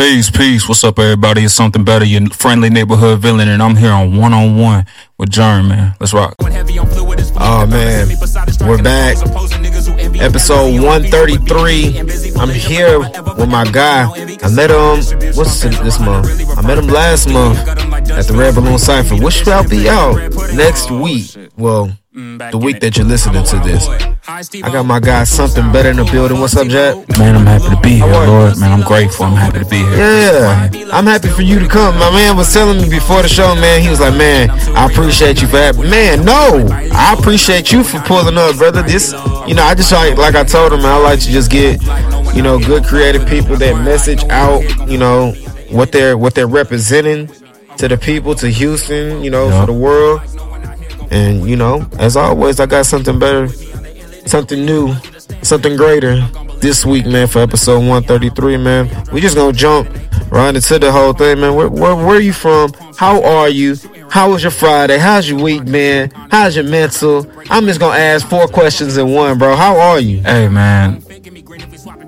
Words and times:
Peace, 0.00 0.30
peace. 0.30 0.66
What's 0.66 0.82
up, 0.82 0.98
everybody? 0.98 1.44
It's 1.44 1.52
Sumthing 1.52 1.84
Beddar. 1.84 2.06
Your 2.06 2.26
friendly 2.30 2.70
neighborhood 2.70 3.18
villain, 3.18 3.50
and 3.50 3.62
I'm 3.62 3.76
here 3.76 3.90
on 3.90 4.16
one 4.16 4.32
on 4.32 4.56
one 4.56 4.86
with 5.18 5.28
Jerm, 5.28 5.68
man. 5.68 5.94
Let's 6.00 6.14
rock. 6.14 6.36
Oh 6.40 7.66
man, 7.66 8.08
we're 8.66 8.82
back. 8.82 9.18
Episode 10.18 10.82
133. 10.82 11.98
I'm 12.40 12.48
here 12.48 13.00
with 13.00 13.50
my 13.50 13.70
guy. 13.70 14.10
I 14.42 14.48
met 14.48 14.70
him. 14.70 15.36
What's 15.36 15.60
this 15.60 16.00
month? 16.00 16.30
I 16.56 16.62
met 16.66 16.78
him 16.78 16.86
last 16.86 17.28
month 17.28 17.58
at 17.68 18.24
the 18.24 18.32
Red 18.34 18.54
Balloon 18.54 18.78
Cipher, 18.78 19.16
which 19.16 19.34
shall 19.34 19.68
be 19.68 19.86
out 19.86 20.16
next 20.54 20.90
week. 20.90 21.36
Well, 21.58 21.94
the 22.12 22.58
week 22.60 22.80
that 22.80 22.96
you're 22.96 23.06
listening 23.06 23.44
to 23.44 23.56
this. 23.60 23.86
I 24.26 24.42
got 24.72 24.84
my 24.84 24.98
guy 24.98 25.22
Sumthing 25.24 25.70
Beddar 25.72 25.90
in 25.90 25.96
the 25.96 26.04
building. 26.04 26.40
What's 26.40 26.56
up, 26.56 26.66
Jack? 26.66 26.96
Man, 27.18 27.36
I'm 27.36 27.46
happy 27.46 27.74
to 27.74 27.80
be 27.80 27.90
here, 27.96 28.06
Lord. 28.06 28.58
Man, 28.58 28.72
I'm 28.72 28.82
grateful. 28.86 29.26
I'm 29.26 29.36
happy 29.36 29.60
to 29.60 29.64
be 29.64 29.76
here. 29.78 29.96
Yeah, 29.96 30.70
I'm 30.92 31.06
happy 31.06 31.28
for 31.28 31.42
you 31.42 31.60
to 31.60 31.68
come. 31.68 31.96
My 31.98 32.10
man 32.10 32.36
was 32.36 32.52
telling 32.52 32.78
me 32.82 32.88
before 32.90 33.22
the 33.22 33.28
show, 33.28 33.54
man. 33.54 33.80
He 33.80 33.88
was 33.88 34.00
like, 34.00 34.14
"Man, 34.16 34.50
I 34.76 34.86
appreciate 34.86 35.40
you 35.40 35.46
for 35.46 35.58
having." 35.58 35.88
Man, 35.88 36.24
no, 36.24 36.66
I 36.92 37.14
appreciate 37.18 37.70
you 37.70 37.84
for 37.84 38.00
pulling 38.00 38.36
up, 38.36 38.56
brother. 38.56 38.82
This, 38.82 39.12
you 39.46 39.54
know, 39.54 39.62
I 39.62 39.74
just 39.76 39.92
like, 39.92 40.16
like 40.18 40.34
I 40.34 40.42
told 40.44 40.72
him, 40.72 40.80
I 40.84 40.96
like 40.96 41.20
to 41.20 41.28
just 41.30 41.50
get, 41.50 41.80
you 42.34 42.42
know, 42.42 42.58
good 42.58 42.84
creative 42.84 43.26
people 43.28 43.56
that 43.56 43.84
message 43.84 44.24
out, 44.24 44.62
you 44.88 44.98
know, 44.98 45.30
what 45.70 45.92
they're 45.92 46.18
what 46.18 46.34
they're 46.34 46.48
representing 46.48 47.28
to 47.78 47.86
the 47.86 47.96
people, 47.96 48.34
to 48.34 48.48
Houston, 48.48 49.22
you 49.22 49.30
know, 49.30 49.48
Yeah. 49.48 49.60
for 49.60 49.66
the 49.66 49.72
world. 49.78 50.20
And 51.10 51.48
you 51.48 51.56
know, 51.56 51.86
as 51.98 52.16
always, 52.16 52.60
I 52.60 52.66
got 52.66 52.86
something 52.86 53.18
better, 53.18 53.48
something 54.26 54.64
new, 54.64 54.94
something 55.42 55.76
greater 55.76 56.20
this 56.60 56.84
week, 56.84 57.06
man, 57.06 57.26
for 57.26 57.40
episode 57.40 57.78
133, 57.80 58.56
man. 58.58 58.88
We 59.12 59.20
just 59.20 59.34
gonna 59.36 59.52
jump 59.52 59.88
right 60.30 60.54
into 60.54 60.78
the 60.78 60.92
whole 60.92 61.12
thing, 61.12 61.40
man. 61.40 61.54
Where, 61.54 61.68
where, 61.68 61.96
where 61.96 62.16
are 62.16 62.20
you 62.20 62.32
from? 62.32 62.72
How 62.96 63.22
are 63.22 63.48
you? 63.48 63.76
How 64.10 64.30
was 64.32 64.42
your 64.42 64.50
Friday? 64.50 64.98
How's 64.98 65.28
your 65.28 65.40
week, 65.40 65.64
man? 65.64 66.10
How's 66.30 66.56
your 66.56 66.64
mental? 66.64 67.26
I'm 67.48 67.64
just 67.66 67.80
gonna 67.80 67.98
ask 67.98 68.26
four 68.28 68.46
questions 68.48 68.96
in 68.96 69.12
one, 69.12 69.38
bro. 69.38 69.56
How 69.56 69.78
are 69.78 70.00
you? 70.00 70.20
Hey, 70.22 70.48
man. 70.48 71.02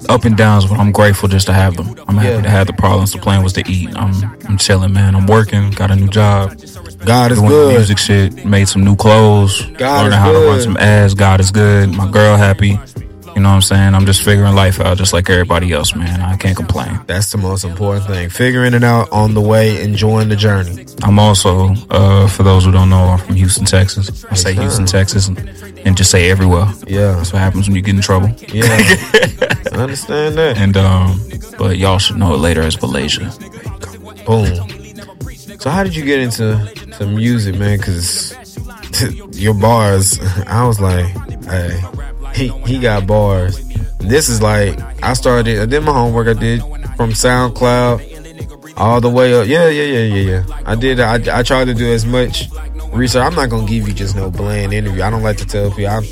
Up 0.08 0.25
and 0.25 0.36
downs, 0.36 0.67
but 0.67 0.78
I'm 0.78 0.91
grateful 0.92 1.28
just 1.28 1.47
to 1.47 1.53
have 1.53 1.77
them. 1.77 1.95
I'm 2.08 2.17
happy 2.17 2.28
Yeah. 2.36 2.42
to 2.42 2.50
have 2.50 2.67
the 2.67 2.73
problems. 2.73 3.12
The 3.12 3.19
plan 3.19 3.42
was 3.42 3.53
to 3.55 3.62
eat. 3.70 3.91
I'm, 3.97 4.12
I'm 4.48 4.58
chilling, 4.58 4.92
man. 4.92 5.14
I'm 5.14 5.27
working. 5.27 5.70
Got 5.70 5.91
a 5.92 5.97
new 5.97 6.08
job. 6.08 6.56
God 7.05 7.33
is 7.33 7.38
doing 7.38 7.50
the 7.50 7.55
good. 7.56 7.75
music 7.77 7.98
shit. 7.98 8.44
Made 8.44 8.69
some 8.69 8.84
new 8.84 8.97
clothes. 8.97 9.64
God 9.77 10.05
learning 10.05 10.19
how 10.19 10.33
to 10.33 10.38
run 10.47 10.61
some 10.61 10.77
ads. 10.77 11.14
God 11.14 11.41
is 11.41 11.50
good. 11.50 11.91
My 11.91 12.11
girl 12.11 12.36
happy. 12.36 12.78
You 13.34 13.41
know 13.41 13.48
what 13.48 13.55
I'm 13.55 13.62
saying? 13.62 13.94
I'm 13.94 14.05
just 14.05 14.22
figuring 14.22 14.55
life 14.55 14.78
out 14.78 14.98
just 14.98 15.14
like 15.14 15.30
everybody 15.30 15.72
else, 15.72 15.94
man. 15.94 16.20
I 16.20 16.36
can't 16.36 16.55
complain. 16.55 17.00
That's 17.06 17.33
the 17.33 17.39
most 17.39 17.64
important 17.64 18.06
thing. 18.06 18.28
Figuring 18.28 18.74
it 18.74 18.84
out 18.84 19.11
on 19.11 19.33
the 19.33 19.41
way, 19.41 19.83
enjoying 19.83 20.28
the 20.28 20.36
journey. 20.36 20.84
I'm 21.02 21.19
also, 21.19 21.74
uh, 21.89 22.28
for 22.28 22.42
those 22.42 22.66
who 22.66 22.72
don't 22.72 22.91
know, 22.91 23.05
I'm 23.05 23.19
from 23.19 23.34
Houston, 23.36 23.64
Texas. 23.64 24.22
I 24.27 24.34
say 24.34 24.52
Houston, 24.52 24.84
Texas, 24.84 25.28
and, 25.28 25.39
and 25.86 25.96
just 25.96 26.11
say 26.11 26.30
everywhere. 26.30 26.67
Yeah, 26.86 27.12
That's 27.12 27.33
what 27.33 27.41
happens 27.41 27.69
when 27.69 27.74
you 27.74 27.80
get 27.80 27.94
in 27.94 28.02
trouble. 28.02 28.28
yeah. 28.48 28.64
I 29.72 29.77
understand 29.77 30.36
that. 30.36 30.58
And 30.58 30.77
um, 30.77 31.19
but 31.56 31.78
y'all 31.78 31.98
should 31.98 32.19
know 32.19 32.34
it 32.34 32.39
later 32.39 32.61
as 32.61 32.74
Villaysia. 32.74 33.33
Boom. 34.27 34.81
So 35.62 35.70
how 35.70 35.84
did 35.84 35.94
you 35.94 36.05
get 36.05 36.18
into 36.18 36.74
to 36.98 37.06
music, 37.06 37.55
man? 37.55 37.78
Because 37.78 38.34
your 39.41 39.55
bars, 39.55 40.18
I 40.48 40.66
was 40.66 40.80
like, 40.80 41.06
hey, 41.44 41.80
he 42.34 42.48
he 42.66 42.80
got 42.80 43.06
bars. 43.06 43.62
This 43.98 44.28
is 44.28 44.42
like 44.42 44.77
I 45.05 45.12
started. 45.12 45.60
I 45.60 45.66
did 45.66 45.84
my 45.84 45.92
homework. 45.92 46.27
I 46.27 46.33
did 46.33 46.62
from 46.96 47.10
SoundCloud 47.10 48.74
all 48.77 49.00
the 49.00 49.08
way 49.08 49.34
up. 49.40 49.46
Yeah, 49.46 49.68
yeah, 49.68 49.84
yeah, 49.84 50.14
yeah, 50.16 50.30
yeah. 50.30 50.62
I 50.66 50.74
did. 50.74 50.98
I 50.98 51.38
I 51.38 51.44
tried 51.44 51.66
to 51.66 51.74
do 51.74 51.86
as 51.92 52.05
much 52.05 52.48
research. 52.92 53.22
I'm 53.22 53.36
not 53.36 53.48
gonna 53.48 53.68
give 53.68 53.86
you 53.86 53.94
just 53.94 54.16
no 54.16 54.33
bland 54.33 54.72
interview. 54.72 55.05
I 55.05 55.11
don't 55.11 55.22
like 55.22 55.36
to 55.36 55.46
tell 55.46 55.70
people. 55.70 55.86
I'm 55.86 56.02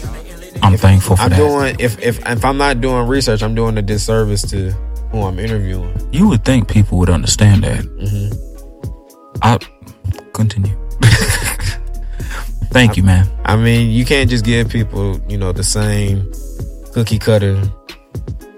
I'm 0.63 0.77
thankful 0.77 1.17
for 1.17 1.23
I'm 1.23 1.31
that. 1.31 1.37
doing 1.37 1.77
if 1.81 2.01
if 2.01 2.25
if 2.25 2.45
I'm 2.45 2.57
not 2.57 2.81
doing 2.81 3.09
research, 3.09 3.43
I'm 3.43 3.57
doing 3.57 3.77
a 3.79 3.83
disservice 3.83 4.43
to 4.51 4.71
who 5.11 5.23
I'm 5.23 5.41
interviewing. 5.41 5.93
you 6.13 6.29
would 6.29 6.45
think 6.45 6.69
people 6.69 6.99
would 6.99 7.11
understand 7.11 7.65
that. 7.65 7.81
Mm-hmm. 7.81 8.50
I 9.43 9.59
continue. 10.33 10.77
Thank 12.73 12.97
you, 12.97 13.03
man. 13.03 13.29
I 13.45 13.57
mean, 13.57 13.91
you 13.91 14.05
can't 14.05 14.31
just 14.31 14.45
give 14.45 14.69
people, 14.69 15.21
you 15.29 15.37
know, 15.37 15.51
the 15.53 15.65
same 15.65 16.31
cookie 16.93 17.19
cutter, 17.19 17.61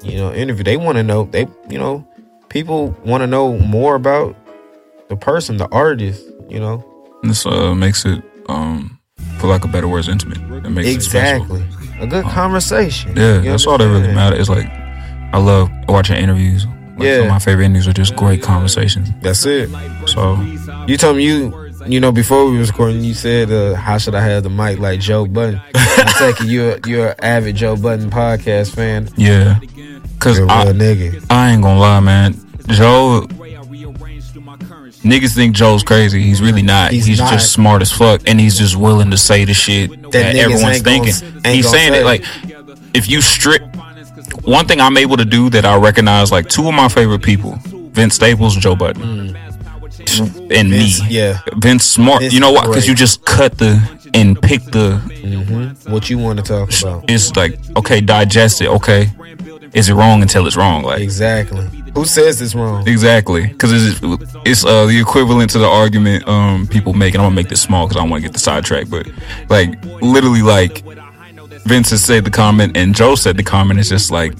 you 0.02 0.16
know, 0.18 0.32
interview. 0.34 0.64
They 0.64 0.76
want 0.76 0.96
to 0.98 1.02
know. 1.02 1.24
They, 1.24 1.46
you 1.70 1.78
know, 1.78 2.06
people 2.50 2.94
want 3.06 3.22
to 3.22 3.26
know 3.26 3.56
more 3.58 3.94
about 3.94 4.36
the 5.08 5.16
person, 5.16 5.56
the 5.56 5.68
artist. 5.68 6.22
You 6.50 6.60
know, 6.60 6.84
This 7.22 7.46
uh, 7.46 7.74
makes 7.74 8.04
it, 8.04 8.22
um, 8.50 8.98
for 9.38 9.46
lack 9.46 9.64
of 9.64 9.72
better 9.72 9.88
words, 9.88 10.08
intimate. 10.08 10.38
It 10.66 10.68
makes 10.70 10.88
it 10.88 10.94
exactly 10.94 11.64
a 11.98 12.06
good 12.06 12.24
conversation. 12.26 13.16
Yeah, 13.16 13.40
You 13.40 13.50
that's 13.52 13.66
all 13.66 13.78
that 13.78 13.88
really 13.88 14.12
matters. 14.14 14.40
It's 14.40 14.48
like 14.50 14.66
I 15.32 15.38
love 15.38 15.70
watching 15.88 16.16
interviews. 16.16 16.66
Like, 16.98 17.08
Yeah. 17.08 17.28
my 17.28 17.38
favorite 17.38 17.64
interviews 17.64 17.88
are 17.88 17.94
just 17.94 18.14
great 18.16 18.42
conversations. 18.42 19.08
That's 19.22 19.46
it. 19.46 19.70
So 20.06 20.36
You 20.86 20.96
told 20.96 21.16
me 21.16 21.24
you, 21.24 21.70
you 21.86 22.00
know, 22.00 22.12
before 22.12 22.50
we 22.50 22.58
was 22.58 22.68
recording, 22.70 23.02
you 23.04 23.14
said, 23.14 23.50
uh, 23.50 23.74
"How 23.74 23.98
should 23.98 24.14
I 24.14 24.20
have 24.22 24.42
the 24.42 24.50
mic 24.50 24.78
like 24.78 25.00
Joe 25.00 25.26
Budden?" 25.26 25.60
I 25.74 26.14
take 26.18 26.40
it 26.40 26.48
you're 26.48 26.78
you're 26.86 27.08
an 27.10 27.14
avid 27.24 27.56
Joe 27.56 27.76
Budden 27.76 28.10
podcast 28.10 28.74
fan. 28.74 29.08
yeah, 29.16 29.58
cause 30.18 30.38
You're 30.38 30.48
a 30.48 30.52
I, 30.52 30.64
nigga. 30.66 31.24
I 31.30 31.52
ain't 31.52 31.62
gonna 31.62 31.78
lie, 31.80 32.00
man. 32.00 32.34
Joe, 32.68 33.26
niggas 35.04 35.34
think 35.34 35.54
Joe's 35.54 35.82
crazy. 35.82 36.22
He's 36.22 36.40
really 36.40 36.62
not. 36.62 36.90
He's 36.92 37.06
He's, 37.06 37.18
not. 37.18 37.32
just 37.32 37.52
smart 37.52 37.82
as 37.82 37.92
fuck, 37.92 38.22
and 38.26 38.40
he's 38.40 38.56
just 38.58 38.76
willing 38.76 39.10
to 39.10 39.18
say 39.18 39.44
the 39.44 39.54
shit 39.54 39.90
that, 40.12 40.34
niggas 40.34 40.38
everyone's 40.38 40.82
gonna- 40.82 41.04
thinking. 41.04 41.40
ain't 41.44 41.56
he's 41.56 41.68
saying 41.70 41.92
say. 41.92 42.00
it 42.00 42.04
like, 42.04 42.24
if 42.94 43.08
you 43.08 43.20
strip. 43.20 43.62
One 44.44 44.66
thing 44.66 44.80
I'm 44.80 44.96
able 44.96 45.16
to 45.18 45.24
do 45.24 45.50
that 45.50 45.64
I 45.64 45.76
recognize, 45.76 46.32
like 46.32 46.48
two 46.48 46.66
of 46.66 46.74
my 46.74 46.88
favorite 46.88 47.22
people, 47.22 47.58
Vince 47.92 48.14
Staples, 48.16 48.56
Joe 48.56 48.74
Budden, 48.74 49.36
and 50.50 50.70
me. 50.70 50.90
Yeah. 51.08 51.40
Vince 51.56 51.84
smart. 51.84 52.20
Vince 52.20 52.34
you 52.34 52.40
know 52.40 52.52
what? 52.52 52.66
Because 52.66 52.86
you 52.86 52.94
just 52.94 53.24
cut 53.24 53.58
the 53.58 53.80
and 54.14 54.40
pick 54.40 54.62
the. 54.64 54.96
What 55.88 56.10
you 56.10 56.18
want 56.18 56.38
to 56.38 56.44
talk 56.44 56.70
about? 56.80 57.10
It's 57.10 57.34
like 57.36 57.58
okay, 57.76 58.00
digest 58.00 58.60
it. 58.60 58.68
Okay, 58.68 59.10
is 59.72 59.88
it 59.88 59.94
wrong 59.94 60.22
until 60.22 60.46
it's 60.46 60.56
wrong? 60.56 60.82
Like 60.82 61.00
Exactly. 61.00 61.66
Who 61.94 62.04
says 62.06 62.40
it's 62.40 62.54
wrong? 62.54 62.88
Exactly, 62.88 63.46
because 63.48 63.72
it's 63.72 64.00
it's 64.46 64.64
uh, 64.64 64.86
the 64.86 64.98
equivalent 64.98 65.50
to 65.50 65.58
the 65.58 65.66
argument 65.66 66.26
um, 66.26 66.66
people 66.66 66.94
make, 66.94 67.14
and 67.14 67.22
I'm 67.22 67.26
gonna 67.26 67.36
make 67.36 67.48
this 67.48 67.60
small 67.60 67.86
because 67.86 67.98
I 67.98 68.00
don't 68.00 68.10
want 68.10 68.22
to 68.22 68.28
get 68.28 68.32
the 68.32 68.38
sidetrack, 68.38 68.88
but 68.88 69.06
like 69.50 69.82
literally, 70.00 70.42
like 70.42 70.82
Vince 71.64 71.90
has 71.90 72.04
said 72.04 72.24
the 72.24 72.30
comment 72.30 72.76
and 72.76 72.94
Joe 72.94 73.14
said 73.14 73.36
the 73.36 73.42
comment. 73.42 73.78
It's 73.78 73.90
just 73.90 74.10
like 74.10 74.32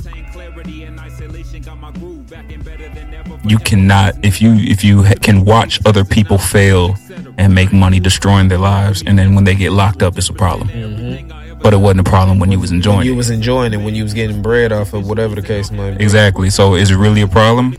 you 3.45 3.59
cannot 3.59 4.15
if 4.25 4.41
you 4.43 4.55
if 4.55 4.85
you 4.85 5.03
can 5.21 5.45
watch 5.45 5.81
other 5.87 6.05
people 6.05 6.39
fail 6.39 6.97
and 7.39 7.55
make 7.55 7.73
money 7.73 8.01
destroying 8.01 8.49
their 8.49 8.59
lives, 8.59 9.03
and 9.07 9.19
then 9.19 9.35
when 9.35 9.45
they 9.45 9.55
get 9.55 9.73
locked 9.73 10.03
up, 10.03 10.17
it's 10.19 10.29
a 10.29 10.33
problem. 10.33 10.69
Mm-hmm. 10.69 11.59
But 11.63 11.73
it 11.75 11.77
wasn't 11.77 12.01
a 12.01 12.11
problem 12.11 12.41
when 12.41 12.51
you 12.51 12.59
was 12.59 12.73
enjoying 12.73 13.07
You 13.07 13.13
it. 13.13 13.17
was 13.17 13.31
enjoying 13.31 13.73
it 13.73 13.77
when 13.79 13.95
you 13.95 14.03
was 14.03 14.15
getting 14.15 14.43
bread 14.43 14.73
off 14.73 14.95
of 14.95 15.09
whatever 15.09 15.37
the 15.37 15.43
case 15.43 15.71
might 15.71 15.97
be. 15.99 16.03
Exactly. 16.05 16.51
So 16.51 16.75
is 16.75 16.91
it 16.91 16.97
really 16.97 17.21
a 17.23 17.29
problem? 17.29 17.77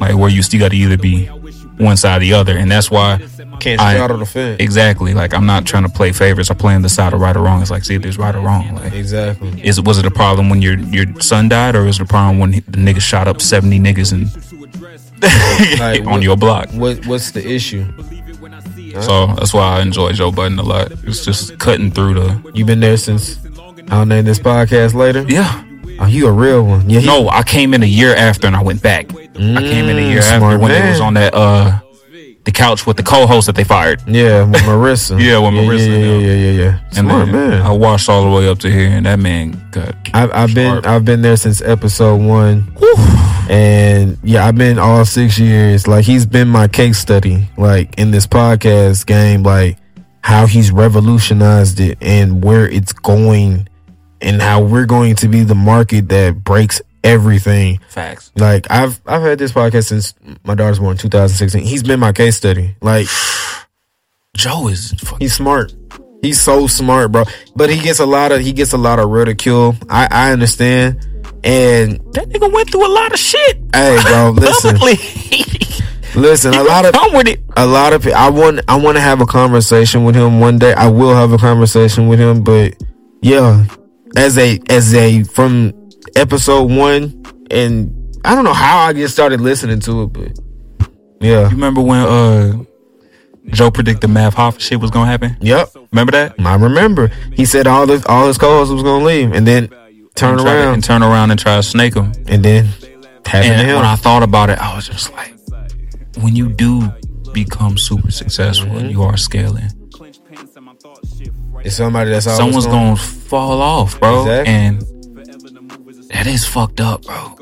Like 0.00 0.16
where 0.16 0.28
you 0.30 0.42
still 0.42 0.60
got 0.60 0.70
to 0.70 0.76
either 0.76 0.96
be 0.96 1.26
one 1.26 1.96
side 1.96 2.18
or 2.18 2.20
the 2.20 2.34
other, 2.34 2.56
and 2.56 2.70
that's 2.70 2.90
why 2.90 3.18
Can't 3.58 3.80
I- 3.80 3.94
straddle 3.94 4.18
the 4.18 4.26
fence. 4.26 4.58
exactly. 4.60 5.12
Like 5.12 5.34
I'm 5.34 5.44
not 5.46 5.66
trying 5.66 5.82
to 5.82 5.88
play 5.88 6.12
favorites. 6.12 6.50
I'm 6.50 6.56
playing 6.56 6.82
the 6.82 6.88
side 6.88 7.12
of 7.12 7.20
right 7.20 7.36
or 7.36 7.40
wrong. 7.42 7.60
It's 7.62 7.70
like 7.70 7.84
see 7.84 7.96
if 7.96 8.02
there's 8.02 8.16
right 8.18 8.34
or 8.34 8.40
wrong. 8.40 8.76
Like 8.76 8.92
Exactly. 8.92 9.60
is 9.64 9.80
was 9.80 9.98
it 9.98 10.06
a 10.06 10.10
problem 10.10 10.48
when 10.48 10.62
your 10.62 10.78
your 10.78 11.06
son 11.20 11.48
died, 11.48 11.74
or 11.74 11.86
is 11.86 11.96
it 11.98 12.02
a 12.02 12.06
problem 12.06 12.38
when 12.38 12.50
the 12.52 12.60
nigga 12.78 13.00
shot 13.00 13.26
up 13.28 13.40
seventy 13.42 13.80
niggas 13.80 14.12
and 14.12 14.28
Like, 15.78 16.00
on 16.00 16.06
what- 16.06 16.22
your 16.22 16.36
block? 16.36 16.70
What 16.70 17.06
What's 17.06 17.30
the 17.32 17.46
issue? 17.46 17.84
So 19.02 19.28
that's 19.28 19.54
why 19.54 19.78
I 19.78 19.82
enjoy 19.82 20.12
Joe 20.12 20.32
Budden 20.32 20.58
a 20.58 20.62
lot. 20.62 20.90
It's 21.04 21.24
just 21.24 21.58
cutting 21.58 21.90
through 21.90 22.14
the 22.14 22.50
You've 22.54 22.66
been 22.66 22.80
there 22.80 22.96
since 22.96 23.38
I'll 23.88 24.04
name 24.06 24.24
this 24.24 24.38
podcast 24.38 24.94
later. 24.94 25.24
yeah. 25.28 25.64
Oh, 26.02 26.06
you 26.06 26.26
a 26.28 26.32
real 26.32 26.64
one? 26.64 26.88
Yeah. 26.88 27.00
he- 27.00 27.06
No, 27.06 27.28
I 27.28 27.42
came 27.42 27.74
in 27.74 27.82
a 27.82 27.86
year 27.86 28.14
after 28.14 28.46
and 28.46 28.56
I 28.56 28.62
went 28.62 28.82
back. 28.82 29.10
I 29.14 29.16
came 29.60 29.88
in 29.88 29.98
a 29.98 30.00
year 30.00 30.20
Mm, 30.20 30.22
after 30.22 30.38
smart 30.38 30.60
when 30.60 30.70
man. 30.72 30.86
it 30.86 30.90
was 30.90 31.00
on 31.00 31.14
that 31.14 31.34
uh 31.34 31.78
the 32.44 32.52
couch 32.52 32.86
with 32.86 32.96
the 32.96 33.02
co-host 33.02 33.46
that 33.48 33.54
they 33.54 33.64
fired. 33.64 34.00
Yeah, 34.06 34.44
with 34.44 34.62
Marisa. 34.62 35.20
Yeah, 35.24 35.38
with 35.38 35.52
Marisa, 35.52 35.86
Yeah, 35.88 35.96
yeah, 35.96 36.18
yeah, 36.18 36.34
yeah, 36.34 36.62
yeah. 36.62 36.78
And 36.96 37.06
Smart 37.08 37.26
then 37.26 37.50
man. 37.50 37.62
I 37.62 37.70
watched 37.70 38.08
all 38.08 38.24
the 38.24 38.30
way 38.36 38.48
up 38.48 38.58
to 38.60 38.70
here, 38.70 38.88
and 38.88 39.04
that 39.06 39.18
man 39.18 39.62
got. 39.72 39.94
I've, 40.14 40.32
I've 40.32 40.54
been. 40.54 40.84
I've 40.86 41.04
been 41.04 41.20
there 41.20 41.36
since 41.36 41.60
episode 41.60 42.16
one, 42.22 42.72
and 43.50 44.16
yeah, 44.22 44.46
I've 44.46 44.54
been 44.54 44.78
all 44.78 45.04
six 45.04 45.36
years. 45.36 45.88
Like 45.88 46.04
he's 46.04 46.24
been 46.24 46.46
my 46.46 46.68
case 46.68 46.98
study, 46.98 47.48
like 47.58 47.98
in 47.98 48.12
this 48.12 48.24
podcast 48.24 49.06
game, 49.06 49.42
like 49.42 49.76
how 50.22 50.46
he's 50.46 50.70
revolutionized 50.70 51.80
it 51.80 51.98
and 52.00 52.44
where 52.44 52.68
it's 52.68 52.92
going, 52.92 53.68
and 54.20 54.40
how 54.40 54.62
we're 54.62 54.86
going 54.86 55.16
to 55.16 55.28
be 55.28 55.42
the 55.42 55.56
market 55.56 56.08
that 56.10 56.44
breaks 56.44 56.80
everything. 57.02 57.80
Facts. 57.88 58.30
Like 58.36 58.70
I've 58.70 59.00
I've 59.04 59.22
had 59.22 59.40
this 59.40 59.50
podcast 59.50 59.86
since 59.86 60.14
my 60.44 60.54
daughter's 60.54 60.78
born, 60.78 60.96
2016. 60.96 61.64
He's 61.64 61.82
been 61.82 61.98
my 61.98 62.12
case 62.12 62.36
study. 62.36 62.76
Like 62.80 63.08
Joe 64.36 64.68
is 64.68 64.94
he's 65.18 65.34
smart. 65.34 65.74
He's 66.22 66.40
so 66.40 66.68
smart, 66.68 67.10
bro. 67.10 67.24
But 67.56 67.70
he 67.70 67.80
gets 67.80 67.98
a 67.98 68.06
lot 68.06 68.30
of 68.30 68.42
he 68.42 68.52
gets 68.52 68.74
a 68.74 68.78
lot 68.78 69.00
of 69.00 69.08
ridicule. 69.10 69.74
I 69.88 70.06
I 70.08 70.32
understand. 70.32 71.04
And 71.44 71.92
that 72.14 72.28
nigga 72.28 72.52
went 72.52 72.70
through 72.70 72.86
a 72.86 72.92
lot 72.92 73.12
of 73.12 73.18
shit. 73.18 73.56
hey, 73.74 73.98
bro, 74.02 74.30
listen, 74.36 74.76
listen. 76.14 76.54
A 76.54 76.62
lot 76.62 76.84
of 76.84 76.92
come 77.00 77.14
with 77.14 77.28
it. 77.28 77.40
a 77.56 77.66
lot 77.66 77.92
of 77.92 78.02
pe- 78.02 78.12
I 78.12 78.28
want 78.30 78.60
I 78.68 78.76
want 78.76 78.96
to 78.96 79.00
have 79.00 79.20
a 79.20 79.26
conversation 79.26 80.04
with 80.04 80.14
him 80.14 80.40
one 80.40 80.58
day. 80.58 80.74
I 80.74 80.88
will 80.88 81.14
have 81.14 81.32
a 81.32 81.38
conversation 81.38 82.08
with 82.08 82.18
him, 82.18 82.42
but 82.44 82.74
yeah, 83.22 83.64
as 84.16 84.36
a 84.38 84.60
as 84.68 84.94
a 84.94 85.22
from 85.24 85.72
episode 86.16 86.70
one, 86.70 87.22
and 87.50 87.94
I 88.24 88.34
don't 88.34 88.44
know 88.44 88.52
how 88.52 88.78
I 88.80 88.92
just 88.92 89.14
started 89.14 89.40
listening 89.40 89.80
to 89.80 90.02
it, 90.02 90.06
but 90.12 90.38
yeah, 91.20 91.44
You 91.44 91.50
remember 91.50 91.80
when 91.80 92.00
uh 92.00 92.64
Joe 93.46 93.70
predicted 93.70 94.10
Math 94.10 94.36
Hoffa 94.36 94.60
shit 94.60 94.78
was 94.80 94.90
gonna 94.90 95.10
happen? 95.10 95.36
yep. 95.40 95.70
Remember 95.92 96.12
that? 96.12 96.34
I 96.38 96.54
remember 96.56 97.08
he 97.32 97.44
said 97.46 97.66
all 97.66 97.86
his 97.86 98.04
all 98.06 98.26
his 98.26 98.36
co-hosts 98.38 98.72
was 98.72 98.82
gonna 98.82 99.04
leave, 99.04 99.32
and 99.32 99.46
then 99.46 99.70
turn 100.14 100.38
to- 100.38 100.44
around, 100.44 100.74
and 100.74 100.84
turn 100.84 101.02
around 101.02 101.30
and 101.30 101.40
try 101.40 101.56
to 101.56 101.62
snake 101.62 101.94
him. 101.94 102.12
and 102.28 102.44
then 102.44 102.68
And 103.32 103.68
when 103.76 103.84
I 103.84 103.96
thought 103.96 104.22
about 104.22 104.50
it, 104.50 104.58
I 104.58 104.74
was 104.74 104.86
just 104.86 105.12
like, 105.12 105.34
when 106.20 106.34
you 106.36 106.48
do 106.50 106.92
become 107.32 107.78
super 107.78 108.10
successful 108.10 108.68
Mm-hmm. 108.70 108.78
and 108.78 108.90
you 108.90 109.02
are 109.02 109.16
scaling, 109.16 109.70
it's 111.64 111.76
somebody 111.76 112.10
that's 112.10 112.26
always 112.26 112.38
someone's 112.38 112.66
gonna, 112.66 112.94
gonna 112.94 112.96
fall 112.96 113.60
off, 113.60 114.00
bro. 114.00 114.22
Exactly. 114.22 114.52
And 114.54 114.80
that 116.10 116.26
is 116.26 116.44
fucked 116.46 116.80
up, 116.80 117.02
bro. 117.02 117.36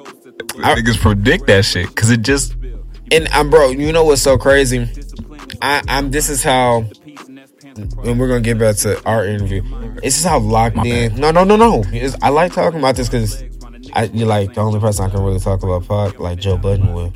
I, 0.62 0.74
niggas 0.74 0.98
predict 1.00 1.46
that 1.46 1.64
shit 1.64 1.86
because 1.88 2.10
it 2.10 2.22
just 2.22 2.54
And 3.12 3.28
I'm 3.32 3.48
bro, 3.48 3.70
you 3.70 3.92
know 3.92 4.04
what's 4.04 4.20
so 4.22 4.36
crazy? 4.36 4.88
I, 5.62 5.82
I'm. 5.88 6.10
This 6.10 6.28
is 6.28 6.42
how. 6.42 6.84
And 7.78 8.18
we're 8.18 8.28
gonna 8.28 8.40
get 8.40 8.58
back 8.58 8.76
to 8.76 9.02
our 9.06 9.24
interview. 9.26 9.62
This 10.02 10.18
is 10.18 10.24
how 10.24 10.38
locked 10.38 10.76
in. 10.84 11.14
No, 11.16 11.30
no, 11.30 11.44
no, 11.44 11.56
no. 11.56 11.82
It's- 11.92 12.16
I 12.22 12.28
like 12.30 12.52
talking 12.52 12.78
about 12.78 12.96
this 12.96 13.08
because 13.08 13.42
I 13.94 14.04
you're 14.04 14.26
like 14.28 14.54
the 14.54 14.60
only 14.60 14.80
person 14.80 15.04
I 15.06 15.08
can 15.10 15.22
really 15.22 15.38
talk 15.40 15.62
about 15.62 15.86
pod 15.86 16.18
like 16.18 16.38
Joe 16.38 16.56
Budden 16.56 16.92
would. 16.94 17.12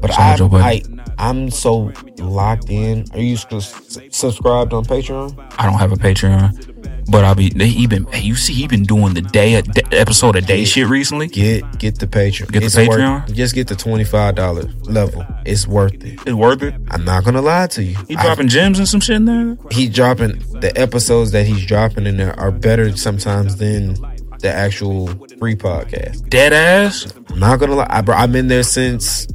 But 0.00 0.10
I. 0.18 0.36
I, 0.62 0.82
I'm 1.18 1.50
so 1.50 1.92
locked 2.18 2.68
in. 2.70 3.04
Are 3.12 3.20
you 3.20 3.36
subscribed 3.36 4.72
on 4.72 4.84
Patreon? 4.84 5.36
I 5.58 5.64
don't 5.66 5.78
have 5.78 5.92
a 5.92 5.96
Patreon. 5.96 6.68
But 7.12 7.24
I'll 7.24 7.34
be 7.34 7.50
they 7.50 7.68
he 7.68 7.86
been 7.86 8.06
hey, 8.06 8.20
you 8.22 8.34
see 8.34 8.54
he 8.54 8.66
been 8.66 8.84
doing 8.84 9.12
the 9.14 9.20
day 9.20 9.54
a 9.56 9.62
episode 9.92 10.34
a 10.34 10.40
day 10.40 10.64
shit 10.64 10.88
recently. 10.88 11.28
Get 11.28 11.78
get 11.78 11.98
the 11.98 12.06
Patreon. 12.06 12.50
Get 12.50 12.60
the 12.60 12.66
It's 12.66 12.76
worth- 12.76 12.88
Patreon? 12.88 13.34
just 13.34 13.54
get 13.54 13.68
the 13.68 13.76
twenty 13.76 14.04
five 14.04 14.34
dollar 14.34 14.62
level. 14.84 15.24
It's 15.44 15.66
worth 15.68 15.92
it. 16.02 16.18
It's 16.26 16.32
worth 16.32 16.62
it. 16.62 16.74
I'm 16.90 17.04
not 17.04 17.24
gonna 17.24 17.42
lie 17.42 17.66
to 17.68 17.82
you. 17.84 17.96
He 18.08 18.16
I- 18.16 18.22
dropping 18.22 18.48
gems 18.48 18.78
and 18.78 18.88
some 18.88 19.00
shit 19.00 19.16
in 19.16 19.26
there. 19.26 19.58
he 19.70 19.88
dropping 19.88 20.42
the 20.60 20.72
episodes 20.74 21.32
that 21.32 21.46
he's 21.46 21.66
dropping 21.66 22.06
in 22.06 22.16
there 22.16 22.38
are 22.40 22.50
better 22.50 22.96
sometimes 22.96 23.56
than 23.56 23.94
the 24.40 24.50
actual 24.50 25.08
free 25.38 25.54
podcast. 25.54 26.28
Dead 26.30 26.52
ass. 26.54 27.12
I'm 27.30 27.38
not 27.38 27.60
gonna 27.60 27.74
lie, 27.74 27.86
I, 27.90 28.00
bro, 28.00 28.14
I'm 28.16 28.34
in 28.34 28.48
there 28.48 28.62
since 28.62 29.26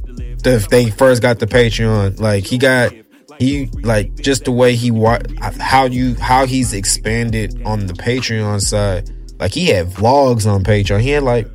the, 0.42 0.66
they 0.70 0.90
first 0.90 1.22
got 1.22 1.38
the 1.38 1.46
Patreon. 1.46 2.18
Like 2.20 2.44
he 2.44 2.58
got 2.58 2.92
he 3.38 3.66
like 3.82 4.14
just 4.16 4.44
the 4.44 4.52
way 4.52 4.74
he 4.74 4.90
wa- 4.90 5.20
how 5.60 5.84
you 5.84 6.14
how 6.16 6.46
he's 6.46 6.72
expanded 6.72 7.62
on 7.64 7.86
the 7.86 7.94
Patreon 7.94 8.60
side. 8.60 9.10
Like 9.38 9.52
he 9.52 9.66
had 9.66 9.86
vlogs 9.86 10.46
on 10.46 10.64
Patreon. 10.64 11.00
He 11.00 11.10
had 11.10 11.22
like 11.22 11.48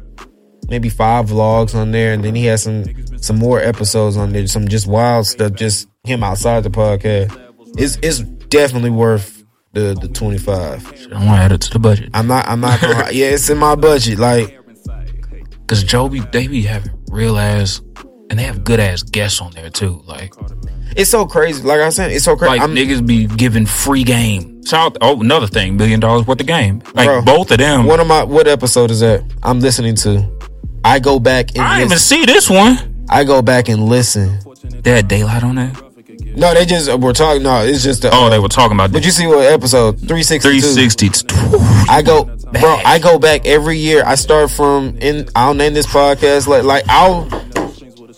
maybe 0.69 0.89
five 0.89 1.27
vlogs 1.27 1.75
on 1.75 1.91
there, 1.91 2.13
and 2.13 2.23
then 2.23 2.35
he 2.35 2.45
had 2.45 2.59
some 2.59 2.85
some 3.17 3.37
more 3.37 3.59
episodes 3.59 4.15
on 4.17 4.31
there. 4.31 4.47
Some 4.47 4.67
just 4.67 4.87
wild 4.87 5.27
stuff, 5.27 5.53
just 5.53 5.87
him 6.03 6.23
outside 6.23 6.63
the 6.63 6.69
podcast. 6.69 7.37
It's 7.77 7.97
it's 8.01 8.19
definitely 8.47 8.91
worth 8.91 9.43
the 9.73 9.97
the 9.99 10.07
twenty 10.07 10.37
five. 10.37 10.85
I 11.11 11.25
want 11.25 11.37
to 11.37 11.43
add 11.43 11.51
it 11.51 11.61
to 11.61 11.71
the 11.71 11.79
budget. 11.79 12.09
I'm 12.13 12.27
not 12.27 12.47
I'm 12.47 12.61
not 12.61 12.79
gonna, 12.79 13.11
yeah, 13.11 13.27
it's 13.27 13.49
in 13.49 13.57
my 13.57 13.75
budget. 13.75 14.19
Like 14.19 14.59
Cause 15.67 15.83
Joe 15.83 16.09
be 16.09 16.19
they 16.19 16.47
be 16.47 16.61
having 16.63 16.91
real 17.09 17.37
ass 17.37 17.81
and 18.33 18.39
they 18.39 18.45
have 18.45 18.63
good 18.63 18.79
ass 18.79 19.03
guests 19.03 19.39
on 19.41 19.51
there 19.51 19.69
too. 19.69 20.01
Like 20.07 20.33
it's 20.95 21.11
so 21.11 21.27
crazy. 21.27 21.61
Like 21.61 21.81
I 21.81 21.89
said, 21.89 22.11
it's 22.11 22.25
so 22.25 22.35
crazy. 22.35 22.49
like 22.49 22.61
I'm, 22.61 22.73
niggas 22.73 23.05
be 23.05 23.27
giving 23.27 23.67
free 23.67 24.03
game. 24.03 24.65
Shout 24.65 24.97
oh 25.01 25.21
another 25.21 25.45
thing, 25.45 25.77
million 25.77 25.99
dollars 25.99 26.25
worth 26.25 26.41
of 26.41 26.47
game. 26.47 26.81
Like 26.95 27.05
Bro, 27.05 27.21
both 27.21 27.51
of 27.51 27.59
them. 27.59 27.85
One 27.85 27.99
of 27.99 28.07
my 28.07 28.23
what 28.23 28.47
episode 28.47 28.89
is 28.89 29.01
that? 29.01 29.23
I'm 29.43 29.59
listening 29.59 29.93
to. 29.97 30.27
I 30.83 30.97
go 30.97 31.19
back 31.19 31.51
and 31.51 31.59
I 31.59 31.77
didn't 31.77 31.91
even 31.91 31.99
see 31.99 32.25
this 32.25 32.49
one. 32.49 33.05
I 33.07 33.23
go 33.23 33.43
back 33.43 33.69
and 33.69 33.85
listen. 33.85 34.39
They 34.81 34.89
had 34.89 35.07
daylight 35.07 35.43
on 35.43 35.55
that. 35.55 35.79
No, 36.35 36.55
they 36.55 36.65
just 36.65 36.89
uh, 36.89 36.97
we're 36.97 37.13
talking. 37.13 37.43
No, 37.43 37.63
it's 37.63 37.83
just 37.83 38.01
the. 38.01 38.09
Oh, 38.11 38.31
they 38.31 38.39
were 38.39 38.47
talking 38.47 38.75
about 38.75 38.91
But 38.91 39.05
you 39.05 39.11
see 39.11 39.27
what 39.27 39.45
episode 39.45 39.99
three 39.99 40.23
sixty 40.23 40.59
two? 40.59 40.73
360. 40.73 41.27
I 41.87 42.01
go, 42.01 42.23
bro. 42.23 42.79
I 42.83 42.97
go 42.97 43.19
back 43.19 43.45
every 43.45 43.77
year. 43.77 44.03
I 44.03 44.15
start 44.15 44.49
from 44.49 44.97
in. 44.97 45.29
I'll 45.35 45.53
name 45.53 45.75
this 45.75 45.85
podcast 45.85 46.47
like 46.47 46.63
like 46.63 46.85
I'll 46.89 47.29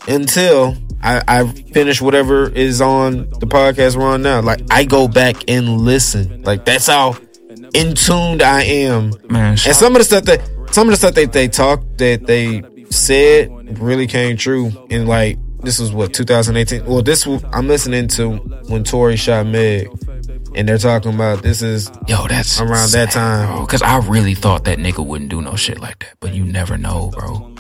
until 0.08 0.76
I, 1.02 1.22
I 1.28 1.48
finish 1.48 2.02
whatever 2.02 2.50
is 2.50 2.82
on 2.82 3.30
the 3.30 3.48
podcast 3.48 3.96
we're 3.96 4.06
on 4.06 4.22
now. 4.22 4.42
Like 4.42 4.62
I 4.72 4.86
go 4.86 5.08
back 5.08 5.50
and 5.50 5.82
listen. 5.82 6.44
Like 6.44 6.66
that's 6.66 6.88
how 6.88 7.18
in 7.74 7.96
tuned 7.96 8.42
I 8.42 8.64
am. 8.64 9.12
Man, 9.30 9.52
And 9.52 9.60
some 9.60 9.96
of 9.96 10.00
the 10.00 10.04
stuff 10.04 10.26
that 10.26 10.42
some 10.72 10.88
of 10.88 10.92
the 10.92 10.98
stuff 10.98 11.14
that 11.16 11.32
they 11.32 11.48
talked 11.48 11.98
that 12.00 12.26
they 12.26 12.64
said 12.90 13.80
really 13.80 14.08
came 14.08 14.38
true. 14.38 14.72
And 14.90 15.08
like 15.08 15.38
this 15.62 15.80
was 15.80 15.92
what 15.94 16.14
2018. 16.14 16.86
Well, 16.86 17.02
this 17.02 17.28
I'm 17.54 17.68
listening 17.68 18.08
to 18.10 18.38
when 18.68 18.84
Tory 18.84 19.16
shot 19.16 19.48
Meg, 19.48 19.90
and 20.56 20.68
they're 20.68 20.78
talking 20.78 21.14
about 21.14 21.44
this 21.44 21.62
is 21.62 21.92
yo, 22.08 22.28
that's 22.28 22.60
around 22.60 22.92
that 22.92 23.12
time. 23.12 23.66
Cause 23.68 23.82
I 23.82 23.98
really 24.00 24.36
thought 24.36 24.66
that 24.66 24.78
nigga 24.78 25.06
wouldn't 25.06 25.30
do 25.30 25.42
no 25.42 25.56
shit 25.56 25.80
like 25.80 26.00
that, 26.00 26.16
but 26.20 26.34
you 26.34 26.46
never 26.46 26.78
know, 26.78 27.12
bro. 27.12 27.55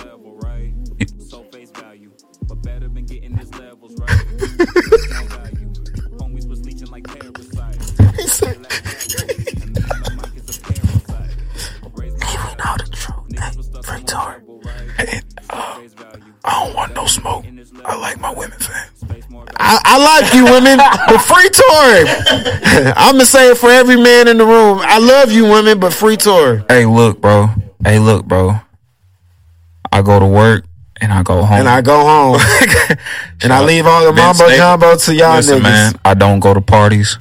I 16.45 16.63
don't 16.65 16.75
want 16.75 16.94
no 16.94 17.06
smoke. 17.07 17.45
I 17.83 17.95
like 17.97 18.19
my 18.19 18.31
women 18.33 18.57
fans. 18.59 18.92
I, 19.57 19.79
I 19.84 19.98
like 20.22 20.34
you 20.34 20.43
women, 20.46 20.77
but 20.77 21.17
free 21.29 21.50
Tory. 21.50 22.93
I'm 22.96 23.13
gonna 23.15 23.25
say 23.25 23.50
it 23.51 23.58
for 23.58 23.69
every 23.69 23.96
man 23.96 24.27
in 24.27 24.38
the 24.38 24.46
room. 24.46 24.79
I 24.81 25.00
love 25.00 25.31
you 25.31 25.46
women, 25.46 25.79
but 25.79 25.93
free 25.93 26.17
Tory. 26.17 26.63
Hey, 26.67 26.86
look, 26.86 27.22
bro. 27.22 27.48
Hey, 27.84 28.00
look, 28.00 28.25
bro. 28.25 28.60
I 29.91 30.01
go 30.01 30.19
to 30.19 30.25
work 30.25 30.65
and 31.01 31.12
I 31.13 31.24
go 31.24 31.43
home. 31.43 31.60
And 31.60 31.69
I 31.69 31.81
go 31.81 32.00
home, 32.05 32.39
and 33.43 33.53
I 33.53 33.63
leave 33.63 33.86
all 33.88 34.03
the 34.05 34.12
Vince 34.12 34.39
mambo 34.39 34.53
Staples. 34.53 34.58
jumbo 34.58 34.96
to 34.98 35.15
y'all 35.15 35.36
Listen, 35.38 35.60
niggas. 35.60 35.63
man. 35.63 35.93
I 36.05 36.13
don't 36.13 36.39
go 36.39 36.53
to 36.53 36.62
parties. 36.62 37.17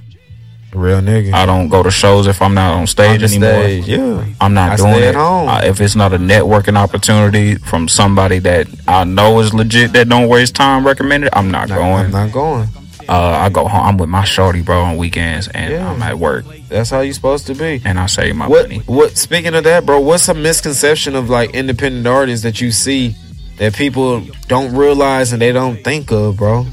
Real 0.74 1.00
nigga. 1.00 1.32
I 1.32 1.46
don't 1.46 1.68
go 1.68 1.82
to 1.82 1.90
shows 1.90 2.26
if 2.26 2.42
I'm 2.42 2.54
not 2.54 2.74
on 2.74 2.86
stage 2.88 3.22
On 3.22 3.30
anymore. 3.30 3.62
stage, 3.62 3.86
yeah. 3.88 4.24
I'm 4.40 4.54
not 4.54 4.72
I 4.72 4.76
doing 4.76 4.94
it. 4.96 5.02
at 5.04 5.14
home. 5.14 5.48
Uh, 5.48 5.60
if 5.62 5.80
it's 5.80 5.94
not 5.94 6.12
a 6.12 6.18
networking 6.18 6.76
opportunity 6.76 7.54
from 7.54 7.86
somebody 7.88 8.40
that 8.40 8.66
I 8.88 9.04
know 9.04 9.38
is 9.40 9.54
legit 9.54 9.92
that 9.92 10.08
don't 10.08 10.28
waste 10.28 10.54
time 10.56 10.84
recommended, 10.86 11.30
I'm 11.32 11.50
not 11.50 11.68
going. 11.68 12.06
I'm 12.06 12.10
not 12.10 12.32
going. 12.32 12.68
uh, 13.08 13.12
I 13.12 13.50
go 13.50 13.68
home. 13.68 13.86
I'm 13.86 13.96
with 13.98 14.08
my 14.08 14.24
shorty, 14.24 14.62
bro, 14.62 14.82
on 14.82 14.96
weekends, 14.96 15.46
and 15.48 15.72
Yeah. 15.72 15.90
I'm 15.90 16.02
at 16.02 16.18
work, 16.18 16.44
That's 16.68 16.90
how 16.90 17.00
you 17.00 17.12
supposed 17.12 17.46
to 17.46 17.54
be. 17.54 17.80
and 17.84 17.98
I 18.00 18.06
save 18.06 18.34
my 18.34 18.48
What 18.48 18.62
money. 18.68 18.82
what 18.86 19.16
speaking 19.16 19.54
of 19.54 19.62
that, 19.64 19.86
bro, 19.86 20.00
what's 20.00 20.26
a 20.28 20.34
misconception 20.34 21.14
of 21.14 21.30
like 21.30 21.50
independent 21.54 22.06
artists 22.06 22.42
that 22.42 22.60
you 22.60 22.72
see 22.72 23.14
that 23.58 23.74
people 23.74 24.22
don't 24.48 24.74
realize 24.74 25.32
and 25.32 25.40
they 25.40 25.52
don't 25.52 25.84
think 25.84 26.10
of, 26.10 26.36
bro? 26.38 26.66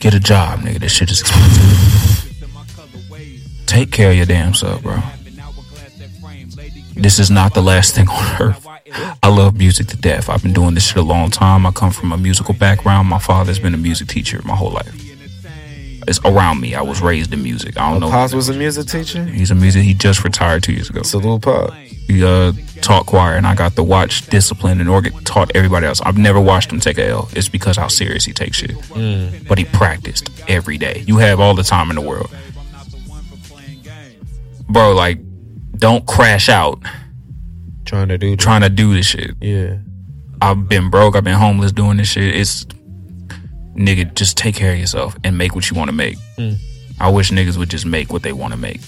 Get 0.00 0.12
a 0.12 0.20
job, 0.20 0.60
nigga. 0.60 0.80
This 0.80 0.92
shit 0.92 1.10
is 1.10 1.20
expensive. 1.22 1.80
Take 3.74 3.90
care 3.90 4.12
of 4.12 4.16
your 4.16 4.26
damn 4.26 4.54
self, 4.54 4.82
bro. 4.82 4.98
This 6.94 7.18
is 7.18 7.28
not 7.28 7.54
the 7.54 7.60
last 7.60 7.96
thing 7.96 8.08
on 8.08 8.40
earth. 8.40 8.64
I 9.20 9.28
love 9.28 9.58
music 9.58 9.88
to 9.88 9.96
death. 9.96 10.30
I've 10.30 10.44
been 10.44 10.52
doing 10.52 10.74
this 10.74 10.86
shit 10.86 10.98
a 10.98 11.02
long 11.02 11.28
time. 11.28 11.66
I 11.66 11.72
come 11.72 11.90
from 11.90 12.12
a 12.12 12.16
musical 12.16 12.54
background. 12.54 13.08
My 13.08 13.18
father's 13.18 13.58
been 13.58 13.74
a 13.74 13.76
music 13.76 14.06
teacher 14.06 14.40
my 14.44 14.54
whole 14.54 14.70
life. 14.70 14.94
It's 16.06 16.20
around 16.24 16.60
me. 16.60 16.76
I 16.76 16.82
was 16.82 17.02
raised 17.02 17.32
in 17.32 17.42
music. 17.42 17.76
I 17.76 17.90
don't 17.90 17.98
know. 17.98 18.10
Pops 18.10 18.32
was 18.32 18.48
a 18.48 18.54
music 18.54 18.86
teacher. 18.86 19.24
He's 19.24 19.50
a 19.50 19.56
music. 19.56 19.82
He 19.82 19.92
just 19.92 20.22
retired 20.22 20.62
two 20.62 20.72
years 20.72 20.88
ago. 20.88 21.02
Salute 21.02 21.42
Pop. 21.42 21.72
He 21.72 22.22
uh, 22.22 22.52
taught 22.80 23.06
choir, 23.06 23.34
and 23.34 23.44
I 23.44 23.56
got 23.56 23.74
to 23.74 23.82
watch 23.82 24.26
discipline 24.28 24.80
and 24.80 24.88
organ. 24.88 25.14
Taught 25.24 25.50
everybody 25.56 25.86
else. 25.86 26.00
I've 26.02 26.18
never 26.18 26.40
watched 26.40 26.70
him 26.70 26.78
take 26.78 26.98
a 26.98 27.08
L. 27.08 27.28
It's 27.32 27.48
because 27.48 27.76
how 27.76 27.88
serious 27.88 28.24
he 28.24 28.32
takes 28.32 28.58
shit. 28.58 28.76
But 29.48 29.58
he 29.58 29.64
practiced 29.64 30.30
every 30.46 30.78
day. 30.78 31.02
You 31.08 31.16
have 31.16 31.40
all 31.40 31.54
the 31.54 31.64
time 31.64 31.90
in 31.90 31.96
the 31.96 32.02
world, 32.02 32.30
bro. 34.68 34.92
Like, 34.94 35.18
don't 35.76 36.06
crash 36.06 36.48
out 36.48 36.80
trying 37.84 38.08
to 38.08 38.16
do 38.18 38.30
that. 38.30 38.38
trying 38.40 38.62
to 38.62 38.68
do 38.70 38.94
this 38.94 39.06
shit. 39.06 39.32
yeah. 39.40 39.78
I've 40.42 40.68
been 40.68 40.90
broke. 40.90 41.16
I've 41.16 41.24
been 41.24 41.38
homeless 41.38 41.72
doing 41.72 41.96
this 41.96 42.08
shit. 42.08 42.34
It's 42.34 42.64
nigga, 43.74 44.12
just 44.14 44.36
take 44.36 44.54
care 44.54 44.72
of 44.72 44.78
yourself 44.78 45.16
and 45.24 45.38
make 45.38 45.54
what 45.54 45.70
you 45.70 45.76
want 45.76 45.88
to 45.88 45.94
make. 45.96 46.16
Hmm. 46.36 46.52
I 47.00 47.10
wish 47.10 47.30
niggas 47.30 47.56
would 47.56 47.70
just 47.70 47.86
make 47.86 48.12
what 48.12 48.22
they 48.22 48.32
want 48.32 48.52
to 48.52 48.58
make, 48.58 48.80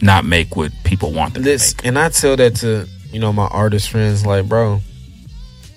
not 0.00 0.24
make 0.24 0.56
what 0.56 0.72
people 0.84 1.12
want 1.12 1.34
them 1.34 1.42
This 1.42 1.72
to 1.72 1.76
make. 1.78 1.86
and 1.86 1.98
I 1.98 2.08
tell 2.10 2.36
that 2.36 2.56
to 2.56 2.86
you 3.12 3.18
know 3.18 3.32
my 3.32 3.46
artist 3.48 3.90
friends 3.90 4.24
like, 4.24 4.48
bro, 4.48 4.80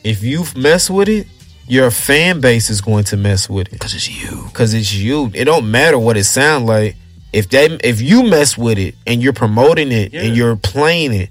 if 0.03 0.21
you 0.23 0.43
mess 0.55 0.89
with 0.89 1.09
it, 1.09 1.27
your 1.67 1.89
fan 1.89 2.39
base 2.39 2.69
is 2.69 2.79
going 2.81 3.05
to 3.05 3.17
mess 3.17 3.49
with 3.49 3.73
it 3.73 3.79
Cause 3.79 3.93
it's 3.95 4.09
you. 4.09 4.43
because 4.47 4.73
it's 4.73 4.93
you. 4.93 5.31
It 5.33 5.45
don't 5.45 5.71
matter 5.71 5.97
what 5.97 6.15
it 6.17 6.25
sound 6.25 6.65
like. 6.67 6.95
If 7.33 7.49
they 7.49 7.65
if 7.83 7.99
you 8.01 8.23
mess 8.23 8.57
with 8.57 8.77
it 8.77 8.95
and 9.07 9.21
you're 9.21 9.33
promoting 9.33 9.91
it 9.91 10.13
and 10.13 10.35
you're 10.35 10.55
playing 10.55 11.13
it, 11.13 11.29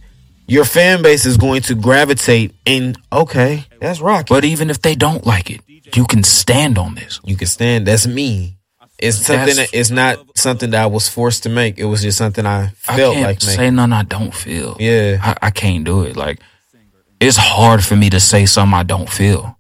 your 0.49 0.65
fan 0.65 1.03
base 1.03 1.25
is 1.27 1.37
going 1.37 1.63
to 1.63 1.75
gravitate 1.77 2.55
and 2.67 2.99
okay, 3.13 3.65
that's 3.81 4.01
rock. 4.01 4.27
But 4.29 4.45
even 4.45 4.69
if 4.69 4.83
they 4.83 4.95
don't 4.97 5.25
like 5.27 5.49
it, 5.51 5.61
you 5.95 6.05
can 6.05 6.25
stand 6.25 6.77
on 6.79 6.95
this. 6.97 7.21
you 7.25 7.37
can 7.37 7.47
stand. 7.47 7.87
That's 7.87 8.07
me. 8.07 8.59
It's 8.99 9.17
something. 9.19 9.47
That's- 9.57 9.71
That, 9.71 9.79
it's 9.79 9.91
not 9.91 10.19
something 10.37 10.71
that 10.71 10.83
I 10.83 10.87
was 10.87 11.09
forced 11.09 11.43
to 11.45 11.49
make. 11.49 11.79
It 11.79 11.85
was 11.87 12.03
just 12.03 12.19
something 12.19 12.47
I 12.47 12.73
I 12.89 12.97
felt 12.97 13.15
can't 13.15 13.27
like 13.27 13.41
say 13.41 13.57
making. 13.57 13.77
nothing 13.77 13.93
I 13.93 14.03
don't 14.03 14.35
feel. 14.35 14.77
Yeah. 14.81 15.19
I, 15.23 15.47
I 15.47 15.51
can't 15.51 15.85
do 15.85 16.03
it. 16.03 16.17
Like 16.17 16.41
it's 17.21 17.37
hard 17.37 17.85
for 17.85 17.95
me 17.97 18.11
to 18.11 18.19
say 18.21 18.47
something 18.47 18.75
I 18.75 18.83
don't 18.83 19.09
feel. 19.09 19.57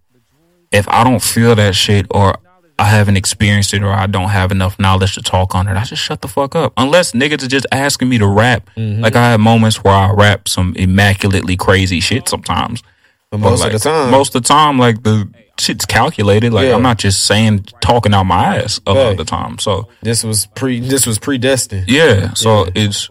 If 0.72 0.88
I 0.88 1.04
don't 1.04 1.22
feel 1.22 1.54
that 1.54 1.74
shit 1.74 2.06
or 2.10 2.38
I 2.78 2.84
haven't 2.84 3.16
experienced 3.16 3.74
it 3.74 3.82
or 3.82 3.92
I 3.92 4.06
don't 4.06 4.30
have 4.30 4.50
enough 4.50 4.78
knowledge 4.78 5.14
to 5.14 5.22
talk 5.22 5.54
on 5.54 5.68
it, 5.68 5.76
I 5.76 5.84
just 5.84 6.02
shut 6.02 6.20
the 6.20 6.28
fuck 6.28 6.56
up. 6.56 6.72
Unless 6.76 7.12
niggas 7.12 7.44
are 7.44 7.48
just 7.48 7.66
asking 7.70 8.08
me 8.08 8.18
to 8.18 8.26
rap. 8.26 8.68
Mm-hmm. 8.76 9.02
Like 9.02 9.14
I 9.14 9.30
have 9.30 9.40
moments 9.40 9.84
where 9.84 9.94
I 9.94 10.10
rap 10.12 10.48
some 10.48 10.74
immaculately 10.76 11.56
crazy 11.56 12.00
shit 12.00 12.28
sometimes. 12.28 12.82
But 13.30 13.38
most 13.38 13.60
like, 13.60 13.72
of 13.72 13.82
the 13.82 13.88
time, 13.88 14.10
Most 14.10 14.34
of 14.34 14.42
the 14.42 14.48
time, 14.48 14.78
like 14.78 15.02
the 15.02 15.28
shit's 15.58 15.86
calculated. 15.86 16.52
Like 16.52 16.66
Yeah. 16.66 16.74
I'm 16.74 16.82
not 16.82 16.98
just 16.98 17.24
saying 17.24 17.66
talking 17.80 18.14
out 18.14 18.24
my 18.24 18.56
ass 18.56 18.80
a 18.86 18.92
lot 18.92 19.12
of 19.12 19.16
the 19.16 19.24
time. 19.24 19.58
So 19.58 19.88
this 20.02 20.24
was 20.24 20.46
pre. 20.54 20.80
This 20.80 21.06
was 21.06 21.18
predestined. 21.18 21.88
yeah, 21.88 22.34
so 22.34 22.66
it's 22.74 23.08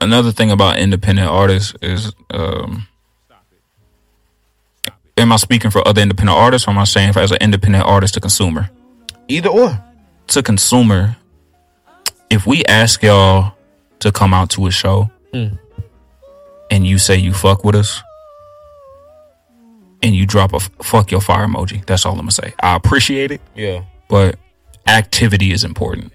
another 0.00 0.32
thing 0.32 0.50
about 0.50 0.78
independent 0.78 1.28
artists 1.28 1.74
is 1.82 2.12
um 2.30 2.86
am 5.16 5.32
I 5.32 5.36
speaking 5.36 5.70
for 5.70 5.86
other 5.86 6.02
independent 6.02 6.36
artists 6.36 6.68
or 6.68 6.72
am 6.72 6.78
I 6.78 6.84
saying 6.84 7.12
for 7.12 7.20
as 7.20 7.30
an 7.30 7.38
independent 7.40 7.84
artist 7.84 8.14
to 8.14 8.20
consumer? 8.20 8.70
Either 9.28 9.48
or. 9.48 9.82
To 10.28 10.42
consumer, 10.42 11.16
if 12.30 12.46
we 12.46 12.64
ask 12.64 13.02
y'all 13.02 13.54
to 14.00 14.12
come 14.12 14.34
out 14.34 14.50
to 14.50 14.66
a 14.66 14.70
show 14.70 15.10
hmm. 15.32 15.48
and 16.70 16.86
you 16.86 16.98
say 16.98 17.16
you 17.16 17.32
fuck 17.32 17.64
with 17.64 17.74
us 17.74 18.02
and 20.02 20.14
you 20.14 20.26
drop 20.26 20.52
a 20.52 20.56
f- 20.56 20.70
fuck 20.82 21.10
your 21.10 21.20
fire 21.20 21.46
emoji, 21.46 21.84
that's 21.86 22.04
all 22.04 22.12
I'm 22.12 22.18
gonna 22.18 22.32
say. 22.32 22.52
I 22.60 22.76
appreciate 22.76 23.30
it, 23.30 23.40
Yeah, 23.54 23.84
but 24.08 24.38
activity 24.86 25.52
is 25.52 25.64
important. 25.64 26.12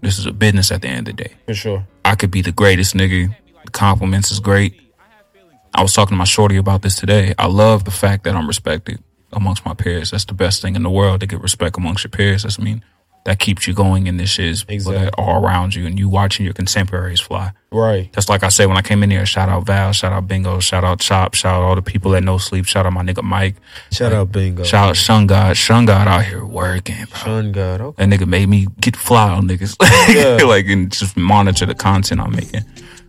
This 0.00 0.18
is 0.18 0.26
a 0.26 0.32
business 0.32 0.72
at 0.72 0.82
the 0.82 0.88
end 0.88 1.08
of 1.08 1.16
the 1.16 1.24
day. 1.24 1.32
for 1.46 1.54
sure. 1.54 1.86
I 2.04 2.14
could 2.14 2.30
be 2.30 2.40
the 2.40 2.52
greatest 2.52 2.94
nigga. 2.94 3.34
The 3.64 3.70
compliments 3.70 4.30
is 4.30 4.40
great. 4.40 4.80
I 5.74 5.82
was 5.82 5.94
talking 5.94 6.14
to 6.14 6.18
my 6.18 6.24
shorty 6.24 6.56
about 6.56 6.82
this 6.82 6.96
today. 6.96 7.34
I 7.38 7.46
love 7.46 7.84
the 7.84 7.90
fact 7.90 8.24
that 8.24 8.34
I'm 8.34 8.46
respected 8.46 9.02
amongst 9.32 9.64
my 9.64 9.74
peers. 9.74 10.10
That's 10.10 10.24
the 10.24 10.34
best 10.34 10.60
thing 10.62 10.74
in 10.76 10.82
the 10.82 10.90
world 10.90 11.20
to 11.20 11.26
get 11.26 11.40
respect 11.40 11.76
amongst 11.76 12.04
your 12.04 12.10
peers. 12.10 12.42
That's 12.42 12.58
I 12.58 12.62
mean 12.62 12.84
that 13.26 13.38
keeps 13.38 13.66
you 13.66 13.74
going 13.74 14.06
in 14.06 14.16
this 14.16 14.30
shit 14.30 14.46
is 14.46 14.64
people 14.64 14.92
that 14.92 14.98
Exactly. 15.08 15.24
are 15.24 15.42
around 15.44 15.74
you 15.74 15.84
and 15.86 15.98
you 15.98 16.08
watching 16.08 16.44
your 16.46 16.54
contemporaries 16.54 17.20
fly. 17.20 17.52
Right. 17.70 18.10
Just 18.14 18.30
like 18.30 18.42
I 18.42 18.48
said 18.48 18.64
when 18.66 18.78
I 18.78 18.82
came 18.82 19.02
in 19.02 19.10
here, 19.10 19.26
shout 19.26 19.50
out 19.50 19.66
Val, 19.66 19.92
shout 19.92 20.10
out 20.14 20.26
Bingo, 20.26 20.58
shout 20.58 20.84
out 20.84 21.00
Chop, 21.00 21.34
shout 21.34 21.54
out 21.54 21.62
all 21.62 21.74
the 21.74 21.82
people 21.82 22.12
that 22.12 22.22
no 22.24 22.38
sleep, 22.38 22.64
shout 22.64 22.86
out 22.86 22.94
my 22.94 23.02
nigga 23.02 23.22
Mike, 23.22 23.56
Shout 23.92 24.14
out 24.14 24.32
Bingo. 24.32 24.64
shout 24.64 24.88
out 24.88 24.96
Shun 24.96 25.26
God. 25.26 25.54
Shun 25.58 25.84
God 25.84 26.08
out 26.08 26.24
here 26.24 26.44
working, 26.46 27.04
bro. 27.10 27.18
Shun 27.20 27.52
God. 27.52 27.80
Okay. 27.82 28.06
That 28.06 28.18
nigga 28.18 28.26
made 28.26 28.48
me 28.48 28.66
get 28.80 28.96
fly 28.96 29.28
on 29.28 29.46
niggas. 29.46 29.76
Yeah. 30.08 30.42
like 30.46 30.66
and 30.66 30.90
just 30.90 31.16
monitor 31.16 31.66
the 31.66 31.74
content 31.74 32.22
I'm 32.22 32.32
making. 32.32 32.64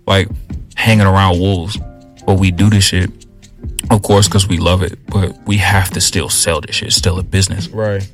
Like 0.06 0.28
hanging 0.76 1.08
around 1.08 1.40
wolves. 1.40 1.78
But 2.26 2.40
we 2.40 2.52
do 2.52 2.70
this 2.70 2.84
shit, 2.86 3.10
of 3.90 4.02
course, 4.04 4.28
because 4.28 4.48
we 4.48 4.58
love 4.58 4.84
it. 4.84 4.98
But 5.08 5.36
we 5.46 5.58
have 5.58 5.90
to 5.92 6.02
still 6.02 6.30
sell 6.30 6.62
this 6.62 6.76
shit. 6.76 6.88
It's 6.90 6.96
still 6.98 7.20
a 7.20 7.24
business. 7.24 7.68
Right. 7.70 8.08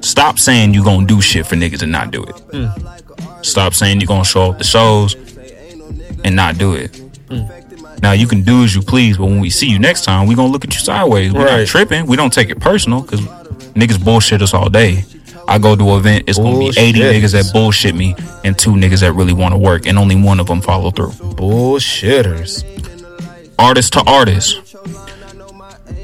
Stop 0.00 0.38
saying 0.38 0.74
you 0.74 0.84
gonna 0.84 1.06
do 1.06 1.20
shit 1.20 1.46
for 1.46 1.56
niggas 1.56 1.82
and 1.82 1.90
not 1.90 2.10
do 2.10 2.22
it. 2.22 2.34
Mm. 2.52 3.44
Stop 3.44 3.74
saying 3.74 4.00
you 4.00 4.06
gonna 4.06 4.24
show 4.24 4.50
up 4.50 4.58
the 4.58 4.64
shows 4.64 5.14
and 6.24 6.36
not 6.36 6.58
do 6.58 6.74
it. 6.74 6.92
Mm. 7.28 8.00
Now 8.02 8.12
you 8.12 8.26
can 8.26 8.42
do 8.42 8.64
as 8.64 8.74
you 8.74 8.82
please, 8.82 9.16
but 9.16 9.24
when 9.26 9.40
we 9.40 9.48
see 9.50 9.66
you 9.68 9.78
next 9.78 10.04
time, 10.04 10.26
we 10.26 10.34
gonna 10.34 10.52
look 10.52 10.64
at 10.64 10.74
you 10.74 10.80
sideways. 10.80 11.32
We're 11.32 11.46
Right. 11.46 11.60
not 11.60 11.66
tripping. 11.68 12.06
We 12.06 12.16
don't 12.16 12.32
take 12.32 12.50
it 12.50 12.60
personal 12.60 13.00
because 13.00 13.20
niggas 13.74 14.02
bullshit 14.02 14.42
us 14.42 14.52
all 14.52 14.68
day. 14.68 15.04
I 15.46 15.58
go 15.58 15.76
to 15.76 15.90
an 15.90 15.98
event, 15.98 16.24
it's 16.26 16.38
gonna 16.38 16.58
be 16.58 16.72
80 16.76 17.00
niggas 17.00 17.32
that 17.32 17.52
bullshit 17.52 17.94
me 17.94 18.14
and 18.44 18.58
two 18.58 18.72
niggas 18.72 19.00
that 19.00 19.12
really 19.12 19.32
want 19.32 19.52
to 19.52 19.58
work, 19.58 19.86
and 19.86 19.98
only 19.98 20.16
one 20.16 20.40
of 20.40 20.46
them 20.46 20.60
follow 20.60 20.90
through. 20.90 21.10
Bullshitters. 21.10 22.64
Artist 23.58 23.92
to 23.92 24.02
artist, 24.06 24.74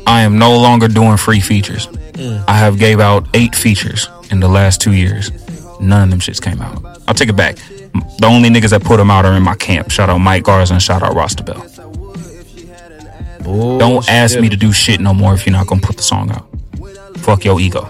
I 0.07 0.23
am 0.23 0.39
no 0.39 0.57
longer 0.59 0.89
doing 0.89 1.17
free 1.17 1.41
features. 1.41 1.87
Mm. 1.87 2.45
I 2.47 2.55
have 2.55 2.79
gave 2.79 3.01
out 3.01 3.27
eight 3.35 3.55
features 3.55 4.09
in 4.31 4.41
the 4.41 4.49
last 4.49 4.81
two 4.81 4.93
years. 4.93 5.31
None 5.81 6.05
of 6.05 6.11
them 6.11 6.21
shits 6.21 6.41
came 6.41 6.61
out. 6.61 6.85
I'll 7.09 7.15
take 7.15 7.29
it 7.29 7.37
back. 7.37 7.57
The 8.19 8.27
only 8.27 8.51
niggas 8.51 8.71
that 8.71 8.85
put 8.85 8.99
them 8.99 9.11
out 9.11 9.25
are 9.25 9.33
in 9.33 9.43
my 9.43 9.57
camp. 9.57 9.91
Shout 9.91 10.11
out 10.11 10.19
Mike 10.19 10.45
Garza 10.45 10.75
and 10.75 10.83
shout 10.83 11.03
out 11.03 11.15
Rasta 11.15 11.43
Bell. 11.43 11.67
Don't 13.79 14.09
ask 14.09 14.39
me 14.39 14.49
to 14.49 14.57
do 14.57 14.73
shit 14.73 15.01
no 15.01 15.15
more 15.15 15.35
if 15.35 15.47
you're 15.47 15.53
not 15.53 15.67
gonna 15.67 15.81
put 15.81 15.97
the 15.97 16.03
song 16.03 16.31
out. 16.31 16.47
Fuck 17.19 17.45
your 17.45 17.61
ego. 17.61 17.89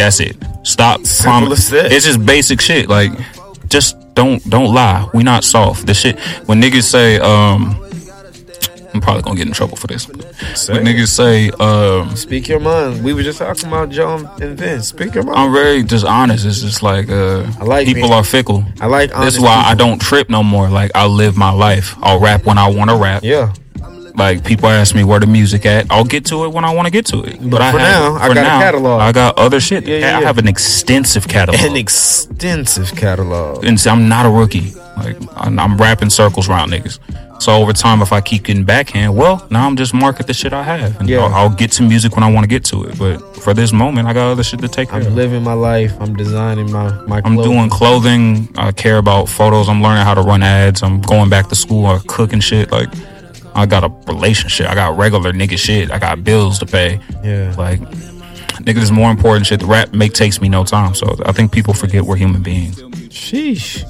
That's 0.00 0.18
it. 0.20 0.36
Stop. 0.62 1.00
It's 1.02 2.04
just 2.06 2.24
basic 2.24 2.60
shit. 2.60 2.88
Like, 2.88 3.12
just 3.68 3.96
don't 4.14 4.42
don't 4.48 4.72
lie. 4.74 5.08
We 5.12 5.22
not 5.22 5.44
soft. 5.44 5.86
The 5.86 5.94
shit 5.94 6.18
when 6.46 6.60
niggas 6.60 6.84
say, 6.84 7.18
um, 7.18 7.76
I'm 8.94 9.00
probably 9.00 9.22
gonna 9.22 9.36
get 9.36 9.46
in 9.46 9.52
trouble 9.52 9.76
for 9.76 9.86
this. 9.86 10.04
Say 10.54 10.72
When 10.72 10.84
niggas 10.84 11.08
say, 11.08 11.50
um, 11.60 12.16
Speak 12.16 12.48
your 12.48 12.60
mind. 12.60 13.04
We 13.04 13.12
were 13.12 13.22
just 13.22 13.38
talking 13.38 13.68
about 13.68 13.90
John 13.90 14.26
and 14.40 14.58
Vince. 14.58 14.88
Speak 14.88 15.14
your 15.14 15.22
mind. 15.24 15.38
I'm 15.38 15.52
very 15.52 15.84
honest. 16.06 16.46
It's 16.46 16.60
just 16.62 16.82
like, 16.82 17.08
uh, 17.10 17.46
I 17.60 17.64
like 17.64 17.86
people 17.86 18.02
being- 18.02 18.12
are 18.14 18.24
fickle. 18.24 18.64
I 18.80 18.86
like 18.86 19.10
That's 19.10 19.38
why 19.38 19.62
I 19.66 19.74
don't 19.74 20.00
trip 20.00 20.28
no 20.30 20.42
more. 20.42 20.68
Like 20.68 20.90
I 20.94 21.06
live 21.06 21.36
my 21.36 21.50
life. 21.50 21.94
I'll 22.02 22.20
rap 22.20 22.46
when 22.46 22.58
I 22.58 22.68
want 22.68 22.90
to 22.90 22.96
rap. 22.96 23.22
Yeah. 23.22 23.52
Like 24.16 24.44
people 24.44 24.68
ask 24.68 24.94
me 24.94 25.04
where 25.04 25.20
the 25.20 25.26
music 25.26 25.64
at, 25.66 25.86
I'll 25.90 26.04
get 26.04 26.24
to 26.26 26.44
it 26.44 26.52
when 26.52 26.64
I 26.64 26.74
want 26.74 26.86
to 26.86 26.90
get 26.92 27.06
to 27.06 27.22
it. 27.22 27.38
But, 27.50 27.62
I 27.62 27.72
for 27.72 27.78
have, 27.78 28.14
now, 28.14 28.16
I 28.16 28.28
for 28.28 28.34
got 28.34 28.44
a 28.46 28.64
catalog. 28.64 29.00
I 29.00 29.12
got 29.12 29.38
other 29.38 29.60
shit. 29.60 29.86
Yeah, 29.86 29.98
yeah, 29.98 30.18
I 30.18 30.22
have 30.22 30.38
an 30.38 30.48
extensive 30.48 31.26
catalog, 31.28 31.60
An 31.60 31.76
extensive 31.76 32.94
catalog. 32.96 33.64
and 33.64 33.78
so 33.78 33.90
I'm 33.90 34.08
not 34.08 34.26
a 34.26 34.30
rookie. 34.30 34.72
Like 34.96 35.16
I'm, 35.36 35.58
I'm 35.58 35.76
rapping 35.78 36.10
circles 36.10 36.48
around 36.48 36.70
niggas. 36.70 36.98
So 37.40 37.52
over 37.54 37.72
time, 37.72 38.02
if 38.02 38.12
I 38.12 38.20
keep 38.20 38.42
getting 38.42 38.64
backhand, 38.64 39.16
well, 39.16 39.46
now 39.50 39.66
I'm 39.66 39.74
just 39.74 39.94
market 39.94 40.26
the 40.26 40.34
shit 40.34 40.52
I 40.52 40.62
have, 40.62 41.00
and 41.00 41.08
Yeah. 41.08 41.20
I'll, 41.20 41.34
I'll 41.34 41.48
get 41.48 41.72
to 41.72 41.82
music 41.82 42.14
when 42.14 42.22
I 42.22 42.30
want 42.30 42.44
to 42.44 42.48
get 42.48 42.64
to 42.66 42.84
it. 42.84 42.98
But 42.98 43.16
for 43.38 43.54
this 43.54 43.72
moment, 43.72 44.06
I 44.08 44.12
got 44.12 44.30
other 44.30 44.42
shit 44.42 44.60
to 44.60 44.68
take 44.68 44.90
care 44.90 45.00
I'm 45.00 45.06
of. 45.06 45.14
living 45.14 45.42
my 45.42 45.54
life. 45.54 45.94
I'm 46.00 46.14
designing 46.14 46.70
my 46.70 46.90
my. 47.06 47.22
I'm 47.24 47.36
doing 47.36 47.70
clothing. 47.70 48.50
I 48.58 48.72
care 48.72 48.98
about 48.98 49.30
photos. 49.30 49.70
I'm 49.70 49.80
learning 49.82 50.04
how 50.04 50.12
to 50.12 50.20
run 50.20 50.42
ads. 50.42 50.82
I'm 50.82 51.00
going 51.00 51.30
back 51.30 51.48
to 51.48 51.54
school. 51.54 51.86
I 51.86 51.98
cook 52.06 52.34
and 52.34 52.44
shit. 52.44 52.70
Like, 52.70 52.90
I 53.60 53.66
got 53.66 53.84
a 53.84 53.88
relationship. 54.12 54.68
I 54.68 54.74
got 54.74 54.96
regular 54.96 55.32
nigga 55.32 55.58
shit. 55.58 55.90
I 55.90 55.98
got 55.98 56.24
bills 56.24 56.58
to 56.60 56.66
pay. 56.66 56.98
Yeah. 57.22 57.54
Like, 57.58 57.80
nigga, 58.64 58.78
is 58.78 58.90
more 58.90 59.10
important 59.10 59.46
shit. 59.46 59.60
The 59.60 59.66
rap 59.66 59.92
make 59.92 60.14
takes 60.14 60.40
me 60.40 60.48
no 60.48 60.64
time. 60.64 60.94
So 60.94 61.16
I 61.26 61.32
think 61.32 61.52
people 61.52 61.74
forget 61.74 62.02
we're 62.04 62.16
human 62.16 62.42
beings. 62.42 62.80
Sheesh. 63.10 63.84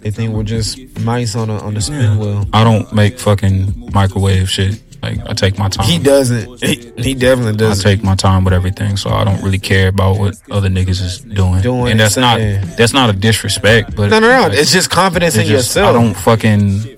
They 0.00 0.10
think 0.10 0.32
we're 0.32 0.44
just 0.44 0.78
mice 1.00 1.34
on 1.36 1.50
a 1.50 1.58
on 1.58 1.76
a 1.76 1.80
spin 1.80 2.18
wheel. 2.18 2.46
I 2.54 2.64
don't 2.64 2.90
make 2.92 3.18
fucking 3.18 3.90
microwave 3.92 4.48
shit. 4.48 4.80
Like, 5.02 5.18
I 5.26 5.32
take 5.32 5.58
my 5.58 5.68
time. 5.70 5.86
He 5.86 5.98
doesn't. 5.98 6.62
He, 6.62 6.92
he 6.96 7.14
definitely 7.14 7.56
doesn't. 7.56 7.86
I 7.86 7.94
take 7.94 8.04
my 8.04 8.14
time 8.14 8.44
with 8.44 8.52
everything, 8.52 8.98
so 8.98 9.08
I 9.10 9.24
don't 9.24 9.42
really 9.42 9.58
care 9.58 9.88
about 9.88 10.18
what 10.18 10.34
other 10.50 10.68
niggas 10.68 11.02
is 11.02 11.20
doing. 11.20 11.62
Doing 11.62 11.92
and 11.92 12.00
that's 12.00 12.18
not 12.18 12.38
that's 12.76 12.92
not 12.92 13.08
a 13.08 13.14
disrespect, 13.14 13.96
but 13.96 14.10
no, 14.10 14.18
no, 14.20 14.28
no. 14.28 14.42
like, 14.48 14.58
It's 14.58 14.72
just 14.72 14.90
confidence 14.90 15.36
It's 15.36 15.44
in 15.48 15.50
just- 15.50 15.68
yourself. 15.74 15.88
I 15.88 15.92
don't 16.00 16.14
fucking. 16.14 16.96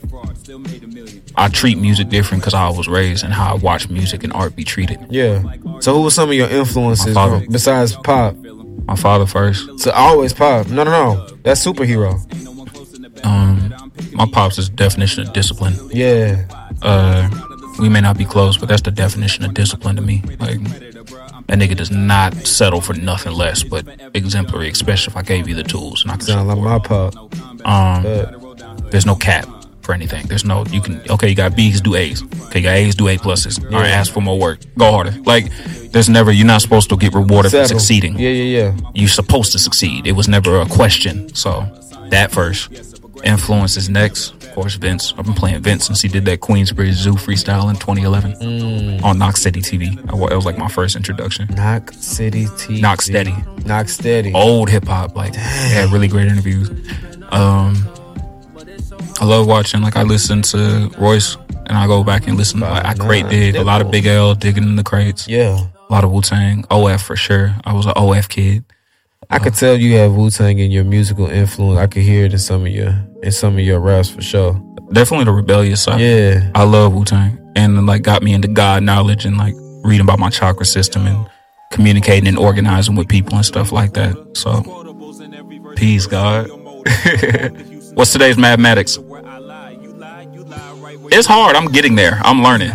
I 1.37 1.49
treat 1.49 1.79
music 1.79 2.09
different 2.09 2.43
because 2.43 2.55
I 2.55 2.69
was 2.71 2.89
raised 2.89 3.25
and 3.25 3.33
how 3.33 3.55
I 3.55 3.57
watch 3.57 3.89
music 3.89 4.25
and 4.25 4.33
art 4.33 4.55
be 4.57 4.65
treated. 4.65 4.99
Yeah. 5.11 5.43
So 5.81 5.95
who 5.95 6.03
were 6.03 6.11
some 6.11 6.29
of 6.29 6.35
your 6.35 6.49
influences 6.49 7.15
bro, 7.15 7.43
besides 7.51 7.97
pop? 7.97 8.35
My 8.85 8.97
father 8.97 9.27
first. 9.27 9.81
So 9.81 9.91
always 9.93 10.33
pop. 10.33 10.69
No, 10.69 10.85
no, 10.85 10.91
no. 10.91 11.27
That's 11.43 11.65
superhero. 11.65 12.15
Um, 13.25 13.73
my 14.13 14.27
pops 14.27 14.59
is 14.59 14.69
definition 14.69 15.27
of 15.27 15.33
discipline. 15.33 15.75
Yeah. 15.93 16.45
Uh, 16.83 17.31
we 17.79 17.89
may 17.89 18.01
not 18.01 18.19
be 18.19 18.25
close, 18.25 18.57
but 18.59 18.69
that's 18.69 18.83
the 18.83 18.91
definition 18.91 19.45
of 19.45 19.55
discipline 19.55 19.97
to 19.97 20.03
me. 20.03 20.23
Like 20.41 20.61
That 21.47 21.59
nigga 21.59 21.77
does 21.77 21.91
not 21.91 22.35
settle 22.47 22.81
for 22.81 22.95
nothing 22.95 23.33
less 23.33 23.63
but 23.63 23.87
exemplary, 24.15 24.69
especially 24.71 25.13
if 25.13 25.17
I 25.17 25.23
gave 25.23 25.49
you 25.49 25.55
the 25.55 25.63
tools 25.63 26.03
and 26.03 26.11
I 26.11 26.17
can 26.17 26.27
Sound 26.27 26.49
like 26.49 26.59
my 26.59 26.79
pop. 26.79 27.15
um, 27.67 28.03
But 28.03 28.91
there's 28.91 29.07
no 29.07 29.15
cap 29.15 29.47
for 29.83 29.93
anything. 29.93 30.27
There's 30.27 30.45
no 30.45 30.65
you 30.67 30.81
can 30.81 31.01
okay, 31.11 31.29
you 31.29 31.35
got 31.35 31.57
B's, 31.57 31.81
do 31.81 31.95
A's. 31.95 32.23
Okay, 32.47 32.61
you 32.61 32.65
got 32.65 32.75
A's, 32.75 32.95
do 32.95 33.09
A 33.09 33.17
pluses. 33.17 33.63
All 33.65 33.81
right, 33.81 33.91
ask 33.91 34.13
for 34.13 34.21
more 34.21 34.39
work. 34.39 34.61
Go 34.79 34.91
harder. 34.91 35.13
Like 35.25 35.51
there's 35.93 36.09
never 36.09 36.31
you're 36.33 36.47
not 36.47 36.63
supposed 36.63 36.89
to 36.91 36.97
get 36.97 37.13
rewarded 37.15 37.51
for 37.53 37.65
succeeding. 37.67 38.19
Yeah, 38.19 38.31
yeah, 38.31 38.59
yeah. 38.73 38.91
You're 38.95 39.09
supposed 39.09 39.53
to 39.53 39.59
succeed. 39.59 40.07
It 40.07 40.13
was 40.13 40.29
never 40.29 40.61
a 40.61 40.67
question. 40.67 41.35
So 41.35 41.67
that 42.11 42.31
first. 42.33 42.71
Influence 43.25 43.77
is 43.77 43.89
next. 43.89 44.33
Of 44.43 44.53
course, 44.53 44.75
Vince. 44.75 45.15
I've 45.17 45.25
been 45.25 45.35
playing 45.35 45.63
Vince 45.63 45.87
since 45.87 46.01
he 46.03 46.09
did 46.09 46.25
that 46.25 46.41
Queensbridge 46.41 46.93
Zoo 46.95 47.13
freestyle 47.13 47.71
in 47.71 47.77
2011 47.77 48.33
Mm. 48.33 49.05
on 49.05 49.17
Knox 49.17 49.41
City 49.41 49.61
TV. 49.61 49.97
It 50.09 50.35
was 50.35 50.45
like 50.45 50.59
my 50.59 50.67
first 50.67 50.97
introduction. 50.97 51.47
Knock 51.55 51.93
City 51.93 52.49
T. 52.59 52.81
Knock 52.81 53.01
Steady. 53.01 53.35
Knock 53.65 53.89
Steady. 53.89 54.33
old 54.35 54.69
hip 54.71 54.87
hop. 54.89 55.15
Like 55.15 55.37
had 55.37 55.91
really 55.93 56.09
great 56.09 56.27
interviews. 56.27 56.69
Um, 57.31 57.87
I 59.23 59.25
love 59.25 59.47
watching. 59.47 59.83
Like 59.83 59.95
I 59.95 60.03
listen 60.03 60.43
to 60.43 60.91
Royce, 60.99 61.37
and 61.67 61.79
I 61.79 61.87
go 61.87 62.03
back 62.03 62.27
and 62.27 62.37
listen. 62.37 62.59
Like, 62.59 62.85
I 62.85 62.95
crate 62.95 63.29
dig 63.29 63.55
a 63.55 63.63
lot 63.63 63.81
of 63.81 63.89
Big 63.89 64.05
L 64.05 64.35
digging 64.35 64.65
in 64.65 64.75
the 64.75 64.83
crates. 64.83 65.29
Yeah. 65.29 65.61
A 65.89 65.93
lot 65.93 66.03
of 66.03 66.11
Wu 66.11 66.23
Tang, 66.23 66.65
OF 66.73 67.01
for 67.01 67.15
sure. 67.15 67.55
I 67.63 67.73
was 67.73 67.87
an 67.87 67.93
OF 67.95 68.29
kid. 68.29 68.65
I 69.31 69.39
could 69.39 69.55
tell 69.55 69.77
you 69.77 69.95
have 69.99 70.13
Wu 70.13 70.29
Tang 70.29 70.59
in 70.59 70.73
your 70.73 70.83
musical 70.83 71.29
influence. 71.29 71.79
I 71.79 71.87
could 71.87 72.03
hear 72.03 72.25
it 72.25 72.33
in 72.33 72.41
some 72.41 72.63
of 72.63 72.73
your 72.73 73.01
in 73.23 73.31
some 73.31 73.55
of 73.55 73.61
your 73.61 73.79
raps 73.79 74.11
for 74.11 74.23
sure. 74.23 74.55
Definitely 74.93 75.27
the 75.27 75.33
rebellious 75.33 75.85
side. 75.85 76.01
Yeah. 76.01 76.51
I 76.57 76.65
love 76.65 76.93
Wu 76.93 77.05
Tang, 77.05 77.39
and 77.55 77.87
like 77.87 78.03
got 78.03 78.25
me 78.25 78.35
into 78.35 78.49
God 78.49 78.83
knowledge 78.83 79.25
and 79.25 79.37
like 79.37 79.55
reading 79.85 80.05
about 80.05 80.19
my 80.19 80.31
chakra 80.31 80.67
system 80.67 81.07
and 81.07 81.31
communicating 81.71 82.27
and 82.27 82.39
organizing 82.39 82.97
with 82.97 83.07
people 83.07 83.37
and 83.37 83.47
stuff 83.47 83.71
like 83.71 83.95
that. 83.95 84.17
So, 84.35 84.65
peace, 85.77 86.09
God. 86.09 86.49
What's 87.95 88.11
today's 88.11 88.37
mathematics? 88.37 88.99
It's 91.13 91.27
hard. 91.27 91.57
I'm 91.57 91.67
getting 91.67 91.95
there. 91.95 92.21
I'm 92.25 92.43
learning. 92.43 92.73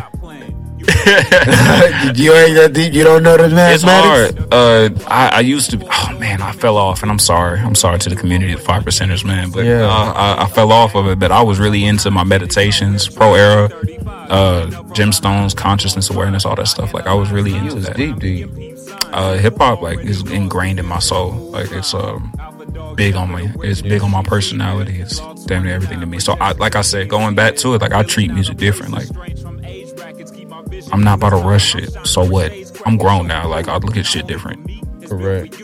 you 0.88 2.34
ain't 2.34 2.56
that 2.56 2.72
deep. 2.74 2.94
You 2.94 3.04
don't 3.04 3.24
know 3.24 3.36
the 3.38 3.46
It's 3.46 3.84
mathematics. 3.84 4.38
hard. 4.40 4.54
Uh, 4.54 4.90
I, 5.08 5.30
I 5.38 5.40
used 5.42 5.72
to. 5.72 5.80
Oh 5.92 6.18
man, 6.18 6.42
I 6.42 6.52
fell 6.52 6.78
off, 6.78 7.02
and 7.02 7.12
I'm 7.12 7.20
sorry. 7.20 7.60
I'm 7.60 7.76
sorry 7.76 8.00
to 8.00 8.10
the 8.10 8.16
community 8.16 8.54
of 8.54 8.62
five 8.62 8.84
percenters, 8.84 9.26
man. 9.26 9.50
But 9.52 9.66
Yeah. 9.66 9.86
uh, 9.88 10.14
I, 10.14 10.44
I 10.44 10.48
fell 10.48 10.72
off 10.72 10.96
of 10.96 11.08
it. 11.08 11.20
But 11.20 11.32
I 11.32 11.42
was 11.42 11.60
really 11.60 11.84
into 11.86 12.10
my 12.12 12.24
meditations, 12.24 13.08
Pro 13.10 13.34
Era, 13.36 13.66
uh, 14.30 14.68
gemstones, 14.94 15.56
consciousness 15.56 16.10
awareness, 16.10 16.46
all 16.46 16.56
that 16.56 16.68
stuff. 16.68 16.94
Like 16.94 17.06
I 17.08 17.14
was 17.14 17.32
really 17.32 17.56
into 17.56 17.76
was 17.76 17.86
that. 17.88 17.98
deep, 17.98 18.18
deep. 18.20 18.50
Uh, 19.12 19.38
Hip 19.38 19.58
hop 19.58 19.82
like 19.82 20.00
is 20.00 20.22
ingrained 20.30 20.80
in 20.80 20.86
my 20.86 21.00
soul. 21.00 21.32
Like 21.32 21.72
it's 21.72 21.94
um 21.94 22.32
big 22.96 23.16
on 23.16 23.34
me. 23.34 23.50
It's 23.64 23.82
big 23.82 24.02
on 24.02 24.12
my 24.12 24.24
personality. 24.24 25.00
It's 25.00 25.20
damn 25.46 25.64
near 25.64 25.76
everything 25.76 26.00
to 26.00 26.06
me. 26.06 26.20
So 26.20 26.34
I, 26.40 26.52
like 26.54 26.76
I 26.76 26.82
said, 26.82 27.10
going 27.10 27.36
back 27.36 27.56
to 27.58 27.74
it, 27.76 27.82
like 27.82 27.94
I 27.94 28.04
treat 28.04 28.32
music 28.34 28.58
different. 28.58 28.94
Like 28.94 29.08
I'm 30.92 31.04
not 31.04 31.16
about 31.20 31.30
to 31.32 31.38
rush 31.38 31.72
shit. 31.72 31.92
So 32.06 32.24
what? 32.26 32.52
I'm 32.86 32.98
grown 32.98 33.28
now. 33.28 33.48
Like 33.48 33.68
I 33.68 33.78
look 33.78 33.98
at 33.98 34.06
shit 34.06 34.28
different. 34.28 34.70
Correct. 35.08 35.62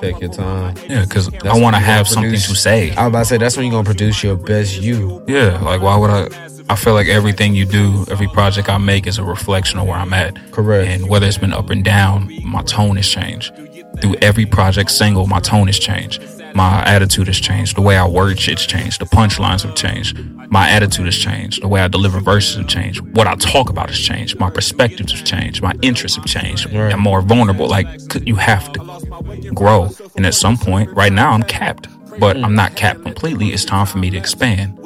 Take 0.00 0.20
your 0.20 0.32
time. 0.32 0.76
Yeah, 0.88 1.02
because 1.04 1.28
I 1.44 1.58
want 1.58 1.74
to 1.74 1.80
have 1.80 2.06
something 2.06 2.30
produce- 2.30 2.48
to 2.48 2.54
say. 2.54 2.90
I 2.94 3.06
was 3.06 3.08
about 3.08 3.18
to 3.20 3.24
say 3.24 3.36
that's 3.38 3.56
when 3.56 3.66
you're 3.66 3.72
gonna 3.72 3.84
produce 3.84 4.22
your 4.22 4.36
best 4.36 4.80
you. 4.80 5.22
Yeah, 5.26 5.58
like 5.60 5.80
why 5.82 5.96
would 5.96 6.10
I? 6.10 6.28
I 6.68 6.76
feel 6.76 6.94
like 6.94 7.08
everything 7.08 7.54
you 7.54 7.66
do, 7.66 8.04
every 8.10 8.28
project 8.28 8.68
I 8.68 8.78
make 8.78 9.06
is 9.06 9.18
a 9.18 9.24
reflection 9.24 9.78
of 9.78 9.86
where 9.86 9.96
I'm 9.96 10.12
at. 10.12 10.38
Correct. 10.52 10.88
And 10.88 11.08
whether 11.08 11.26
it's 11.26 11.36
been 11.36 11.52
up 11.52 11.70
and 11.70 11.84
down, 11.84 12.32
my 12.44 12.62
tone 12.62 12.96
has 12.96 13.08
changed. 13.08 13.52
Through 14.00 14.16
every 14.22 14.46
project 14.46 14.90
single, 14.90 15.26
my 15.26 15.40
tone 15.40 15.66
has 15.66 15.78
changed. 15.78 16.22
My 16.54 16.82
attitude 16.84 17.26
has 17.28 17.38
changed. 17.38 17.76
The 17.76 17.80
way 17.80 17.96
I 17.96 18.06
word 18.06 18.38
shit's 18.38 18.66
changed. 18.66 19.00
The 19.00 19.06
punchlines 19.06 19.62
have 19.62 19.74
changed. 19.74 20.18
My 20.50 20.68
attitude 20.68 21.06
has 21.06 21.16
changed. 21.16 21.62
The 21.62 21.68
way 21.68 21.80
I 21.80 21.88
deliver 21.88 22.20
verses 22.20 22.56
have 22.56 22.68
changed. 22.68 23.00
What 23.16 23.26
I 23.26 23.34
talk 23.36 23.70
about 23.70 23.88
has 23.88 23.98
changed. 23.98 24.38
My 24.38 24.50
perspectives 24.50 25.12
have 25.12 25.24
changed. 25.24 25.62
My 25.62 25.72
interests 25.82 26.16
have 26.16 26.26
changed. 26.26 26.72
Right. 26.72 26.92
I'm 26.92 27.00
more 27.00 27.22
vulnerable. 27.22 27.68
Like 27.68 27.86
you 28.26 28.36
have 28.36 28.72
to 28.72 29.50
grow. 29.54 29.90
And 30.16 30.26
at 30.26 30.34
some 30.34 30.56
point, 30.56 30.90
right 30.92 31.12
now, 31.12 31.32
I'm 31.32 31.42
capped, 31.42 31.88
but 32.18 32.36
mm. 32.36 32.44
I'm 32.44 32.54
not 32.54 32.76
capped 32.76 33.02
completely. 33.02 33.48
It's 33.48 33.64
time 33.64 33.86
for 33.86 33.98
me 33.98 34.10
to 34.10 34.18
expand. 34.18 34.78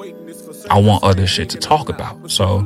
I 0.71 0.81
want 0.81 1.05
other 1.05 1.27
shit 1.27 1.51
to 1.51 1.59
talk 1.59 1.89
about. 1.89 2.31
So 2.31 2.63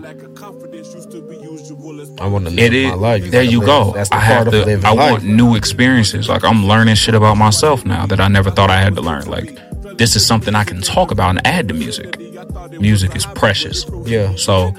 I 2.20 2.26
want 2.28 2.44
to 2.46 2.50
live 2.50 2.72
it 2.74 2.88
my 2.88 2.94
life. 2.94 3.30
there 3.30 3.42
you 3.42 3.58
live- 3.60 3.66
go. 3.66 3.92
That's 3.92 4.08
the 4.10 4.16
I 4.16 4.18
part 4.20 4.28
have 4.30 4.46
of 4.48 4.52
to. 4.52 4.64
living 4.64 4.84
I 4.84 4.92
life. 4.92 5.10
want 5.12 5.24
new 5.24 5.54
experiences. 5.56 6.28
Like 6.28 6.44
I'm 6.44 6.66
learning 6.66 6.94
shit 6.96 7.14
about 7.14 7.36
myself 7.36 7.84
now 7.84 8.06
that 8.06 8.20
I 8.20 8.28
never 8.28 8.50
thought 8.50 8.70
I 8.70 8.80
had 8.80 8.94
to 8.96 9.00
learn. 9.00 9.26
Like 9.26 9.58
this 9.96 10.16
is 10.16 10.24
something 10.26 10.54
I 10.54 10.64
can 10.64 10.80
talk 10.82 11.10
about 11.10 11.30
and 11.30 11.46
add 11.46 11.68
to 11.68 11.74
music. 11.74 12.18
Music 12.80 13.14
is 13.16 13.26
precious. 13.26 13.84
Yeah. 14.04 14.34
So 14.36 14.74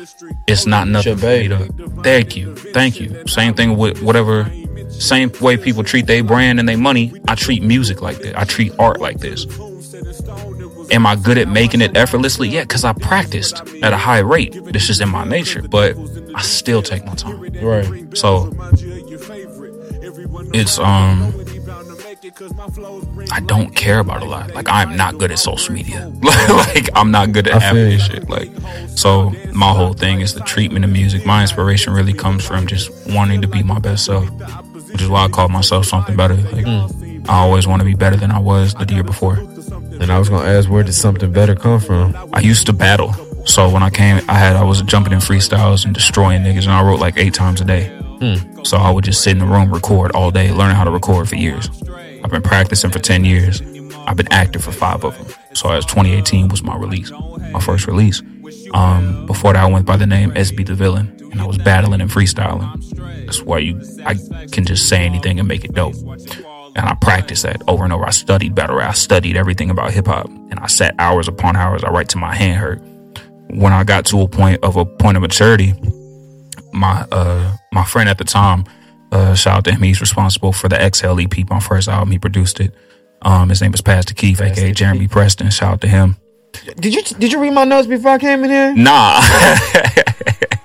it's 0.48 0.66
not 0.66 0.88
nothing 0.88 1.18
for 1.18 1.26
me 1.28 1.48
to. 1.50 1.68
Thank 2.04 2.36
you. 2.36 2.56
Thank 2.56 3.00
you. 3.00 3.28
Same 3.28 3.54
thing 3.54 3.78
with 3.78 4.02
whatever. 4.02 4.52
Same 4.90 5.32
way 5.42 5.58
people 5.58 5.84
treat 5.84 6.06
their 6.08 6.24
brand 6.24 6.60
and 6.60 6.68
their 6.68 6.78
money. 6.78 7.14
I 7.28 7.36
treat 7.36 7.64
music 7.64 8.02
like 8.02 8.20
that. 8.20 8.38
I 8.38 8.44
treat 8.44 8.74
art 8.80 9.00
like 9.00 9.20
this. 9.20 9.46
Am 10.92 11.06
I 11.06 11.16
good 11.16 11.38
at 11.38 11.48
making 11.48 11.82
it 11.82 11.96
effortlessly? 11.96 12.50
Yeah, 12.50 12.62
because 12.62 12.84
I 12.84 12.94
practiced 12.94 13.62
at 13.82 13.94
a 13.94 13.98
high 13.98 14.20
rate. 14.20 14.58
This 14.66 14.90
is 14.90 15.00
in 15.02 15.10
my 15.10 15.24
nature, 15.24 15.62
but 15.62 15.96
I 16.36 16.42
still 16.42 16.82
take 16.82 17.06
my 17.06 17.16
time. 17.16 17.40
Right. 17.62 18.18
So 18.18 18.52
it's 20.54 20.78
um 20.80 21.34
I 23.32 23.40
don't 23.40 23.76
care 23.76 24.00
about 24.00 24.22
a 24.22 24.26
lot. 24.26 24.54
Like 24.54 24.68
I'm 24.70 24.96
not 24.96 25.18
good 25.18 25.32
at 25.32 25.40
social 25.40 25.74
media. 25.74 26.12
like 26.22 26.90
I'm 26.94 27.12
not 27.12 27.32
good 27.32 27.48
at 27.48 27.62
having 27.62 27.90
this 27.90 28.06
shit. 28.06 28.30
Like 28.30 28.52
so 28.96 29.32
my 29.54 29.72
whole 29.72 29.94
thing 29.94 30.22
is 30.22 30.34
the 30.34 30.42
treatment 30.42 30.84
of 30.86 30.92
music. 30.92 31.26
My 31.26 31.42
inspiration 31.42 31.94
really 31.94 32.14
comes 32.14 32.46
from 32.46 32.68
just 32.68 32.92
wanting 33.08 33.42
to 33.42 33.48
be 33.48 33.64
my 33.64 33.80
best 33.80 34.06
self. 34.06 34.30
Which 34.92 35.02
is 35.02 35.08
why 35.08 35.24
I 35.24 35.30
call 35.30 35.48
myself 35.48 35.86
Sumthing 35.86 36.18
Beddar. 36.18 36.36
Like 36.52 36.66
Hmm. 36.66 37.30
I 37.30 37.38
always 37.40 37.68
want 37.68 37.80
to 37.82 37.86
be 37.86 37.94
better 37.94 38.16
than 38.18 38.32
I 38.32 38.40
was 38.40 38.74
the 38.74 38.86
year 38.94 39.04
before. 39.04 39.36
And 40.02 40.12
I 40.12 40.18
was 40.20 40.30
gonna 40.30 40.50
ask 40.50 40.70
where 40.70 40.84
did 40.84 40.94
Sumthing 40.94 41.32
Beddar 41.32 41.56
come 41.56 41.80
from? 41.80 42.16
I 42.34 42.40
used 42.40 42.66
to 42.66 42.74
battle. 42.74 43.14
So 43.46 43.70
when 43.70 43.84
I 43.84 43.90
came, 43.90 44.18
I 44.28 44.34
had 44.34 44.56
I 44.56 44.64
was 44.64 44.82
jumping 44.82 45.14
in 45.14 45.20
freestyles 45.20 45.86
and 45.86 45.94
destroying 45.94 46.42
niggas, 46.44 46.64
and 46.64 46.72
I 46.72 46.84
wrote 46.84 47.00
like 47.00 47.18
eight 47.18 47.34
times 47.34 47.62
a 47.62 47.66
day. 47.66 47.92
So 48.64 48.78
I 48.78 48.92
would 48.92 49.04
just 49.04 49.24
sit 49.24 49.32
in 49.32 49.40
the 49.40 49.46
room, 49.46 49.72
record 49.74 50.12
all 50.12 50.30
day, 50.32 50.52
learning 50.52 50.76
how 50.76 50.84
to 50.84 50.92
record 50.92 51.28
for 51.28 51.36
years. 51.36 51.70
I've 52.24 52.30
been 52.30 52.44
practicing 52.44 52.92
for 52.92 53.00
ten 53.00 53.26
years. 53.26 53.62
I've 54.08 54.18
been 54.18 54.32
active 54.32 54.64
for 54.64 54.72
five 54.72 55.04
of 55.04 55.18
them. 55.18 55.28
So 55.54 55.70
as 55.70 55.86
2018 55.86 56.48
was 56.50 56.64
my 56.64 56.76
release, 56.76 57.12
my 57.52 57.60
first 57.60 57.88
release. 57.88 58.22
Um, 58.74 59.26
before 59.26 59.54
that, 59.54 59.64
I 59.64 59.70
went 59.70 59.86
by 59.86 59.98
the 59.98 60.08
name 60.08 60.32
SB 60.32 60.66
the 60.66 60.76
Villain, 60.76 61.16
and 61.32 61.42
I 61.42 61.46
was 61.46 61.58
battling 61.58 62.02
and 62.02 62.10
freestyling. 62.10 62.68
That's 63.26 63.42
why 63.42 63.60
you 63.60 63.80
I 64.06 64.16
can 64.52 64.66
just 64.66 64.88
say 64.90 65.06
anything 65.06 65.40
and 65.40 65.48
make 65.48 65.64
it 65.64 65.74
dope. 65.74 65.96
And 66.76 66.86
I 66.86 66.96
practiced 66.96 67.44
that 67.44 67.62
over 67.68 67.84
and 67.84 67.92
over. 67.92 68.06
I 68.06 68.12
studied 68.12 68.56
battle 68.56 68.78
rap. 68.78 68.90
I 68.90 68.94
studied 68.94 69.36
everything 69.36 69.70
about 69.70 69.92
hip 69.92 70.08
hop, 70.08 70.28
and 70.28 70.60
I 70.60 70.68
sat 70.68 70.96
hours 71.00 71.28
upon 71.28 71.56
hours. 71.56 71.84
I 71.84 71.90
write 71.90 72.10
to 72.10 72.18
my 72.18 72.34
hand 72.34 72.60
hurt. 72.60 72.82
When 73.50 73.74
I 73.74 73.84
got 73.84 74.06
to 74.08 74.22
a 74.22 74.28
point 74.28 74.64
of 74.64 74.78
a 74.78 74.86
point 74.86 75.18
of 75.18 75.22
maturity, 75.22 75.74
my 76.72 77.06
uh 77.12 77.56
my 77.74 77.84
friend 77.84 78.08
at 78.08 78.18
the 78.18 78.24
time, 78.24 78.64
uh, 79.12 79.36
shout 79.36 79.58
out 79.58 79.64
to 79.66 79.74
him. 79.74 79.82
He's 79.82 80.00
responsible 80.00 80.54
for 80.54 80.70
the 80.70 80.82
Exhale 80.82 81.20
EP, 81.20 81.50
my 81.50 81.60
first 81.60 81.90
album. 81.90 82.12
He 82.12 82.20
produced 82.20 82.60
it. 82.62 82.74
Um, 83.24 83.50
his 83.50 83.62
name 83.62 83.74
is 83.74 83.82
Pastor 83.82 84.14
Keith, 84.14 84.42
aka 84.42 84.72
Jeremy 84.72 85.08
Preston. 85.08 85.50
Shout 85.50 85.74
out 85.74 85.82
to 85.82 85.88
him. 85.88 86.16
Did 86.78 86.94
you 86.94 87.02
did 87.02 87.32
you 87.32 87.40
read 87.40 87.54
my 87.54 87.66
notes 87.66 87.88
before 87.88 88.12
I 88.12 88.18
came 88.18 88.44
in 88.44 88.50
here? 88.50 88.74
Nah. 88.76 89.22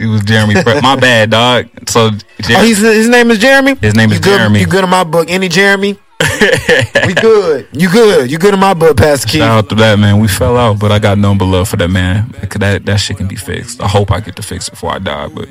it 0.00 0.06
was 0.06 0.22
Jeremy. 0.22 0.54
Pre- 0.62 0.80
my 0.80 0.96
bad, 1.00 1.30
dog. 1.30 1.68
So 1.88 2.10
Jer- 2.10 2.56
Oh, 2.58 2.62
his 2.64 3.08
name 3.08 3.30
is 3.30 3.38
Jeremy. 3.38 3.74
His 3.80 3.94
name 3.94 4.10
you 4.10 4.14
is 4.16 4.20
good, 4.20 4.38
Jeremy. 4.38 4.60
You 4.60 4.66
good 4.66 4.84
in 4.84 4.90
my 4.90 5.04
book? 5.04 5.30
Any 5.30 5.48
Jeremy? 5.48 5.98
we 7.06 7.14
good. 7.14 7.68
You 7.72 7.88
good. 7.90 8.30
You 8.30 8.38
good 8.38 8.54
in 8.54 8.60
my 8.60 8.74
book, 8.74 8.96
Pastor 8.96 9.28
Keith. 9.28 9.40
Shout 9.40 9.64
out 9.64 9.68
to 9.68 9.74
that 9.76 9.98
man. 9.98 10.18
We 10.20 10.28
fell 10.28 10.56
out, 10.56 10.78
but 10.78 10.90
I 10.90 10.98
got 10.98 11.16
number 11.18 11.44
love 11.44 11.68
for 11.68 11.76
that 11.76 11.88
man. 11.88 12.34
That 12.58 12.84
that 12.86 12.96
shit 12.98 13.16
can 13.18 13.28
be 13.28 13.36
fixed. 13.36 13.80
I 13.80 13.86
hope 13.88 14.10
I 14.10 14.20
get 14.20 14.34
to 14.36 14.42
fix 14.42 14.66
it 14.68 14.72
before 14.72 14.92
I 14.92 14.98
die, 14.98 15.28
but 15.28 15.48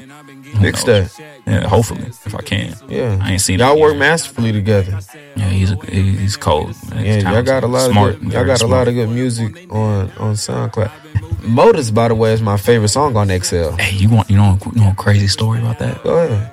knows? 0.54 0.84
that. 0.86 1.20
Yeah, 1.46 1.68
hopefully 1.68 2.06
if 2.08 2.36
I 2.36 2.42
can. 2.42 2.76
Yeah. 2.88 3.20
I 3.22 3.34
ain't 3.34 3.42
seen 3.42 3.60
y'all 3.60 3.80
work 3.80 3.98
masterfully 3.98 4.52
together. 4.52 5.00
Yeah, 5.36 5.50
he's 5.50 5.72
a, 5.72 5.76
he's 5.86 6.38
cold. 6.38 6.76
man. 6.90 7.06
Yeah, 7.06 7.32
y'all 7.32 7.44
got 7.44 7.64
a 7.64 7.68
lot 7.68 7.90
smart, 7.90 8.16
of 8.16 8.22
good, 8.22 8.34
y'all 8.34 8.46
got 8.46 8.62
a 8.62 8.68
lot 8.68 8.88
of 8.88 8.94
good 8.94 9.10
music 9.10 9.72
on 9.72 10.12
on 10.18 10.34
SoundCloud. 10.36 11.44
Motors, 11.44 11.92
by 11.92 12.08
the 12.08 12.16
way, 12.16 12.34
is 12.34 12.42
my 12.42 12.58
favorite 12.58 12.90
song 12.90 13.16
on 13.16 13.30
Exhale. 13.30 13.76
Hey, 13.78 13.96
you 13.96 14.10
want 14.10 14.30
you 14.30 14.38
know 14.38 14.58
you 14.74 14.82
know 14.82 14.92
a 14.92 14.96
crazy 14.96 15.28
story 15.28 15.60
about 15.60 15.80
that? 15.80 16.04
Go 16.04 16.18
ahead. 16.18 16.52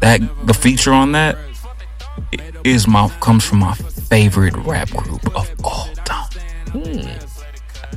That 0.00 0.20
the 0.46 0.54
feature 0.54 0.92
on 0.92 1.12
that 1.12 1.38
is 2.64 2.86
my 2.86 3.08
comes 3.20 3.44
from 3.44 3.60
my 3.60 3.74
favorite 3.74 4.56
rap 4.58 4.90
group 4.90 5.24
of 5.36 5.50
all 5.64 5.88
time. 6.04 6.30
Hmm. 6.72 7.35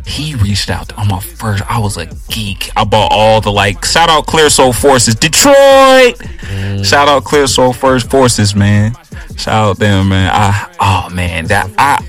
He 0.06 0.36
reached 0.36 0.70
out 0.70 0.92
on 0.98 1.08
my 1.08 1.20
first. 1.20 1.64
I 1.70 1.80
was 1.80 1.98
a 1.98 2.08
geek. 2.30 2.70
I 2.76 2.84
bought 2.84 3.12
all 3.12 3.42
the 3.42 3.52
like. 3.52 3.84
Shout 3.86 4.10
out 4.10 4.26
Clear 4.26 4.50
Soul 4.50 4.74
Forces, 4.74 5.16
Detroit. 5.16 6.18
Shout 6.86 7.08
out 7.08 7.24
Clear 7.24 7.48
Soul 7.48 7.74
First 7.74 8.10
Forces, 8.10 8.56
man. 8.56 8.94
Shout 9.38 9.54
out 9.72 9.78
them, 9.80 10.10
man. 10.10 10.32
I 10.34 10.76
oh 10.80 11.14
man, 11.14 11.46
that 11.48 11.70
I 11.78 12.04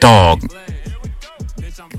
dog 0.00 0.40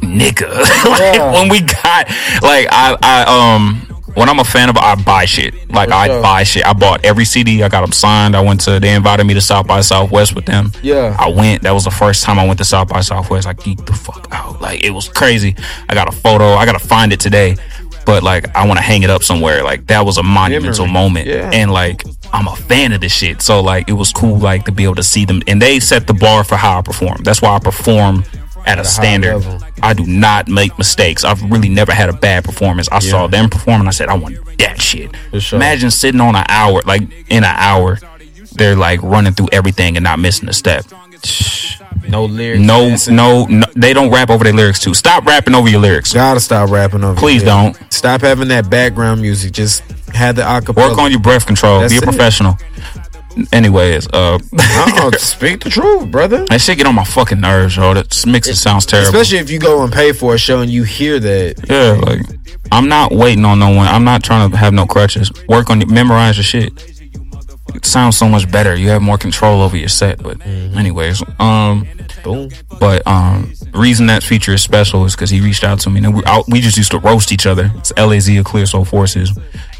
nigga. 0.01 0.49
like 0.85 1.15
Yeah. 1.15 1.31
when 1.33 1.49
we 1.49 1.61
got 1.61 2.07
like 2.41 2.67
I 2.71 2.97
I 3.01 3.55
um 3.55 3.96
when 4.15 4.29
I'm 4.29 4.39
a 4.39 4.43
fan 4.43 4.69
of 4.69 4.77
I 4.77 4.95
buy 4.95 5.25
shit. 5.25 5.53
Like 5.69 5.89
I 5.89 6.07
sure. 6.07 6.21
buy 6.21 6.43
shit. 6.43 6.65
I 6.65 6.73
bought 6.73 7.05
every 7.05 7.25
CD. 7.25 7.63
I 7.63 7.69
got 7.69 7.81
them 7.81 7.91
signed. 7.91 8.35
I 8.35 8.41
went 8.41 8.61
to 8.61 8.79
they 8.79 8.93
invited 8.95 9.25
me 9.25 9.33
to 9.33 9.41
South 9.41 9.67
by 9.67 9.81
Southwest 9.81 10.35
with 10.35 10.45
them. 10.45 10.71
Yeah. 10.81 11.15
I 11.19 11.29
went. 11.29 11.63
That 11.63 11.71
was 11.71 11.83
the 11.83 11.91
first 11.91 12.23
time 12.23 12.39
I 12.39 12.45
went 12.45 12.57
to 12.59 12.65
South 12.65 12.87
by 12.87 13.01
Southwest. 13.01 13.47
I 13.47 13.53
geeked 13.53 13.85
the 13.85 13.93
fuck 13.93 14.27
out. 14.31 14.61
Like 14.61 14.83
it 14.83 14.91
was 14.91 15.09
crazy. 15.09 15.55
I 15.89 15.93
got 15.93 16.07
a 16.07 16.15
photo. 16.15 16.53
I 16.53 16.65
gotta 16.65 16.79
find 16.79 17.11
it 17.13 17.19
today. 17.19 17.57
But 18.05 18.23
like 18.23 18.55
I 18.55 18.65
want 18.65 18.77
to 18.77 18.83
hang 18.83 19.03
it 19.03 19.09
up 19.09 19.23
somewhere. 19.23 19.63
Like 19.63 19.87
that 19.87 20.05
was 20.05 20.17
a 20.17 20.23
monumental 20.23 20.85
Memory. 20.85 20.93
moment. 21.01 21.27
Yeah. 21.27 21.49
And 21.53 21.71
like 21.71 22.03
I'm 22.31 22.47
a 22.47 22.55
fan 22.55 22.93
of 22.93 23.01
this 23.01 23.13
shit. 23.13 23.41
So 23.41 23.61
like 23.61 23.89
it 23.89 23.93
was 23.93 24.11
cool 24.13 24.37
like 24.37 24.65
to 24.65 24.71
be 24.71 24.85
able 24.85 24.95
to 24.95 25.03
see 25.03 25.25
them. 25.25 25.41
And 25.47 25.61
they 25.61 25.79
set 25.79 26.07
the 26.07 26.13
bar 26.13 26.43
for 26.43 26.55
how 26.55 26.79
I 26.79 26.81
perform. 26.81 27.17
That's 27.23 27.41
why 27.41 27.55
I 27.55 27.59
perform 27.59 28.23
at, 28.67 28.77
a, 28.77 28.81
a 28.81 28.85
standard. 28.85 29.43
I 29.81 29.93
do 29.93 30.05
not 30.05 30.47
make 30.47 30.77
mistakes. 30.77 31.23
I've 31.23 31.41
really 31.49 31.69
never 31.69 31.93
had 31.93 32.09
a 32.09 32.13
bad 32.13 32.43
performance. 32.43 32.89
I 32.91 32.99
saw 32.99 33.27
them 33.27 33.49
perform 33.49 33.81
and 33.81 33.87
I 33.87 33.91
said, 33.91 34.09
I 34.09 34.15
want 34.15 34.37
that 34.59 34.81
shit. 34.81 35.15
Sure. 35.39 35.57
Imagine 35.57 35.91
sitting 35.91 36.21
on 36.21 36.35
an 36.35 36.45
hour, 36.49 36.81
like 36.85 37.01
in 37.29 37.43
an 37.43 37.55
hour, 37.55 37.99
they're 38.53 38.75
like 38.75 39.01
running 39.01 39.33
through 39.33 39.49
everything 39.51 39.97
and 39.97 40.03
not 40.03 40.19
missing 40.19 40.49
a 40.49 40.53
step. 40.53 40.85
No 42.07 42.25
lyrics. 42.25 42.61
No, 42.61 42.95
no, 43.09 43.45
no, 43.45 43.65
they 43.75 43.93
don't 43.93 44.11
rap 44.11 44.29
over 44.29 44.43
their 44.43 44.53
lyrics 44.53 44.79
too. 44.79 44.93
Stop 44.93 45.25
rapping 45.25 45.53
over 45.53 45.67
your 45.67 45.81
lyrics. 45.81 46.13
Gotta 46.13 46.39
stop 46.39 46.69
rapping 46.69 47.03
over. 47.03 47.19
Please 47.19 47.43
don't. 47.43 47.77
Stop 47.91 48.21
having 48.21 48.47
that 48.47 48.69
background 48.69 49.21
music. 49.21 49.51
Just 49.51 49.81
have 50.13 50.35
the 50.37 50.41
acapella. 50.41 50.89
Work 50.89 50.97
on 50.99 51.11
your 51.11 51.19
breath 51.19 51.45
control. 51.45 51.81
That's 51.81 51.91
Be 51.91 51.97
a 51.97 52.01
it. 52.01 52.03
professional. 52.03 52.57
Anyways, 53.53 54.07
uh, 54.13 54.39
Uh-uh, 54.59 55.11
speak 55.17 55.63
the 55.63 55.69
truth, 55.69 56.09
brother. 56.11 56.45
that 56.45 56.59
shit 56.61 56.77
get 56.77 56.87
on 56.87 56.95
my 56.95 57.03
fucking 57.03 57.39
nerves, 57.39 57.75
yo. 57.77 57.93
That 57.93 58.25
mix 58.25 58.47
it 58.47 58.55
sounds 58.55 58.85
terrible. 58.85 59.09
Especially 59.09 59.37
if 59.39 59.49
you 59.49 59.59
go 59.59 59.83
and 59.83 59.91
pay 59.93 60.11
for 60.11 60.33
a 60.35 60.37
show 60.37 60.61
and 60.61 60.71
you 60.71 60.83
hear 60.83 61.19
that. 61.19 61.65
Yeah, 61.69 61.99
like 62.05 62.21
I'm 62.71 62.87
not 62.87 63.11
waiting 63.11 63.45
on 63.45 63.59
no 63.59 63.69
one. 63.69 63.87
I'm 63.87 64.03
not 64.03 64.23
trying 64.23 64.49
to 64.51 64.57
have 64.57 64.73
no 64.73 64.85
crutches. 64.85 65.31
Work 65.47 65.69
on 65.69 65.79
memorize 65.87 66.37
your 66.37 66.43
shit. 66.43 66.73
It 67.75 67.85
sounds 67.85 68.17
so 68.17 68.27
much 68.27 68.49
better. 68.51 68.75
You 68.75 68.89
have 68.89 69.01
more 69.01 69.17
control 69.17 69.61
over 69.61 69.75
your 69.77 69.89
set. 69.89 70.23
But 70.23 70.43
anyways, 70.45 71.21
um, 71.39 71.87
Boom. 72.23 72.49
but 72.79 73.05
um, 73.05 73.53
the 73.71 73.77
reason 73.77 74.07
that 74.07 74.23
feature 74.23 74.53
is 74.53 74.61
special 74.63 75.05
is 75.05 75.15
because 75.15 75.29
he 75.29 75.41
reached 75.41 75.63
out 75.63 75.79
to 75.81 75.89
me, 75.89 76.03
and 76.03 76.15
we 76.15 76.23
out, 76.25 76.45
we 76.47 76.59
just 76.61 76.77
used 76.77 76.91
to 76.91 76.99
roast 76.99 77.31
each 77.31 77.45
other. 77.45 77.71
It's 77.75 77.91
L 77.97 78.11
A 78.13 78.19
Z 78.19 78.35
of 78.37 78.45
Clear 78.45 78.65
Soul 78.65 78.85
Forces. 78.85 79.37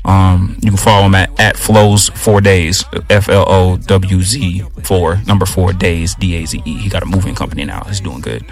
Um, 0.07 0.55
you 0.61 0.69
can 0.71 0.77
follow 0.77 1.05
him 1.05 1.15
at 1.15 1.37
at 1.39 1.57
flows 1.57 2.07
four 2.09 2.39
days 2.41 2.85
F 3.09 3.27
L 3.29 3.45
O 3.47 3.77
W 3.77 4.21
Z 4.21 4.63
four 4.83 5.17
number 5.27 5.45
four 5.45 5.73
days 5.73 6.15
D 6.15 6.35
A 6.41 6.45
Z 6.45 6.61
E. 6.65 6.77
He 6.77 6.89
got 6.89 7.03
a 7.03 7.05
moving 7.05 7.35
company 7.35 7.65
now. 7.65 7.83
He's 7.83 7.99
doing 7.99 8.21
good. 8.21 8.45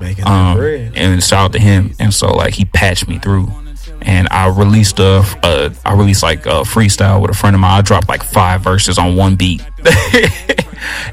Making 0.00 0.26
Um, 0.26 0.56
bread. 0.56 0.92
and 0.96 1.22
shout 1.22 1.44
out 1.46 1.52
to 1.52 1.60
him. 1.60 1.94
And 2.00 2.12
so 2.12 2.28
like 2.34 2.54
he 2.54 2.64
patched 2.64 3.06
me 3.06 3.18
through, 3.18 3.48
and 4.02 4.26
I 4.30 4.48
released 4.48 4.98
a, 4.98 5.22
a 5.44 5.72
I 5.84 5.92
released 5.94 6.22
like 6.22 6.46
a 6.46 6.62
freestyle 6.64 7.20
with 7.20 7.30
a 7.30 7.34
friend 7.34 7.54
of 7.54 7.60
mine. 7.60 7.78
I 7.78 7.82
dropped 7.82 8.08
like 8.08 8.22
five 8.24 8.62
verses 8.62 8.96
on 8.98 9.14
one 9.14 9.36
beat, 9.36 9.62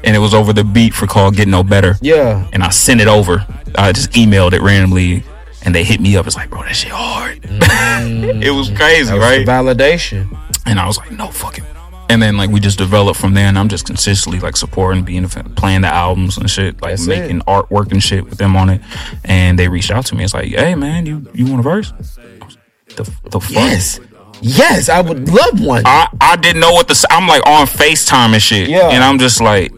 and 0.04 0.16
it 0.16 0.18
was 0.18 0.34
over 0.34 0.52
the 0.52 0.64
beat 0.64 0.94
for 0.94 1.06
called 1.06 1.36
"Get 1.36 1.48
No 1.48 1.62
Better." 1.62 1.96
Yeah. 2.00 2.46
and 2.52 2.62
I 2.62 2.70
sent 2.70 3.00
it 3.00 3.08
over. 3.08 3.46
I 3.74 3.92
just 3.92 4.10
emailed 4.12 4.52
it 4.52 4.60
randomly, 4.62 5.22
and 5.64 5.74
they 5.74 5.84
hit 5.84 6.00
me 6.00 6.16
up. 6.16 6.26
It's 6.26 6.36
like, 6.36 6.50
bro, 6.50 6.62
that 6.62 6.74
shit 6.76 6.92
hard. 6.92 7.42
Mm. 8.02 8.42
it 8.42 8.50
was 8.50 8.68
crazy, 8.70 9.12
was 9.12 9.20
right? 9.22 9.46
validation. 9.46 10.36
And 10.66 10.78
I 10.80 10.86
was 10.86 10.98
like, 10.98 11.10
no 11.12 11.28
fucking. 11.28 11.64
And 12.08 12.20
then 12.20 12.36
like 12.36 12.50
we 12.50 12.58
just 12.60 12.76
developed 12.78 13.18
from 13.20 13.32
there, 13.34 13.46
and 13.46 13.58
I'm 13.58 13.68
just 13.68 13.86
consistently 13.86 14.40
like 14.40 14.56
supporting, 14.56 15.02
being 15.04 15.26
playing 15.28 15.82
the 15.82 15.88
albums 15.88 16.36
and 16.36 16.50
shit, 16.50 16.80
like 16.82 16.92
That's 16.92 17.06
making 17.06 17.38
it. 17.38 17.46
artwork 17.46 17.90
and 17.92 18.02
shit 18.02 18.24
with 18.28 18.38
them 18.38 18.56
on 18.56 18.68
it. 18.70 18.80
And 19.24 19.58
they 19.58 19.68
reached 19.68 19.90
out 19.90 20.04
to 20.06 20.14
me. 20.14 20.24
It's 20.24 20.34
like, 20.34 20.46
hey 20.48 20.74
man, 20.74 21.06
you 21.06 21.26
you 21.32 21.46
want 21.46 21.60
a 21.60 21.62
verse? 21.62 21.92
I 21.92 22.44
was, 22.44 22.58
The 22.96 23.04
the 23.30 23.40
fuck? 23.40 23.50
Yes. 23.52 24.00
Yes, 24.42 24.88
I 24.88 25.00
would 25.00 25.28
love 25.28 25.60
one. 25.60 25.84
I 25.86 26.08
I 26.20 26.36
didn't 26.36 26.60
know 26.60 26.72
what 26.72 26.88
the 26.88 27.06
I'm 27.10 27.26
like 27.28 27.46
on 27.46 27.66
Facetime 27.66 28.32
and 28.34 28.42
shit. 28.42 28.68
Yeah. 28.68 28.88
And 28.90 29.02
I'm 29.02 29.18
just 29.18 29.40
like, 29.40 29.72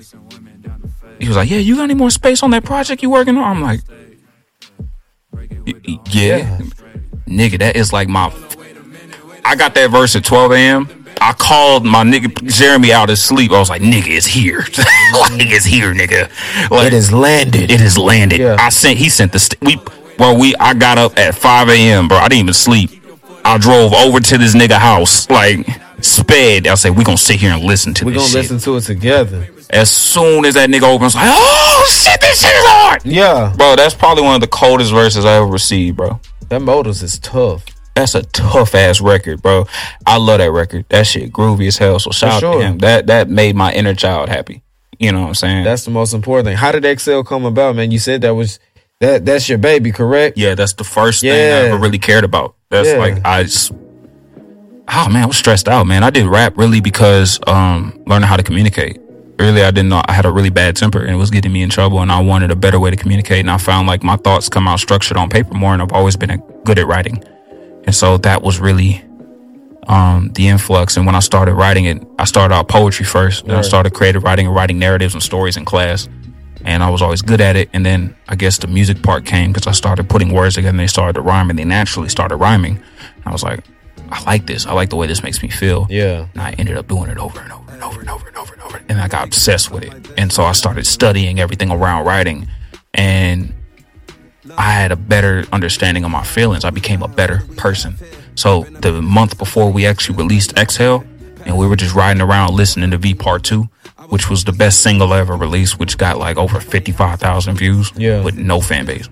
he 1.21 1.29
was 1.29 1.37
like, 1.37 1.51
yeah, 1.51 1.59
you 1.59 1.77
got 1.77 1.85
any 1.85 1.95
more 1.95 2.11
space 2.11 2.43
on 2.43 2.51
that 2.51 2.65
project 2.65 3.03
you 3.03 3.11
working 3.11 3.37
on? 3.37 3.45
I'm 3.57 3.63
like, 3.63 3.81
"Y- 3.89 3.94
y- 3.94 3.94
yeah. 5.67 5.97
Yeah. 6.11 6.59
nigga, 7.27 7.59
that 7.59 7.77
is 7.77 7.93
like 7.93 8.09
my. 8.09 8.33
I 9.45 9.57
got 9.57 9.75
that 9.75 9.91
verse 9.91 10.17
at 10.17 10.25
12 10.25 10.53
a.m. 10.53 11.05
I 11.21 11.33
called 11.33 11.85
my 11.85 12.03
nigga 12.03 12.33
Jeremy 12.51 12.93
out 12.93 13.09
of 13.11 13.19
sleep. 13.19 13.53
I 13.53 13.59
was 13.59 13.71
like, 13.71 13.83
nigga, 13.83 14.09
it's 14.09 14.27
here. 14.27 14.59
like, 15.13 15.51
it's 15.53 15.65
here, 15.65 15.95
nigga. 15.95 16.31
Like, 16.71 16.89
it 16.89 16.93
is 16.95 17.13
landed. 17.13 17.71
it 17.71 17.81
has 17.81 17.97
landed. 17.97 18.41
Yeah. 18.41 18.57
I 18.59 18.69
sent. 18.71 18.99
He 18.99 19.09
sent 19.09 19.33
the. 19.33 19.39
St- 19.39 19.61
we, 19.63 19.77
bro. 20.17 20.35
We. 20.39 20.55
I 20.57 20.75
got 20.75 20.99
up 20.99 21.17
at 21.19 21.35
5 21.35 21.69
a.m. 21.69 22.09
Bro. 22.09 22.19
I 22.19 22.29
didn't 22.29 22.41
even 22.43 22.55
sleep. 22.55 22.91
I 23.45 23.59
drove 23.59 23.93
over 23.93 24.21
to 24.21 24.39
this 24.39 24.55
nigga 24.55 24.79
house. 24.79 25.29
Like 25.31 25.67
sped. 26.01 26.67
I 26.67 26.75
said, 26.75 26.97
we 26.97 27.05
gonna 27.05 27.17
sit 27.19 27.37
here 27.41 27.53
and 27.53 27.63
listen 27.63 27.95
to 27.95 28.05
We're 28.07 28.13
this 28.13 28.33
gonna 28.33 28.43
shit. 28.45 28.51
listen 28.51 28.73
to 28.73 28.77
it 28.77 28.81
together. 28.83 29.49
As 29.71 29.91
soon 29.91 30.45
as 30.45 30.55
that 30.55 30.69
nigga 30.71 30.83
opens, 30.83 31.15
like, 31.15 31.25
oh 31.29 31.87
shit, 31.91 32.21
this 32.21 32.41
shit 32.41 32.55
is 32.55 32.65
hard. 32.67 33.05
Yeah. 33.05 33.53
Bro, 33.57 33.77
that's 33.77 33.95
probably 33.95 34.23
one 34.23 34.35
of 34.35 34.41
the 34.41 34.47
coldest 34.47 34.93
verses 34.93 35.25
I 35.25 35.35
ever 35.37 35.47
received, 35.47 35.97
bro. 35.97 36.21
That 36.49 36.61
Motors 36.61 37.03
is 37.03 37.19
tough. 37.19 37.65
That's 37.95 38.15
a 38.15 38.23
tough 38.23 38.75
ass 38.75 39.01
record, 39.01 39.41
bro. 39.41 39.67
I 40.07 40.19
love 40.19 40.39
that 40.39 40.51
record. 40.51 40.85
That 40.89 41.07
shit 41.07 41.33
groovy 41.33 41.69
as 41.69 41.79
hell. 41.79 41.99
So 41.99 42.11
shout 42.11 42.43
out 42.43 42.53
to 42.53 42.61
him. 42.61 42.79
That 42.79 43.07
that 43.07 43.29
made 43.29 43.55
my 43.57 43.73
inner 43.73 43.95
child 43.95 44.29
happy. 44.29 44.63
You 44.99 45.13
know 45.13 45.23
what 45.23 45.29
I'm 45.29 45.35
saying? 45.35 45.65
That's 45.65 45.85
the 45.85 45.91
most 45.91 46.13
important 46.13 46.47
thing. 46.47 46.57
How 46.57 46.73
did 46.73 46.85
Exhale 46.85 47.25
come 47.25 47.45
about, 47.45 47.77
man? 47.77 47.91
You 47.91 47.99
said 47.99 48.21
that 48.23 48.35
was 48.35 48.59
that 49.01 49.25
that's 49.25 49.49
your 49.49 49.59
baby, 49.59 49.91
correct? 49.93 50.37
yeah, 50.39 50.55
that's 50.55 50.73
the 50.75 50.85
first 50.85 51.21
thing 51.23 51.31
I 51.31 51.69
ever 51.69 51.79
really 51.79 51.99
cared 51.99 52.25
about. 52.25 52.55
That's 52.71 52.89
Yeah. 52.89 52.99
like 52.99 53.25
I 53.25 53.45
just 53.45 53.73
Oh 54.87 55.09
man, 55.09 55.23
I 55.23 55.27
was 55.27 55.37
stressed 55.37 55.69
out, 55.69 55.87
man. 55.87 56.03
I 56.05 56.11
did 56.11 56.27
rap 56.27 56.57
really 56.59 56.81
because 56.81 57.39
um 57.47 58.03
learning 58.07 58.29
how 58.29 58.37
to 58.37 58.43
communicate. 58.43 59.01
Really, 59.39 59.63
I 59.63 59.71
didn't 59.73 59.89
know 59.89 60.01
I 60.07 60.13
had 60.13 60.27
a 60.27 60.31
really 60.31 60.51
bad 60.51 60.77
temper 60.77 61.01
and 61.01 61.11
it 61.11 61.17
was 61.17 61.31
getting 61.31 61.53
me 61.53 61.63
in 61.63 61.69
trouble 61.69 62.01
and 62.01 62.13
I 62.13 62.21
wanted 62.21 62.51
a 62.53 62.57
better 62.57 62.79
way 62.79 62.91
to 62.91 62.97
communicate 62.97 63.41
and 63.41 63.51
I 63.51 63.59
found 63.59 63.89
like 63.89 64.05
my 64.05 64.17
thoughts 64.17 64.49
come 64.49 64.69
out 64.69 64.79
structured 64.79 65.17
on 65.17 65.29
paper 65.29 65.55
more 65.55 65.73
and 65.73 65.83
I've 65.83 65.93
always 65.93 66.17
been 66.17 66.41
good 66.65 66.79
at 66.79 66.87
writing. 66.87 67.23
And 67.85 67.95
so 67.95 68.17
that 68.19 68.43
was 68.43 68.61
really 68.61 69.05
um 69.89 70.31
the 70.35 70.49
influx 70.49 70.97
and 70.97 71.05
when 71.05 71.15
I 71.15 71.19
started 71.21 71.55
writing 71.55 71.85
it, 71.87 72.03
I 72.19 72.25
started 72.25 72.55
out 72.55 72.69
poetry 72.69 73.05
first. 73.05 73.45
Then 73.45 73.57
I 73.57 73.63
started 73.63 73.93
creative 73.93 74.23
writing 74.23 74.47
and 74.47 74.55
writing 74.55 74.79
narratives 74.79 75.15
and 75.15 75.23
stories 75.23 75.57
in 75.57 75.65
class. 75.65 76.09
And 76.65 76.83
I 76.83 76.89
was 76.89 77.03
always 77.03 77.21
good 77.21 77.43
at 77.43 77.57
it. 77.57 77.69
And 77.75 77.85
then 77.85 78.17
I 78.29 78.37
guess 78.37 78.57
the 78.59 78.69
music 78.69 79.03
part 79.03 79.27
came 79.27 79.53
because 79.53 79.67
I 79.67 79.73
started 79.73 80.09
putting 80.09 80.33
words 80.33 80.55
together 80.55 80.71
and 80.71 80.81
they 80.81 80.87
started 80.87 81.15
to 81.15 81.21
rhyme 81.21 81.51
and 81.51 81.59
they 81.59 81.65
naturally 81.65 82.09
started 82.09 82.37
rhyming. 82.37 82.81
I 83.27 83.33
was 83.33 83.43
like, 83.43 83.65
I 84.11 84.23
like 84.25 84.47
this. 84.47 84.67
I 84.67 84.73
like 84.73 84.91
the 84.91 84.97
way 84.97 85.07
this 85.07 85.23
makes 85.23 85.43
me 85.43 85.49
feel. 85.49 85.87
Yeah. 85.91 86.27
And 86.33 86.43
I 86.43 86.51
ended 86.59 86.77
up 86.77 86.89
doing 86.89 87.11
it 87.11 87.19
over 87.19 87.41
and 87.41 87.53
over 87.53 87.73
and 87.73 87.83
over 87.83 88.01
and 88.01 88.09
over 88.11 88.27
and 88.29 88.37
over 88.37 88.53
and 88.55 88.63
over. 88.63 88.81
And 88.89 89.01
I 89.01 89.09
got 89.09 89.27
obsessed 89.27 89.71
with 89.71 89.83
it. 89.85 89.93
And 90.19 90.33
so 90.33 90.45
I 90.45 90.53
started 90.53 90.87
studying 90.87 91.41
everything 91.41 91.71
around 91.71 92.05
writing. 92.07 92.49
And 92.93 93.53
I 94.57 94.71
had 94.73 94.93
a 94.93 94.97
better 94.97 95.45
understanding 95.53 96.05
of 96.05 96.11
my 96.11 96.23
feelings. 96.25 96.65
I 96.65 96.71
became 96.71 97.03
a 97.03 97.09
better 97.09 97.43
person. 97.57 97.97
So 98.37 98.65
the 98.65 99.01
month 99.03 99.39
before 99.39 99.71
we 99.73 99.87
actually 99.87 100.17
released 100.19 100.57
Exhale, 100.57 101.05
and 101.47 101.57
we 101.59 101.67
were 101.67 101.77
just 101.77 101.95
riding 101.95 102.23
around 102.23 102.55
listening 102.55 102.91
to 102.93 102.99
V 102.99 103.15
Part 103.15 103.43
2, 103.45 103.69
which 104.09 104.29
was 104.31 104.45
the 104.45 104.53
best 104.53 104.81
single 104.83 105.13
ever 105.15 105.37
released, 105.37 105.79
which 105.79 105.99
got 105.99 106.19
like 106.19 106.37
over 106.37 106.61
55,000 106.61 107.57
views 107.57 107.93
Yeah. 107.97 108.23
with 108.23 108.37
no 108.37 108.61
fan 108.61 108.87
base, 108.87 109.09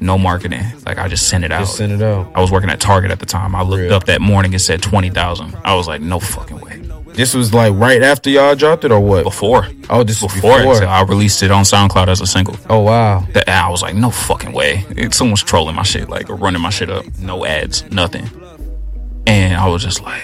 no 0.00 0.18
marketing. 0.18 0.64
Like 0.86 0.98
I 0.98 1.08
just 1.08 1.28
sent 1.28 1.44
it 1.44 1.52
out. 1.52 1.60
Just 1.60 1.76
send 1.76 1.92
it 1.92 2.02
out. 2.02 2.30
I 2.34 2.40
was 2.40 2.50
working 2.50 2.70
at 2.70 2.80
Target 2.80 3.10
at 3.10 3.20
the 3.20 3.26
time. 3.26 3.54
I 3.54 3.62
looked 3.62 3.82
Real. 3.82 3.94
up 3.94 4.04
that 4.04 4.20
morning, 4.20 4.52
and 4.52 4.60
said 4.60 4.82
20,000. 4.82 5.56
I 5.64 5.74
was 5.74 5.86
like, 5.86 6.00
no 6.00 6.18
fucking 6.20 6.60
way. 6.60 6.82
This 7.14 7.34
was 7.34 7.52
like 7.52 7.74
right 7.74 8.02
after 8.02 8.30
y'all 8.30 8.54
dropped 8.54 8.84
it 8.84 8.92
or 8.92 9.00
what? 9.00 9.24
Before. 9.24 9.66
Oh, 9.90 10.04
this 10.04 10.20
Before, 10.20 10.58
before. 10.58 10.84
I 10.84 11.02
released 11.02 11.42
it 11.42 11.50
on 11.50 11.64
SoundCloud 11.64 12.08
as 12.08 12.20
a 12.20 12.26
single. 12.26 12.56
Oh 12.68 12.80
wow. 12.80 13.26
That 13.32 13.48
I 13.48 13.68
was 13.68 13.82
like, 13.82 13.94
no 13.94 14.10
fucking 14.10 14.52
way. 14.52 14.84
It, 14.90 15.12
someone's 15.12 15.42
trolling 15.42 15.74
my 15.74 15.82
shit, 15.82 16.08
like 16.08 16.30
or 16.30 16.36
running 16.36 16.62
my 16.62 16.70
shit 16.70 16.88
up. 16.88 17.04
No 17.18 17.44
ads, 17.44 17.84
nothing. 17.90 18.30
And 19.26 19.56
I 19.56 19.68
was 19.68 19.82
just 19.82 20.02
like, 20.02 20.22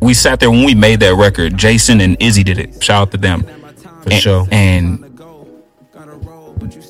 we 0.00 0.12
sat 0.12 0.40
there 0.40 0.50
when 0.50 0.64
we 0.64 0.74
made 0.74 1.00
that 1.00 1.14
record. 1.14 1.56
Jason 1.56 2.00
and 2.00 2.16
Izzy 2.20 2.44
did 2.44 2.58
it. 2.58 2.82
Shout 2.82 3.02
out 3.02 3.10
to 3.12 3.16
them. 3.16 3.42
For 3.42 4.12
and, 4.12 4.22
sure. 4.22 4.48
And 4.50 5.05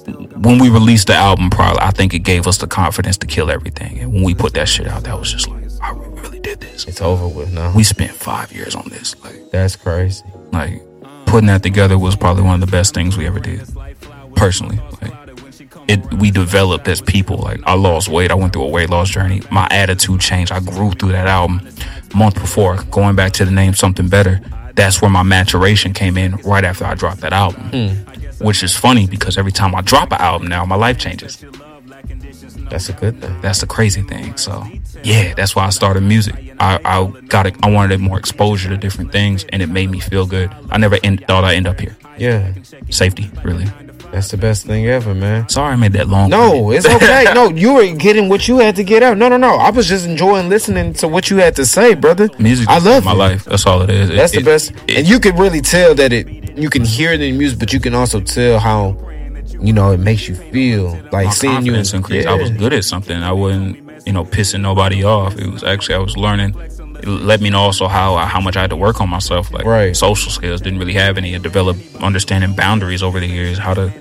when 0.07 0.59
we 0.59 0.69
released 0.69 1.09
the 1.09 1.14
album, 1.14 1.51
probably 1.51 1.81
I 1.81 1.90
think 1.90 2.14
it 2.14 2.21
gave 2.21 2.47
us 2.47 2.59
the 2.59 2.66
confidence 2.66 3.16
to 3.19 3.27
kill 3.27 3.51
everything. 3.51 3.99
And 3.99 4.12
when 4.12 4.23
we 4.23 4.35
put 4.35 4.55
that 4.55 4.69
shit 4.69 4.87
out, 4.87 5.05
that 5.05 5.19
was 5.19 5.33
just 5.33 5.49
like, 5.49 5.64
I 5.83 5.90
really 5.92 6.40
did 6.40 6.61
this. 6.61 6.87
It's 6.87 7.01
over 7.01 7.27
with 7.29 7.53
now. 7.53 7.73
We 7.75 7.83
spent 7.85 8.12
five 8.12 8.53
years 8.53 8.75
on 8.75 8.88
this. 8.88 9.14
Like, 9.23 9.51
That's 9.51 9.77
crazy. 9.77 10.25
like 10.53 10.83
putting 11.27 11.49
that 11.49 11.62
together 11.62 11.99
was 11.99 12.16
probably 12.16 12.45
one 12.45 12.55
of 12.55 12.61
the 12.61 12.71
best 12.71 12.95
things 12.95 13.16
we 13.16 13.27
ever 13.27 13.40
did. 13.40 13.69
Personally, 14.37 14.79
like, 15.03 15.12
it 15.88 16.14
we 16.14 16.31
developed 16.31 16.87
as 16.88 17.01
people. 17.01 17.38
Like 17.38 17.61
I 17.64 17.75
lost 17.75 18.09
weight, 18.09 18.31
I 18.31 18.35
went 18.35 18.53
through 18.53 18.64
a 18.64 18.69
weight 18.69 18.90
loss 18.90 19.09
journey. 19.09 19.42
My 19.51 19.66
attitude 19.71 20.21
changed. 20.21 20.53
I 20.53 20.61
grew 20.61 20.92
through 20.92 21.12
that 21.12 21.27
album. 21.27 21.66
Month 22.14 22.35
before, 22.37 22.83
going 22.90 23.16
back 23.16 23.33
to 23.33 23.45
the 23.45 23.51
name 23.51 23.75
Sumthing 23.75 24.09
Beddar, 24.09 24.40
that's 24.77 25.03
where 25.03 25.11
my 25.11 25.23
maturation 25.23 25.93
came 25.93 26.17
in 26.17 26.37
right 26.37 26.65
after 26.65 26.85
I 26.85 26.95
dropped 26.95 27.23
that 27.23 27.33
album. 27.33 27.62
Hmm. 27.71 28.45
Which 28.45 28.62
is 28.62 28.77
funny 28.77 29.07
because 29.07 29.39
every 29.39 29.53
time 29.53 29.75
I 29.75 29.81
drop 29.81 30.12
an 30.12 30.21
album 30.21 30.49
now, 30.49 30.65
my 30.67 30.77
life 30.77 30.99
changes. 30.99 31.43
That's 32.69 32.89
a 32.89 32.93
good 32.93 33.21
thing. 33.21 33.41
That's 33.41 33.61
the 33.61 33.67
crazy 33.67 34.03
thing. 34.03 34.37
So 34.37 34.62
yeah, 35.03 35.35
that's 35.35 35.57
why 35.57 35.67
I 35.67 35.71
started 35.71 36.03
music. 36.03 36.35
I, 36.61 36.79
I 36.85 37.07
got 37.29 37.47
it. 37.47 37.55
I 37.62 37.71
wanted 37.71 38.01
more 38.01 38.19
exposure 38.19 38.69
to 38.69 38.77
different 38.77 39.12
things, 39.12 39.45
and 39.51 39.62
it 39.62 39.69
made 39.69 39.91
me 39.91 40.01
feel 40.01 40.27
good. 40.27 40.51
I 40.71 40.79
never 40.79 40.99
end, 41.03 41.25
thought 41.27 41.45
I'd 41.45 41.55
end 41.57 41.67
up 41.67 41.81
here. 41.81 41.97
Yeah, 42.19 42.53
Safety, 42.91 43.31
really. 43.45 43.67
That's 44.16 44.31
the 44.31 44.37
best 44.38 44.66
thing 44.66 44.87
ever, 44.87 45.14
man. 45.14 45.48
Sorry, 45.48 45.72
I 45.72 45.76
made 45.76 45.92
that 45.92 46.09
long. 46.09 46.31
No, 46.31 46.70
it's 46.72 46.87
okay. 46.87 47.24
no, 47.35 47.50
you 47.50 47.74
were 47.74 47.94
getting 47.94 48.29
what 48.29 48.48
you 48.48 48.59
had 48.59 48.74
to 48.76 48.85
get 48.85 49.02
out. 49.02 49.16
No, 49.18 49.29
no, 49.29 49.37
no. 49.37 49.57
I 49.57 49.70
was 49.70 49.87
just 49.87 50.07
enjoying 50.07 50.48
listening 50.48 50.92
to 50.94 51.07
what 51.09 51.31
you 51.31 51.37
had 51.37 51.55
to 51.57 51.66
say, 51.66 51.94
brother. 51.94 52.29
music. 52.38 52.68
I 52.68 52.79
love 52.79 53.05
my 53.05 53.12
it. 53.12 53.16
life. 53.16 53.44
That's 53.44 53.66
all 53.66 53.83
it 53.83 53.90
is. 53.90 54.11
It- 54.11 54.16
That's 54.16 54.33
the 54.33 54.40
it- 54.40 54.44
best, 54.44 54.72
it- 54.88 54.96
and 54.98 55.07
you 55.07 55.20
can 55.20 55.37
really 55.37 55.61
tell 55.61 55.94
that 55.94 56.12
it. 56.12 56.26
You 56.59 56.70
can 56.70 56.85
hear 56.85 57.12
it 57.12 57.20
in 57.20 57.33
the 57.33 57.38
music, 57.38 57.59
but 57.59 57.72
you 57.72 57.81
can 57.81 57.94
also 57.94 58.18
tell 58.20 58.59
how, 58.59 58.96
you 59.61 59.72
know, 59.74 59.92
it 59.92 60.00
makes 60.00 60.26
you 60.29 60.35
feel 60.35 60.92
like 61.12 61.26
my 61.26 61.31
seeing 61.31 61.52
you. 61.52 61.59
confidence 61.72 61.92
increased. 61.92 62.26
I 62.26 62.35
was 62.35 62.50
good 62.50 62.72
at 62.72 62.85
something. 62.85 63.22
I 63.22 63.33
wasn't, 63.33 63.76
you 64.07 64.12
know, 64.14 64.24
pissing 64.24 64.62
nobody 64.62 65.05
off. 65.05 65.37
It 65.38 65.48
was 65.52 65.62
actually 65.62 65.96
I 65.96 65.98
was 65.98 66.16
learning. 66.16 66.55
It 67.02 67.07
let 67.07 67.42
me 67.42 67.50
know 67.50 67.61
also 67.61 67.88
how 67.88 68.16
how 68.16 68.40
much 68.40 68.57
I 68.57 68.62
had 68.62 68.70
to 68.70 68.76
work 68.76 69.02
on 69.02 69.11
myself. 69.11 69.52
Like 69.52 69.66
Right. 69.66 69.94
social 69.94 70.33
skills 70.33 70.62
didn't 70.62 70.79
really 70.79 70.94
have 70.94 71.18
any. 71.18 71.35
I 71.35 71.38
developed 71.38 71.81
understanding 72.00 72.55
boundaries 72.55 73.02
over 73.02 73.20
the 73.20 73.26
years. 73.26 73.59
How 73.59 73.74
to 73.74 73.92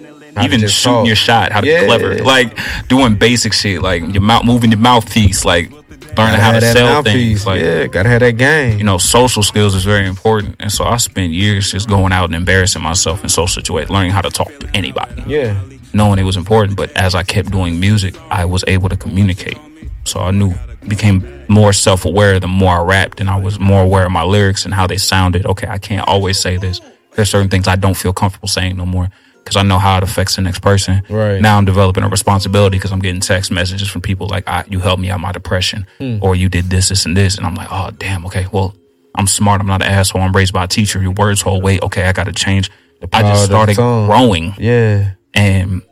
even 0.43 0.67
shooting 0.67 1.05
your 1.05 1.15
shot. 1.15 1.51
How 1.51 1.61
to 1.61 1.67
Yeah. 1.67 1.81
be 1.81 1.85
clever. 1.87 2.17
Like 2.19 2.57
doing 2.87 3.15
basic 3.15 3.53
shit. 3.53 3.81
Like 3.81 4.01
your 4.13 4.21
mouth 4.21 4.43
moving 4.45 4.71
your 4.71 4.79
mouthpiece. 4.79 5.45
Like 5.45 5.71
learning 6.17 6.39
how 6.39 6.51
to 6.53 6.61
sell 6.61 7.03
things. 7.03 7.45
Like 7.45 7.61
yeah, 7.61 7.87
gotta 7.87 8.09
have 8.09 8.19
that 8.21 8.37
game. 8.37 8.77
you 8.77 8.83
know, 8.83 8.97
social 8.97 9.43
skills 9.43 9.75
is 9.75 9.83
very 9.85 10.07
important. 10.07 10.55
And 10.59 10.71
so 10.71 10.83
I 10.85 10.97
spent 10.97 11.31
years 11.33 11.71
just 11.71 11.87
going 11.89 12.11
out 12.11 12.25
and 12.25 12.35
embarrassing 12.35 12.81
myself 12.81 13.23
in 13.23 13.29
social 13.29 13.47
situations, 13.47 13.91
learning 13.91 14.11
how 14.11 14.21
to 14.21 14.29
talk 14.29 14.47
to 14.59 14.69
anybody 14.73 15.23
yeah, 15.27 15.59
knowing 15.93 16.19
it 16.19 16.23
was 16.23 16.37
important. 16.37 16.77
But 16.77 16.91
as 16.91 17.15
I 17.15 17.23
kept 17.23 17.51
doing 17.51 17.79
music, 17.79 18.15
I 18.29 18.45
was 18.45 18.63
able 18.67 18.89
to 18.89 18.97
communicate. 18.97 19.57
So 20.05 20.19
I 20.19 20.31
knew, 20.31 20.53
became 20.87 21.27
more 21.47 21.73
self 21.73 22.05
aware 22.05 22.39
the 22.39 22.47
more 22.47 22.79
I 22.79 22.83
rapped, 22.83 23.19
and 23.19 23.29
I 23.29 23.37
was 23.37 23.59
more 23.59 23.81
aware 23.81 24.05
of 24.05 24.11
my 24.11 24.23
lyrics 24.23 24.63
and 24.65 24.73
how 24.73 24.85
they 24.87 24.97
sounded. 24.97 25.45
Okay, 25.45 25.67
I 25.67 25.79
can't 25.79 26.07
always 26.07 26.39
say 26.39 26.57
this. 26.57 26.79
There's 27.15 27.29
certain 27.29 27.49
things 27.49 27.67
I 27.67 27.75
don't 27.75 27.95
feel 27.97 28.13
comfortable 28.13 28.47
saying 28.47 28.77
no 28.77 28.85
more 28.85 29.09
because 29.45 29.55
I 29.55 29.61
know 29.61 29.77
how 29.79 29.97
it 29.97 30.03
affects 30.03 30.35
the 30.35 30.41
next 30.41 30.59
person. 30.59 31.03
Right. 31.07 31.39
Now 31.39 31.57
I'm 31.57 31.65
developing 31.65 32.03
a 32.03 32.09
responsibility 32.09 32.77
because 32.77 32.91
I'm 32.91 32.99
getting 32.99 33.21
text 33.21 33.51
messages 33.51 33.87
from 33.87 34.01
people 34.01 34.27
like, 34.27 34.45
I, 34.47 34.65
"You 34.67 34.79
helped 34.79 35.01
me 35.01 35.09
out 35.11 35.19
my 35.21 35.31
depression," 35.31 35.85
Hmm. 35.99 36.17
or 36.21 36.35
"You 36.35 36.49
did 36.49 36.69
this, 36.71 36.89
this, 36.89 37.05
and 37.05 37.15
this," 37.15 37.37
and 37.37 37.45
I'm 37.45 37.55
like, 37.55 37.67
"Oh, 37.71 37.91
damn. 37.97 38.25
Okay, 38.25 38.47
well." 38.51 38.75
I'm 39.17 39.27
smart. 39.27 39.61
I'm 39.61 39.67
not 39.67 39.81
an 39.81 39.87
asshole. 39.87 40.21
I'm 40.21 40.33
raised 40.35 40.51
by 40.51 40.65
a 40.65 40.67
teacher. 40.67 41.01
Your 41.01 41.11
words 41.11 41.39
hold 41.41 41.63
weight. 41.63 41.81
Okay, 41.83 42.03
I 42.03 42.11
got 42.11 42.25
to 42.25 42.33
change. 42.33 42.69
I 43.01 43.05
power 43.05 43.21
just 43.31 43.45
started 43.45 43.77
growing 43.77 44.53
yeah, 44.57 45.11
and 45.33 45.83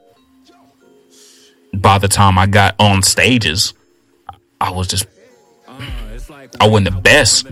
by 1.74 2.00
the 2.00 2.10
time 2.10 2.38
I 2.38 2.48
got 2.48 2.76
on 2.80 3.02
stages, 3.02 3.74
I 4.60 4.72
was 4.72 4.88
just 4.88 5.06
I 6.60 6.68
wasn't 6.68 6.94
the 6.94 7.00
best 7.02 7.46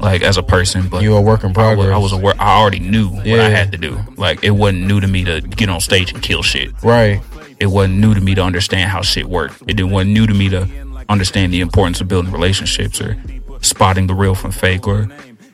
like 0.00 0.22
as 0.22 0.36
a 0.36 0.42
person, 0.42 0.88
but 0.88 1.02
you 1.02 1.16
a 1.16 1.20
work 1.20 1.40
in 1.44 1.46
I 1.46 1.48
was, 1.48 1.54
progress. 1.54 1.88
I 1.94 1.98
was 1.98 2.12
aware. 2.12 2.34
I 2.38 2.58
already 2.60 2.78
knew 2.80 3.08
what 3.08 3.40
I 3.40 3.48
had 3.48 3.72
to 3.72 3.78
do. 3.78 3.98
Like 4.16 4.42
it 4.44 4.50
wasn't 4.50 4.86
new 4.86 5.00
to 5.00 5.06
me 5.06 5.24
to 5.24 5.40
get 5.40 5.68
on 5.68 5.80
stage 5.80 6.12
and 6.12 6.22
kill 6.22 6.42
shit. 6.42 6.72
right. 6.82 7.20
It 7.60 7.66
wasn't 7.66 7.98
new 7.98 8.14
to 8.14 8.20
me 8.20 8.36
to 8.36 8.42
understand 8.42 8.88
how 8.88 9.02
shit 9.02 9.26
worked. 9.28 9.62
It 9.62 9.74
didn't 9.76 9.90
wasn't 9.90 10.12
new 10.12 10.28
to 10.28 10.34
me 10.34 10.48
to 10.50 10.68
understand 11.08 11.52
the 11.52 11.60
importance 11.60 12.00
of 12.00 12.06
building 12.06 12.30
relationships 12.30 13.00
or 13.00 13.20
spotting 13.62 14.06
the 14.06 14.14
real 14.14 14.36
from 14.36 14.52
fake 14.52 14.86
or 14.86 15.08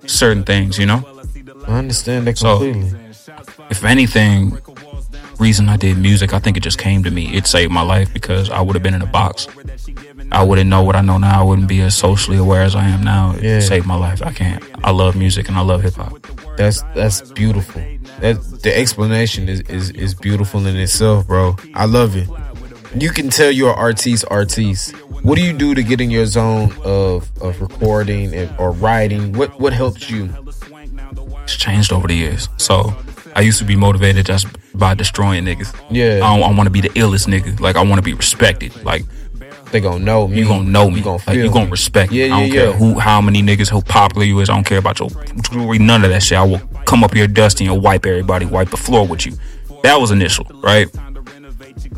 certain 0.07 0.45
things. 0.45 0.79
You 0.79 0.85
know. 0.87 1.03
I 1.67 1.79
understand 1.79 2.27
that 2.27 2.37
completely. 2.37 2.91
So- 2.91 2.99
if 3.71 3.85
anything, 3.85 4.59
reason 5.39 5.69
I 5.69 5.77
did 5.77 5.99
music, 5.99 6.33
I 6.35 6.39
think 6.39 6.57
it 6.57 6.63
just 6.63 6.79
came 6.79 7.03
to 7.05 7.11
me. 7.11 7.35
It 7.35 7.47
saved 7.47 7.73
my 7.73 7.81
life 7.83 8.13
because 8.13 8.51
I 8.51 8.61
would 8.61 8.75
have 8.75 8.83
been 8.83 8.95
in 8.95 9.03
a 9.03 9.07
box. 9.07 9.49
I 10.33 10.43
wouldn't 10.43 10.69
know 10.69 10.83
what 10.83 10.97
I 10.97 11.01
know 11.01 11.19
now. 11.19 11.41
I 11.41 11.45
wouldn't 11.45 11.69
be 11.69 11.81
as 11.83 11.95
socially 11.97 12.39
aware 12.39 12.63
as 12.63 12.75
I 12.75 12.85
am 12.89 13.03
now. 13.03 13.35
It 13.37 13.45
Yeah. 13.45 13.61
saved 13.61 13.87
my 13.87 13.97
life. 13.97 14.21
I 14.23 14.33
can't. 14.33 14.63
I 14.83 14.91
love 14.91 15.15
music 15.17 15.49
and 15.49 15.57
I 15.57 15.61
love 15.61 15.83
hip 15.83 15.95
hop. 15.95 16.13
That's 16.57 16.83
that's 16.95 17.21
beautiful. 17.33 17.83
That 18.21 18.37
the 18.63 18.77
explanation 18.77 19.49
is, 19.49 19.61
is 19.63 19.91
is 19.91 20.15
beautiful 20.15 20.67
in 20.67 20.77
itself, 20.77 21.27
bro. 21.27 21.57
I 21.75 21.85
love 21.87 22.17
it. 22.17 22.29
You 22.99 23.11
can 23.11 23.29
tell 23.29 23.51
you're 23.51 23.75
artiste, 23.75 24.25
artiste. 24.31 24.93
What 25.23 25.37
do 25.37 25.43
you 25.45 25.53
do 25.53 25.75
to 25.75 25.83
get 25.83 26.01
in 26.01 26.11
your 26.11 26.27
zone 26.27 26.73
of 26.85 27.29
of 27.41 27.61
recording 27.61 28.35
and, 28.35 28.51
or 28.59 28.71
writing? 28.73 29.33
What 29.33 29.59
what 29.61 29.73
helps 29.73 30.11
you? 30.11 30.29
It's 31.45 31.57
changed 31.57 31.93
over 31.93 32.07
the 32.09 32.15
years. 32.15 32.49
So 32.57 32.95
I 33.37 33.41
used 33.41 33.59
to 33.59 33.65
be 33.65 33.77
motivated 33.77 34.27
just 34.27 34.47
by 34.75 34.95
destroying 34.95 35.45
niggas. 35.45 35.75
Yeah. 35.91 36.21
I, 36.23 36.37
I 36.39 36.51
want 36.53 36.65
to 36.67 36.71
be 36.71 36.81
the 36.81 36.91
illest 36.91 37.27
nigga. 37.29 37.59
Like 37.61 37.77
I 37.77 37.83
want 37.83 37.97
to 37.97 38.03
be 38.03 38.15
respected. 38.15 38.73
Like 38.85 39.05
They 39.75 39.81
gonna 39.81 39.99
know 39.99 40.29
me. 40.29 40.39
you 40.39 40.45
gonna 40.47 40.71
know 40.71 40.89
me. 40.89 40.99
You 40.99 41.03
gonna 41.03 41.23
like 41.27 41.37
you 41.37 41.51
gonna 41.51 41.69
respect 41.69 42.13
me. 42.13 42.21
Yeah, 42.21 42.37
I 42.37 42.41
don't 42.41 42.49
yeah, 42.49 42.55
care 42.55 42.73
who, 42.75 42.97
how 43.01 43.21
many 43.21 43.43
niggas, 43.43 43.71
how 43.71 43.81
popular 43.81 44.25
you 44.25 44.39
is. 44.39 44.49
I 44.49 44.55
don't 44.55 44.63
care 44.63 44.79
about 44.79 45.01
your 45.01 45.11
jewelry, 45.51 45.81
none 45.81 46.05
of 46.05 46.11
that 46.11 46.23
shit. 46.23 46.39
I 46.39 46.45
will 46.45 46.61
come 46.87 47.03
up 47.03 47.13
here 47.13 47.27
dusty 47.27 47.67
and 47.67 47.83
wipe 47.83 48.07
everybody, 48.07 48.47
wipe 48.47 48.71
the 48.71 48.77
floor 48.77 49.05
with 49.05 49.27
you. 49.27 49.33
That 49.83 49.97
was 49.97 50.13
initial, 50.13 50.47
right? 50.63 50.87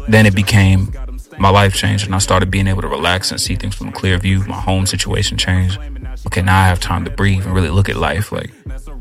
Then 0.08 0.24
it 0.24 0.34
became 0.34 0.90
my 1.38 1.50
life 1.50 1.74
changed, 1.74 2.06
and 2.06 2.14
I 2.14 2.18
started 2.18 2.50
being 2.50 2.66
able 2.66 2.80
to 2.80 2.88
relax 2.88 3.30
and 3.30 3.38
see 3.38 3.56
things 3.56 3.74
from 3.74 3.88
a 3.88 3.92
clear 3.92 4.16
view. 4.16 4.42
My 4.46 4.58
home 4.58 4.86
situation 4.86 5.36
changed. 5.36 5.78
Okay, 6.28 6.40
now 6.40 6.58
I 6.58 6.68
have 6.68 6.80
time 6.80 7.04
to 7.04 7.10
breathe 7.10 7.44
and 7.44 7.54
really 7.54 7.68
look 7.68 7.90
at 7.90 7.96
life. 7.96 8.32
Like, 8.32 8.52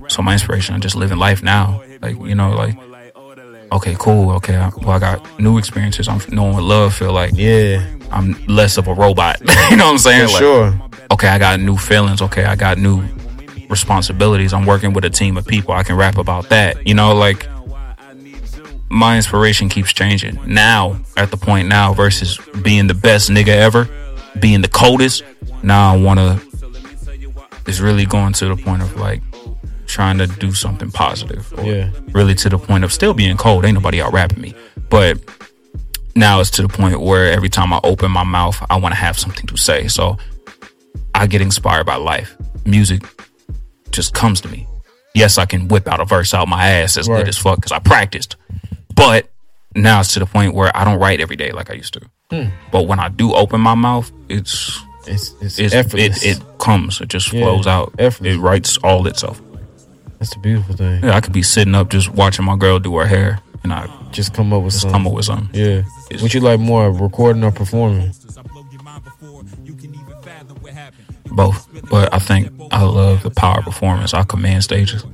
so 0.10 0.22
my 0.22 0.34
inspiration, 0.34 0.76
I'm 0.76 0.82
just 0.82 0.98
living 0.98 1.18
life 1.18 1.42
now. 1.42 1.82
Like, 2.02 2.18
you 2.18 2.36
know, 2.36 2.52
like, 2.52 2.78
okay, 3.72 3.96
cool. 4.00 4.32
Okay, 4.36 4.56
I, 4.56 4.70
well, 4.78 4.92
I 4.92 5.00
got 5.00 5.40
new 5.40 5.58
experiences. 5.58 6.08
I'm 6.08 6.22
knowing 6.30 6.54
what 6.54 6.64
love 6.64 6.96
feel 6.96 7.14
like. 7.14 7.32
Yeah, 7.34 7.86
I'm 8.12 8.34
less 8.48 8.78
of 8.78 8.88
a 8.88 8.94
robot. 8.94 9.40
you 9.70 9.78
know 9.78 9.86
what 9.86 9.92
I'm 9.92 9.98
saying? 9.98 10.28
for 10.28 10.34
Like, 10.34 10.42
sure. 10.42 10.82
Okay, 11.12 11.28
I 11.28 11.38
got 11.38 11.60
new 11.60 11.78
feelings. 11.78 12.22
Okay, 12.22 12.46
I 12.46 12.56
got 12.56 12.78
new 12.78 13.04
responsibilities. 13.70 14.54
I'm 14.54 14.66
working 14.66 14.94
with 14.94 15.06
a 15.06 15.10
team 15.10 15.38
of 15.38 15.46
people. 15.46 15.74
I 15.74 15.84
can 15.84 15.96
rap 15.96 16.18
about 16.18 16.50
that. 16.50 16.86
You 16.88 16.94
know, 16.94 17.16
like 17.16 17.48
my 18.90 19.16
inspiration 19.16 19.70
keeps 19.70 19.94
changing. 19.94 20.40
Now, 20.46 21.00
at 21.18 21.32
the 21.32 21.38
point 21.38 21.68
now 21.68 21.94
versus 21.94 22.40
being 22.62 22.88
the 22.88 22.94
best 22.94 23.30
nigga 23.30 23.50
ever, 23.50 23.90
being 24.40 24.62
the 24.62 24.68
coldest. 24.68 25.24
Now 25.64 25.94
I 25.94 25.98
want 25.98 26.20
to. 26.20 26.42
It's 27.68 27.80
really 27.80 28.06
going 28.06 28.34
to 28.34 28.46
the 28.48 28.56
point 28.56 28.84
of 28.84 28.96
like 28.98 29.22
trying 29.96 30.18
to 30.18 30.28
do 30.28 30.52
something 30.54 30.92
positive. 30.92 31.52
Or 31.58 31.64
Yeah. 31.64 31.90
Really 32.12 32.36
to 32.36 32.50
the 32.50 32.58
point 32.58 32.84
of 32.84 32.92
still 32.92 33.14
being 33.14 33.38
cold. 33.38 33.64
Ain't 33.66 33.76
nobody 33.76 34.02
out 34.02 34.12
rapping 34.14 34.42
me, 34.42 34.54
but 34.90 35.18
now 36.16 36.40
it's 36.42 36.50
to 36.52 36.62
the 36.62 36.68
point 36.68 37.00
where 37.00 37.32
every 37.32 37.50
time 37.50 37.72
I 37.74 37.80
open 37.84 38.12
my 38.12 38.24
mouth, 38.24 38.58
I 38.70 38.76
want 38.78 38.94
to 38.94 39.00
have 39.00 39.18
something 39.18 39.46
to 39.48 39.58
say. 39.58 39.88
So 39.88 40.18
I 41.14 41.28
get 41.28 41.42
inspired 41.42 41.86
by 41.86 41.96
life. 41.96 42.36
Music 42.66 43.02
just 43.92 44.14
comes 44.14 44.42
to 44.42 44.50
me. 44.50 44.68
Yes, 45.14 45.38
I 45.38 45.46
can 45.46 45.70
whip 45.70 45.88
out 45.88 46.02
a 46.02 46.06
verse 46.06 46.34
out 46.34 46.48
my 46.50 46.68
ass 46.68 46.98
as 46.98 47.08
Right. 47.08 47.20
good 47.20 47.30
as 47.30 47.38
fuck 47.38 47.56
because 47.58 47.72
I 47.72 47.80
practiced. 47.80 48.36
But 48.96 49.30
now 49.76 50.02
it's 50.02 50.14
to 50.14 50.20
the 50.20 50.26
point 50.26 50.54
where 50.56 50.76
I 50.76 50.84
don't 50.84 51.00
write 51.00 51.22
every 51.22 51.38
day 51.38 51.52
like 51.52 51.70
I 51.72 51.76
used 51.76 51.94
to. 51.94 52.02
Hmm. 52.32 52.50
But 52.72 52.84
when 52.88 53.00
I 53.00 53.08
do 53.08 53.34
open 53.34 53.62
my 53.62 53.76
mouth, 53.76 54.12
it's 54.28 54.78
It's 55.08 55.34
it's, 55.40 55.60
it's 55.60 55.74
effortless. 55.76 56.24
it, 56.26 56.38
it 56.38 56.44
comes. 56.58 57.00
It 57.00 57.10
just 57.10 57.32
Yeah, 57.32 57.42
flows 57.44 57.68
out. 57.68 57.94
effortless. 58.00 58.36
It 58.36 58.40
writes 58.40 58.78
all 58.84 59.06
itself. 59.08 59.40
That's 60.26 60.34
the 60.34 60.40
beautiful 60.40 60.76
thing. 60.76 61.04
Yeah, 61.04 61.16
I 61.16 61.22
could 61.22 61.34
be 61.34 61.44
sitting 61.44 61.76
up 61.76 61.92
just 61.92 62.10
watching 62.10 62.46
my 62.46 62.56
girl 62.58 62.80
do 62.80 62.98
her 62.98 63.06
hair, 63.06 63.42
and 63.62 63.72
I 63.72 63.88
Just 64.12 64.34
come 64.34 64.52
up 64.54 64.64
with 64.64 64.74
just 64.74 64.82
something. 64.82 64.96
come 65.04 65.06
up 65.08 65.14
with 65.14 65.26
something. 65.26 65.50
Yeah. 65.54 65.84
Would 66.20 66.34
you 66.34 66.40
like 66.40 66.60
more, 66.60 66.92
recording 66.92 67.44
or 67.44 67.52
performing? 67.52 68.12
Both, 71.28 71.68
but 71.92 72.12
I 72.12 72.18
think 72.18 72.52
I 72.72 72.82
love 72.86 73.22
the 73.22 73.30
power 73.30 73.60
of 73.60 73.66
performance. 73.66 74.16
I 74.16 74.24
command 74.24 74.64
stages. 74.64 75.06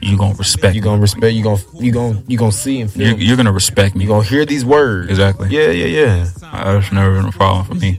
You 0.00 0.16
gonna 0.16 0.34
respect. 0.34 0.74
You 0.74 0.80
gonna 0.80 1.02
respect. 1.02 1.34
You 1.34 1.42
gonna 1.42 1.60
you 1.74 1.92
gonna 1.92 2.22
you 2.26 2.38
gonna 2.38 2.50
see 2.52 2.80
and 2.80 2.90
feel. 2.90 3.08
You're, 3.08 3.18
you're 3.18 3.36
gonna 3.36 3.52
respect 3.52 3.96
me. 3.96 4.04
You 4.04 4.08
gonna 4.08 4.24
hear 4.24 4.46
these 4.46 4.64
words. 4.64 5.10
Exactly. 5.10 5.50
Yeah, 5.50 5.68
yeah, 5.72 5.86
yeah. 5.86 6.28
That's 6.40 6.90
never 6.90 7.16
been 7.16 7.26
a 7.28 7.32
problem 7.32 7.66
for 7.66 7.74
me. 7.74 7.98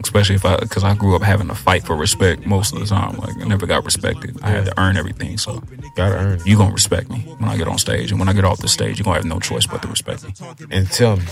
Especially 0.00 0.36
if 0.36 0.44
I, 0.44 0.56
because 0.56 0.84
I 0.84 0.94
grew 0.94 1.16
up 1.16 1.22
having 1.22 1.48
to 1.48 1.54
fight 1.54 1.84
for 1.84 1.96
respect 1.96 2.46
most 2.46 2.72
of 2.72 2.80
the 2.80 2.86
time. 2.86 3.16
Like 3.16 3.36
I 3.40 3.44
never 3.44 3.66
got 3.66 3.84
respected. 3.84 4.38
I 4.42 4.50
had 4.50 4.66
to 4.66 4.80
earn 4.80 4.96
everything. 4.96 5.38
So 5.38 5.62
Gotta 5.94 6.16
earn 6.16 6.40
you 6.46 6.56
gonna 6.56 6.72
respect 6.72 7.10
me 7.10 7.18
when 7.38 7.50
I 7.50 7.56
get 7.58 7.68
on 7.68 7.76
stage, 7.78 8.10
and 8.10 8.18
when 8.18 8.28
I 8.28 8.32
get 8.32 8.44
off 8.46 8.58
the 8.60 8.68
stage, 8.68 8.98
you 8.98 9.02
are 9.02 9.04
gonna 9.04 9.16
have 9.18 9.24
no 9.26 9.38
choice 9.40 9.66
but 9.66 9.82
to 9.82 9.88
respect 9.88 10.24
me. 10.24 10.32
And 10.70 10.90
tell 10.90 11.16
me, 11.16 11.24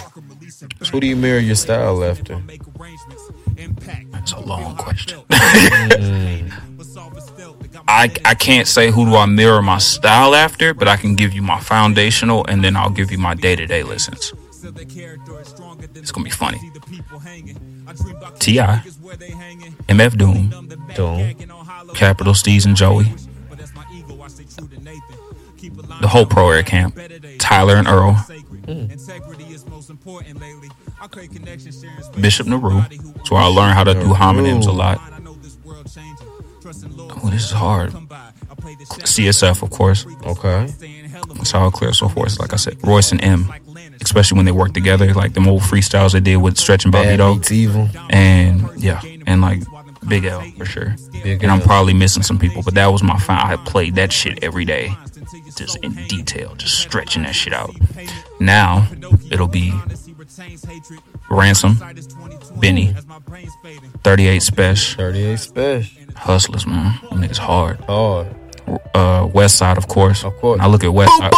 who 0.93 1.01
do 1.01 1.07
you 1.07 1.17
mirror 1.17 1.39
your 1.39 1.55
style 1.55 2.05
after? 2.05 2.43
That's 4.13 4.33
a 4.33 4.41
long 4.41 4.77
question. 4.77 5.23
I 7.89 8.11
I 8.25 8.35
can't 8.35 8.69
say 8.69 8.91
who 8.91 9.07
do 9.07 9.17
I 9.17 9.25
mirror 9.27 9.63
my 9.63 9.79
style 9.79 10.35
after, 10.35 10.75
but 10.75 10.89
I 10.89 10.97
can 10.97 11.15
give 11.15 11.33
you 11.33 11.41
my 11.43 11.59
foundational, 11.61 12.45
and 12.47 12.63
then 12.63 12.77
I'll 12.77 12.91
give 12.91 13.11
you 13.11 13.19
my 13.19 13.35
day 13.35 13.57
to 13.57 13.67
day 13.67 13.83
lessons. 13.83 14.35
It's 15.95 16.13
gonna 16.13 16.25
be 16.25 16.31
funny. 16.31 16.61
T.I., 18.39 18.83
MF 19.89 20.17
Doom, 20.17 20.51
Doom. 20.95 21.35
Capital 21.95 22.35
Steez 22.35 22.67
and 22.67 22.77
Joey, 22.77 23.05
the 26.01 26.09
whole 26.09 26.25
Pro 26.25 26.51
Era 26.51 26.63
camp, 26.63 26.97
Tyler 27.39 27.75
and 27.77 27.89
Earl, 27.89 28.15
Bishop 32.21 32.47
Nehru. 32.47 32.81
That's 33.17 33.31
where 33.31 33.41
I 33.41 33.47
learned 33.47 33.75
how 33.75 33.85
to 33.85 33.95
do 33.95 34.13
homonyms 34.13 34.67
a 34.67 34.71
lot. 34.71 35.01
Oh, 37.23 37.31
this 37.31 37.45
is 37.45 37.51
hard. 37.51 37.91
CSF, 37.91 39.63
of 39.63 39.71
course. 39.71 40.07
Okay. 40.25 40.69
Solid 41.45 41.73
Clear, 41.73 41.93
so 41.93 42.07
far. 42.07 42.15
forth. 42.15 42.39
Like 42.39 42.53
I 42.53 42.57
said, 42.57 42.77
Royce 42.87 43.13
and 43.13 43.23
M, 43.25 43.53
especially 44.01 44.37
when 44.37 44.47
they 44.47 44.53
work 44.53 44.73
together, 44.75 45.13
like 45.15 45.33
the 45.35 45.47
old 45.49 45.63
freestyles 45.63 46.13
they 46.13 46.21
did 46.21 46.37
with 46.37 46.57
Stretch 46.59 46.85
and 46.85 46.93
Bobby. 46.93 47.17
Beats 47.17 47.51
Evil. 47.51 47.89
and 48.11 48.69
yeah, 48.77 49.01
and 49.27 49.41
like 49.41 49.63
Big 50.09 50.25
L 50.25 50.43
for 50.59 50.65
sure. 50.65 50.97
Big 51.23 51.43
and 51.43 51.53
I'm 51.53 51.61
probably 51.61 51.95
missing 51.95 52.23
some 52.23 52.39
people, 52.39 52.63
but 52.63 52.75
that 52.75 52.87
was 52.87 53.03
my 53.03 53.19
fine. 53.19 53.39
I 53.39 53.57
played 53.57 53.95
that 53.97 54.13
shit 54.13 54.43
every 54.43 54.65
day, 54.65 54.93
just 55.57 55.77
in 55.79 55.93
detail, 56.09 56.55
just 56.57 56.79
stretching 56.79 57.23
that 57.23 57.35
shit 57.35 57.53
out. 57.53 57.75
Now 58.41 58.89
it'll 59.31 59.47
be 59.49 59.73
Ransom, 61.31 61.77
Benny, 62.57 62.95
38 64.05 64.43
Special, 64.43 64.97
38 65.05 65.39
Special. 65.39 66.03
Hustlers, 66.17 66.67
man. 66.67 66.99
Them 67.11 67.23
niggas 67.23 67.39
hard. 67.39 67.81
Hard. 67.81 68.35
Uh, 68.95 69.29
West 69.33 69.57
Side, 69.57 69.77
of 69.79 69.89
course. 69.89 70.25
Of 70.25 70.37
course. 70.37 70.61
I 70.61 70.67
look 70.67 70.85
at 70.85 70.93
West 70.93 71.13
Side. 71.19 71.33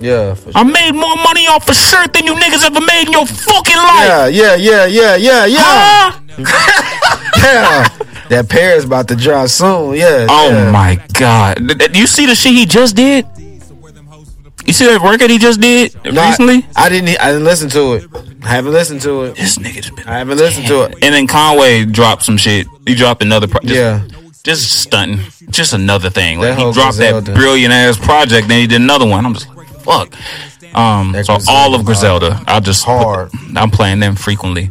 Yeah, 0.00 0.32
for 0.34 0.50
sure. 0.50 0.52
I 0.54 0.62
made 0.64 0.92
more 0.92 1.14
money 1.16 1.46
off 1.46 1.68
a 1.68 1.74
shirt 1.74 2.14
than 2.14 2.24
you 2.24 2.34
niggas 2.34 2.64
ever 2.64 2.80
made 2.80 3.06
in 3.06 3.12
your 3.12 3.26
fucking 3.26 3.76
life. 3.76 4.06
Yeah, 4.08 4.26
yeah, 4.28 4.54
yeah, 4.56 4.86
yeah, 4.86 5.16
yeah, 5.16 5.44
yeah. 5.44 5.58
Huh? 5.62 6.20
yeah. 7.36 7.88
That 8.30 8.48
pair 8.48 8.76
is 8.76 8.84
about 8.84 9.08
to 9.08 9.16
drop 9.16 9.48
soon. 9.48 9.96
Yeah. 9.96 10.26
Oh 10.30 10.50
yeah. 10.50 10.70
my 10.70 11.04
god! 11.18 11.58
Th- 11.58 11.76
th- 11.78 11.96
You 11.98 12.06
see 12.06 12.24
the 12.26 12.34
shit 12.34 12.52
he 12.52 12.64
just 12.64 12.96
did? 12.96 13.26
You 14.66 14.72
see 14.72 14.86
that 14.86 15.00
record 15.02 15.30
he 15.30 15.38
just 15.38 15.60
did 15.60 15.94
No, 16.04 16.20
I- 16.22 16.28
recently? 16.30 16.66
I, 16.76 16.88
didn't. 16.88 17.20
I 17.20 17.32
didn't 17.32 17.44
listen 17.44 17.68
to 17.70 17.94
it. 17.94 18.04
I 18.42 18.48
haven't 18.48 18.72
listened 18.72 19.02
to 19.02 19.24
it. 19.24 19.34
This 19.36 19.58
nigga 19.58 19.82
just 19.82 19.96
been. 19.96 20.06
I 20.08 20.16
haven't 20.18 20.38
listened 20.38 20.66
to 20.68 20.82
it. 20.84 20.94
And 21.02 21.12
then 21.14 21.26
Conway 21.26 21.84
dropped 21.84 22.22
some 22.22 22.36
shit. 22.38 22.66
He 22.86 22.94
dropped 22.94 23.22
another. 23.22 23.48
Pro- 23.48 23.60
just, 23.60 23.74
Yeah. 23.74 24.02
Just 24.44 24.80
stunting. 24.82 25.20
Just 25.50 25.72
another 25.72 26.10
thing. 26.10 26.38
Like 26.38 26.56
That 26.56 26.58
he 26.58 26.72
dropped 26.72 26.96
Griselda. 26.96 27.20
that 27.32 27.34
brilliant 27.36 27.72
ass 27.72 27.98
project, 27.98 28.48
then 28.48 28.60
he 28.60 28.66
did 28.66 28.80
another 28.80 29.06
one. 29.06 29.24
I'm 29.26 29.34
just 29.34 29.48
like, 29.54 29.68
fuck. 29.80 30.14
Um, 30.76 31.12
That 31.12 31.26
so 31.26 31.38
all 31.48 31.74
of 31.74 31.84
Griselda, 31.84 32.28
Griselda, 32.30 32.50
I 32.50 32.60
just 32.60 32.84
Hard. 32.84 33.30
I'm 33.56 33.70
playing 33.70 34.00
them 34.00 34.14
frequently. 34.14 34.70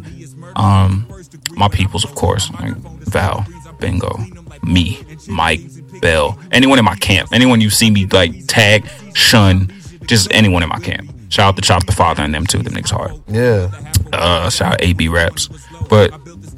Um, 0.56 1.06
my 1.52 1.68
peoples, 1.68 2.04
of 2.04 2.14
course, 2.14 2.50
like 2.52 2.74
Val, 2.76 3.44
Bingo, 3.78 4.18
me, 4.62 5.02
Mike, 5.28 5.60
Bell, 6.00 6.38
anyone 6.52 6.78
in 6.78 6.84
my 6.84 6.96
camp, 6.96 7.28
anyone 7.32 7.60
you 7.60 7.68
see 7.70 7.90
me 7.90 8.06
like 8.06 8.46
tag, 8.46 8.86
shun, 9.14 9.70
just 10.06 10.28
anyone 10.32 10.62
in 10.62 10.68
my 10.70 10.78
camp. 10.80 11.10
Shout 11.28 11.48
out 11.50 11.56
to 11.56 11.62
Chop 11.62 11.84
the 11.86 11.92
Father 11.92 12.22
and 12.22 12.34
them 12.34 12.46
too. 12.46 12.58
Them 12.62 12.72
niggas 12.72 12.90
hard. 12.90 13.12
Yeah. 13.28 13.70
Uh, 14.12 14.48
shout 14.50 14.72
out 14.74 14.82
AB 14.82 15.06
raps, 15.08 15.48
but 15.88 16.10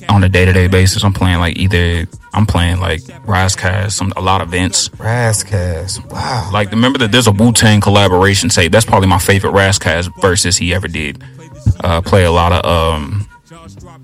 on 0.08 0.24
a 0.24 0.28
day 0.28 0.44
to 0.44 0.52
day 0.52 0.68
basis, 0.68 1.04
I'm 1.04 1.12
playing 1.12 1.38
like 1.38 1.56
either 1.56 2.06
I'm 2.34 2.46
playing 2.46 2.80
like 2.80 3.00
Rizecast, 3.26 3.92
some 3.92 4.12
a 4.16 4.20
lot 4.20 4.40
of 4.40 4.48
events. 4.48 4.88
Razzcast. 4.90 6.10
Wow. 6.10 6.50
Like 6.52 6.70
remember 6.70 6.98
that 7.00 7.12
there's 7.12 7.26
a 7.26 7.32
Wu 7.32 7.52
Tang 7.52 7.80
collaboration 7.80 8.48
tape. 8.48 8.72
That's 8.72 8.86
probably 8.86 9.08
my 9.08 9.18
favorite 9.18 9.52
Rizecast 9.52 10.20
versus 10.20 10.56
he 10.56 10.74
ever 10.74 10.88
did. 10.88 11.22
Uh, 11.80 12.00
play 12.00 12.24
a 12.24 12.30
lot 12.32 12.52
of 12.52 12.64
um 12.64 13.28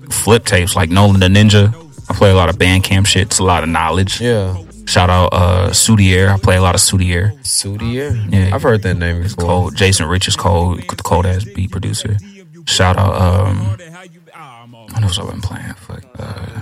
flip 0.09 0.45
tapes 0.45 0.75
like 0.75 0.89
Nolan 0.89 1.19
the 1.19 1.27
Ninja. 1.27 1.73
I 2.09 2.13
play 2.13 2.31
a 2.31 2.35
lot 2.35 2.49
of 2.49 2.57
Bandcamp 2.57 3.05
shit. 3.07 3.27
It's 3.27 3.39
a 3.39 3.43
lot 3.43 3.63
of 3.63 3.69
knowledge. 3.69 4.19
Yeah. 4.21 4.57
Shout 4.85 5.09
out 5.09 5.29
uh 5.33 5.69
Sudier. 5.69 6.29
I 6.29 6.37
play 6.39 6.57
a 6.57 6.61
lot 6.61 6.75
of 6.75 6.81
Sudier. 6.81 7.37
Sudier. 7.41 8.31
Yeah. 8.33 8.55
I've 8.55 8.63
heard 8.63 8.81
that 8.83 8.95
name 8.95 9.21
before. 9.21 9.45
Cold. 9.45 9.75
Jason 9.75 10.07
Rich 10.07 10.27
is 10.27 10.35
cold. 10.35 10.79
The 10.79 10.95
cold 11.03 11.25
ass 11.25 11.43
beat 11.43 11.71
producer. 11.71 12.17
Shout 12.65 12.97
out 12.97 13.13
um 13.19 13.77
what 14.93 15.03
else 15.03 15.19
I've 15.19 15.29
been 15.29 15.41
playing? 15.41 15.73
Fuck. 15.75 16.03
Uh, 16.17 16.61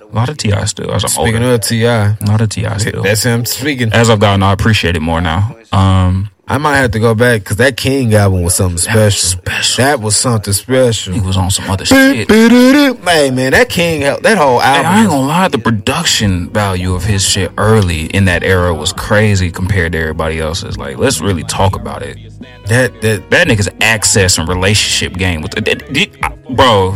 a 0.00 0.04
lot 0.14 0.28
of 0.28 0.36
T.I 0.36 0.64
still. 0.66 0.90
As 0.92 1.04
I'm 1.04 1.08
Speaking 1.10 1.36
older. 1.42 1.54
of 1.54 1.60
T.I, 1.62 2.16
a 2.20 2.24
lot 2.26 2.40
of 2.40 2.48
T.I 2.48 2.76
still. 2.78 3.02
that's 3.02 3.22
him 3.22 3.44
speaking. 3.44 3.92
As 3.92 4.10
I've 4.10 4.20
gotten, 4.20 4.42
I 4.42 4.52
appreciate 4.52 4.96
it 4.96 5.00
more 5.00 5.20
now. 5.20 5.56
Um, 5.72 6.30
I 6.52 6.58
might 6.58 6.76
have 6.76 6.90
to 6.90 6.98
go 7.00 7.14
back 7.14 7.40
because 7.40 7.56
that 7.56 7.78
King 7.78 8.12
album 8.14 8.42
was 8.42 8.54
something 8.54 8.76
That 8.92 9.06
was 9.06 9.16
special. 9.16 9.38
special. 9.40 9.84
That 9.84 10.00
was 10.00 10.16
something 10.16 10.52
special. 10.52 11.14
he 11.14 11.20
was 11.20 11.38
on 11.38 11.50
some 11.50 11.70
other 11.70 11.86
shit. 11.86 12.30
Hey 12.30 13.30
man, 13.30 13.52
that 13.52 13.70
King, 13.70 14.00
that 14.02 14.36
whole 14.36 14.60
Hey, 14.60 14.66
I 14.84 15.00
ain't 15.00 15.08
gonna 15.08 15.26
lie, 15.26 15.48
the 15.48 15.56
production 15.58 16.50
value 16.50 16.92
of 16.94 17.04
his 17.04 17.26
shit 17.26 17.50
early 17.56 18.04
in 18.06 18.26
that 18.26 18.42
era 18.44 18.74
was 18.74 18.92
crazy 18.92 19.50
compared 19.50 19.92
to 19.92 19.98
everybody 19.98 20.40
else's. 20.40 20.76
Like, 20.76 20.98
let's 20.98 21.22
really 21.22 21.42
talk 21.44 21.74
about 21.74 22.02
it. 22.02 22.18
That 22.66 23.00
that 23.00 23.30
That 23.30 23.48
nigga's 23.48 23.70
access 23.80 24.36
and 24.36 24.46
relationship 24.46 25.14
game 25.18 25.40
with 25.40 25.52
the, 25.52 26.34
bro. 26.50 26.90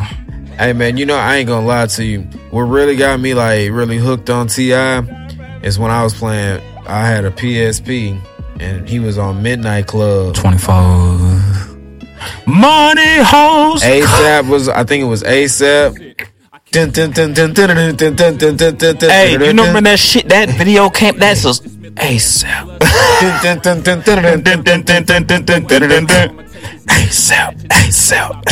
Hey 0.58 0.74
man, 0.74 0.98
you 0.98 1.06
know 1.06 1.16
I 1.16 1.36
ain't 1.36 1.48
gonna 1.48 1.66
lie 1.66 1.86
to 1.86 2.04
you. 2.04 2.20
What 2.50 2.62
really 2.64 2.96
got 2.96 3.20
me 3.20 3.32
like 3.32 3.70
really 3.70 3.96
hooked 3.96 4.28
on 4.28 4.48
T.I 4.48 4.98
is 5.62 5.78
when 5.78 5.90
I 5.90 6.04
was 6.04 6.12
playing. 6.12 6.60
I 6.86 7.06
had 7.08 7.24
a 7.24 7.30
PSP 7.30 8.20
and 8.60 8.88
he 8.88 8.98
was 8.98 9.18
on 9.18 9.42
Midnight 9.42 9.86
Club. 9.86 10.34
Twenty 10.34 10.58
four. 10.58 10.74
Money 12.46 13.18
hoes. 13.22 13.82
ASAP 13.82 14.48
was. 14.48 14.68
I 14.68 14.84
think 14.84 15.02
it 15.02 15.06
was 15.06 15.22
ASAP. 15.22 16.26
Hey, 16.72 16.86
you 19.32 19.38
remember 19.38 19.80
that 19.80 19.98
shit 19.98 20.28
that 20.28 20.50
video 20.50 20.90
came? 20.90 21.18
That's 21.18 21.44
a 21.44 21.48
ASAP. 21.48 22.78
ASAP, 26.88 27.54
ASAP. 27.68 28.42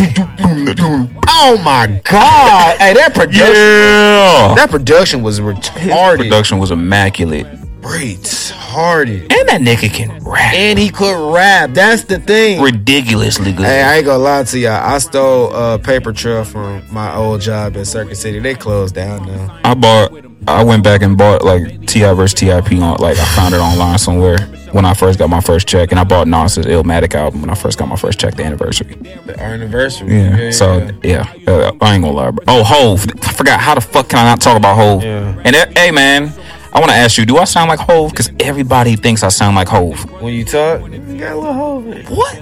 Oh 1.29 1.61
my 1.62 2.01
god! 2.05 2.77
Hey, 2.79 2.95
that 2.95 3.14
production. 3.14 3.55
Yeah. 3.55 4.55
That 4.57 4.69
production 4.71 5.23
was 5.23 5.40
retarded. 5.40 6.17
Production 6.19 6.59
was 6.59 6.71
immaculate. 6.71 7.47
Retarded. 7.85 9.33
And 9.33 9.49
that 9.49 9.61
nigga 9.61 9.92
can 9.92 10.25
rap. 10.25 10.55
And 10.55 10.79
he 10.79 10.88
could 10.88 11.35
rap. 11.35 11.70
That's 11.75 12.05
the 12.05 12.18
thing. 12.18 12.62
ridiculously 12.62 13.53
good. 13.53 13.66
Hey, 13.66 13.83
I 13.83 13.97
ain't 13.97 14.07
gonna 14.07 14.23
lie 14.23 14.44
to 14.44 14.59
y'all. 14.59 14.73
I 14.73 14.99
stole 14.99 15.55
a 15.55 15.79
paper 15.79 16.12
trail 16.12 16.44
from 16.44 16.83
my 16.90 17.14
old 17.14 17.42
job 17.42 17.77
at 17.77 17.87
Circuit 17.87 18.16
City. 18.16 18.38
They 18.38 18.55
closed 18.55 18.94
down 18.94 19.27
now. 19.27 19.61
I 19.64 19.75
bought. 19.75 20.12
I 20.47 20.62
went 20.62 20.85
back 20.85 21.01
and 21.01 21.16
bought 21.16 21.42
like 21.42 21.87
T.I 21.87 22.12
versus 22.12 22.35
Tip 22.35 22.70
on 22.73 22.97
like 22.99 23.16
I 23.16 23.25
found 23.35 23.55
it 23.55 23.59
online 23.59 23.99
somewhere 23.99 24.37
when 24.75 24.85
I 24.85 24.92
first 24.92 25.20
got 25.20 25.31
my 25.31 25.40
first 25.40 25.68
check, 25.68 25.92
and 25.92 26.01
I 26.01 26.05
bought 26.05 26.27
Nas's 26.27 26.66
Illmatic 26.66 27.14
album 27.14 27.42
when 27.42 27.51
I 27.51 27.55
first 27.55 27.79
got 27.79 27.87
my 27.87 27.94
first 27.94 28.18
check, 28.18 28.35
the 28.35 28.44
anniversary. 28.44 28.94
The 29.25 29.40
anniversary. 29.40 30.12
Yeah. 30.12 30.51
so 30.51 30.90
yeah, 31.05 31.33
uh, 31.47 31.73
I 31.81 31.94
ain't 31.94 32.03
gonna 32.03 32.11
lie. 32.11 32.31
Bro. 32.33 32.44
Oh, 32.49 32.64
Hove. 32.64 33.07
I 33.23 33.33
forgot 33.33 33.61
how 33.61 33.77
the 33.77 33.81
fuck 33.81 34.09
can 34.09 34.18
I 34.18 34.25
not 34.25 34.40
talk 34.40 34.57
about 34.57 34.75
Hove? 34.75 35.05
Yeah. 35.05 35.40
And 35.44 35.55
uh, 35.55 35.66
hey, 35.77 35.92
man, 35.92 36.33
I 36.75 36.81
want 36.81 36.91
to 36.91 36.97
ask 36.97 37.17
you, 37.19 37.25
do 37.25 37.37
I 37.39 37.45
sound 37.45 37.69
like 37.69 37.79
Hove? 37.79 38.11
Because 38.11 38.31
everybody 38.41 38.97
thinks 38.97 39.23
I 39.23 39.29
sound 39.29 39.55
like 39.57 39.69
Hove. 39.69 40.03
when 40.21 40.35
you 40.35 40.45
talk, 40.45 40.81
you 40.91 41.19
got 41.19 41.33
a 41.33 41.37
little 41.37 41.53
hole 41.53 41.79
in 41.85 41.93
it. 41.99 42.09
What? 42.09 42.41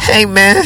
Hey 0.00 0.24
man, 0.24 0.56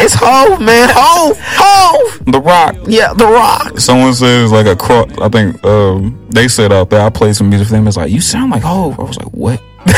it's 0.00 0.14
Hove, 0.14 0.60
man. 0.60 0.88
Hove, 0.92 1.36
Hove. 1.40 2.24
The 2.32 2.40
Rock. 2.40 2.76
Yeah, 2.86 3.12
The 3.12 3.26
Rock. 3.26 3.78
Someone 3.80 4.14
says 4.14 4.52
like 4.52 4.66
a 4.66 4.76
cross. 4.76 5.10
I 5.18 5.28
think 5.28 5.62
um, 5.64 6.26
they 6.30 6.48
said 6.48 6.72
out 6.72 6.90
there. 6.90 7.00
I 7.04 7.10
played 7.10 7.34
some 7.36 7.50
music 7.50 7.66
for 7.68 7.74
them. 7.74 7.86
It's 7.88 7.96
like 7.96 8.10
you 8.10 8.20
sound 8.20 8.50
like 8.52 8.62
Hove. 8.62 8.98
I 8.98 9.02
was 9.02 9.18
like, 9.18 9.28
what? 9.32 9.62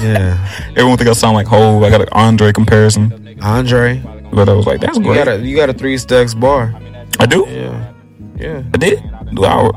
Yeah, 0.00 0.38
Everyone 0.76 0.96
think 0.96 1.10
I 1.10 1.12
sound 1.14 1.34
like 1.34 1.48
Hove. 1.48 1.82
I 1.82 1.90
got 1.90 2.00
an 2.02 2.08
Andre 2.12 2.52
comparison, 2.52 3.36
Andre. 3.42 4.00
but 4.32 4.48
I 4.48 4.52
was 4.52 4.64
like, 4.64 4.80
that's 4.80 4.96
You 4.96 5.02
great. 5.02 5.16
got 5.24 5.26
a 5.28 5.38
you 5.40 5.56
got 5.56 5.70
a 5.70 5.72
three 5.72 5.98
stacks 5.98 6.34
bar. 6.34 6.72
I 7.18 7.26
do. 7.26 7.44
Yeah, 7.48 7.92
yeah, 8.36 8.62
I 8.72 8.76
did. 8.76 9.02
Do 9.34 9.44
I, 9.44 9.70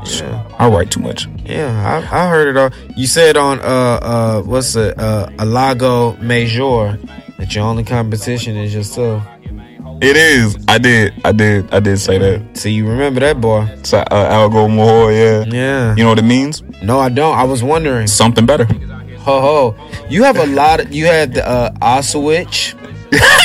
I 0.58 0.68
write 0.68 0.90
too 0.90 1.00
much. 1.00 1.28
yeah. 1.44 2.02
I, 2.10 2.24
I 2.24 2.28
heard 2.28 2.48
it 2.48 2.56
all. 2.56 2.70
You 2.96 3.06
said 3.06 3.36
on 3.36 3.58
uh 3.60 3.62
uh 3.62 4.42
what's 4.42 4.74
it 4.76 4.98
uh 4.98 5.26
Algo 5.38 6.18
Mejor 6.20 6.98
that 7.38 7.54
your 7.54 7.64
only 7.64 7.84
competition 7.84 8.56
is 8.56 8.74
yourself. 8.74 9.22
It 10.00 10.16
is. 10.16 10.56
I 10.66 10.78
did. 10.78 11.12
I 11.24 11.30
did. 11.32 11.72
I 11.72 11.78
did 11.80 11.98
say 11.98 12.18
that. 12.18 12.56
So 12.56 12.68
you 12.68 12.88
remember 12.88 13.20
that 13.20 13.40
boy? 13.40 13.68
So, 13.84 13.98
uh, 13.98 14.32
Algo 14.34 14.68
Mejor. 14.68 15.12
Yeah. 15.12 15.44
Yeah. 15.46 15.94
You 15.96 16.02
know 16.04 16.08
what 16.10 16.18
it 16.18 16.24
means? 16.24 16.62
No, 16.82 16.98
I 16.98 17.08
don't. 17.08 17.36
I 17.36 17.44
was 17.44 17.62
wondering. 17.62 18.06
Something 18.08 18.44
better. 18.46 18.64
Ho 18.64 19.40
ho. 19.40 19.76
You 20.08 20.24
have 20.24 20.36
a 20.38 20.46
lot 20.46 20.80
of 20.80 20.92
you 20.92 21.06
had 21.06 21.34
the 21.34 21.46
uh 21.48 21.70
Auschwitz. 21.80 22.74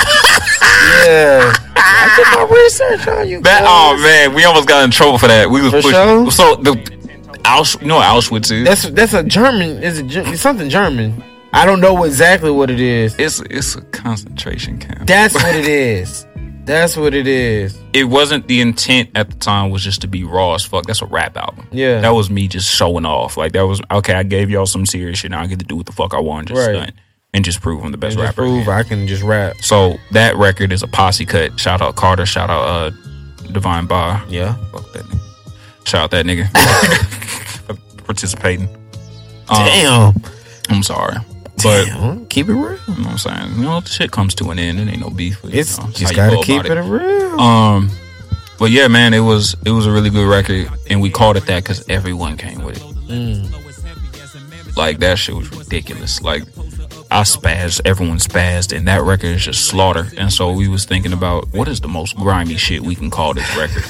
yeah. 1.06 1.54
I 1.76 2.14
did 2.16 2.28
my 2.50 2.56
research 2.56 3.08
on 3.08 3.28
you. 3.30 3.42
That. 3.42 3.64
Oh 3.66 3.98
man, 4.02 4.34
we 4.36 4.44
almost 4.46 4.68
got 4.68 4.84
in 4.84 4.92
trouble 4.92 5.18
for 5.18 5.28
that. 5.28 5.50
We 5.50 5.62
was 5.62 5.72
For 5.72 5.82
pushed. 5.82 5.94
sure? 5.96 6.32
So 6.32 6.56
the 6.56 6.74
Ausch, 7.46 7.80
you 7.82 7.88
know 7.88 7.98
what 7.98 8.06
Auschwitz 8.08 8.52
is? 8.52 8.66
That's 8.66 8.90
that's 8.90 9.14
a 9.14 9.24
German. 9.24 9.82
Is 9.84 10.00
it 10.00 10.08
Ger- 10.08 10.24
it's 10.26 10.42
something 10.42 10.70
German? 10.70 11.24
I 11.54 11.66
don't 11.66 11.80
know 11.80 12.04
exactly 12.04 12.52
what 12.52 12.70
it 12.70 12.80
is. 12.80 13.16
It's 13.18 13.40
it's 13.50 13.76
a 13.76 13.82
concentration 13.82 14.78
camp. 14.80 15.08
That's 15.08 15.34
what 15.34 15.56
it 15.56 15.66
is. 15.68 16.26
That's 16.66 16.98
what 16.98 17.14
it 17.14 17.28
is. 17.28 17.80
it 17.94 18.04
wasn't 18.04 18.46
the 18.50 18.60
intent 18.60 19.12
at 19.16 19.30
the 19.30 19.38
time 19.38 19.70
was 19.70 19.82
just 19.82 20.02
to 20.02 20.08
be 20.08 20.26
raw 20.26 20.54
as 20.56 20.66
fuck. 20.66 20.86
That's 20.86 21.02
a 21.02 21.06
rap 21.06 21.38
album. 21.38 21.66
Yeah. 21.72 22.02
That 22.02 22.10
was 22.10 22.30
me 22.30 22.50
just 22.50 22.70
showing 22.70 23.06
off. 23.06 23.38
Like 23.38 23.54
that 23.54 23.66
was 23.66 23.82
okay, 23.90 24.14
I 24.14 24.24
gave 24.24 24.50
y'all 24.50 24.66
some 24.66 24.86
serious 24.86 25.20
shit. 25.20 25.32
Now 25.32 25.40
I 25.42 25.48
get 25.48 25.60
to 25.60 25.66
do 25.66 25.78
what 25.78 25.86
the 25.86 25.94
fuck 25.94 26.14
I 26.14 26.20
want, 26.20 26.50
just 26.50 26.60
Right. 26.68 26.76
stunt 26.76 26.92
and 27.34 27.44
just 27.46 27.62
prove 27.62 27.84
I'm 27.84 27.92
the 27.92 27.98
best 27.98 28.16
Just 28.18 28.24
rapper. 28.24 28.42
prove 28.44 28.68
I 28.68 28.84
can 28.84 29.08
just 29.08 29.24
rap. 29.24 29.58
So 29.62 29.98
that 30.12 30.36
record 30.38 30.72
is 30.72 30.84
a 30.84 30.88
posse 30.88 31.26
cut. 31.26 31.60
Shout 31.60 31.82
out 31.82 31.96
Carter, 31.96 32.26
shout 32.26 32.50
out 32.50 32.64
uh 32.64 32.92
Divine 33.52 33.86
Bar. 33.86 34.24
Yeah. 34.28 34.56
Fuck 34.72 34.92
that 34.94 35.04
nigga. 35.06 35.88
Shout 35.88 36.02
out 36.04 36.12
that 36.12 36.26
nigga. 36.26 36.48
for 37.66 37.76
participating. 38.04 38.68
Um, 39.50 39.66
Damn. 39.66 40.14
I'm 40.70 40.84
sorry. 40.84 41.18
But 41.64 41.86
Damn. 41.86 42.26
Keep 42.28 42.50
it 42.50 42.54
real. 42.54 42.64
you 42.64 42.96
know 42.96 43.04
what 43.04 43.08
I'm 43.08 43.18
saying? 43.18 43.56
You 43.56 43.64
know, 43.64 43.80
the 43.80 43.88
shit 43.90 44.12
comes 44.12 44.36
to 44.36 44.50
an 44.52 44.60
end. 44.60 44.80
It 44.80 44.88
ain't 44.90 45.00
no 45.00 45.10
beef. 45.10 45.40
you 45.44 45.50
It's 45.54 45.78
know, 45.80 45.90
just 45.92 46.16
gotta 46.16 46.36
go 46.36 46.42
keep 46.44 46.66
about 46.66 46.78
it 46.78 46.82
real. 46.82 47.40
Um, 47.40 47.90
but 48.60 48.72
yeah, 48.72 48.88
man, 48.88 49.14
it 49.14 49.20
was 49.22 49.56
it 49.66 49.72
was 49.72 49.86
a 49.86 49.92
really 49.92 50.10
good 50.10 50.28
record, 50.28 50.70
and 50.90 51.02
we 51.02 51.10
called 51.10 51.38
it 51.38 51.46
that 51.46 51.64
because 51.64 51.88
everyone 51.90 52.38
came 52.38 52.64
with 52.64 52.78
it. 52.78 52.84
Like 54.76 55.00
that 55.00 55.18
shit 55.18 55.36
was 55.36 55.50
ridiculous. 55.52 56.22
Like 56.22 56.44
I 57.10 57.22
spazzed, 57.22 57.82
everyone 57.86 58.18
spazzed, 58.18 58.76
and 58.76 58.88
that 58.88 59.02
record 59.02 59.28
is 59.28 59.46
just 59.46 59.66
slaughter. 59.66 60.08
And 60.18 60.32
so 60.32 60.52
we 60.52 60.68
was 60.68 60.86
thinking 60.86 61.14
about 61.14 61.54
what 61.54 61.68
is 61.68 61.80
the 61.82 61.88
most 61.88 62.16
grimy 62.18 62.58
shit 62.58 62.82
we 62.82 62.96
can 62.96 63.10
call 63.10 63.34
this 63.34 63.56
record. 63.56 63.84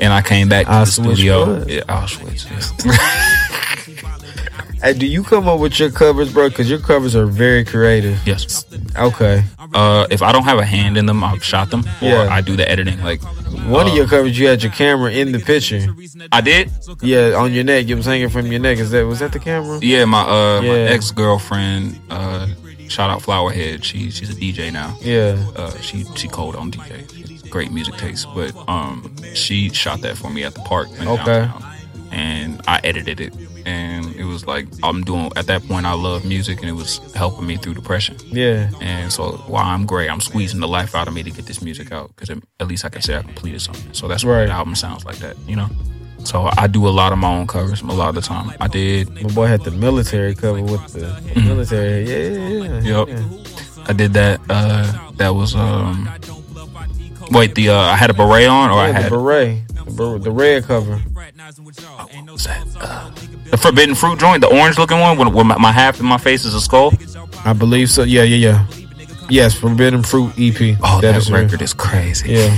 And 0.00 0.12
I 0.12 0.22
came 0.22 0.48
back 0.48 0.66
to 0.66 0.72
the 0.72 0.78
Auschwitz 0.78 1.14
studio. 1.14 1.44
blood. 1.44 1.70
Yeah, 1.70 1.80
Auschwitz. 1.82 2.84
yeah. 2.84 4.42
Hey, 4.82 4.92
do 4.92 5.06
you 5.06 5.22
come 5.22 5.48
up 5.48 5.58
with 5.60 5.78
your 5.78 5.90
covers, 5.90 6.32
bro? 6.32 6.48
Because 6.48 6.68
your 6.68 6.78
covers 6.78 7.16
are 7.16 7.26
very 7.26 7.64
creative. 7.64 8.18
yes. 8.26 8.64
Okay. 8.96 9.42
Uh, 9.74 10.06
if 10.10 10.22
I 10.22 10.32
don't 10.32 10.44
have 10.44 10.58
a 10.58 10.64
hand 10.64 10.96
in 10.96 11.06
them, 11.06 11.24
I've 11.24 11.42
shot 11.42 11.70
them, 11.70 11.80
or 12.02 12.08
Yeah. 12.08 12.28
I 12.30 12.40
do 12.40 12.56
the 12.56 12.70
editing. 12.70 13.00
Like 13.02 13.20
One 13.66 13.88
of 13.88 13.94
your 13.94 14.06
covers, 14.06 14.38
you 14.38 14.46
had 14.46 14.62
your 14.62 14.72
camera 14.72 15.10
in 15.10 15.32
the 15.32 15.38
picture. 15.40 15.86
I 16.30 16.40
did. 16.40 16.70
Yeah, 17.00 17.32
on 17.36 17.52
your 17.52 17.64
neck. 17.64 17.88
It 17.88 17.94
was 17.94 18.06
hanging 18.06 18.28
from 18.28 18.46
your 18.46 18.60
neck. 18.60 18.78
Is 18.78 18.90
that 18.90 19.06
was 19.06 19.18
that 19.20 19.32
the 19.32 19.38
camera? 19.38 19.78
Yeah, 19.82 20.04
my 20.04 20.20
uh 20.22 20.62
my 20.62 20.78
ex 20.94 21.10
girlfriend, 21.10 21.98
uh, 22.10 22.46
shout 22.88 23.10
out 23.10 23.22
Flowerhead. 23.22 23.82
She 23.82 24.10
she's 24.10 24.30
a 24.30 24.34
DJ 24.34 24.72
now. 24.72 24.96
Yeah. 25.00 25.36
Uh, 25.56 25.70
she 25.80 26.04
she 26.16 26.28
cold 26.28 26.54
on 26.54 26.70
DJ. 26.70 27.48
Great 27.50 27.72
music 27.72 27.94
taste, 27.96 28.26
but 28.34 28.52
um, 28.68 29.14
she 29.34 29.70
shot 29.70 30.00
that 30.02 30.16
for 30.16 30.30
me 30.30 30.44
at 30.44 30.54
the 30.54 30.60
park. 30.60 30.88
Okay. 31.00 31.24
downtown. 31.24 31.64
And 32.10 32.60
I 32.68 32.80
edited 32.84 33.20
it, 33.20 33.34
and 33.66 34.14
it 34.16 34.24
was 34.24 34.46
like 34.46 34.66
I'm 34.82 35.02
doing. 35.04 35.30
At 35.36 35.46
that 35.48 35.62
point, 35.66 35.84
I 35.84 35.92
love 35.92 36.24
music, 36.24 36.60
and 36.60 36.68
it 36.70 36.72
was 36.74 36.98
helping 37.14 37.46
me 37.46 37.56
through 37.56 37.74
depression. 37.74 38.16
Yeah. 38.24 38.70
And 38.80 39.12
so 39.12 39.32
while 39.48 39.66
I'm 39.66 39.84
great, 39.84 40.08
I'm 40.10 40.20
squeezing 40.20 40.60
the 40.60 40.68
life 40.68 40.94
out 40.94 41.08
of 41.08 41.14
me 41.14 41.22
to 41.22 41.30
get 41.30 41.46
this 41.46 41.60
music 41.60 41.92
out 41.92 42.08
because 42.14 42.30
at 42.60 42.66
least 42.68 42.84
I 42.84 42.88
can 42.88 43.02
say 43.02 43.16
I 43.16 43.22
completed 43.22 43.60
something. 43.60 43.92
So 43.92 44.08
that's 44.08 44.24
why 44.24 44.30
Right. 44.38 44.46
the 44.46 44.52
album 44.52 44.74
sounds 44.76 45.04
like 45.04 45.16
that, 45.18 45.36
you 45.46 45.56
know. 45.56 45.68
So 46.24 46.48
I 46.56 46.66
do 46.66 46.88
a 46.88 46.90
lot 46.90 47.12
of 47.12 47.18
my 47.18 47.28
own 47.32 47.46
covers 47.46 47.82
a 47.82 47.86
lot 47.86 48.08
of 48.08 48.14
the 48.16 48.20
time. 48.20 48.50
I 48.60 48.66
did 48.68 49.10
My 49.10 49.22
boy 49.34 49.46
had 49.46 49.62
the 49.62 49.70
military 49.70 50.34
cover 50.34 50.60
with 50.62 50.84
the, 50.92 51.06
the 51.34 51.40
military. 51.40 52.02
Yeah, 52.04 52.16
yeah, 52.16 52.48
yeah. 52.48 52.68
Mm-hmm. 52.68 52.86
Yep. 52.86 53.08
yeah. 53.08 53.84
I 53.88 53.92
did 53.92 54.12
that. 54.14 54.40
Uh, 54.48 55.10
that 55.18 55.30
was 55.34 55.54
um. 55.54 56.08
Wait, 57.30 57.54
the 57.56 57.70
uh, 57.70 57.76
I 57.78 57.96
had 57.96 58.10
a 58.10 58.14
beret 58.14 58.46
on, 58.48 58.70
or 58.70 58.78
I 58.78 58.88
had 58.92 59.10
beret, 59.10 59.62
the, 59.86 60.18
the 60.18 60.30
red 60.30 60.64
cover. 60.64 61.00
that? 61.14 62.66
Uh, 62.80 63.10
the 63.50 63.56
forbidden 63.56 63.94
fruit 63.94 64.18
joint, 64.18 64.40
the 64.40 64.48
orange 64.48 64.78
looking 64.78 64.98
one, 65.00 65.16
with, 65.18 65.28
with 65.34 65.46
my, 65.46 65.56
my 65.58 65.72
half 65.72 65.98
of 65.98 66.04
my 66.04 66.18
face 66.18 66.44
is 66.44 66.54
a 66.54 66.60
skull. 66.60 66.92
I 67.44 67.52
believe 67.52 67.90
so. 67.90 68.02
Yeah, 68.02 68.22
yeah, 68.22 68.36
yeah. 68.36 68.66
Yes, 69.28 69.54
Forbidden 69.58 70.04
Fruit 70.04 70.32
EP. 70.38 70.78
Oh, 70.84 71.00
that, 71.00 71.16
is 71.16 71.30
real. 71.32 71.42
record 71.42 71.60
is 71.60 71.74
crazy. 71.74 72.32
Yeah. 72.34 72.56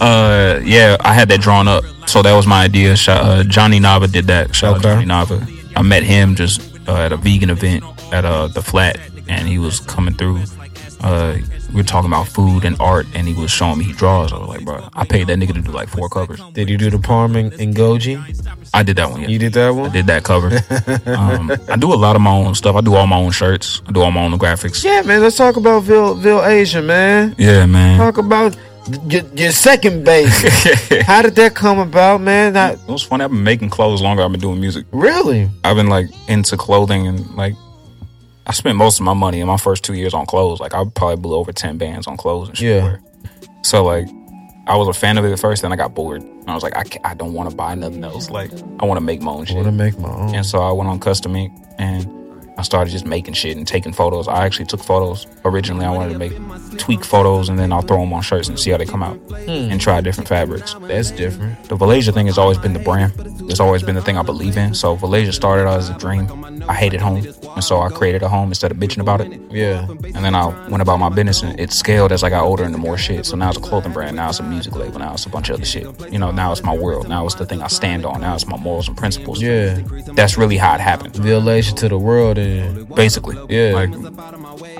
Uh, 0.00 0.60
yeah, 0.62 0.98
I 1.00 1.14
had 1.14 1.28
that 1.30 1.40
drawn 1.40 1.66
up, 1.66 1.82
so 2.06 2.20
that 2.20 2.34
was 2.34 2.46
my 2.46 2.62
idea. 2.64 2.94
Uh, 3.08 3.42
Johnny 3.42 3.80
Nava 3.80 4.10
did 4.12 4.26
that. 4.26 4.54
Shout 4.54 4.76
Okay. 4.78 4.90
out 4.90 5.06
Johnny 5.06 5.06
Nava. 5.06 5.72
I 5.76 5.80
met 5.82 6.02
him 6.02 6.34
just 6.34 6.60
uh, 6.88 6.96
at 6.96 7.12
a 7.12 7.16
vegan 7.16 7.48
event 7.48 7.84
at 8.12 8.26
uh, 8.26 8.48
the 8.48 8.60
flat, 8.62 8.98
and 9.28 9.48
he 9.48 9.58
was 9.58 9.80
coming 9.80 10.12
through. 10.14 10.40
Uh, 11.00 11.38
we 11.70 11.76
were 11.76 11.82
talking 11.82 12.10
about 12.10 12.28
food 12.28 12.64
and 12.64 12.76
art, 12.80 13.06
and 13.14 13.26
he 13.26 13.34
was 13.34 13.50
showing 13.50 13.78
me 13.78 13.84
he 13.84 13.92
draws. 13.92 14.32
I 14.32 14.38
was 14.38 14.48
like, 14.48 14.64
bro, 14.64 14.88
I 14.94 15.04
paid 15.04 15.26
that 15.26 15.38
nigga 15.38 15.54
to 15.54 15.60
do 15.60 15.70
like 15.70 15.88
four 15.88 16.08
covers. 16.08 16.40
Did 16.52 16.68
you 16.70 16.78
do 16.78 16.90
the 16.90 16.98
Palm 16.98 17.36
and, 17.36 17.52
and 17.54 17.74
Goji? 17.74 18.16
I 18.72 18.82
did 18.82 18.96
that 18.96 19.10
one. 19.10 19.22
Yeah. 19.22 19.28
You 19.28 19.38
did 19.38 19.52
that 19.54 19.70
one. 19.70 19.90
I 19.90 19.92
did 19.92 20.06
that 20.06 20.24
cover. 20.24 20.48
um, 21.06 21.50
I 21.68 21.76
do 21.76 21.92
a 21.92 21.96
lot 21.96 22.16
of 22.16 22.22
my 22.22 22.30
own 22.32 22.54
stuff. 22.54 22.76
I 22.76 22.80
do 22.80 22.94
all 22.94 23.06
my 23.06 23.16
own 23.16 23.32
shirts. 23.32 23.82
I 23.86 23.92
do 23.92 24.02
all 24.02 24.10
my 24.10 24.24
own 24.24 24.38
graphics. 24.38 24.84
Yeah, 24.84 25.02
man. 25.02 25.20
Let's 25.22 25.36
talk 25.36 25.56
about 25.56 25.82
Vil 25.84 26.14
Villaysia, 26.14 26.82
man. 26.82 27.34
Yeah, 27.38 27.66
man. 27.66 27.98
Talk 27.98 28.18
about 28.18 28.56
your, 29.08 29.22
your 29.34 29.50
second 29.52 30.04
base. 30.04 30.42
How 31.06 31.22
did 31.22 31.34
that 31.36 31.54
come 31.54 31.78
about, 31.78 32.20
man? 32.20 32.52
Not 32.52 32.74
It 32.74 32.88
was 32.88 33.02
funny. 33.02 33.24
I've 33.24 33.30
been 33.30 33.42
making 33.44 33.70
clothes 33.70 34.02
longer. 34.02 34.22
I've 34.22 34.30
been 34.32 34.40
doing 34.40 34.60
music. 34.60 34.86
really. 34.92 35.48
I've 35.62 35.76
been 35.76 35.88
like 35.88 36.08
into 36.28 36.56
clothing 36.56 37.06
and 37.06 37.34
like 37.36 37.54
I 38.46 38.52
spent 38.52 38.76
most 38.76 39.00
of 39.00 39.04
my 39.04 39.14
money 39.14 39.40
in 39.40 39.46
my 39.46 39.56
first 39.56 39.84
two 39.84 39.94
years 39.94 40.14
on 40.14 40.26
clothes. 40.26 40.60
Like 40.60 40.74
I 40.74 40.84
probably 40.84 41.16
blew 41.16 41.36
over 41.36 41.52
ten 41.52 41.78
bands 41.78 42.06
on 42.06 42.16
clothes 42.16 42.48
and 42.48 42.58
shit. 42.58 42.82
Yeah. 42.82 42.98
So 43.62 43.84
like 43.84 44.06
I 44.66 44.76
was 44.76 44.88
a 44.88 44.98
fan 44.98 45.18
of 45.18 45.24
it 45.24 45.32
at 45.32 45.38
first, 45.38 45.62
then 45.62 45.72
I 45.72 45.76
got 45.76 45.94
bored. 45.94 46.22
And 46.22 46.50
I 46.50 46.54
was 46.54 46.62
like, 46.62 46.76
I, 46.76 46.84
can't, 46.84 47.04
I 47.04 47.14
don't 47.14 47.32
want 47.32 47.50
to 47.50 47.56
buy 47.56 47.74
nothing 47.74 48.04
else. 48.04 48.30
Like 48.30 48.50
I 48.80 48.84
want 48.84 48.98
to 48.98 49.04
make 49.04 49.22
my 49.22 49.32
own 49.32 49.42
I 49.42 49.44
shit. 49.44 49.56
want 49.56 49.66
to 49.66 49.72
make 49.72 49.98
my 49.98 50.10
own. 50.10 50.34
And 50.34 50.44
so 50.44 50.60
I 50.60 50.72
went 50.72 50.88
on 50.88 51.00
Custom 51.00 51.34
Ink 51.36 51.52
and 51.78 52.08
I 52.56 52.62
started 52.62 52.90
just 52.90 53.04
making 53.04 53.34
shit 53.34 53.56
and 53.56 53.66
taking 53.66 53.92
photos. 53.92 54.28
I 54.28 54.44
actually 54.44 54.66
took 54.66 54.80
photos. 54.80 55.26
Originally, 55.44 55.84
I 55.84 55.90
wanted 55.90 56.12
to 56.12 56.18
make 56.18 56.78
tweak 56.78 57.04
photos 57.04 57.48
and 57.48 57.58
then 57.58 57.72
I'll 57.72 57.82
throw 57.82 57.98
them 57.98 58.12
on 58.12 58.22
shirts 58.22 58.48
and 58.48 58.58
see 58.58 58.70
how 58.70 58.76
they 58.76 58.86
come 58.86 59.02
out 59.02 59.16
hmm. 59.16 59.50
and 59.50 59.80
try 59.80 60.00
different 60.00 60.28
fabrics. 60.28 60.74
That's 60.82 61.10
different. 61.10 61.68
The 61.68 61.76
Villaysia 61.76 62.12
thing 62.12 62.26
has 62.26 62.38
always 62.38 62.58
been 62.58 62.72
the 62.72 62.78
brand. 62.78 63.12
It's 63.50 63.60
always 63.60 63.82
been 63.82 63.96
the 63.96 64.02
thing 64.02 64.16
I 64.16 64.22
believe 64.22 64.56
in. 64.56 64.74
So 64.74 64.94
Villaysia 64.94 65.32
started 65.32 65.66
out 65.66 65.78
as 65.78 65.90
a 65.90 65.98
dream. 65.98 66.62
I 66.68 66.74
hated 66.74 67.00
home. 67.00 67.26
And 67.54 67.62
so 67.62 67.80
I 67.80 67.88
created 67.88 68.22
a 68.22 68.28
home 68.28 68.48
instead 68.48 68.70
of 68.70 68.78
bitching 68.78 69.00
about 69.00 69.20
it. 69.20 69.40
Yeah. 69.50 69.86
And 69.88 70.24
then 70.24 70.34
I 70.34 70.46
went 70.68 70.82
about 70.82 70.98
my 70.98 71.08
business 71.08 71.42
and 71.42 71.58
it 71.58 71.72
scaled 71.72 72.12
as 72.12 72.22
I 72.24 72.30
got 72.30 72.44
older 72.44 72.64
into 72.64 72.78
more 72.78 72.98
shit. 72.98 73.26
So 73.26 73.36
now 73.36 73.48
it's 73.48 73.58
a 73.58 73.60
clothing 73.60 73.92
brand. 73.92 74.16
Now 74.16 74.28
it's 74.28 74.40
a 74.40 74.42
music 74.42 74.74
label. 74.74 74.98
Now 74.98 75.14
it's 75.14 75.26
a 75.26 75.28
bunch 75.28 75.48
of 75.48 75.56
other 75.56 75.64
shit. 75.64 76.12
You 76.12 76.18
know, 76.18 76.30
now 76.30 76.52
it's 76.52 76.62
my 76.62 76.76
world. 76.76 77.08
Now 77.08 77.24
it's 77.26 77.36
the 77.36 77.46
thing 77.46 77.62
I 77.62 77.68
stand 77.68 78.04
on. 78.04 78.20
Now 78.20 78.34
it's 78.34 78.46
my 78.46 78.56
morals 78.56 78.88
and 78.88 78.96
principles. 78.96 79.40
Yeah. 79.40 79.80
That's 80.14 80.36
really 80.36 80.56
how 80.56 80.74
it 80.74 80.80
happened. 80.80 81.16
Villaysia 81.16 81.74
to 81.74 81.88
the 81.88 81.98
world 81.98 82.38
and 82.38 82.88
Basically. 82.94 83.36
Yeah. 83.48 83.74
Like 83.74 83.90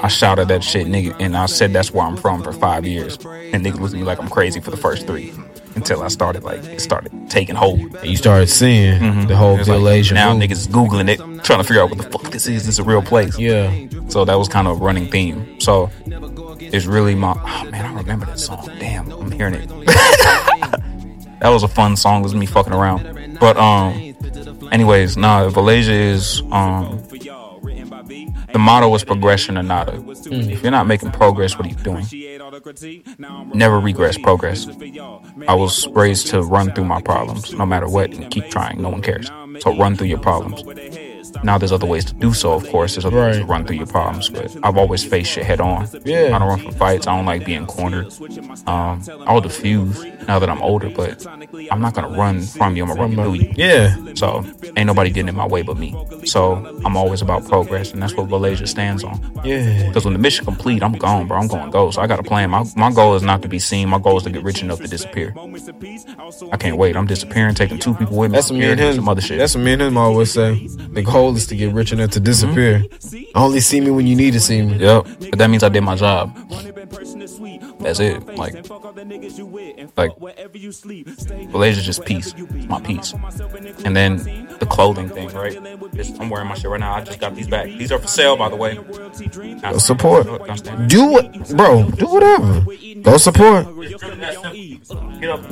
I 0.02 0.08
shouted 0.08 0.48
that 0.48 0.62
shit, 0.62 0.86
nigga, 0.86 1.16
and 1.20 1.36
I 1.36 1.46
said 1.46 1.72
that's 1.72 1.92
where 1.92 2.04
I'm 2.04 2.16
from 2.16 2.42
for 2.42 2.52
five 2.52 2.86
years. 2.86 3.16
And 3.16 3.64
nigga 3.64 3.80
looked 3.80 3.94
at 3.94 4.00
me 4.00 4.04
like 4.04 4.20
I'm 4.20 4.28
crazy 4.28 4.60
for 4.60 4.70
the 4.70 4.76
first 4.76 5.06
three. 5.06 5.32
Until 5.76 6.02
I 6.02 6.08
started 6.08 6.42
like 6.44 6.64
it 6.64 6.80
started 6.80 7.12
taking 7.30 7.54
hold. 7.56 7.80
And 7.96 8.04
you 8.06 8.16
started 8.16 8.48
seeing 8.48 9.26
the 9.26 9.36
whole 9.36 9.58
It's 9.58 9.68
like, 9.68 9.80
Asian 9.80 10.14
now 10.14 10.32
move. 10.34 10.42
niggas 10.48 10.68
googling 10.68 11.08
it, 11.08 11.18
trying 11.44 11.58
to 11.58 11.64
figure 11.64 11.82
out 11.82 11.90
what 11.90 11.98
the 11.98 12.10
fuck 12.10 12.30
this 12.30 12.46
is. 12.46 12.64
This 12.66 12.74
is 12.74 12.78
a 12.78 12.84
real 12.84 13.02
place. 13.02 13.38
Yeah. 13.38 13.72
So 14.08 14.24
that 14.24 14.34
was 14.38 14.48
kind 14.48 14.68
of 14.68 14.80
a 14.80 14.84
running 14.84 15.10
theme. 15.10 15.60
So 15.60 15.90
it's 16.06 16.86
really 16.86 17.14
my 17.14 17.32
oh 17.36 17.70
man, 17.70 17.84
I 17.84 17.92
remember 17.94 18.26
that 18.26 18.38
song. 18.38 18.68
Damn, 18.78 19.10
I'm 19.12 19.30
hearing 19.32 19.54
it. 19.54 19.68
that 21.40 21.48
was 21.48 21.62
a 21.62 21.68
fun 21.68 21.96
song. 21.96 22.20
It 22.20 22.24
was 22.24 22.34
me 22.34 22.46
fucking 22.46 22.72
around. 22.72 23.38
But 23.40 23.56
um, 23.56 24.14
anyways, 24.72 25.16
nah, 25.16 25.48
Villaysia 25.48 25.92
is 25.92 26.42
um. 26.50 27.02
The 28.52 28.58
motto 28.60 28.94
is 28.94 29.02
progression 29.02 29.58
or 29.58 29.64
nada. 29.64 30.00
If 30.06 30.62
you're 30.62 30.70
not 30.70 30.86
making 30.86 31.10
progress, 31.10 31.58
what 31.58 31.66
are 31.66 31.70
you 31.70 31.74
doing? 31.74 32.04
Never 33.54 33.80
regress 33.80 34.18
progress. 34.18 34.66
I 35.48 35.54
was 35.54 35.86
raised 35.88 36.28
to 36.28 36.42
run 36.42 36.72
through 36.72 36.84
my 36.84 37.00
problems, 37.00 37.52
no 37.52 37.66
matter 37.66 37.88
what, 37.88 38.12
and 38.12 38.30
keep 38.30 38.48
trying. 38.50 38.80
No 38.82 38.90
one 38.90 39.02
cares. 39.02 39.30
So 39.60 39.76
run 39.76 39.96
through 39.96 40.08
your 40.08 40.18
problems. 40.18 40.62
Now 41.42 41.58
there's 41.58 41.72
other 41.72 41.86
ways 41.86 42.04
to 42.06 42.14
do 42.14 42.32
so, 42.32 42.52
of 42.52 42.68
course. 42.70 42.94
There's 42.94 43.04
other 43.04 43.18
ways 43.18 43.38
to 43.38 43.44
run 43.44 43.66
through 43.66 43.76
your 43.76 43.86
problems, 43.86 44.28
but 44.28 44.54
I've 44.62 44.76
always 44.76 45.04
faced 45.04 45.32
shit 45.32 45.44
head 45.44 45.60
on. 45.60 45.88
Yeah. 46.04 46.34
I 46.34 46.38
don't 46.38 46.48
run 46.48 46.60
from 46.60 46.72
fights. 46.72 47.06
I 47.06 47.16
don't 47.16 47.26
like 47.26 47.44
being 47.44 47.66
cornered. 47.66 48.12
Um, 48.66 49.02
I'll 49.26 49.40
diffuse 49.40 50.04
now 50.28 50.38
that 50.38 50.48
I'm 50.48 50.62
older, 50.62 50.90
but 50.90 51.26
I'm 51.70 51.80
not 51.80 51.94
gonna 51.94 52.16
run 52.16 52.42
from 52.42 52.76
you. 52.76 52.84
I'm 52.84 52.88
gonna 52.88 53.00
run 53.00 53.14
through 53.14 53.34
you. 53.34 53.52
Yeah. 53.56 53.96
So 54.14 54.44
ain't 54.76 54.86
nobody 54.86 55.10
getting 55.10 55.28
in 55.28 55.36
my 55.36 55.46
way 55.46 55.62
but 55.62 55.76
me. 55.76 55.94
So 56.24 56.54
I'm 56.84 56.96
always 56.96 57.22
about 57.22 57.46
progress, 57.46 57.92
and 57.92 58.02
that's 58.02 58.14
what 58.14 58.28
Villaysia 58.28 58.66
stands 58.66 59.04
on. 59.04 59.20
Yeah. 59.44 59.88
Because 59.88 60.04
when 60.04 60.14
the 60.14 60.20
mission 60.20 60.44
complete, 60.44 60.82
I'm 60.82 60.92
gone, 60.92 61.26
bro. 61.26 61.38
I'm 61.38 61.48
going 61.48 61.70
go. 61.70 61.90
So 61.90 62.00
I 62.00 62.06
got 62.06 62.20
a 62.20 62.22
plan. 62.22 62.50
My 62.50 62.64
my 62.76 62.92
goal 62.92 63.14
is 63.14 63.22
not 63.22 63.42
to 63.42 63.48
be 63.48 63.58
seen. 63.58 63.88
My 63.88 63.98
goal 63.98 64.16
is 64.16 64.22
to 64.24 64.30
get 64.30 64.42
rich 64.42 64.62
enough 64.62 64.80
to 64.80 64.88
disappear. 64.88 65.34
I 66.52 66.56
can't 66.56 66.76
wait. 66.76 66.96
I'm 66.96 67.06
disappearing, 67.06 67.54
taking 67.54 67.78
two 67.78 67.94
people 67.94 68.16
with 68.16 68.30
me. 68.30 68.36
That's 68.36 68.50
what 68.50 68.58
me 68.58 68.66
and 68.66 68.80
him. 68.80 68.94
Some 68.94 69.08
other 69.08 69.20
shit. 69.20 69.38
That's 69.38 69.54
what 69.54 69.64
me 69.64 69.72
and 69.72 69.82
him 69.82 69.96
always 69.96 70.32
say. 70.32 70.66
The 70.92 71.02
goal 71.02 71.23
is 71.30 71.46
to 71.48 71.56
get 71.56 71.72
rich 71.72 71.92
enough 71.92 72.10
to 72.10 72.20
disappear. 72.20 72.80
Mm-hmm. 72.80 73.38
Only 73.38 73.60
see 73.60 73.80
me 73.80 73.90
when 73.90 74.06
you 74.06 74.16
need 74.16 74.32
to 74.32 74.40
see 74.40 74.62
me. 74.62 74.76
Yep. 74.76 75.06
But 75.30 75.38
that 75.38 75.48
means 75.50 75.62
I 75.62 75.68
did 75.68 75.82
my 75.82 75.96
job. 75.96 76.36
That's 77.80 78.00
it. 78.00 78.24
Like, 78.36 78.54
like, 79.96 80.16
Villaysia's 81.50 81.84
just 81.84 82.04
peace. 82.04 82.34
It's 82.36 82.66
my 82.66 82.80
peace. 82.80 83.14
And 83.84 83.96
then 83.96 84.16
the 84.58 84.66
clothing 84.66 85.08
thing, 85.08 85.28
right? 85.28 85.56
I'm 86.20 86.30
wearing 86.30 86.48
my 86.48 86.54
shit 86.54 86.70
right 86.70 86.80
now. 86.80 86.94
I 86.94 87.02
just 87.02 87.20
got 87.20 87.34
these 87.34 87.48
back. 87.48 87.66
These 87.66 87.92
are 87.92 87.98
for 87.98 88.08
sale, 88.08 88.36
by 88.36 88.48
the 88.48 88.56
way. 88.56 88.78
Now, 89.62 89.78
Support. 89.78 90.26
Do 90.88 91.06
what, 91.06 91.56
bro? 91.56 91.90
Do 91.90 92.06
whatever. 92.06 92.64
Go 93.02 93.16
support. 93.18 93.66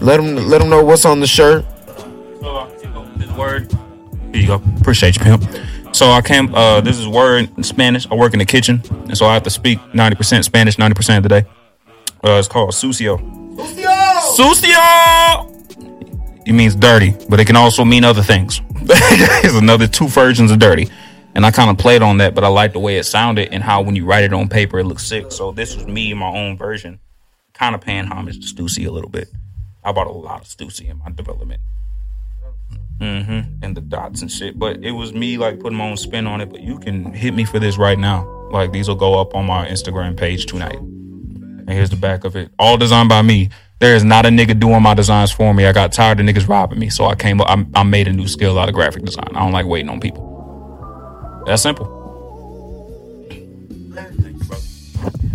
Let 0.00 0.16
them 0.16 0.36
let 0.48 0.58
them 0.58 0.70
know 0.70 0.82
what's 0.84 1.04
on 1.04 1.20
the 1.20 1.26
shirt. 1.26 1.64
Word. 3.36 3.72
Here 4.32 4.40
you 4.40 4.46
go. 4.46 4.62
Appreciate 4.80 5.16
you, 5.16 5.22
pimp. 5.22 5.44
So 5.94 6.10
I 6.10 6.22
came. 6.22 6.54
Uh, 6.54 6.80
this 6.80 6.98
is 6.98 7.06
word 7.06 7.50
in 7.56 7.62
Spanish. 7.62 8.10
I 8.10 8.14
work 8.14 8.32
in 8.32 8.38
the 8.38 8.46
kitchen, 8.46 8.82
and 8.90 9.16
so 9.16 9.26
I 9.26 9.34
have 9.34 9.42
to 9.42 9.50
speak 9.50 9.78
ninety 9.94 10.16
percent 10.16 10.44
Spanish, 10.46 10.78
ninety 10.78 10.94
percent 10.94 11.18
of 11.18 11.28
the 11.28 11.40
day. 11.40 11.48
Uh, 12.24 12.38
it's 12.38 12.48
called 12.48 12.70
sucio. 12.70 13.18
Sucio. 14.36 15.48
It 16.46 16.52
means 16.54 16.74
dirty, 16.74 17.14
but 17.28 17.40
it 17.40 17.46
can 17.46 17.56
also 17.56 17.84
mean 17.84 18.04
other 18.04 18.22
things. 18.22 18.62
There's 18.82 19.54
another 19.54 19.86
two 19.86 20.08
versions 20.08 20.50
of 20.50 20.58
dirty, 20.58 20.88
and 21.34 21.44
I 21.44 21.50
kind 21.50 21.70
of 21.70 21.76
played 21.76 22.00
on 22.00 22.16
that, 22.18 22.34
but 22.34 22.42
I 22.42 22.48
like 22.48 22.72
the 22.72 22.80
way 22.80 22.96
it 22.96 23.04
sounded 23.04 23.50
and 23.52 23.62
how 23.62 23.82
when 23.82 23.94
you 23.94 24.06
write 24.06 24.24
it 24.24 24.32
on 24.32 24.48
paper, 24.48 24.78
it 24.78 24.84
looks 24.84 25.04
sick. 25.06 25.30
So 25.30 25.52
this 25.52 25.76
was 25.76 25.86
me, 25.86 26.14
my 26.14 26.26
own 26.26 26.56
version, 26.56 27.00
kind 27.52 27.74
of 27.74 27.82
paying 27.82 28.06
homage 28.06 28.40
to 28.40 28.54
Stussy 28.54 28.86
a 28.86 28.90
little 28.90 29.10
bit. 29.10 29.28
I 29.84 29.92
bought 29.92 30.06
a 30.06 30.12
lot 30.12 30.40
of 30.40 30.46
Stussy 30.48 30.88
in 30.88 30.98
my 30.98 31.10
development 31.10 31.60
Mm-hmm. 33.02 33.64
and 33.64 33.76
the 33.76 33.80
dots 33.80 34.22
and 34.22 34.30
shit. 34.30 34.58
But 34.58 34.84
it 34.84 34.92
was 34.92 35.12
me 35.12 35.38
like 35.38 35.60
putting 35.60 35.76
my 35.76 35.88
own 35.90 35.96
spin 35.96 36.26
on 36.26 36.40
it. 36.40 36.50
But 36.50 36.60
you 36.60 36.78
can 36.78 37.12
hit 37.12 37.34
me 37.34 37.44
for 37.44 37.58
this 37.58 37.76
right 37.76 37.98
now. 37.98 38.26
Like 38.50 38.72
these 38.72 38.88
will 38.88 38.96
go 38.96 39.18
up 39.20 39.34
on 39.34 39.46
my 39.46 39.66
Instagram 39.66 40.16
page 40.16 40.46
tonight. 40.46 40.78
And 40.78 41.70
here's 41.70 41.90
the 41.90 41.96
back 41.96 42.24
of 42.24 42.36
it. 42.36 42.50
All 42.58 42.76
designed 42.76 43.08
by 43.08 43.22
me. 43.22 43.50
There 43.80 43.96
is 43.96 44.04
not 44.04 44.26
a 44.26 44.28
nigga 44.28 44.58
doing 44.58 44.80
my 44.82 44.94
designs 44.94 45.32
for 45.32 45.52
me. 45.52 45.66
I 45.66 45.72
got 45.72 45.92
tired 45.92 46.20
of 46.20 46.26
niggas 46.26 46.48
robbing 46.48 46.78
me, 46.78 46.88
so 46.88 47.06
I 47.06 47.16
came 47.16 47.40
up. 47.40 47.50
I, 47.50 47.66
I 47.74 47.82
made 47.82 48.06
a 48.06 48.12
new 48.12 48.28
skill 48.28 48.58
out 48.58 48.68
of 48.68 48.74
graphic 48.76 49.04
design. 49.04 49.28
I 49.34 49.40
don't 49.40 49.52
like 49.52 49.66
waiting 49.66 49.88
on 49.90 49.98
people. 49.98 51.42
That's 51.46 51.62
simple. 51.62 52.02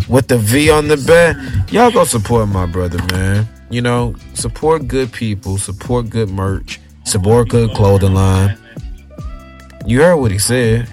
with 0.08 0.28
the 0.28 0.38
V 0.38 0.70
on 0.70 0.88
the 0.88 0.96
back. 0.96 1.36
Y'all 1.70 1.90
go 1.90 2.04
support 2.04 2.48
my 2.48 2.66
brother, 2.66 2.98
man. 3.12 3.46
You 3.70 3.82
know, 3.82 4.14
support 4.34 4.88
good 4.88 5.12
people, 5.12 5.58
support 5.58 6.08
good 6.08 6.30
merch, 6.30 6.80
good 7.16 7.70
clothing 7.74 8.14
line. 8.14 8.58
You 9.86 10.02
heard 10.02 10.16
what 10.16 10.30
he 10.30 10.38
said. 10.38 10.88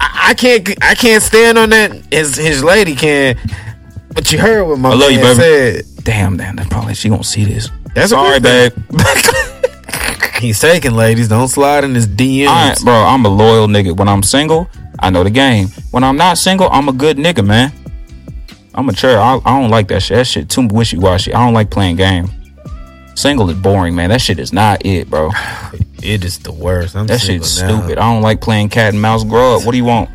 I, 0.00 0.28
I 0.30 0.34
can't 0.34 0.68
I 0.84 0.94
can't 0.94 1.22
stand 1.22 1.58
on 1.58 1.70
that 1.70 1.92
his 2.12 2.36
his 2.36 2.62
lady 2.62 2.94
can. 2.94 3.38
But 4.14 4.30
you 4.32 4.38
heard 4.38 4.64
what 4.64 4.78
my 4.78 4.90
I 4.90 4.94
love 4.94 5.10
you, 5.10 5.18
baby. 5.18 5.34
said. 5.34 5.84
Damn, 6.04 6.36
damn. 6.36 6.56
That's 6.56 6.68
probably 6.68 6.94
she 6.94 7.08
gonna 7.08 7.24
see 7.24 7.44
this. 7.44 7.70
That's 7.94 8.12
a 8.12 8.16
Sorry, 8.16 8.40
babe. 8.40 8.72
He's 10.40 10.60
taking 10.60 10.92
ladies. 10.94 11.28
Don't 11.28 11.48
slide 11.48 11.84
in 11.84 11.94
his 11.94 12.06
DMs. 12.06 12.84
Bro, 12.84 12.94
I'm 12.94 13.24
a 13.24 13.28
loyal 13.28 13.66
nigga. 13.66 13.96
When 13.96 14.08
I'm 14.08 14.22
single, 14.22 14.68
I 14.98 15.10
know 15.10 15.24
the 15.24 15.30
game. 15.30 15.68
When 15.90 16.04
I'm 16.04 16.16
not 16.16 16.38
single, 16.38 16.68
I'm 16.70 16.88
a 16.88 16.92
good 16.92 17.16
nigga, 17.16 17.44
man. 17.44 17.72
I'm 18.74 18.86
mature. 18.86 19.18
I, 19.18 19.40
I 19.44 19.60
don't 19.60 19.70
like 19.70 19.88
that 19.88 20.02
shit. 20.02 20.16
That 20.18 20.26
shit 20.26 20.48
too 20.48 20.68
wishy 20.68 20.96
washy. 20.98 21.34
I 21.34 21.44
don't 21.44 21.54
like 21.54 21.70
playing 21.70 21.96
game. 21.96 22.30
Single 23.18 23.50
is 23.50 23.56
boring, 23.56 23.96
man. 23.96 24.10
That 24.10 24.20
shit 24.20 24.38
is 24.38 24.52
not 24.52 24.86
it, 24.86 25.10
bro. 25.10 25.30
It 26.00 26.24
is 26.24 26.38
the 26.38 26.52
worst. 26.52 26.94
I'm 26.94 27.08
That 27.08 27.20
shit's 27.20 27.60
now. 27.60 27.80
stupid. 27.80 27.98
I 27.98 28.02
don't 28.12 28.22
like 28.22 28.40
playing 28.40 28.68
cat 28.68 28.92
and 28.92 29.02
mouse. 29.02 29.24
Grow 29.24 29.56
up. 29.56 29.66
What 29.66 29.72
do 29.72 29.76
you 29.78 29.84
want? 29.84 30.08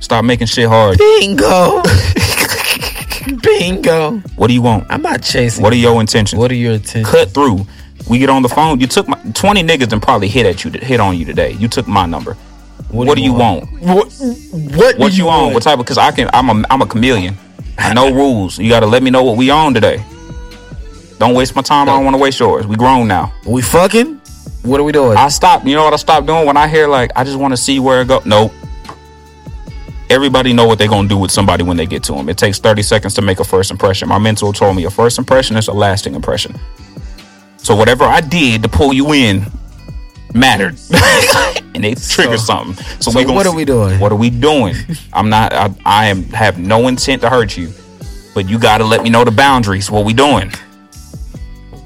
Stop 0.00 0.24
making 0.24 0.48
shit 0.48 0.68
hard. 0.68 0.98
Bingo. 0.98 1.82
Bingo. 3.42 4.18
What 4.34 4.48
do 4.48 4.54
you 4.54 4.62
want? 4.62 4.88
I'm 4.90 5.02
not 5.02 5.22
chasing. 5.22 5.62
What 5.62 5.72
are 5.72 5.76
your 5.76 6.00
intentions? 6.00 6.36
What 6.36 6.50
are 6.50 6.56
your 6.56 6.72
intentions? 6.72 7.08
Cut 7.08 7.30
through. 7.30 7.64
We 8.10 8.18
get 8.18 8.28
on 8.28 8.42
the 8.42 8.48
phone. 8.48 8.80
You 8.80 8.88
took 8.88 9.06
my 9.06 9.18
20 9.34 9.62
niggas 9.62 9.92
and 9.92 10.02
probably 10.02 10.26
hit 10.26 10.46
at 10.46 10.64
you, 10.64 10.72
hit 10.72 10.98
on 10.98 11.16
you 11.16 11.24
today. 11.24 11.52
You 11.52 11.68
took 11.68 11.86
my 11.86 12.04
number. 12.04 12.34
What, 12.90 13.14
do 13.16 13.22
you 13.22 13.34
want? 13.34 13.70
What? 13.80 14.12
What, 14.50 14.98
What 14.98 15.12
do 15.12 15.16
you 15.16 15.28
on? 15.28 15.54
What 15.54 15.62
type 15.62 15.78
of? 15.78 15.84
Because 15.84 15.98
I 15.98 16.10
can. 16.10 16.28
I'm 16.32 16.50
a. 16.50 16.66
I'm 16.70 16.82
a 16.82 16.86
chameleon. 16.86 17.36
I 17.78 17.94
know 17.94 18.12
rules. 18.12 18.58
You 18.58 18.68
got 18.68 18.80
to 18.80 18.86
let 18.86 19.04
me 19.04 19.10
know 19.10 19.22
what 19.22 19.36
we 19.36 19.50
on 19.50 19.74
today. 19.74 20.04
Don't 21.18 21.34
waste 21.34 21.56
my 21.56 21.62
time. 21.62 21.88
I 21.88 21.92
don't 21.92 22.04
want 22.04 22.14
to 22.14 22.22
waste 22.22 22.38
yours. 22.40 22.66
We 22.66 22.76
grown 22.76 23.08
now. 23.08 23.32
We 23.46 23.62
fucking? 23.62 24.20
What 24.62 24.80
are 24.80 24.84
we 24.84 24.92
doing? 24.92 25.16
I 25.16 25.28
stopped. 25.28 25.64
You 25.66 25.74
know 25.76 25.84
what 25.84 25.92
I 25.92 25.96
stopped 25.96 26.26
doing 26.26 26.44
when 26.46 26.56
I 26.56 26.68
hear 26.68 26.88
like 26.88 27.10
I 27.16 27.24
just 27.24 27.38
want 27.38 27.52
to 27.52 27.56
see 27.56 27.78
where 27.80 28.02
it 28.02 28.08
go. 28.08 28.20
Nope. 28.24 28.52
Everybody 30.08 30.52
know 30.52 30.66
what 30.66 30.78
they're 30.78 30.88
gonna 30.88 31.08
do 31.08 31.16
with 31.18 31.30
somebody 31.32 31.64
when 31.64 31.76
they 31.76 31.86
get 31.86 32.02
to 32.04 32.12
them. 32.12 32.28
It 32.28 32.36
takes 32.38 32.58
30 32.60 32.82
seconds 32.82 33.14
to 33.14 33.22
make 33.22 33.40
a 33.40 33.44
first 33.44 33.70
impression. 33.72 34.08
My 34.08 34.18
mentor 34.18 34.52
told 34.52 34.76
me 34.76 34.84
a 34.84 34.90
first 34.90 35.18
impression 35.18 35.56
is 35.56 35.66
a 35.68 35.72
lasting 35.72 36.14
impression. 36.14 36.58
So 37.56 37.74
whatever 37.74 38.04
I 38.04 38.20
did 38.20 38.62
to 38.62 38.68
pull 38.68 38.92
you 38.92 39.12
in 39.12 39.46
mattered, 40.32 40.76
and 41.74 41.84
it 41.84 42.00
triggered 42.02 42.38
So- 42.38 42.44
something. 42.46 42.84
So, 43.00 43.10
so 43.10 43.18
we 43.18 43.26
what 43.26 43.46
are 43.46 43.50
see- 43.50 43.56
we 43.56 43.64
doing? 43.64 43.98
What 43.98 44.12
are 44.12 44.16
we 44.16 44.30
doing? 44.30 44.76
I'm 45.12 45.28
not. 45.28 45.52
I, 45.52 45.74
I 45.84 46.06
am 46.06 46.24
have 46.24 46.58
no 46.58 46.86
intent 46.86 47.22
to 47.22 47.28
hurt 47.30 47.56
you, 47.56 47.72
but 48.34 48.48
you 48.48 48.58
got 48.60 48.78
to 48.78 48.84
let 48.84 49.02
me 49.02 49.10
know 49.10 49.24
the 49.24 49.32
boundaries. 49.32 49.90
What 49.90 50.04
we 50.04 50.12
doing? 50.12 50.52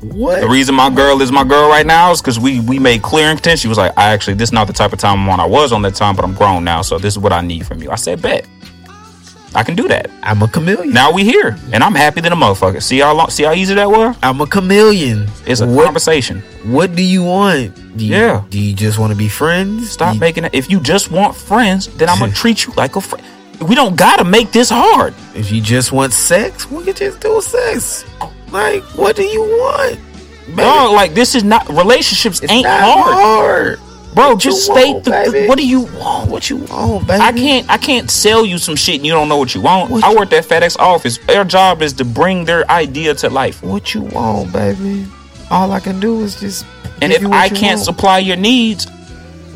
What? 0.02 0.40
The 0.40 0.48
reason 0.48 0.74
my 0.74 0.90
girl 0.90 1.20
is 1.22 1.30
my 1.32 1.44
girl 1.44 1.68
right 1.68 1.86
now 1.86 2.10
is 2.12 2.20
because 2.20 2.38
we 2.38 2.60
we 2.60 2.78
made 2.78 3.02
clear 3.02 3.30
intent. 3.30 3.58
She 3.60 3.68
was 3.68 3.78
like, 3.78 3.92
I 3.96 4.12
actually 4.12 4.34
this 4.34 4.48
is 4.48 4.52
not 4.52 4.66
the 4.66 4.72
type 4.72 4.92
of 4.92 4.98
time 4.98 5.20
I'm 5.20 5.28
on. 5.28 5.40
I 5.40 5.46
was 5.46 5.72
on 5.72 5.82
that 5.82 5.94
time, 5.94 6.16
but 6.16 6.24
I'm 6.24 6.34
grown 6.34 6.64
now, 6.64 6.82
so 6.82 6.98
this 6.98 7.14
is 7.14 7.18
what 7.18 7.32
I 7.32 7.40
need 7.40 7.66
from 7.66 7.82
you. 7.82 7.90
I 7.90 7.96
said, 7.96 8.20
bet. 8.22 8.46
I 9.52 9.64
can 9.64 9.74
do 9.74 9.88
that. 9.88 10.08
I'm 10.22 10.40
a 10.42 10.46
chameleon. 10.48 10.92
Now 10.94 11.10
we 11.12 11.24
here, 11.24 11.58
and 11.72 11.82
I'm 11.82 11.94
happy 11.94 12.20
than 12.20 12.32
a 12.32 12.36
motherfucker. 12.36 12.80
See 12.80 13.00
how 13.00 13.12
long, 13.12 13.30
see 13.30 13.42
how 13.42 13.52
easy 13.52 13.74
that 13.74 13.90
was? 13.90 14.16
I'm 14.22 14.40
a 14.40 14.46
chameleon. 14.46 15.26
It's 15.44 15.60
a 15.60 15.66
what? 15.66 15.86
conversation. 15.86 16.40
What 16.62 16.94
do 16.94 17.02
you 17.02 17.24
want? 17.24 17.74
Do 17.96 18.06
you, 18.06 18.14
Yeah. 18.14 18.44
Do 18.48 18.60
you 18.60 18.72
just 18.76 19.00
want 19.00 19.10
to 19.10 19.16
be 19.18 19.28
friends? 19.28 19.90
Stop 19.90 20.14
you- 20.14 20.20
making 20.20 20.44
it. 20.44 20.54
If 20.54 20.70
you 20.70 20.78
just 20.78 21.10
want 21.10 21.34
friends, 21.34 21.88
then 21.96 22.08
I'm 22.08 22.20
gonna 22.20 22.30
treat 22.42 22.64
you 22.64 22.72
like 22.76 22.94
a 22.94 23.00
friend. 23.00 23.26
We 23.60 23.74
don't 23.74 23.96
gotta 23.96 24.22
make 24.24 24.52
this 24.52 24.70
hard. 24.70 25.14
If 25.34 25.50
you 25.50 25.60
just 25.60 25.90
want 25.90 26.12
sex, 26.12 26.70
we 26.70 26.84
can 26.84 26.94
just 26.94 27.18
do 27.20 27.40
sex. 27.40 28.04
Like, 28.52 28.82
what 28.96 29.16
do 29.16 29.22
you 29.22 29.40
want? 29.42 29.98
Baby, 30.46 30.62
Dog, 30.62 30.92
like 30.92 31.14
this 31.14 31.34
is 31.34 31.44
not 31.44 31.68
relationships 31.68 32.40
it's 32.42 32.50
ain't 32.52 32.64
not 32.64 32.80
hard, 32.80 33.14
hard. 33.14 33.78
bro. 34.14 34.30
What 34.30 34.38
Just 34.40 34.64
state 34.64 34.92
want, 34.94 35.04
the, 35.04 35.10
the- 35.10 35.30
baby? 35.32 35.48
what 35.48 35.56
do 35.58 35.66
you 35.66 35.82
want? 35.82 36.28
What 36.30 36.50
you 36.50 36.56
want? 36.56 37.06
Baby. 37.06 37.20
I 37.22 37.32
can't 37.32 37.70
I 37.70 37.78
can't 37.78 38.10
sell 38.10 38.44
you 38.44 38.58
some 38.58 38.74
shit 38.74 38.96
and 38.96 39.06
you 39.06 39.12
don't 39.12 39.28
know 39.28 39.36
what 39.36 39.54
you 39.54 39.60
want. 39.60 39.90
What 39.90 40.02
I 40.02 40.10
you- 40.10 40.18
worked 40.18 40.32
at 40.32 40.44
FedEx 40.44 40.76
office. 40.80 41.18
Their 41.26 41.44
job 41.44 41.82
is 41.82 41.92
to 41.94 42.04
bring 42.04 42.44
their 42.44 42.68
idea 42.70 43.14
to 43.14 43.30
life. 43.30 43.62
What 43.62 43.94
you 43.94 44.02
want, 44.02 44.52
baby? 44.52 45.06
All 45.50 45.70
I 45.70 45.78
can 45.80 46.00
do 46.00 46.20
is 46.22 46.40
just. 46.40 46.66
And 47.02 47.12
if 47.12 47.24
I 47.26 47.48
can't 47.48 47.76
want. 47.78 47.84
supply 47.84 48.18
your 48.18 48.36
needs, 48.36 48.86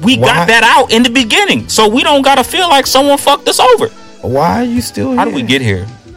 we 0.02 0.16
Why? 0.16 0.26
got 0.28 0.46
that 0.48 0.62
out 0.62 0.92
in 0.92 1.02
the 1.02 1.10
beginning. 1.10 1.68
So 1.68 1.88
we 1.88 2.04
don't 2.04 2.22
gotta 2.22 2.44
feel 2.44 2.68
like 2.68 2.86
someone 2.86 3.18
fucked 3.18 3.48
us 3.48 3.58
over. 3.58 3.88
why 4.22 4.60
are 4.60 4.64
you 4.64 4.80
still 4.80 5.08
here? 5.10 5.16
How 5.18 5.24
do 5.24 5.32
we 5.34 5.42
get 5.42 5.60
here? 5.60 5.86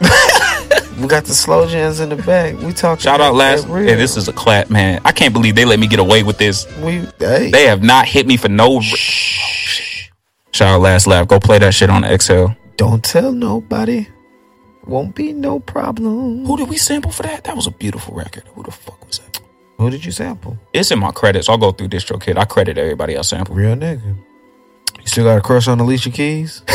We 1.00 1.06
got 1.06 1.24
the 1.24 1.34
slow 1.34 1.68
jams 1.68 2.00
in 2.00 2.08
the 2.08 2.16
back. 2.16 2.56
We 2.58 2.72
talking. 2.72 3.02
Shout 3.02 3.20
out 3.20 3.34
last 3.34 3.68
real. 3.68 3.86
this 3.96 4.16
is 4.16 4.26
a 4.28 4.32
clap, 4.32 4.68
man. 4.68 5.00
I 5.04 5.12
can't 5.12 5.32
believe 5.32 5.54
they 5.54 5.64
let 5.64 5.78
me 5.78 5.86
get 5.86 6.00
away 6.00 6.22
with 6.22 6.38
this. 6.38 6.66
We 6.78 7.06
hey. 7.18 7.50
They 7.50 7.66
have 7.66 7.82
not 7.82 8.06
hit 8.06 8.26
me 8.26 8.36
for 8.36 8.48
no 8.48 8.80
Shh. 8.80 10.10
Shout 10.52 10.74
out 10.74 10.80
last 10.80 11.06
laugh. 11.06 11.28
Go 11.28 11.38
play 11.38 11.58
that 11.58 11.74
shit 11.74 11.90
on 11.90 12.04
Exhale. 12.04 12.56
Don't 12.76 13.04
tell 13.04 13.32
nobody. 13.32 14.08
Won't 14.86 15.14
be 15.14 15.32
no 15.32 15.60
problem. 15.60 16.46
Who 16.46 16.56
did 16.56 16.68
we 16.68 16.78
sample 16.78 17.12
for 17.12 17.22
that? 17.24 17.44
That 17.44 17.54
was 17.54 17.66
a 17.66 17.70
beautiful 17.70 18.14
record. 18.14 18.44
Who 18.54 18.62
the 18.62 18.70
fuck 18.70 19.06
was 19.06 19.18
that? 19.18 19.40
Who 19.76 19.90
did 19.90 20.04
you 20.04 20.10
sample? 20.10 20.58
It's 20.72 20.90
in 20.90 20.98
my 20.98 21.12
credits. 21.12 21.48
I'll 21.48 21.58
go 21.58 21.72
through 21.72 21.88
DistroKid. 21.88 22.36
I 22.38 22.44
credit 22.44 22.78
everybody 22.78 23.16
I 23.16 23.22
sample. 23.22 23.54
Real 23.54 23.76
nigga. 23.76 24.16
You 25.00 25.06
still 25.06 25.24
got 25.24 25.38
a 25.38 25.40
crush 25.40 25.68
on 25.68 25.80
Alicia 25.80 26.10
Keys? 26.10 26.62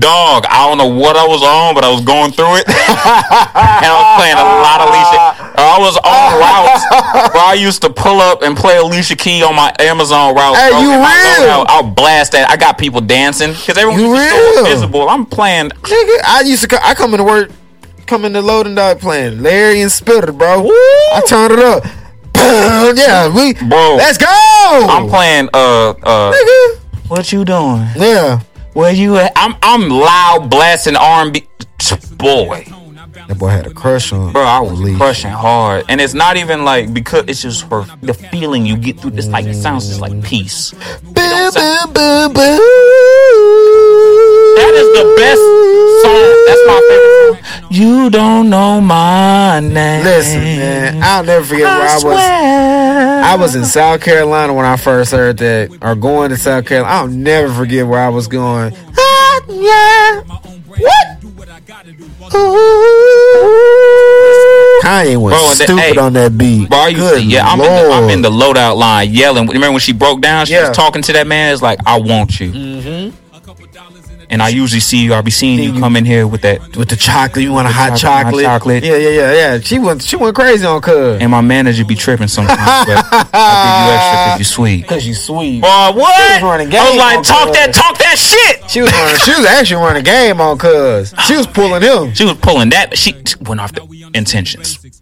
Dog, 0.00 0.44
I 0.48 0.66
don't 0.68 0.78
know 0.78 0.88
what 0.88 1.16
I 1.16 1.26
was 1.26 1.42
on, 1.42 1.74
but 1.74 1.84
I 1.84 1.90
was 1.90 2.02
going 2.04 2.32
through 2.32 2.56
it. 2.56 2.66
and 2.68 2.74
I 2.76 3.94
was 3.94 4.08
playing 4.18 4.36
a 4.36 4.42
lot 4.42 4.80
of 4.80 4.88
Alicia. 4.90 5.20
I 5.60 5.78
was 5.78 5.96
on 5.98 6.40
routes 6.40 7.34
where 7.34 7.44
I 7.44 7.54
used 7.54 7.82
to 7.82 7.90
pull 7.90 8.20
up 8.20 8.42
and 8.42 8.56
play 8.56 8.76
Alicia 8.78 9.16
Key 9.16 9.42
on 9.42 9.54
my 9.54 9.72
Amazon 9.78 10.34
route. 10.34 10.56
Hey, 10.56 10.70
bro. 10.70 10.80
you 10.80 10.88
know 10.88 10.98
real? 10.98 11.64
I'll 11.68 11.82
blast 11.90 12.32
that. 12.32 12.50
I 12.50 12.56
got 12.56 12.76
people 12.78 13.00
dancing 13.00 13.52
because 13.52 13.76
everyone 13.78 14.00
You 14.00 14.10
was 14.10 14.28
so 14.56 14.64
visible. 14.64 15.08
I'm 15.08 15.26
playing. 15.26 15.68
Nigga, 15.70 16.18
I 16.26 16.42
used 16.44 16.62
to. 16.62 16.68
Co- 16.68 16.78
I 16.82 16.94
come 16.94 17.12
into 17.14 17.24
work, 17.24 17.50
come 18.06 18.24
into 18.24 18.40
loading 18.40 18.74
dock 18.74 18.98
playing 18.98 19.42
Larry 19.42 19.80
and 19.82 19.92
Spitter, 19.92 20.32
bro. 20.32 20.66
I 20.66 21.22
turned 21.26 21.52
it 21.52 21.60
up. 21.60 21.84
yeah, 22.96 23.28
we. 23.34 23.54
Bro. 23.54 23.96
let's 23.96 24.18
go. 24.18 24.26
I'm 24.28 25.08
playing. 25.08 25.48
Uh, 25.52 25.90
uh. 25.90 26.32
Nigga. 26.32 26.78
What 27.08 27.32
you 27.32 27.44
doing? 27.44 27.86
Yeah. 27.96 28.40
Where 28.72 28.92
you 28.92 29.16
at? 29.18 29.32
I'm 29.36 29.54
I'm 29.62 29.88
loud 29.88 30.48
blasting 30.50 30.96
R&B. 30.96 31.46
Boy, 32.16 32.64
That 33.28 33.38
boy 33.38 33.48
had 33.48 33.66
a 33.66 33.74
crush 33.74 34.12
on. 34.12 34.32
bro, 34.32 34.42
I 34.42 34.60
was 34.60 34.78
Alicia. 34.78 34.96
crushing 34.96 35.30
hard, 35.30 35.84
and 35.88 36.00
it's 36.00 36.14
not 36.14 36.36
even 36.36 36.64
like 36.64 36.92
because 36.94 37.24
it's 37.26 37.42
just 37.42 37.66
for 37.68 37.84
the 38.02 38.14
feeling 38.14 38.64
you 38.66 38.76
get 38.76 39.00
through 39.00 39.12
this. 39.12 39.26
Like 39.26 39.46
it 39.46 39.54
sounds 39.54 39.88
just 39.88 40.00
like 40.00 40.22
peace. 40.22 40.72
Boo, 41.02 41.50
boo, 41.54 41.86
boo, 41.86 42.28
boo. 42.28 42.58
That 44.60 44.72
is 44.76 44.88
the 44.98 45.14
best 45.16 45.40
You 47.80 48.10
don't 48.10 48.50
know 48.50 48.78
my 48.78 49.58
name. 49.60 50.04
Listen, 50.04 50.40
man, 50.42 51.00
I'll 51.02 51.24
never 51.24 51.46
forget 51.46 51.64
where 51.64 51.88
I 51.88 51.94
was. 51.94 52.18
I 53.26 53.36
was 53.36 53.54
in 53.54 53.64
South 53.64 54.02
Carolina 54.02 54.52
when 54.52 54.66
I 54.66 54.76
first 54.76 55.12
heard 55.12 55.38
that, 55.38 55.78
or 55.80 55.94
going 55.94 56.28
to 56.28 56.36
South 56.36 56.66
Carolina. 56.66 56.94
I'll 56.94 57.08
never 57.08 57.50
forget 57.54 57.86
where 57.86 58.00
I 58.00 58.10
was 58.10 58.28
going. 58.28 58.74
Ah, 58.98 59.40
yeah. 59.48 60.20
What? 60.76 61.06
Kanye 64.82 65.16
went 65.16 65.34
Bro, 65.34 65.50
and 65.50 65.58
the- 65.58 65.64
stupid 65.64 65.80
hey, 65.80 65.96
on 65.96 66.12
that 66.12 66.36
beat. 66.36 66.68
Bro, 66.68 66.78
I 66.78 66.88
used 66.88 67.00
Good 67.00 67.20
to, 67.22 67.26
yeah, 67.26 67.46
I'm 67.46 67.60
in, 67.60 67.66
the, 67.66 67.90
I'm 67.94 68.10
in 68.10 68.20
the 68.22 68.30
loadout 68.30 68.76
line 68.76 69.10
yelling. 69.10 69.46
Remember 69.46 69.70
when 69.72 69.80
she 69.80 69.92
broke 69.94 70.20
down? 70.20 70.44
She 70.44 70.52
Yeah. 70.52 70.68
was 70.68 70.76
talking 70.76 71.00
to 71.02 71.12
that 71.14 71.26
man. 71.26 71.52
It's 71.54 71.62
like, 71.62 71.78
I 71.86 71.98
want 71.98 72.38
you. 72.40 72.50
Mm-hmm. 72.52 73.29
And 74.30 74.40
I 74.40 74.48
usually 74.48 74.80
see 74.80 75.02
you. 75.02 75.12
I'll 75.12 75.22
be 75.22 75.30
seeing 75.32 75.58
you 75.58 75.78
come 75.80 75.96
in 75.96 76.04
here 76.04 76.26
with 76.26 76.42
that. 76.42 76.76
with 76.76 76.88
the 76.88 76.96
chocolate. 76.96 77.42
You 77.42 77.52
want 77.52 77.66
a 77.66 77.70
hot 77.72 77.96
chocolate, 77.98 78.44
chocolate? 78.44 78.44
hot 78.44 78.58
chocolate. 78.60 78.84
Yeah, 78.84 78.96
yeah, 78.96 79.08
yeah, 79.08 79.32
yeah. 79.32 79.58
She 79.60 79.78
went, 79.80 80.02
she 80.02 80.14
went 80.16 80.36
crazy 80.36 80.64
on 80.64 80.80
Cuz. 80.80 81.20
And 81.20 81.30
my 81.32 81.40
manager 81.40 81.84
be 81.84 81.96
tripping 81.96 82.28
sometimes. 82.28 82.58
but 82.86 83.04
I 83.34 83.66
give 83.66 83.74
you 83.86 83.92
extra 83.96 84.16
because 84.24 84.38
you 84.38 84.44
sweet. 84.44 84.86
Cause 84.88 85.04
you 85.04 85.14
sweet. 85.14 85.60
Boy, 85.62 85.66
what? 85.68 86.14
She 86.16 86.32
was 86.34 86.42
running 86.42 86.74
I 86.74 86.90
was 86.90 86.96
like, 86.98 87.18
on 87.18 87.24
talk 87.24 87.46
Cuz. 87.48 87.56
that, 87.56 87.74
talk 87.74 87.98
that 87.98 88.16
shit. 88.18 88.70
She 88.70 88.80
was 88.80 88.92
running, 88.92 89.16
she 89.18 89.32
was 89.32 89.46
actually 89.46 89.82
running 89.82 90.04
game 90.04 90.40
on 90.40 90.58
Cuz. 90.58 91.12
She 91.26 91.36
was 91.36 91.46
pulling 91.48 91.82
him. 91.82 92.14
She 92.14 92.24
was 92.24 92.34
pulling 92.34 92.70
that. 92.70 92.90
But 92.90 92.98
she 92.98 93.14
went 93.42 93.60
off 93.60 93.72
the 93.72 94.10
intentions. 94.14 94.99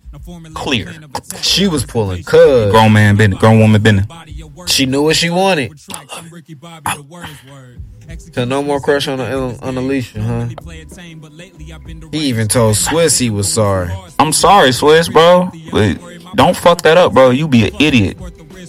Clear. 0.54 0.94
She 1.40 1.68
was 1.68 1.84
pulling 1.84 2.22
Cuz. 2.22 2.70
Grown 2.70 2.92
man 2.92 3.16
business. 3.16 3.38
Grown 3.38 3.58
woman 3.58 3.82
business. 3.82 4.06
She 4.66 4.86
knew 4.86 5.02
what 5.02 5.16
she 5.16 5.30
wanted. 5.30 5.78
So 8.32 8.44
no 8.44 8.62
more 8.62 8.80
crush 8.80 9.06
on 9.06 9.20
on 9.20 9.76
Alicia, 9.76 10.22
huh? 10.22 10.48
He 12.10 12.20
even 12.20 12.48
told 12.48 12.76
Swizz 12.76 13.18
he 13.18 13.28
was 13.28 13.52
sorry. 13.52 13.90
I'm 14.18 14.32
sorry, 14.32 14.70
Swizz, 14.70 15.12
bro. 15.12 15.50
But 15.70 16.17
don't 16.34 16.56
fuck 16.56 16.82
that 16.82 16.96
up, 16.96 17.12
bro. 17.14 17.30
You 17.30 17.48
be 17.48 17.68
an 17.68 17.74
idiot. 17.80 18.16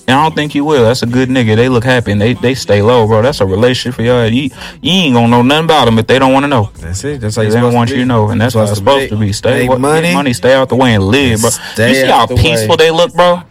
And 0.08 0.18
I 0.18 0.24
don't 0.24 0.36
think 0.36 0.56
you 0.56 0.64
will. 0.66 0.84
That's 0.84 1.04
a 1.04 1.06
good 1.06 1.30
nigga. 1.30 1.56
They 1.56 1.70
look 1.70 1.84
happy 1.84 2.12
and 2.12 2.22
they, 2.22 2.34
they 2.34 2.56
stay 2.56 2.82
low, 2.82 3.06
bro. 3.08 3.22
That's 3.22 3.42
a 3.42 3.46
relationship 3.46 3.96
for 3.96 4.02
y'all. 4.02 4.28
You, 4.28 4.50
you 4.82 4.92
ain't 4.92 5.14
gonna 5.14 5.28
know 5.28 5.42
nothing 5.42 5.66
about 5.66 5.86
them 5.86 6.00
if 6.00 6.08
they 6.08 6.20
don't 6.20 6.34
want 6.34 6.44
to 6.44 6.48
know. 6.48 6.72
That's 6.76 7.04
it. 7.04 7.22
That's 7.22 7.36
how 7.36 7.44
They 7.44 7.50
don't 7.50 7.74
want 7.74 7.90
you 7.90 7.98
to 7.98 8.06
know, 8.06 8.30
and 8.30 8.40
that's 8.40 8.56
what 8.56 8.70
it's 8.70 8.78
supposed 8.78 9.10
to 9.10 9.18
be. 9.18 9.34
Stay 9.34 9.68
what, 9.68 9.80
money. 9.80 10.14
money, 10.14 10.34
stay 10.34 10.54
out 10.54 10.70
the 10.70 10.76
way 10.76 10.94
and 10.94 11.04
live, 11.04 11.42
bro. 11.42 11.50
Stay 11.50 11.90
you 11.90 11.96
see 11.96 12.08
how 12.08 12.26
the 12.26 12.36
peaceful 12.36 12.72
way. 12.72 12.76
they 12.78 12.92
look, 12.92 13.14
bro? 13.14 13.44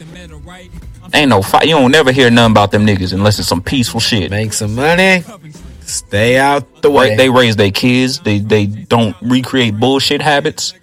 Ain't 1.14 1.30
no 1.30 1.42
fight. 1.42 1.66
You 1.66 1.74
don't 1.74 1.90
never 1.90 2.12
hear 2.12 2.30
nothing 2.30 2.52
about 2.52 2.70
them 2.70 2.86
niggas 2.86 3.12
unless 3.12 3.38
it's 3.38 3.48
some 3.48 3.62
peaceful 3.62 4.00
shit. 4.00 4.30
Make 4.30 4.52
some 4.52 4.74
money. 4.74 5.24
Stay 5.80 6.38
out 6.38 6.82
the 6.82 6.90
way. 6.90 7.10
Right? 7.10 7.18
They 7.18 7.30
raise 7.30 7.56
their 7.56 7.70
kids. 7.70 8.20
They 8.20 8.40
they 8.40 8.66
don't 8.66 9.16
recreate 9.22 9.78
bullshit 9.78 10.20
habits. 10.20 10.74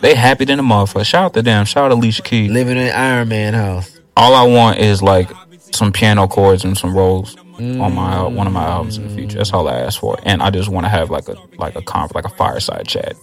They 0.00 0.14
happy 0.14 0.44
than 0.44 0.58
a 0.58 0.62
motherfucker. 0.62 1.06
Shout 1.06 1.24
out 1.24 1.34
to 1.34 1.42
them. 1.42 1.64
Shout 1.64 1.86
out 1.86 1.88
to 1.88 1.94
Alicia 1.94 2.22
Keys. 2.22 2.50
living 2.50 2.76
in 2.76 2.90
Iron 2.92 3.28
Man 3.28 3.54
house. 3.54 4.00
All 4.16 4.34
I 4.34 4.42
want 4.42 4.78
is 4.78 5.02
like 5.02 5.30
some 5.72 5.92
piano 5.92 6.28
chords 6.28 6.64
and 6.64 6.76
some 6.76 6.94
rolls 6.94 7.36
on 7.58 7.94
my 7.94 8.12
al- 8.12 8.30
one 8.30 8.46
of 8.46 8.52
my 8.52 8.64
albums 8.64 8.96
in 8.98 9.08
the 9.08 9.14
future. 9.14 9.38
That's 9.38 9.52
all 9.52 9.68
I 9.68 9.78
ask 9.80 9.98
for. 9.98 10.18
And 10.24 10.42
I 10.42 10.50
just 10.50 10.68
want 10.68 10.84
to 10.84 10.88
have 10.88 11.10
like 11.10 11.28
a 11.28 11.36
like 11.58 11.74
a 11.76 11.82
conf 11.82 12.14
like 12.14 12.24
a 12.24 12.28
fireside 12.30 12.86
chat. 12.86 13.14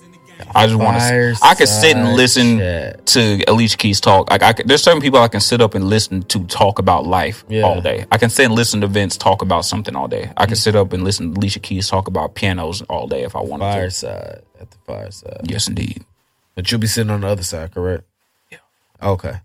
I 0.56 0.66
just 0.66 0.80
want 0.80 0.98
to. 0.98 1.38
I 1.44 1.56
could 1.56 1.68
sit 1.68 1.96
and 1.96 2.14
listen 2.14 2.58
chat. 2.58 3.06
to 3.08 3.44
Alicia 3.48 3.78
Keys 3.78 4.02
talk. 4.02 4.30
Like 4.30 4.42
I 4.42 4.54
could, 4.54 4.68
there's 4.68 4.82
certain 4.84 5.02
people 5.02 5.20
I 5.20 5.28
can 5.28 5.40
sit 5.40 5.62
up 5.62 5.76
and 5.76 5.86
listen 5.86 6.24
to 6.24 6.44
talk 6.46 6.80
about 6.80 7.06
life 7.06 7.46
Yeah. 7.48 7.64
all 7.64 7.82
day. 7.82 8.06
I 8.12 8.18
can 8.18 8.30
sit 8.30 8.46
and 8.46 8.56
listen 8.56 8.82
to 8.82 8.88
Vince 8.88 9.18
talk 9.18 9.42
about 9.42 9.66
something 9.66 9.96
all 9.96 10.08
day. 10.08 10.32
I 10.38 10.46
can 10.46 10.56
mm. 10.56 10.64
sit 10.64 10.76
up 10.76 10.94
and 10.94 11.04
listen 11.04 11.34
to 11.34 11.40
Alicia 11.40 11.60
Keys 11.60 11.88
talk 11.88 12.08
about 12.08 12.36
pianos 12.36 12.82
all 12.84 13.08
day 13.08 13.24
if 13.24 13.36
I 13.36 13.42
want 13.42 13.62
to. 13.62 13.72
Fireside 13.72 14.42
at 14.60 14.72
the 14.72 14.78
fireside. 14.86 15.42
Yes, 15.44 15.68
indeed. 15.68 16.04
But 16.56 16.72
you'll 16.72 16.82
be 16.82 16.88
sitting 16.88 17.10
on 17.12 17.22
the 17.22 17.28
other 17.28 17.44
side, 17.44 17.74
correct? 17.74 18.04
Yeah. 18.52 18.58
Okay. 19.02 19.40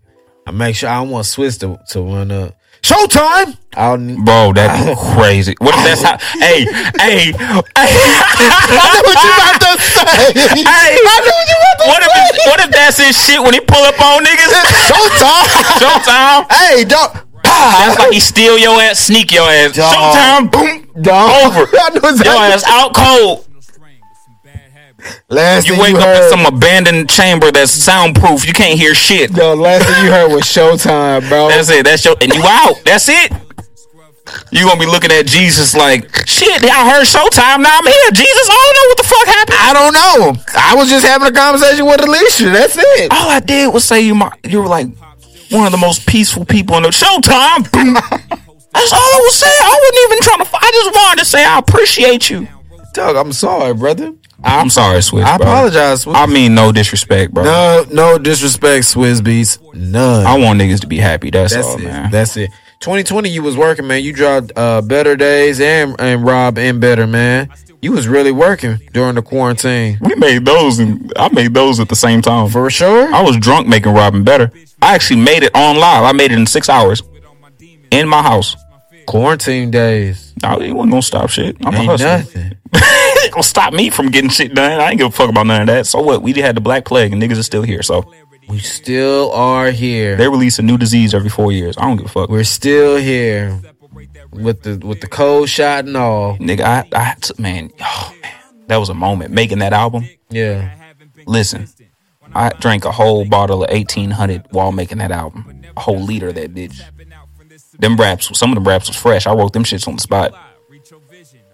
I 0.45 0.51
make 0.51 0.75
sure 0.75 0.89
I 0.89 0.95
don't 0.95 1.09
want 1.09 1.25
Swizz 1.25 1.59
to, 1.61 1.79
to 1.93 2.01
run 2.01 2.31
up. 2.31 2.55
Showtime! 2.81 3.57
I'll 3.75 3.97
Bro, 3.97 4.53
that'd 4.53 4.85
be 4.85 4.93
crazy. 5.17 5.55
What 5.59 5.73
if 5.75 5.83
that's 5.83 6.01
how? 6.03 6.17
hey, 6.39 6.63
hey, 6.63 7.31
hey. 7.33 7.63
I 7.75 8.69
know 8.69 9.01
what 9.01 9.17
you 9.17 9.31
about 9.33 9.57
to 9.65 9.71
say. 9.81 10.61
hey. 10.61 10.95
I 11.01 11.17
know 11.25 11.33
what 11.33 11.47
you 11.49 11.57
about 11.57 11.77
to 11.81 11.87
What 11.89 12.03
if 12.03 12.11
say. 12.11 12.21
it's, 12.29 12.45
what 12.47 12.59
if 12.61 12.69
that's 12.71 12.97
his 13.01 13.15
shit 13.25 13.41
when 13.41 13.53
he 13.53 13.59
pull 13.61 13.81
up 13.81 13.99
on 13.99 14.23
niggas? 14.23 14.53
Showtime! 14.87 15.47
Showtime. 15.81 16.51
hey, 16.53 16.83
don't. 16.85 17.13
That's 17.43 17.97
like 17.97 18.11
he 18.13 18.19
steal 18.19 18.57
your 18.59 18.79
ass, 18.81 18.99
sneak 18.99 19.31
your 19.31 19.49
ass. 19.49 19.75
Dog. 19.75 19.93
Showtime. 19.93 20.51
Boom. 20.51 21.01
Don't. 21.01 21.45
Over. 21.47 21.63
Exactly. 22.07 22.25
Your 22.25 22.35
ass 22.43 22.63
out 22.67 22.93
cold. 22.93 23.46
Last 25.29 25.67
You 25.67 25.79
wake 25.79 25.91
you 25.91 25.97
up 25.97 26.03
heard, 26.05 26.23
in 26.23 26.29
some 26.29 26.45
abandoned 26.45 27.09
chamber 27.09 27.51
that's 27.51 27.71
soundproof. 27.71 28.47
You 28.47 28.53
can't 28.53 28.79
hear 28.79 28.95
shit. 28.95 29.35
Yo, 29.35 29.53
last 29.55 29.85
thing 29.85 30.05
you 30.05 30.11
heard 30.11 30.31
was 30.31 30.43
Showtime, 30.43 31.27
bro. 31.29 31.49
That's 31.49 31.69
it. 31.69 31.83
That's 31.85 32.05
your 32.05 32.15
and 32.21 32.33
you 32.33 32.41
out. 32.45 32.75
That's 32.85 33.09
it. 33.09 33.31
You 34.51 34.65
gonna 34.65 34.79
be 34.79 34.85
looking 34.85 35.11
at 35.11 35.25
Jesus 35.25 35.75
like 35.75 36.03
shit. 36.27 36.63
I 36.63 36.89
heard 36.89 37.05
Showtime. 37.05 37.61
Now 37.61 37.79
I'm 37.79 37.85
here. 37.85 38.11
Jesus, 38.11 38.47
I 38.49 38.55
don't 38.55 38.75
know 38.75 38.87
what 38.89 38.97
the 38.97 39.07
fuck 39.07 39.27
happened. 39.27 39.57
I 39.59 39.73
don't 39.73 39.93
know. 39.93 40.43
I 40.55 40.75
was 40.75 40.89
just 40.89 41.05
having 41.05 41.27
a 41.27 41.31
conversation 41.31 41.85
with 41.85 42.01
Alicia. 42.01 42.49
That's 42.49 42.75
it. 42.77 43.11
All 43.11 43.29
I 43.29 43.39
did 43.39 43.73
was 43.73 43.83
say 43.85 44.01
you 44.01 44.15
my 44.15 44.31
you 44.43 44.61
were 44.61 44.67
like 44.67 44.87
one 45.49 45.65
of 45.65 45.71
the 45.71 45.77
most 45.77 46.05
peaceful 46.07 46.45
people 46.45 46.75
in 46.77 46.83
the 46.83 46.89
Showtime. 46.89 47.63
That's 48.73 48.93
all 48.93 48.99
I 48.99 49.19
was 49.23 49.35
saying. 49.35 49.61
I 49.61 49.79
wasn't 49.79 50.11
even 50.11 50.19
trying 50.23 50.45
to. 50.45 50.65
I 50.65 50.71
just 50.73 50.95
wanted 50.95 51.19
to 51.19 51.25
say 51.25 51.45
I 51.45 51.59
appreciate 51.59 52.29
you. 52.29 52.47
Doug, 52.93 53.15
I'm 53.15 53.31
sorry, 53.31 53.73
brother. 53.73 54.13
I'm 54.43 54.69
sorry, 54.69 54.99
Swizz. 54.99 55.23
I 55.23 55.37
bro. 55.37 55.47
apologize. 55.47 56.05
Swizz. 56.05 56.15
I 56.15 56.25
mean, 56.27 56.53
no 56.55 56.71
disrespect, 56.71 57.33
bro. 57.33 57.43
no, 57.43 57.85
no 57.91 58.17
disrespect, 58.17 58.85
Swizz 58.85 59.21
Beatz. 59.21 59.59
None. 59.73 60.25
I 60.25 60.37
want 60.37 60.61
niggas 60.61 60.81
to 60.81 60.87
be 60.87 60.97
happy. 60.97 61.29
That's, 61.31 61.53
That's 61.53 61.67
all, 61.67 61.77
it. 61.79 61.83
man. 61.83 62.11
That's 62.11 62.37
it. 62.37 62.51
2020, 62.79 63.29
you 63.29 63.41
was 63.41 63.57
working, 63.57 63.87
man. 63.87 64.03
You 64.03 64.13
dropped 64.13 64.51
uh, 64.55 64.81
Beddar 64.83 65.17
Days 65.17 65.59
and 65.59 65.95
and 65.99 66.23
Rob 66.23 66.57
and 66.59 66.79
Beddar, 66.81 67.07
man. 67.09 67.49
You 67.81 67.91
was 67.91 68.07
really 68.07 68.31
working 68.31 68.77
during 68.93 69.15
the 69.15 69.21
quarantine. 69.21 69.97
we 70.01 70.13
made 70.15 70.45
those, 70.45 70.79
and 70.79 71.11
I 71.15 71.29
made 71.29 71.53
those 71.53 71.79
at 71.79 71.89
the 71.89 71.95
same 71.95 72.21
time. 72.21 72.49
For 72.49 72.69
sure. 72.69 73.13
I 73.13 73.21
was 73.21 73.37
drunk 73.37 73.67
making 73.67 73.93
Rob 73.93 74.13
and 74.15 74.25
Beddar. 74.25 74.51
I 74.81 74.93
actually 74.95 75.21
made 75.21 75.43
it 75.43 75.53
on 75.55 75.77
live. 75.77 76.03
I 76.03 76.11
made 76.11 76.31
it 76.31 76.37
in 76.37 76.45
six 76.45 76.69
hours 76.69 77.01
in 77.91 78.07
my 78.07 78.21
house. 78.21 78.55
Quarantine 79.07 79.71
days. 79.71 80.33
Nah, 80.43 80.59
he 80.59 80.71
wasn't 80.71 80.91
gonna 80.91 81.01
stop 81.01 81.29
shit. 81.29 81.55
I'm 81.65 81.73
a 81.73 81.77
Ain't 81.77 81.87
hustler. 81.87 82.07
nothing. 82.17 82.57
Ain't 83.23 83.31
gonna 83.33 83.43
stop 83.43 83.73
me 83.73 83.89
from 83.89 84.07
getting 84.11 84.29
shit 84.29 84.53
done. 84.53 84.79
I 84.79 84.89
ain't 84.89 84.97
give 84.99 85.07
a 85.07 85.11
fuck 85.11 85.29
about 85.29 85.47
none 85.47 85.61
of 85.61 85.67
that. 85.67 85.87
So 85.87 86.01
what? 86.01 86.21
We 86.21 86.33
had 86.33 86.55
the 86.55 86.61
Black 86.61 86.85
Plague, 86.85 87.13
and 87.13 87.21
niggas 87.23 87.39
are 87.39 87.43
still 87.43 87.63
here. 87.63 87.81
So 87.81 88.03
We 88.49 88.59
still 88.59 89.31
are 89.31 89.71
here. 89.71 90.15
they 90.17 90.27
release 90.27 90.59
a 90.59 90.61
new 90.61 90.77
disease 90.77 91.13
every 91.13 91.29
four 91.29 91.51
years. 91.51 91.75
I 91.77 91.81
don't 91.83 91.97
give 91.97 92.05
a 92.05 92.09
fuck. 92.09 92.29
We're 92.29 92.43
still 92.43 92.97
here 92.97 93.59
with 94.31 94.61
the 94.63 94.77
with 94.85 94.99
the 95.01 95.07
cold 95.07 95.49
shot 95.49 95.85
and 95.85 95.95
all. 95.97 96.37
Nigga, 96.37 96.61
I, 96.61 96.85
I 96.93 97.15
man, 97.41 97.71
oh 97.81 98.13
man, 98.21 98.33
that 98.67 98.77
was 98.77 98.89
a 98.89 98.93
moment 98.93 99.31
making 99.31 99.59
that 99.59 99.73
album. 99.73 100.07
Yeah. 100.29 100.73
Listen, 101.25 101.67
I 102.35 102.49
drank 102.59 102.83
a 102.85 102.91
whole 102.91 103.25
bottle 103.25 103.63
of 103.63 103.69
eighteen 103.71 104.11
hundred 104.11 104.45
while 104.51 104.71
making 104.73 104.97
that 104.99 105.11
album. 105.11 105.63
A 105.75 105.79
whole 105.79 105.99
liter 106.01 106.27
of 106.29 106.35
that 106.35 106.53
bitch. 106.53 106.81
Them 107.79 107.95
raps, 107.95 108.37
some 108.37 108.51
of 108.51 108.55
them 108.55 108.67
raps 108.67 108.87
was 108.87 108.97
fresh. 108.97 109.27
I 109.27 109.33
wrote 109.33 109.53
them 109.53 109.63
shits 109.63 109.87
on 109.87 109.95
the 109.95 110.01
spot. 110.01 110.33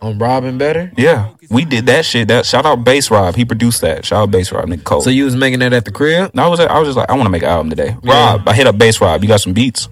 On 0.02 0.18
Rob 0.20 0.44
and 0.44 0.60
Beddar. 0.60 0.92
Yeah, 0.98 1.30
we 1.50 1.64
did 1.64 1.86
that 1.86 2.04
shit. 2.04 2.28
That 2.28 2.46
shout 2.46 2.66
out 2.66 2.84
Bass 2.84 3.10
Rob. 3.10 3.36
He 3.36 3.46
produced 3.46 3.80
that. 3.82 4.04
Shout 4.04 4.24
out 4.24 4.32
Bass 4.32 4.52
Rob, 4.52 4.66
nigga 4.68 4.84
cold. 4.84 5.04
So 5.06 5.10
you 5.10 5.24
was 5.24 5.36
making 5.36 5.60
that 5.60 5.72
at 5.72 5.86
the 5.86 5.92
crib? 5.92 6.32
No, 6.34 6.44
I 6.44 6.48
was 6.48 6.60
I 6.60 6.78
was 6.78 6.90
just 6.90 6.98
like 6.98 7.10
I 7.10 7.14
want 7.14 7.26
to 7.26 7.30
make 7.30 7.44
an 7.44 7.48
album 7.48 7.70
today. 7.70 7.96
Yeah. 8.04 8.34
Rob, 8.36 8.48
I 8.48 8.54
hit 8.54 8.68
up 8.68 8.78
Bass 8.78 9.00
Rob. 9.00 9.22
You 9.24 9.30
got 9.30 9.40
some 9.40 9.54
beats? 9.54 9.88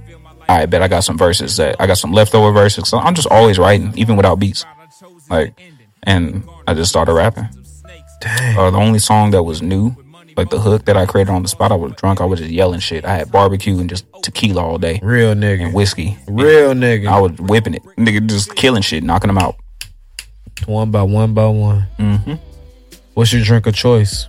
I 0.50 0.66
bet 0.66 0.82
I 0.82 0.90
got 0.90 1.06
some 1.06 1.18
verses 1.18 1.56
that 1.58 1.78
I 1.80 1.88
got 1.88 1.98
some 1.98 2.12
leftover 2.12 2.52
verses. 2.52 2.90
So 2.90 2.98
I'm 2.98 3.16
just 3.16 3.28
always 3.30 3.58
writing, 3.58 3.94
even 3.96 4.18
without 4.18 4.36
beats. 4.36 4.66
Like, 5.30 5.58
and 6.04 6.44
I 6.68 6.74
just 6.74 6.90
started 6.90 7.14
rapping. 7.14 7.48
Dang. 8.20 8.58
Uh, 8.58 8.70
the 8.70 8.78
only 8.78 9.00
song 9.00 9.32
that 9.32 9.44
was 9.44 9.62
new, 9.62 9.96
like 10.38 10.50
the 10.50 10.60
hook 10.60 10.86
that 10.86 10.96
I 10.98 11.06
created 11.06 11.32
on 11.32 11.42
the 11.44 11.48
spot, 11.48 11.72
I 11.72 11.76
was 11.76 11.94
drunk. 11.94 12.22
I 12.22 12.26
was 12.26 12.40
just 12.40 12.52
yelling 12.52 12.80
shit. 12.80 13.06
I 13.06 13.16
had 13.16 13.32
barbecue 13.32 13.78
and 13.80 13.90
just 13.90 14.06
tequila 14.24 14.64
all 14.64 14.78
day 14.78 15.00
Real 15.04 15.32
and 15.32 15.42
nigga. 15.44 15.74
whiskey. 15.74 16.18
Real 16.28 16.74
nigga. 16.74 17.08
I 17.08 17.20
was 17.20 17.32
whipping 17.40 17.74
it, 17.76 17.84
nigga, 17.98 18.26
just 18.28 18.56
killing 18.56 18.82
shit, 18.82 19.04
knocking 19.04 19.28
them 19.28 19.38
out. 19.38 19.56
One 20.66 20.92
by 20.92 21.02
one 21.04 21.34
by 21.34 21.48
one. 21.48 21.82
hmm 21.98 22.34
What's 23.14 23.34
your 23.34 23.44
drink 23.44 23.68
of 23.68 23.76
choice? 23.76 24.28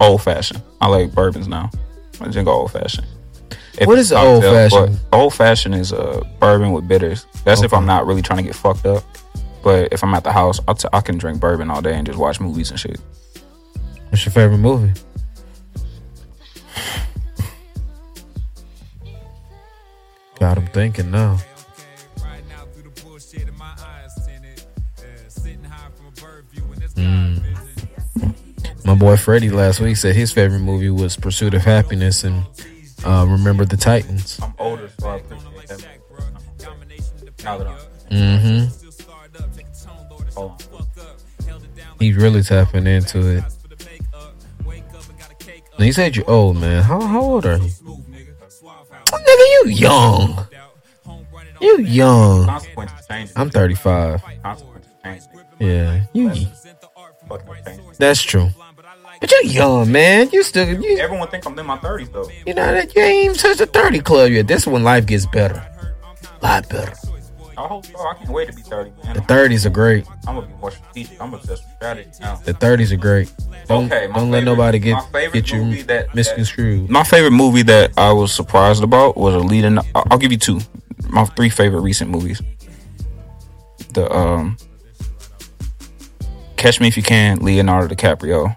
Old 0.00 0.22
fashioned. 0.22 0.62
I 0.80 0.88
like 0.88 1.14
bourbons 1.14 1.48
now. 1.48 1.70
I 2.20 2.28
drink 2.28 2.48
old 2.48 2.72
fashioned. 2.72 3.06
What 3.84 3.98
is 3.98 4.12
old 4.12 4.42
fashioned? 4.42 4.98
Old 5.12 5.34
fashioned 5.34 5.74
is 5.74 5.92
a 5.92 6.22
bourbon 6.40 6.72
with 6.72 6.86
bitters. 6.88 7.26
That's 7.44 7.62
if 7.62 7.72
I'm 7.72 7.86
not 7.86 8.06
really 8.06 8.22
trying 8.22 8.38
to 8.38 8.42
get 8.42 8.54
fucked 8.54 8.86
up. 8.86 9.04
But 9.62 9.92
if 9.92 10.02
I'm 10.02 10.12
at 10.14 10.24
the 10.24 10.32
house, 10.32 10.60
I'll 10.66 10.74
t- 10.74 10.88
I 10.92 11.00
can 11.00 11.18
drink 11.18 11.40
bourbon 11.40 11.70
all 11.70 11.80
day 11.82 11.94
and 11.94 12.04
just 12.06 12.18
watch 12.18 12.40
movies 12.40 12.70
and 12.70 12.80
shit. 12.80 13.00
What's 14.12 14.26
your 14.26 14.32
favorite 14.34 14.58
movie? 14.58 14.92
Got 20.38 20.58
him 20.58 20.66
thinking 20.66 21.10
now. 21.10 21.38
Mm. 26.94 27.42
My 28.84 28.94
boy 28.94 29.16
Freddie 29.16 29.48
last 29.48 29.80
week 29.80 29.96
said 29.96 30.14
his 30.14 30.30
favorite 30.30 30.58
movie 30.58 30.90
was 30.90 31.16
Pursuit 31.16 31.54
of 31.54 31.62
Happiness 31.62 32.22
and 32.22 32.44
uh, 33.06 33.24
Remember 33.26 33.64
the 33.64 33.78
Titans. 33.78 34.38
I'm 34.42 34.52
older, 34.58 34.90
so 35.00 35.08
I 35.08 35.16
appreciate 35.16 35.68
that. 35.68 35.80
Mm-hmm. 38.10 38.68
Oh. 40.36 40.54
He's 41.98 42.16
really 42.16 42.42
tapping 42.42 42.86
into 42.86 43.38
it. 43.38 43.44
Now, 45.82 45.86
you 45.86 45.92
said 45.92 46.14
you're 46.14 46.30
old, 46.30 46.58
man. 46.58 46.84
How 46.84 47.00
how 47.00 47.20
old 47.20 47.44
are 47.44 47.56
you? 47.56 47.68
Oh, 47.88 49.18
nigga, 49.18 49.46
you 49.52 49.70
young. 49.74 50.46
You 51.60 51.80
young. 51.80 52.48
I'm 53.34 53.50
35. 53.50 54.22
Yeah, 55.58 56.04
you. 56.12 56.46
That's 57.98 58.22
true. 58.22 58.50
But 59.20 59.28
you're 59.32 59.42
young, 59.42 59.90
man. 59.90 60.30
You 60.32 60.44
still 60.44 60.68
you, 60.68 60.98
Everyone 60.98 61.26
think 61.26 61.46
I'm 61.46 61.58
in 61.58 61.66
my 61.66 61.78
30s 61.78 62.12
though. 62.12 62.30
you 62.46 62.54
know 62.54 62.74
that 62.74 62.94
you 62.94 63.02
ain't 63.02 63.24
even 63.24 63.36
touched 63.36 63.58
the 63.58 63.66
30 63.66 64.02
club 64.02 64.30
yet. 64.30 64.46
This 64.46 64.62
is 64.62 64.66
when 64.68 64.84
life 64.84 65.04
gets 65.06 65.26
better. 65.26 65.66
A 66.40 66.44
lot 66.44 66.68
better. 66.68 66.94
I 67.56 67.66
hope 67.66 67.86
so. 67.86 67.98
I 67.98 68.14
can't 68.14 68.30
wait 68.30 68.48
to 68.48 68.54
be 68.54 68.62
30, 68.62 68.90
man. 69.04 69.14
The 69.14 69.20
30s 69.22 69.66
are 69.66 69.70
great. 69.70 70.06
I'm 70.26 70.34
gonna 70.36 70.46
be 70.46 70.54
more 70.54 70.70
strategic. 70.70 71.20
I'm 71.20 71.34
obsessed 71.34 71.64
with 71.64 71.74
strategy 71.76 72.10
now. 72.20 72.36
The 72.36 72.54
30s 72.54 72.92
are 72.92 72.96
great. 72.96 73.32
Don't 73.68 73.92
Okay, 73.92 74.08
don't 74.12 74.30
let 74.30 74.44
nobody 74.44 74.78
get 74.78 74.94
my 74.94 75.00
favorite 75.12 75.32
get 75.32 75.52
you 75.52 75.64
movie 75.64 75.82
that- 75.82 76.14
misconstrued. 76.14 76.88
My 76.90 77.04
favorite 77.04 77.32
movie 77.32 77.62
that 77.62 77.92
I 77.96 78.12
was 78.12 78.32
surprised 78.32 78.82
about 78.82 79.16
was 79.16 79.34
a 79.34 79.38
leading. 79.38 79.78
I'll 79.78 80.06
I'll 80.10 80.18
give 80.18 80.32
you 80.32 80.38
two. 80.38 80.60
My 81.08 81.24
three 81.24 81.50
favorite 81.50 81.80
recent 81.80 82.10
movies. 82.10 82.40
The 83.92 84.10
um, 84.10 84.56
Catch 86.56 86.80
Me 86.80 86.88
If 86.88 86.96
You 86.96 87.02
Can, 87.02 87.38
Leonardo 87.44 87.94
DiCaprio. 87.94 88.56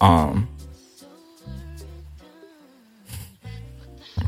Um, 0.00 0.48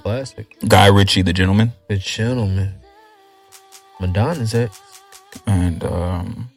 Classic. 0.02 0.56
Guy 0.66 0.86
Ritchie, 0.88 1.22
The 1.22 1.32
Gentleman, 1.32 1.72
The 1.88 1.96
gentleman. 1.96 2.74
Madonna's 4.02 4.52
ex. 4.52 4.80
and 5.46 5.84
um, 5.84 6.50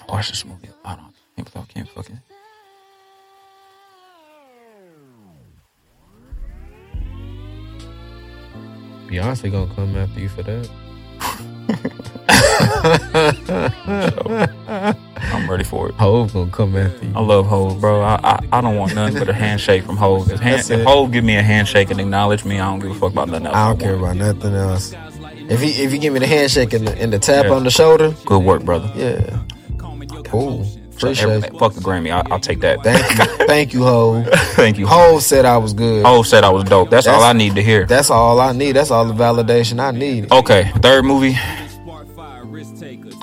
I 0.00 0.12
watched 0.12 0.30
this 0.30 0.46
movie. 0.46 0.70
I 0.82 0.96
don't. 0.96 1.14
I 1.36 1.42
can't, 1.42 1.56
I 1.56 1.72
can't 1.72 1.88
fucking. 1.90 2.20
Beyonce 9.08 9.52
gonna 9.52 9.74
come 9.74 9.94
after 9.98 10.20
you 10.20 10.30
for 10.30 10.42
that. 10.42 10.70
I'm 14.12 15.48
ready 15.50 15.64
for 15.64 15.88
it. 15.88 15.94
Hove 15.94 16.32
gonna 16.32 16.50
come 16.50 16.76
after 16.76 17.04
you. 17.06 17.12
I 17.14 17.20
love 17.20 17.46
Hove, 17.46 17.80
bro. 17.80 18.00
I, 18.02 18.18
I 18.22 18.40
I 18.52 18.60
don't 18.60 18.76
want 18.76 18.94
nothing 18.94 19.18
but 19.18 19.28
a 19.28 19.32
handshake 19.32 19.84
from 19.84 19.96
Hove. 19.96 20.30
If, 20.30 20.40
hand, 20.40 20.68
if. 20.70 20.84
Hove 20.84 21.12
give 21.12 21.24
me 21.24 21.36
a 21.36 21.42
handshake 21.42 21.90
and 21.90 22.00
acknowledge 22.00 22.44
me, 22.44 22.58
I 22.60 22.70
don't 22.70 22.80
give 22.80 22.90
a 22.90 22.94
fuck 22.94 23.12
about 23.12 23.28
nothing 23.28 23.46
else. 23.46 23.56
I 23.56 23.68
don't 23.68 23.80
care 23.80 23.94
about 23.94 24.16
nothing 24.16 24.54
else. 24.54 24.94
If 25.48 25.60
he 25.60 25.70
if 25.82 25.92
you 25.92 25.98
give 25.98 26.12
me 26.12 26.20
the 26.20 26.26
handshake 26.26 26.72
and 26.72 26.86
the, 26.86 26.96
and 26.98 27.12
the 27.12 27.18
tap 27.18 27.46
Yeah. 27.46 27.52
on 27.52 27.64
the 27.64 27.70
shoulder, 27.70 28.14
Good 28.24 28.42
work, 28.42 28.62
brother. 28.64 28.90
yeah, 28.94 29.38
cool. 30.24 30.66
Appreciate 30.94 31.42
it. 31.44 31.58
fuck 31.58 31.72
the 31.74 31.80
Grammy. 31.80 32.12
I, 32.12 32.22
I'll 32.32 32.38
take 32.38 32.60
that. 32.60 32.82
Thank 32.84 33.18
you, 33.18 33.24
thank 33.46 33.74
you, 33.74 33.82
Hove. 33.82 34.26
Thank 34.54 34.78
you. 34.78 34.86
Hove 34.86 35.22
said 35.22 35.44
I 35.44 35.56
was 35.56 35.72
good. 35.72 36.04
Hove 36.06 36.28
said 36.28 36.44
I 36.44 36.50
was 36.50 36.62
dope. 36.64 36.90
That's, 36.90 37.08
all 37.08 37.22
I 37.24 37.32
need 37.32 37.56
to 37.56 37.62
hear. 37.62 37.86
That's 37.86 38.08
all 38.08 38.38
I 38.38 38.52
need. 38.52 38.72
That's 38.72 38.92
all 38.92 39.04
the 39.06 39.14
validation 39.14 39.80
I 39.80 39.90
need. 39.90 40.30
Okay, 40.30 40.70
third 40.76 41.04
movie. 41.04 41.36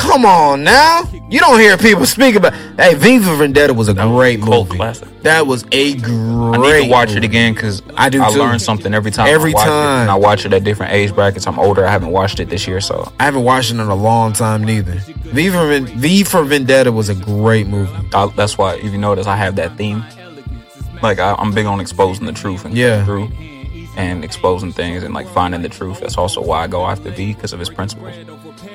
Come 0.00 0.24
on 0.24 0.64
now. 0.64 1.02
You 1.28 1.38
don't 1.40 1.60
hear 1.60 1.76
people 1.76 2.06
speak 2.06 2.34
about. 2.34 2.54
Hey, 2.78 2.94
V 2.94 3.18
for 3.18 3.36
Vendetta 3.36 3.74
was 3.74 3.88
a 3.88 3.94
great 3.94 4.40
cult 4.40 4.68
movie. 4.68 4.78
classic. 4.78 5.08
That 5.22 5.46
was 5.46 5.64
a 5.72 5.94
great. 5.94 6.08
I 6.08 6.56
need 6.80 6.84
to 6.86 6.90
watch 6.90 7.08
movie. 7.10 7.18
it 7.18 7.24
again 7.24 7.52
because 7.54 7.82
I 7.96 8.08
do 8.08 8.22
I 8.22 8.32
too. 8.32 8.38
learn 8.38 8.58
something 8.58 8.94
every 8.94 9.10
time. 9.10 9.28
Every 9.28 9.52
I 9.52 9.54
watch 9.54 9.66
time. 9.66 10.08
It. 10.08 10.12
I 10.12 10.14
watch 10.16 10.46
it 10.46 10.52
at 10.54 10.64
different 10.64 10.92
age 10.94 11.14
brackets. 11.14 11.46
I'm 11.46 11.58
older. 11.58 11.86
I 11.86 11.90
haven't 11.90 12.10
watched 12.12 12.40
it 12.40 12.48
this 12.48 12.66
year, 12.66 12.80
so 12.80 13.12
I 13.20 13.24
haven't 13.24 13.44
watched 13.44 13.70
it 13.70 13.74
in 13.74 13.80
a 13.80 13.94
long 13.94 14.32
time 14.32 14.64
neither. 14.64 14.94
V 14.94 15.50
for, 15.50 15.68
Ven- 15.68 15.86
v 15.86 16.24
for 16.24 16.42
Vendetta 16.44 16.90
was 16.90 17.10
a 17.10 17.14
great 17.14 17.66
movie. 17.66 17.92
I, 18.14 18.26
that's 18.34 18.56
why. 18.56 18.76
If 18.76 18.84
you 18.92 18.98
notice, 18.98 19.26
I 19.26 19.36
have 19.36 19.56
that 19.56 19.76
theme. 19.76 20.02
Like 21.02 21.18
I, 21.18 21.34
I'm 21.34 21.52
big 21.52 21.66
on 21.66 21.78
exposing 21.78 22.24
the 22.26 22.32
truth 22.32 22.64
and 22.64 22.74
Yeah. 22.74 23.04
through 23.04 23.30
and 23.96 24.24
exposing 24.24 24.72
things 24.72 25.02
and 25.02 25.12
like 25.12 25.28
finding 25.28 25.60
the 25.62 25.68
truth. 25.68 26.00
That's 26.00 26.16
also 26.16 26.40
why 26.42 26.62
I 26.64 26.66
go 26.68 26.86
after 26.86 27.10
V 27.10 27.34
because 27.34 27.52
of 27.52 27.58
his 27.58 27.68
principles. 27.68 28.14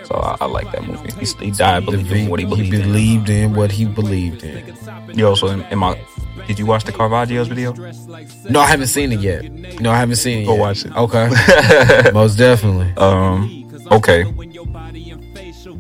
So 0.06 0.16
I, 0.16 0.38
I 0.42 0.46
like 0.46 0.72
that 0.72 0.84
movie. 0.86 1.12
He, 1.20 1.46
he 1.46 1.52
died 1.52 1.86
believing 1.86 2.30
what 2.30 2.40
he 2.40 2.46
he 2.46 2.50
believed. 2.50 2.74
in. 2.74 2.82
believed 2.82 3.30
in 3.30 3.54
what 3.54 3.72
he 3.72 3.86
believed 3.86 4.44
in. 4.44 4.76
Yo, 5.18 5.36
so 5.36 5.48
in, 5.48 5.62
in 5.64 5.80
my. 5.80 6.00
Did 6.48 6.60
you 6.60 6.66
watch 6.66 6.84
the 6.84 6.92
Caravaggio's 6.92 7.48
video? 7.48 7.74
No, 8.50 8.60
I 8.60 8.68
haven't 8.68 8.88
seen 8.88 9.12
it 9.12 9.20
yet. 9.20 9.52
No, 9.82 9.92
I 9.92 9.98
haven't 9.98 10.18
seen 10.18 10.44
it 10.44 10.46
Go 10.46 10.54
yet. 10.54 10.60
watch 10.60 10.86
it. 10.86 10.96
Okay. 10.96 12.12
Most 12.14 12.38
definitely. 12.38 12.94
Um. 12.98 13.64
Okay. 13.92 14.24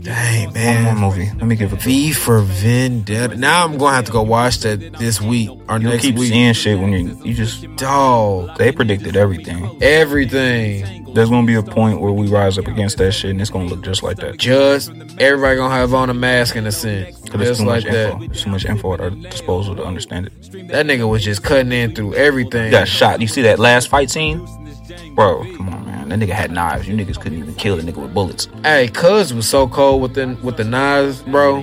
Dang, 0.06 0.46
One 0.46 0.54
man. 0.54 0.98
more 0.98 1.10
movie. 1.12 1.30
Let 1.36 1.44
me 1.44 1.56
give 1.56 1.74
a. 1.74 1.76
V 1.76 2.12
for 2.14 2.40
Vendetta. 2.42 3.36
Now 3.36 3.66
I'm 3.66 3.78
gonna 3.78 3.96
have 3.96 4.06
to 4.06 4.12
go 4.12 4.22
watch 4.22 4.60
that 4.60 4.94
this 5.00 5.20
week 5.22 5.50
or 5.68 5.78
You 5.80 5.90
next 5.90 6.02
keep 6.04 6.16
week. 6.16 6.30
seeing 6.32 6.54
shit 6.54 6.80
when 6.80 6.92
you 6.94 7.20
you 7.24 7.34
just 7.34 7.66
Dog, 7.76 8.58
they 8.58 8.72
predicted 8.72 9.18
everything. 9.18 9.78
everything. 9.82 11.04
There's 11.14 11.30
gonna 11.30 11.48
be 11.48 11.56
a 11.56 11.64
point 11.64 12.02
where 12.02 12.12
we 12.12 12.28
rise 12.28 12.58
up 12.58 12.68
against 12.68 12.98
that 12.98 13.14
shit 13.14 13.32
and 13.32 13.42
it's 13.42 13.50
gonna 13.50 13.66
look 13.70 13.84
just 13.84 14.04
like 14.04 14.18
that. 14.18 14.38
Just 14.38 14.92
everybody 15.18 15.56
gonna 15.58 15.74
have 15.74 15.94
on 15.94 16.10
a 16.10 16.14
mask 16.14 16.56
in 16.56 16.66
a 16.68 16.72
sense, 16.72 17.20
just 17.22 17.62
like 17.62 17.84
that. 17.86 18.14
info. 18.14 18.20
There's 18.28 18.44
too 18.44 18.50
much 18.50 18.66
info 18.66 18.94
at 18.94 19.02
our 19.02 19.10
disposal 19.10 19.76
to 19.78 19.84
understand 19.84 20.28
it. 20.28 20.68
That 20.70 20.86
nigga 20.86 21.10
was 21.10 21.24
just 21.24 21.44
cutting 21.44 21.72
in 21.72 21.96
through 21.96 22.16
everything. 22.16 22.66
He 22.66 22.72
got 22.72 22.88
shot. 22.88 23.22
You 23.22 23.28
see 23.28 23.42
that 23.44 23.60
last 23.60 23.88
fight 23.88 24.10
scene? 24.12 24.46
Bro, 25.14 25.44
come 25.56 25.70
on, 25.70 25.86
man. 25.86 26.10
That 26.10 26.20
nigga 26.20 26.34
had 26.34 26.52
knives. 26.52 26.88
You 26.88 26.96
niggas 26.96 27.20
couldn't 27.20 27.38
even 27.40 27.56
kill 27.56 27.78
the 27.78 27.84
nigga 27.84 27.98
with 28.02 28.14
bullets. 28.14 28.48
Hey, 28.64 28.88
Cuz 28.88 29.34
was 29.34 29.48
so 29.48 29.68
cold 29.68 30.02
with 30.02 30.14
the 30.14 30.38
with 30.44 30.58
the 30.58 30.64
knives, 30.64 31.22
bro. 31.24 31.62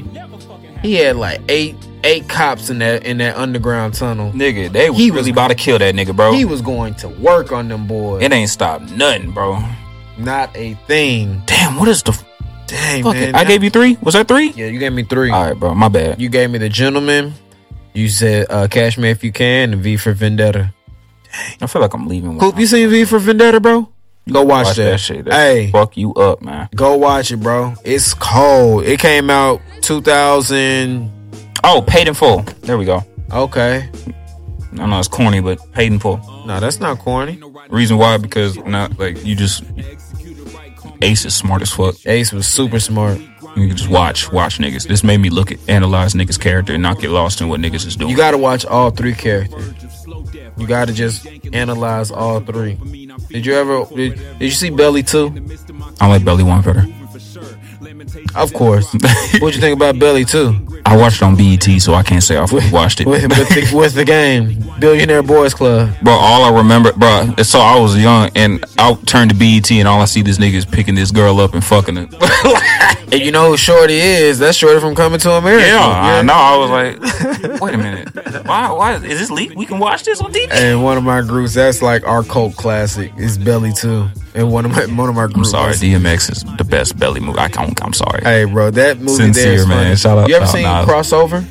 He 0.83 0.95
had 0.95 1.17
like 1.17 1.41
eight 1.49 1.77
eight 2.05 2.29
cops 2.29 2.69
in 2.71 2.79
that 2.79 3.05
in 3.05 3.19
that 3.19 3.37
underground 3.37 3.95
tunnel. 3.95 4.33
Nigga, 4.33 4.73
they 4.73 4.91
was 4.91 4.99
He 4.99 5.11
really 5.11 5.23
was- 5.23 5.29
about 5.31 5.49
to 5.49 5.55
kill 5.55 5.79
that 5.79 5.95
nigga, 5.95 6.15
bro. 6.17 6.33
He 6.33 6.45
was 6.45 6.61
going 6.63 6.95
to 6.97 7.09
work 7.09 7.53
on 7.53 7.69
them 7.69 7.87
boys. 7.87 8.23
it 8.23 8.33
ain't 8.33 8.51
stopped 8.51 8.91
nothing, 8.91 9.31
bro. 9.31 9.63
Not 10.19 10.51
a 10.57 10.75
thing. 10.89 11.43
Damn, 11.47 11.77
what 11.79 11.89
is 11.89 12.03
the 12.03 12.11
f- 12.13 12.25
Dang, 12.67 13.03
fuck 13.05 13.15
man. 13.15 13.29
it? 13.31 13.35
I 13.35 13.45
gave 13.45 13.63
you 13.63 13.71
three? 13.71 13.97
Was 14.03 14.15
that 14.15 14.29
three? 14.29 14.51
Yeah, 14.57 14.67
you 14.67 14.79
gave 14.79 14.93
me 14.93 15.05
three. 15.05 15.31
All 15.31 15.45
right, 15.47 15.59
bro. 15.59 15.75
My 15.75 15.89
bad. 15.89 16.21
You 16.21 16.29
gave 16.29 16.51
me 16.51 16.59
the 16.59 16.69
gentleman. 16.69 17.35
You 17.95 18.09
said 18.09 18.47
uh, 18.51 18.67
Catch 18.69 18.99
Me 18.99 19.11
If 19.11 19.23
You 19.23 19.31
Can 19.33 19.73
and 19.73 19.83
V 19.83 19.97
for 19.97 20.13
Vendetta. 20.13 20.73
I 21.61 21.67
feel 21.67 21.83
like 21.83 21.95
I'm 21.95 22.07
leaving. 22.09 22.39
Coop, 22.39 22.59
you 22.59 22.67
seen 22.67 22.89
V 22.91 23.05
for 23.05 23.19
Vendetta, 23.19 23.61
bro? 23.61 23.89
Go 24.31 24.43
watch, 24.43 24.67
Watch 24.67 24.77
that. 24.77 24.91
that 24.93 25.01
shit. 25.01 25.25
That 25.25 25.33
Hey, 25.35 25.71
fuck 25.73 25.97
you 25.97 26.15
up, 26.15 26.43
man. 26.43 26.69
go 26.77 26.97
watch 26.97 27.33
it, 27.33 27.39
bro. 27.39 27.75
It's 27.85 28.15
cold. 28.15 28.85
It 28.85 29.01
came 29.01 29.31
out 29.31 29.61
2000. 29.81 31.11
Oh, 31.65 31.83
paid 31.87 32.07
in 32.09 32.15
full. 32.15 32.43
There 32.63 32.77
we 32.79 32.85
go. 32.85 33.05
Okay. 33.33 33.89
I 34.79 34.87
know 34.87 34.99
it's 34.99 35.09
corny, 35.09 35.41
but 35.41 35.59
paid 35.73 35.93
in 35.93 35.99
full. 35.99 36.19
No, 36.47 36.61
that's 36.61 36.81
not 36.81 36.99
corny. 36.99 37.41
Reason 37.69 37.97
why? 37.99 38.17
Because 38.19 38.57
not 38.59 38.99
like 38.99 39.25
you 39.25 39.35
just 39.35 39.65
Ace 41.03 41.25
is 41.25 41.35
smart 41.35 41.63
as 41.63 41.73
fuck. 41.73 41.95
Ace 42.07 42.33
was 42.33 42.47
super 42.47 42.79
smart. 42.79 43.19
You 43.57 43.69
can 43.69 43.77
just 43.77 43.91
watch, 43.91 44.33
watch 44.33 44.59
niggas. 44.59 44.87
This 44.89 45.03
made 45.05 45.19
me 45.19 45.29
look 45.31 45.51
at 45.53 45.59
analyze 45.69 46.15
niggas' 46.15 46.41
character 46.41 46.73
and 46.73 46.83
not 46.83 47.01
get 47.01 47.11
lost 47.11 47.41
in 47.41 47.49
what 47.49 47.61
niggas 47.61 47.87
is 47.87 47.97
doing. 47.97 48.11
You 48.11 48.17
gotta 48.17 48.39
watch 48.39 48.65
all 48.65 48.91
three 48.91 49.15
characters. 49.15 49.75
You 50.57 50.67
gotta 50.67 50.93
just 50.93 51.27
analyze 51.53 52.11
all 52.11 52.41
three. 52.41 52.75
Did 53.31 53.47
you 53.47 53.55
ever? 53.55 53.85
Did, 53.95 54.17
did 54.39 54.43
you 54.43 54.51
see 54.51 54.71
Belly 54.71 55.03
too? 55.03 55.35
I 56.01 56.09
like 56.09 56.25
Belly 56.25 56.45
One 56.45 56.63
better. 56.63 56.87
Of 58.35 58.53
course. 58.53 58.93
What'd 59.41 59.55
you 59.55 59.61
think 59.61 59.77
about 59.77 59.99
Belly 59.99 60.25
too? 60.25 60.57
I 60.85 60.97
watched 60.97 61.17
it 61.17 61.25
on 61.25 61.37
BET, 61.37 61.63
so 61.81 61.95
I 61.95 62.03
can't 62.03 62.23
say 62.23 62.37
I've 62.37 62.53
watched 62.73 63.01
it. 63.01 63.07
With, 63.07 63.23
with, 63.29 63.49
the, 63.49 63.77
with 63.77 63.95
the 63.95 64.05
game, 64.05 64.65
Billionaire 64.79 65.23
Boys 65.23 65.55
Club. 65.55 65.95
Bro, 66.03 66.15
all 66.15 66.45
I 66.45 66.59
remember, 66.59 66.93
bro, 66.93 67.35
so 67.43 67.61
I 67.61 67.79
was 67.79 67.97
young 67.97 68.31
and 68.35 68.65
I 68.79 68.95
turned 69.07 69.31
to 69.31 69.37
BET 69.37 69.71
and 69.71 69.87
all 69.87 70.01
I 70.01 70.07
see 70.07 70.23
this 70.23 70.39
nigga 70.39 70.55
is 70.55 70.65
picking 70.65 70.95
this 70.95 71.11
girl 71.11 71.41
up 71.41 71.55
and 71.55 71.65
fucking 71.65 71.97
her. 71.97 72.09
And 73.13 73.21
you 73.21 73.31
know 73.31 73.51
who 73.51 73.59
Shorty 73.59 73.99
is? 73.99 74.39
That's 74.39 74.57
Shorty 74.57 74.81
from 74.81 74.95
Coming 74.95 75.19
to 75.21 75.33
America. 75.33 75.67
yeah, 75.67 75.81
I 75.81 76.23
know. 76.23 76.33
I 76.33 76.57
was 76.57 76.71
like, 76.71 77.61
wait 77.61 77.75
a 77.75 77.77
minute. 77.77 78.09
Why, 78.47 78.71
why 78.71 78.95
is 78.95 79.03
this 79.03 79.31
leak? 79.31 79.55
We 79.55 79.67
can 79.67 79.79
watch 79.79 80.05
this 80.05 80.23
on 80.23 80.33
TV? 80.33 80.51
And 80.51 80.83
one 80.83 80.97
of 80.97 81.05
my 81.05 81.21
groups, 81.21 81.53
that's 81.53 81.83
like 81.83 82.07
our 82.07 82.23
cult 82.23 82.57
classic, 82.57 83.13
is 83.19 83.37
Belly 83.37 83.75
too. 83.75 84.09
And 84.35 84.51
one 84.51 84.65
of 84.65 84.71
my 84.71 84.87
one 84.87 85.11
of 85.11 85.15
my 85.15 85.27
groups. 85.27 85.53
I'm 85.53 85.67
groups. 85.67 85.81
sorry, 85.81 85.91
DMX 85.91 86.33
is 86.33 86.45
the 86.57 86.65
best 86.65 86.99
belly 86.99 87.21
movie. 87.21 87.39
I 87.39 87.49
can't, 87.51 87.79
I'm 87.85 87.93
sorry. 87.93 88.21
Hey, 88.23 88.45
bro, 88.45 88.71
that 88.71 88.99
movie 88.99 89.17
there 89.17 89.27
Sincere, 89.35 89.53
is 89.55 89.67
man. 89.67 89.85
funny. 89.85 89.97
Shout 89.97 90.19
out- 90.19 90.29
You 90.29 90.37
ever 90.37 90.47
seen 90.47 90.65
out. 90.65 90.87
Crossover 90.89 91.45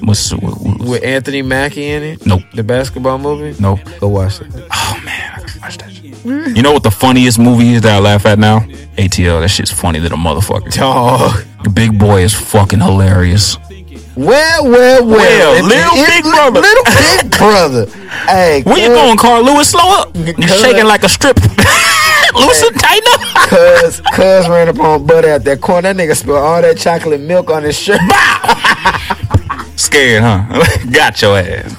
What's, 0.00 0.32
what, 0.32 0.60
what- 0.60 0.78
with 0.78 1.02
Anthony 1.04 1.42
Mackie 1.42 1.86
in 1.86 2.02
it? 2.02 2.24
Nope. 2.24 2.42
The 2.54 2.62
basketball 2.62 3.18
movie. 3.18 3.60
Nope. 3.60 3.80
Go 4.00 4.08
watch 4.08 4.40
it. 4.40 4.46
Oh 4.54 5.00
man, 5.04 5.32
I 5.34 5.40
gotta 5.40 5.60
watch 5.60 5.78
that. 5.78 5.88
You 6.56 6.62
know 6.62 6.72
what 6.72 6.82
the 6.82 6.90
funniest 6.90 7.38
movie 7.38 7.74
is 7.74 7.82
that 7.82 7.96
I 7.96 7.98
laugh 8.00 8.26
at 8.26 8.38
now? 8.38 8.60
ATL. 8.98 9.40
That 9.40 9.48
shit's 9.48 9.70
funny 9.72 9.98
than 9.98 10.12
a 10.12 10.16
motherfucker. 10.16 10.72
Dog. 10.74 11.42
The 11.64 11.70
Big 11.70 11.98
Boi 11.98 12.22
is 12.22 12.34
fucking 12.34 12.80
hilarious. 12.80 13.56
Well, 14.16 14.64
well, 14.64 15.06
well. 15.06 15.06
Well, 15.06 15.64
little 15.64 15.92
it's 15.94 16.10
big 16.10 16.24
brother. 16.24 16.60
Little 16.60 16.84
big 16.84 17.30
brother. 17.38 17.86
Hey, 18.26 18.62
Where 18.64 18.78
you 18.78 18.88
going, 18.88 19.16
Carl 19.16 19.44
Lewis? 19.44 19.70
Slow 19.70 19.80
up. 20.00 20.14
You're 20.16 20.48
shaking 20.48 20.86
like 20.86 21.04
a 21.04 21.08
strip. 21.08 21.38
Loosen, 22.34 22.74
tighten 22.74 23.08
up. 23.12 23.20
Cuz, 23.48 24.00
cuz 24.14 24.48
ran 24.48 24.68
up 24.68 24.78
on 24.80 25.06
Buddy 25.06 25.28
at 25.28 25.44
that 25.44 25.60
corner. 25.60 25.92
That 25.92 25.96
nigga 25.96 26.16
spilled 26.16 26.38
all 26.38 26.60
that 26.62 26.76
chocolate 26.78 27.20
milk 27.20 27.50
on 27.50 27.62
his 27.62 27.78
shirt. 27.78 28.00
Scared, 29.76 30.22
huh? 30.22 30.44
Got 30.90 31.20
your 31.22 31.38
ass. 31.38 31.74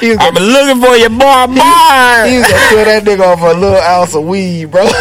He 0.00 0.10
I've 0.12 0.18
gonna, 0.18 0.32
been 0.34 0.42
looking 0.48 0.82
for 0.82 0.96
you, 0.96 1.08
boy, 1.10 1.46
he 1.46 1.54
boy. 1.54 2.38
was 2.40 2.48
gonna 2.50 2.68
kill 2.70 2.84
that 2.84 3.02
nigga 3.04 3.20
off 3.20 3.40
a 3.40 3.56
little 3.58 3.76
ounce 3.78 4.14
of 4.16 4.24
weed, 4.24 4.66
bro. 4.70 4.84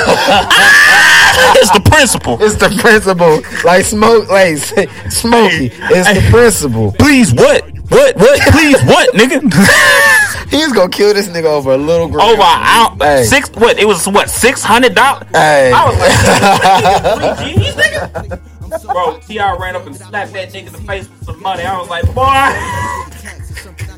It's 1.55 1.71
the 1.71 1.81
principle. 1.81 2.37
it's 2.41 2.55
the 2.55 2.69
principle. 2.79 3.41
Like 3.63 3.83
smoke, 3.85 4.29
like 4.29 4.57
say, 4.57 4.87
Smokey. 5.09 5.71
It's 5.73 6.07
the 6.13 6.29
principle. 6.29 6.91
Please, 6.99 7.33
what? 7.33 7.65
What? 7.89 8.15
What? 8.15 8.39
Please, 8.51 8.81
what, 8.83 9.13
nigga? 9.13 9.41
He's 10.51 10.71
gonna 10.73 10.89
kill 10.89 11.13
this 11.13 11.27
nigga 11.29 11.45
over 11.45 11.71
a 11.71 11.77
little 11.77 12.07
girl. 12.09 12.21
Over 12.21 12.41
out 12.43 12.97
Hey. 13.01 13.23
six. 13.23 13.49
What? 13.51 13.79
It 13.79 13.85
was 13.87 14.05
what? 14.07 14.29
Six 14.29 14.61
hundred 14.63 14.93
dollars. 14.95 15.23
Hey. 15.33 15.71
I 15.73 15.85
was 15.89 15.97
like, 15.97 17.37
three 17.39 17.53
G's, 17.63 17.73
nigga. 17.75 18.39
Bro, 18.91 19.19
T.I 19.27 19.55
ran 19.57 19.75
up 19.75 19.85
and 19.85 19.95
slapped 19.95 20.33
that 20.33 20.49
nigga 20.53 20.67
in 20.67 20.73
the 20.73 20.79
face 20.79 21.07
with 21.09 21.23
some 21.25 21.41
money. 21.41 21.63
I 21.63 21.77
was 21.79 21.89
like, 21.89 22.05
boy. 22.13 22.23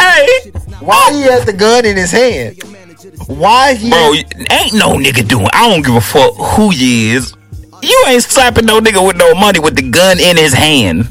hey, 0.00 0.50
Why 0.80 1.10
he 1.12 1.22
has 1.22 1.44
the 1.44 1.52
gun 1.52 1.84
in 1.84 1.96
his 1.96 2.12
hand? 2.12 2.62
Why 3.26 3.74
he? 3.74 3.90
bro, 3.90 4.12
ain't 4.50 4.74
no 4.74 4.94
nigga 4.96 5.26
doing. 5.26 5.48
I 5.52 5.68
don't 5.68 5.84
give 5.84 5.94
a 5.94 6.00
fuck 6.00 6.34
who 6.34 6.70
he 6.70 7.10
is. 7.12 7.34
You 7.86 8.04
ain't 8.08 8.22
slapping 8.22 8.66
no 8.66 8.80
nigga 8.80 9.04
with 9.06 9.16
no 9.16 9.32
money 9.34 9.60
with 9.60 9.76
the 9.76 9.88
gun 9.88 10.18
in 10.18 10.36
his 10.36 10.52
hand. 10.52 11.08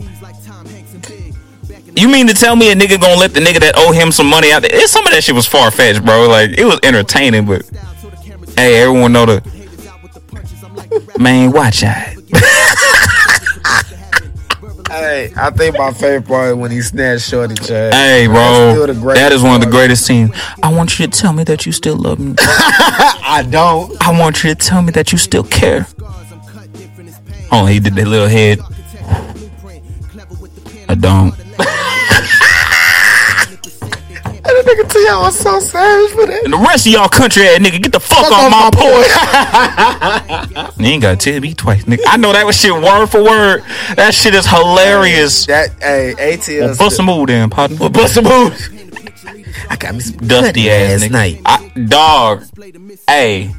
You 1.96 2.10
mean 2.10 2.28
to 2.28 2.34
tell 2.34 2.58
me 2.58 2.70
a 2.70 2.76
nigga 2.76 3.00
gonna 3.00 3.16
let 3.16 3.34
the 3.34 3.40
nigga 3.40 3.62
that 3.62 3.76
owe 3.78 3.94
him 3.94 4.12
some 4.12 4.28
money 4.28 4.52
out 4.52 4.64
there? 4.64 4.76
It, 4.76 4.90
some 4.90 5.08
of 5.08 5.14
that 5.14 5.24
shit 5.24 5.34
was 5.34 5.48
far 5.48 5.72
fetched, 5.72 6.04
bro. 6.04 6.28
Like 6.28 6.52
it 6.58 6.66
was 6.66 6.78
entertaining, 6.84 7.46
but 7.46 7.66
hey, 8.58 8.82
everyone 8.82 9.14
know 9.14 9.26
the 9.26 9.42
man. 11.18 11.52
Watch 11.52 11.84
out. 11.84 12.14
Hey, 14.88 15.34
I 15.36 15.50
think 15.50 15.78
my 15.78 15.92
favorite 15.92 16.26
part 16.28 16.52
is 16.52 16.56
when 16.56 16.72
he 16.72 16.82
snatched 16.82 17.28
Shorty 17.28 17.56
Chad. 17.56 17.94
Hey, 17.94 18.28
bro, 18.28 18.72
still 18.72 18.88
the 18.88 18.94
greatest 18.94 19.16
that 19.16 19.32
is 19.34 19.42
one 19.42 19.56
of 19.56 19.62
the 19.62 19.70
greatest 19.70 20.06
scenes. 20.06 20.32
I 20.64 20.72
want 20.72 21.00
you 21.00 21.08
to 21.08 21.12
tell 21.12 21.34
me 21.34 21.44
that 21.46 21.66
you 21.66 21.72
still 21.72 21.98
love 21.98 22.20
me. 22.20 22.36
I 22.40 23.46
don't. 23.50 23.92
I 24.02 24.18
want 24.18 24.44
you 24.44 24.52
to 24.52 24.56
tell 24.56 24.82
me 24.82 24.92
that 24.92 25.12
you 25.12 25.18
still 25.18 25.44
care. 25.44 25.88
Oh, 27.58 27.66
he 27.66 27.80
did 27.80 27.96
that 27.96 28.06
little 28.06 28.28
head. 28.28 28.60
I 30.90 30.96
don't. 30.96 31.34
That 34.46 34.64
nigga 34.64 35.06
y'all 35.06 35.24
was 35.24 35.38
so 35.40 35.60
savage 35.60 36.12
for 36.12 36.26
that. 36.28 36.44
And 36.44 36.54
the 36.54 36.58
rest 36.58 36.86
of 36.86 36.94
y'all 36.94 37.10
country 37.10 37.48
ass 37.48 37.60
nigga, 37.60 37.82
get 37.82 37.92
the 37.92 38.00
fuck, 38.00 38.26
Fuck 38.26 38.32
off 38.32 38.44
off 38.44 38.52
my 38.52 38.70
my 38.70 40.56
porch. 40.56 40.78
you 40.78 40.86
ain't 40.86 41.02
gotta 41.02 41.18
tell 41.18 41.40
me 41.40 41.54
twice, 41.54 41.84
nigga. 41.86 42.04
I 42.08 42.18
know 42.18 42.32
that 42.32 42.46
was 42.46 42.56
shit 42.60 42.72
word 42.72 43.08
for 43.08 43.24
word. 43.24 43.64
That 43.96 44.14
shit 44.14 44.36
is 44.36 44.46
hilarious. 44.46 45.48
That 45.48 45.72
hey, 45.82 46.14
ATL. 46.18 46.68
Well, 46.68 46.78
bust 46.78 47.00
a 47.00 47.04
move 47.04 47.28
then, 47.28 47.50
partner. 47.50 47.78
Well, 47.80 47.90
bust 47.90 48.18
a 48.18 48.22
move. 48.22 48.85
I 49.70 49.76
got 49.78 49.94
me 49.96 50.00
some 50.02 50.18
Dusty 50.18 50.70
ass 50.70 51.04
nigga. 51.04 51.12
night. 51.12 51.42
I, 51.46 51.70
dog. 51.88 52.44
Hey, 53.08 53.52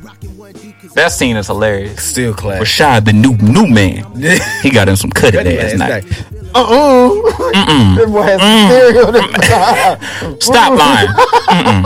that 0.95 1.13
scene 1.13 1.37
is 1.37 1.47
hilarious. 1.49 2.03
Still 2.03 2.35
class. 2.35 2.63
Rashad, 2.63 3.05
the 3.05 3.13
new 3.13 3.37
new 3.39 3.67
man, 3.67 4.05
he 4.63 4.71
got 4.71 4.89
in 4.89 4.97
some 4.97 5.11
cutted 5.11 5.47
ass 5.47 5.75
last 5.75 5.79
night. 5.79 6.05
night. 6.05 6.25
Uh 6.55 6.63
uh 6.63 8.23
has 8.23 8.41
stereo. 8.71 10.39
Stop 10.41 10.79
lying. 10.79 11.85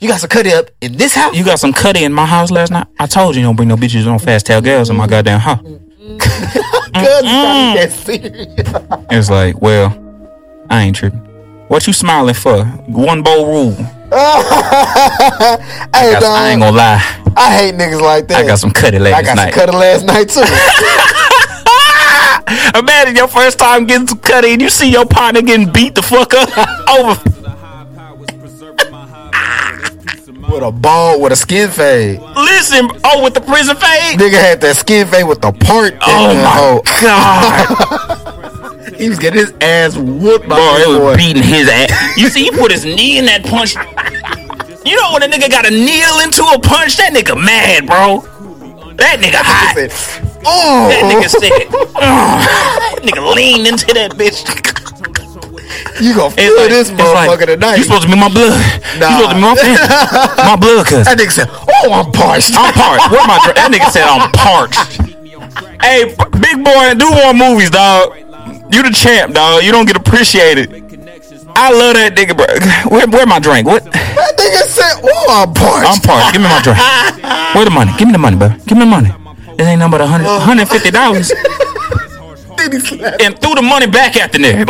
You 0.00 0.08
got 0.08 0.20
some 0.20 0.30
cut 0.30 0.46
up 0.46 0.70
in 0.80 0.96
this 0.96 1.14
house? 1.14 1.34
You 1.34 1.44
got 1.44 1.58
some 1.58 1.74
cutty 1.74 2.04
in 2.04 2.12
my 2.12 2.24
house 2.24 2.50
last 2.50 2.70
night. 2.72 2.86
I 2.98 3.06
told 3.06 3.34
you, 3.34 3.42
you 3.42 3.46
don't 3.46 3.56
bring 3.56 3.68
no 3.68 3.76
bitches 3.76 4.06
on 4.10 4.18
fast 4.18 4.46
tail 4.46 4.62
girls 4.62 4.88
in 4.88 4.96
my 4.96 5.06
goddamn 5.06 5.40
house. 5.40 5.60
Cuz 6.18 7.22
that 7.22 7.90
serious. 7.92 9.06
It's 9.10 9.28
like, 9.30 9.60
well, 9.60 9.92
I 10.70 10.82
ain't 10.84 10.96
tripping. 10.96 11.20
What 11.70 11.86
you 11.86 11.92
smiling 11.92 12.34
for? 12.34 12.64
One 12.64 13.22
bowl 13.22 13.46
rule. 13.46 13.76
Hey, 15.94 16.10
Got- 16.12 16.22
I 16.24 16.50
ain't 16.50 16.60
gonna 16.60 16.76
lie. 16.76 17.00
I 17.36 17.54
hate 17.56 17.74
niggas 17.76 18.00
like 18.00 18.26
that. 18.28 18.38
I 18.38 18.44
got 18.46 18.58
some 18.58 18.72
cutty 18.72 18.98
last 18.98 19.14
I 19.14 19.22
got 19.22 19.36
night. 19.36 19.54
some 19.54 19.66
cut 19.66 19.74
last 19.74 20.04
night 20.04 20.28
too. 20.30 20.42
Imagine 22.78 23.14
your 23.16 23.28
first 23.28 23.58
time 23.60 23.86
getting 23.86 24.08
some 24.08 24.18
cutty 24.18 24.52
and 24.52 24.60
you 24.62 24.68
see 24.70 24.90
your 24.90 25.06
partner 25.06 25.42
getting 25.42 25.70
beat 25.72 25.94
the 25.94 26.02
fuck 26.02 26.34
up 26.34 26.48
over. 26.98 27.22
with 30.52 30.62
a 30.64 30.72
ball, 30.72 31.20
with 31.20 31.30
a 31.32 31.36
skin 31.36 31.70
fade. 31.70 32.18
Listen, 32.20 32.90
oh, 33.04 33.22
with 33.22 33.34
the 33.34 33.40
prison 33.40 33.76
fade. 33.76 34.18
Nigga 34.18 34.40
had 34.40 34.60
that 34.62 34.74
skin 34.76 35.06
fade 35.06 35.24
with 35.28 35.40
the 35.40 35.52
part. 35.52 35.94
Oh 36.02 36.34
my 36.34 36.50
hole. 36.50 36.82
god, 37.00 38.29
He 38.96 39.08
was 39.08 39.18
getting 39.18 39.40
his 39.40 39.52
ass 39.60 39.96
whooped 39.96 40.48
by 40.48 40.56
bro, 40.56 40.74
this 40.76 40.86
it 40.86 40.90
was 40.90 40.98
boy. 40.98 41.16
beating 41.16 41.42
his 41.42 41.68
ass. 41.68 42.16
You 42.16 42.28
see, 42.28 42.44
he 42.44 42.50
put 42.50 42.70
his 42.72 42.84
knee 42.84 43.18
in 43.18 43.26
that 43.26 43.44
punch. 43.44 43.74
You 44.84 44.96
know 44.96 45.12
when 45.12 45.22
a 45.22 45.28
nigga 45.28 45.50
got 45.50 45.64
to 45.66 45.70
kneel 45.70 46.20
into 46.20 46.42
a 46.42 46.58
punch, 46.58 46.96
that 46.96 47.12
nigga 47.12 47.36
mad, 47.36 47.86
bro. 47.86 48.20
That 48.96 49.20
nigga 49.20 49.40
hot. 49.40 49.76
He 49.76 49.88
said, 49.88 50.22
"Oh." 50.44 50.88
That 50.88 51.04
nigga 51.08 51.28
oh. 51.28 51.40
said, 51.40 51.52
"Ugh." 51.72 52.40
that 52.40 53.00
nigga 53.04 53.34
leaned 53.34 53.66
into 53.66 53.92
that 53.94 54.12
bitch. 54.12 54.40
you 56.00 56.14
gonna 56.16 56.30
feel 56.32 56.52
It's 56.52 56.60
like- 56.60 56.68
this 56.68 56.88
it's 56.90 56.98
like, 56.98 57.30
motherfucker 57.30 57.46
tonight. 57.46 57.76
You 57.76 57.84
supposed 57.84 58.02
to 58.02 58.08
be 58.08 58.16
my 58.16 58.28
blood. 58.28 58.56
Nah. 58.98 59.08
You 59.08 59.24
supposed 59.24 59.30
to 59.30 59.34
be 59.36 59.40
my 59.40 59.54
family. 59.56 60.44
my 60.50 60.56
blood 60.56 60.86
cousin. 60.86 61.04
that 61.04 61.16
nigga 61.20 61.32
said, 61.32 61.48
"Oh, 61.52 61.92
I'm 61.92 62.12
parched." 62.12 62.52
I'm 62.56 62.72
parched. 62.72 63.10
Where 63.12 63.24
my 63.28 63.38
dr- 63.44 63.56
that 63.56 63.68
nigga 63.72 63.88
said 63.92 64.04
I'm 64.08 64.32
parched. 64.32 65.00
Hey, 65.80 66.12
Big 66.40 66.64
Boi, 66.64 66.92
do 66.96 67.08
more 67.10 67.32
movies, 67.32 67.70
dog. 67.70 68.12
You 68.72 68.82
the 68.82 68.90
champ, 68.94 69.34
dog. 69.34 69.62
You 69.62 69.72
don't 69.72 69.86
get 69.86 69.96
appreciated. 69.96 70.70
I 71.56 71.72
love 71.72 71.94
that 71.94 72.14
nigga, 72.14 72.36
bro. 72.36 72.46
Where, 72.90 73.06
where 73.08 73.26
my 73.26 73.38
drink? 73.38 73.66
What? 73.66 73.84
That 73.84 74.36
nigga 74.38 74.62
said, 74.66 75.00
"Oh, 75.02 75.44
I'm 75.44 75.52
parched." 75.52 75.90
I'm 75.90 76.00
parched. 76.00 76.32
Give 76.32 76.42
me 76.42 76.48
my 76.48 76.62
drink. 76.62 76.78
Where 77.54 77.64
the 77.64 77.70
money? 77.70 77.92
Give 77.98 78.06
me 78.06 78.12
the 78.12 78.18
money, 78.18 78.36
bro. 78.36 78.50
Give 78.66 78.78
me 78.78 78.84
the 78.84 78.90
money. 78.90 79.10
It 79.58 79.62
ain't 79.64 79.78
nothing 79.80 79.90
but 79.90 80.00
a 80.00 80.06
hundred, 80.06 80.26
uh-huh. 80.26 80.40
hundred 80.40 80.68
fifty 80.68 80.90
dollars, 80.90 81.28
Then 82.56 82.72
he 82.72 82.80
slapped. 82.80 83.20
and 83.20 83.38
threw 83.40 83.54
the 83.54 83.62
money 83.62 83.86
back 83.86 84.16
at 84.16 84.32
the 84.32 84.38
nigga. 84.38 84.66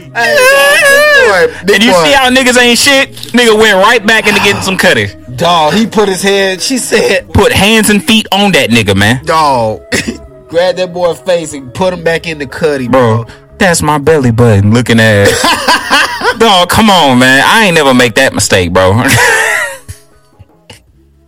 Boy, 0.13 1.47
big 1.65 1.75
and 1.75 1.83
you 1.83 1.91
boy. 1.91 2.03
see 2.03 2.11
how 2.11 2.29
niggas 2.29 2.57
ain't 2.61 2.77
shit? 2.77 3.11
Nigga 3.33 3.57
went 3.57 3.75
right 3.77 4.05
back 4.05 4.27
into 4.27 4.39
getting 4.41 4.61
some 4.61 4.77
cutty. 4.77 5.07
Dog, 5.35 5.73
he 5.73 5.87
put 5.87 6.09
his 6.09 6.21
head. 6.21 6.61
She 6.61 6.77
said, 6.77 7.31
Put 7.33 7.51
hands 7.53 7.89
and 7.89 8.03
feet 8.03 8.27
on 8.31 8.51
that 8.51 8.69
nigga, 8.69 8.95
man. 8.95 9.23
"Dog." 9.25 9.81
Grab 10.49 10.75
that 10.75 10.91
boy's 10.93 11.19
face 11.21 11.53
and 11.53 11.73
put 11.73 11.93
him 11.93 12.03
back 12.03 12.27
in 12.27 12.37
the 12.37 12.45
cutty, 12.45 12.89
Bro, 12.89 13.23
bro. 13.23 13.33
that's 13.57 13.81
my 13.81 13.97
belly 13.97 14.31
button 14.31 14.73
looking 14.73 14.99
at. 14.99 15.27
Dog, 16.39 16.67
come 16.69 16.89
on, 16.89 17.17
man. 17.19 17.41
I 17.45 17.65
ain't 17.65 17.75
never 17.75 17.93
make 17.93 18.15
that 18.15 18.33
mistake, 18.33 18.73
bro. 18.73 19.01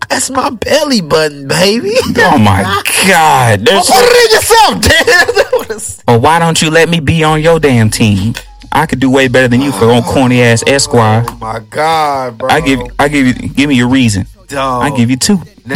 That's 0.09 0.29
my 0.29 0.49
belly 0.51 1.01
button, 1.01 1.47
baby. 1.47 1.93
oh 2.17 2.37
my 2.37 2.61
god. 3.07 3.61
There's 3.65 3.87
Put 3.87 3.95
it 3.99 4.15
in 4.25 4.31
yourself, 4.35 6.05
damn. 6.05 6.05
well, 6.07 6.19
why 6.21 6.37
don't 6.37 6.61
you 6.61 6.69
let 6.69 6.87
me 6.87 6.99
be 6.99 7.23
on 7.23 7.41
your 7.41 7.59
damn 7.59 7.89
team? 7.89 8.35
I 8.73 8.87
could 8.87 8.99
do 8.99 9.09
way 9.09 9.27
better 9.27 9.47
than 9.47 9.61
you 9.61 9.69
oh, 9.69 9.79
for 9.79 9.91
on 9.91 10.01
corny 10.01 10.41
ass 10.41 10.63
Esquire. 10.65 11.23
Oh 11.27 11.37
my 11.37 11.59
god, 11.59 12.39
bro. 12.39 12.49
I 12.49 12.59
give 12.59 12.81
I 12.97 13.07
give 13.07 13.27
you 13.27 13.33
give 13.49 13.69
me 13.69 13.75
your 13.75 13.87
reason. 13.87 14.25
Dog. 14.47 14.83
I 14.83 14.95
give 14.95 15.11
you 15.11 15.15
two. 15.15 15.37
now, 15.65 15.75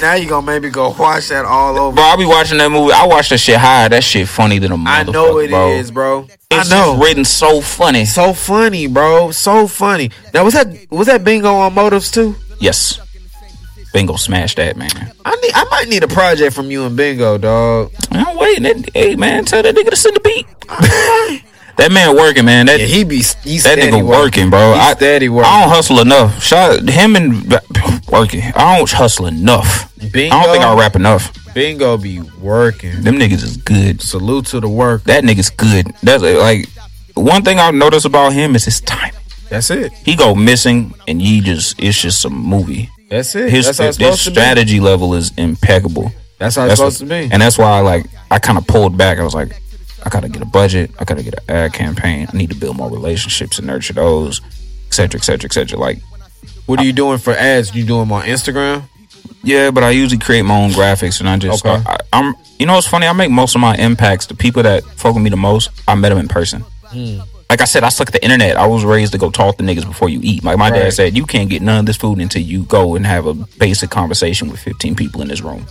now 0.00 0.14
you 0.14 0.28
gonna 0.28 0.46
maybe 0.46 0.68
go 0.68 0.90
watch 0.90 1.28
that 1.28 1.46
all 1.46 1.78
over. 1.78 1.94
Bro, 1.94 2.04
I'll 2.04 2.18
be 2.18 2.26
watching 2.26 2.58
that 2.58 2.70
movie. 2.70 2.92
I 2.92 3.06
watch 3.06 3.30
that 3.30 3.38
shit 3.38 3.56
high. 3.56 3.88
That 3.88 4.04
shit 4.04 4.28
funny 4.28 4.58
than 4.58 4.72
a 4.72 4.76
motherfucker, 4.76 5.08
I 5.08 5.12
know 5.12 5.38
it 5.38 5.50
is, 5.52 5.90
bro. 5.90 6.22
bro. 6.22 6.36
It's 6.50 6.70
I 6.70 6.76
know. 6.76 7.02
written 7.02 7.24
so 7.24 7.62
funny. 7.62 8.04
so 8.04 8.34
funny, 8.34 8.88
bro. 8.88 9.30
So 9.30 9.66
funny. 9.66 10.10
Now 10.34 10.44
was 10.44 10.52
that 10.52 10.68
was 10.90 11.06
that 11.06 11.24
bingo 11.24 11.54
on 11.54 11.72
motives 11.72 12.10
too? 12.10 12.36
Yes. 12.60 13.00
Bingo 13.94 14.16
smash 14.16 14.54
that, 14.56 14.76
man. 14.76 14.90
I 15.24 15.34
need 15.36 15.52
I 15.54 15.64
might 15.70 15.88
need 15.88 16.02
a 16.02 16.08
project 16.08 16.54
from 16.54 16.70
you 16.70 16.84
and 16.84 16.96
Bingo, 16.96 17.38
dog. 17.38 17.92
I'm 18.10 18.36
waiting. 18.36 18.84
Hey, 18.92 19.14
man, 19.16 19.44
tell 19.44 19.62
that 19.62 19.74
nigga 19.74 19.90
to 19.90 19.96
send 19.96 20.16
the 20.16 20.20
beat. 20.20 21.44
That 21.76 21.90
man 21.92 22.14
working, 22.16 22.44
man. 22.44 22.66
That 22.66 22.80
Yeah, 22.80 22.86
he 22.86 23.04
be 23.04 23.18
that 23.22 23.78
nigga 23.78 24.06
working, 24.06 24.50
bro. 24.50 24.72
He's 24.74 24.82
I, 24.82 24.92
steady 24.94 25.28
working. 25.30 25.50
I 25.50 25.60
don't 25.62 25.70
hustle 25.70 26.00
enough. 26.00 26.42
Shot 26.42 26.88
him 26.88 27.16
and 27.16 27.52
working. 28.10 28.42
I 28.54 28.76
don't 28.78 28.90
hustle 28.90 29.26
enough. 29.26 29.92
Bingo, 30.12 30.34
I 30.36 30.42
don't 30.44 30.52
think 30.52 30.64
I 30.64 30.78
rap 30.78 30.96
enough. 30.96 31.32
Bingo 31.54 31.96
be 31.96 32.20
working. 32.40 33.02
Them 33.02 33.16
niggas 33.16 33.42
is 33.44 33.56
good. 33.56 34.02
Salute 34.02 34.46
to 34.46 34.60
the 34.60 34.68
work. 34.68 35.04
That 35.04 35.24
nigga's 35.24 35.50
good. 35.50 35.86
That's 36.02 36.22
like 36.22 36.68
one 37.14 37.42
thing 37.42 37.58
I've 37.58 37.74
noticed 37.74 38.06
about 38.06 38.32
him 38.32 38.54
is 38.56 38.64
his 38.64 38.80
time. 38.80 39.12
That's 39.50 39.70
it. 39.70 39.92
He 39.92 40.16
go 40.16 40.34
missing 40.34 40.94
and 41.06 41.20
he 41.22 41.40
just 41.40 41.80
it's 41.80 42.00
just 42.00 42.24
a 42.24 42.30
movie. 42.30 42.90
That's 43.08 43.34
it. 43.36 43.50
His 43.50 43.66
That's 43.66 43.78
his 43.78 43.96
supposed 43.96 44.24
to 44.24 44.30
be. 44.30 44.34
strategy 44.34 44.80
level 44.80 45.14
is 45.14 45.32
impeccable. 45.36 46.10
That's 46.38 46.56
how 46.56 46.64
it's 46.64 46.70
That's 46.70 46.96
supposed 46.96 47.02
what- 47.02 47.08
to 47.22 47.28
be. 47.28 47.32
And 47.32 47.40
that's 47.40 47.56
why 47.56 47.70
I 47.70 47.80
like 47.80 48.06
I 48.30 48.38
kind 48.40 48.58
of 48.58 48.66
pulled 48.66 48.96
back. 48.98 49.18
I 49.18 49.22
was 49.22 49.34
like, 49.34 49.52
I 50.04 50.08
gotta 50.10 50.28
get 50.28 50.42
a 50.42 50.46
budget. 50.46 50.90
I 50.98 51.04
gotta 51.04 51.22
get 51.22 51.34
an 51.34 51.40
ad 51.48 51.72
campaign. 51.72 52.28
I 52.32 52.36
need 52.36 52.50
to 52.50 52.56
build 52.56 52.76
more 52.76 52.90
relationships 52.90 53.58
and 53.58 53.66
nurture 53.66 53.94
those, 53.94 54.40
etc., 54.88 55.18
etc., 55.18 55.18
et 55.18 55.24
cetera, 55.24 55.46
et 55.48 55.52
cetera. 55.52 55.78
Like, 55.78 55.98
What 56.66 56.78
are 56.80 56.84
you 56.84 56.92
doing 56.92 57.18
for 57.18 57.32
ads? 57.32 57.74
You 57.74 57.84
doing 57.84 58.00
them 58.00 58.12
on 58.12 58.22
Instagram? 58.24 58.84
yeah, 59.42 59.70
but 59.70 59.82
I 59.84 59.90
usually 59.90 60.18
create 60.18 60.42
my 60.42 60.56
own 60.56 60.70
graphics 60.70 61.20
and 61.20 61.28
I 61.28 61.36
just, 61.38 61.64
Okay. 61.66 61.82
I, 61.86 61.98
I'm, 62.12 62.34
you 62.58 62.66
know, 62.66 62.74
what's 62.74 62.86
funny? 62.86 63.06
I 63.06 63.12
make 63.12 63.30
most 63.30 63.54
of 63.54 63.60
my 63.60 63.74
impacts. 63.76 64.26
The 64.26 64.34
people 64.34 64.62
that 64.62 64.84
fuck 64.84 65.14
with 65.14 65.22
me 65.22 65.30
the 65.30 65.36
most, 65.36 65.70
I 65.88 65.94
met 65.94 66.10
them 66.10 66.18
in 66.18 66.28
person. 66.28 66.60
Hmm. 66.86 67.20
Like 67.50 67.60
I 67.60 67.64
said, 67.64 67.84
I 67.84 67.90
suck 67.90 68.08
at 68.08 68.12
the 68.14 68.24
internet. 68.24 68.56
I 68.56 68.66
was 68.66 68.84
raised 68.84 69.12
to 69.12 69.18
go 69.18 69.30
talk 69.30 69.58
to 69.58 69.62
niggas 69.64 69.86
before 69.86 70.08
you 70.08 70.20
eat. 70.22 70.44
Like 70.44 70.56
my 70.58 70.70
Right. 70.70 70.80
dad 70.84 70.92
said, 70.94 71.16
you 71.16 71.26
can't 71.26 71.50
get 71.50 71.60
none 71.62 71.80
of 71.80 71.86
this 71.86 71.96
food 71.96 72.18
until 72.20 72.42
you 72.42 72.62
go 72.64 72.94
and 72.94 73.06
have 73.06 73.26
a 73.26 73.34
basic 73.34 73.90
conversation 73.90 74.50
with 74.50 74.60
15 74.60 74.94
people 74.94 75.20
in 75.22 75.28
this 75.28 75.40
room. 75.42 75.66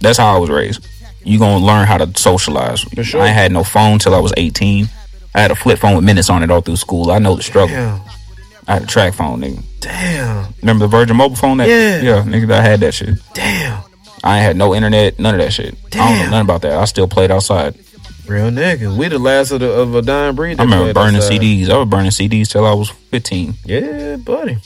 That's 0.00 0.18
how 0.18 0.34
I 0.34 0.38
was 0.38 0.50
raised. 0.50 0.86
You 1.24 1.38
gonna 1.38 1.64
learn 1.64 1.86
how 1.86 1.98
to 1.98 2.10
socialize. 2.18 2.80
sure. 3.02 3.20
I 3.22 3.26
ain't 3.28 3.34
had 3.34 3.52
no 3.52 3.64
phone 3.64 3.98
till 3.98 4.14
I 4.14 4.18
was 4.18 4.32
18. 4.36 4.88
I 5.34 5.40
had 5.40 5.50
a 5.50 5.54
flip 5.54 5.78
phone 5.78 5.96
with 5.96 6.04
minutes 6.04 6.28
on 6.30 6.42
it 6.42 6.50
all 6.50 6.60
through 6.60 6.76
school. 6.76 7.10
I 7.10 7.18
know 7.18 7.36
the 7.36 7.42
struggle. 7.42 7.74
Damn. 7.76 8.00
I 8.68 8.74
had 8.74 8.82
a 8.82 8.86
track 8.86 9.14
phone, 9.14 9.40
nigga. 9.40 9.62
Damn. 9.80 10.52
Remember 10.60 10.84
the 10.84 10.88
Virgin 10.88 11.16
mobile 11.16 11.36
phone? 11.36 11.56
That 11.58 11.68
Yeah. 11.68 12.00
yeah, 12.02 12.22
nigga. 12.22 12.50
I 12.52 12.60
had 12.60 12.80
that 12.80 12.92
shit. 12.94 13.18
Damn. 13.34 13.82
I 14.24 14.36
ain't 14.38 14.44
had 14.46 14.56
no 14.56 14.74
internet, 14.74 15.18
none 15.18 15.34
of 15.34 15.40
that 15.40 15.52
shit. 15.52 15.74
I 15.74 15.88
don't 15.88 15.98
know 15.98 16.22
Damn. 16.22 16.30
nothing 16.30 16.40
about 16.46 16.62
that. 16.62 16.72
I 16.78 16.84
still 16.84 17.08
played 17.08 17.30
outside. 17.30 17.74
Real 18.26 18.50
nigga. 18.50 18.96
We 18.96 19.08
the 19.08 19.18
last 19.18 19.50
of 19.50 19.60
the 19.60 19.70
of 19.72 19.94
a 19.96 20.02
dying 20.02 20.36
breed. 20.36 20.60
I 20.60 20.62
remember 20.64 20.92
burning 20.94 21.16
outside. 21.16 21.40
CDs. 21.40 21.68
I 21.70 21.76
was 21.78 21.88
burning 21.88 22.10
CDs 22.12 22.48
till 22.48 22.64
I 22.64 22.72
was 22.72 22.88
15. 22.88 23.54
Yeah, 23.64 24.16
buddy. 24.16 24.58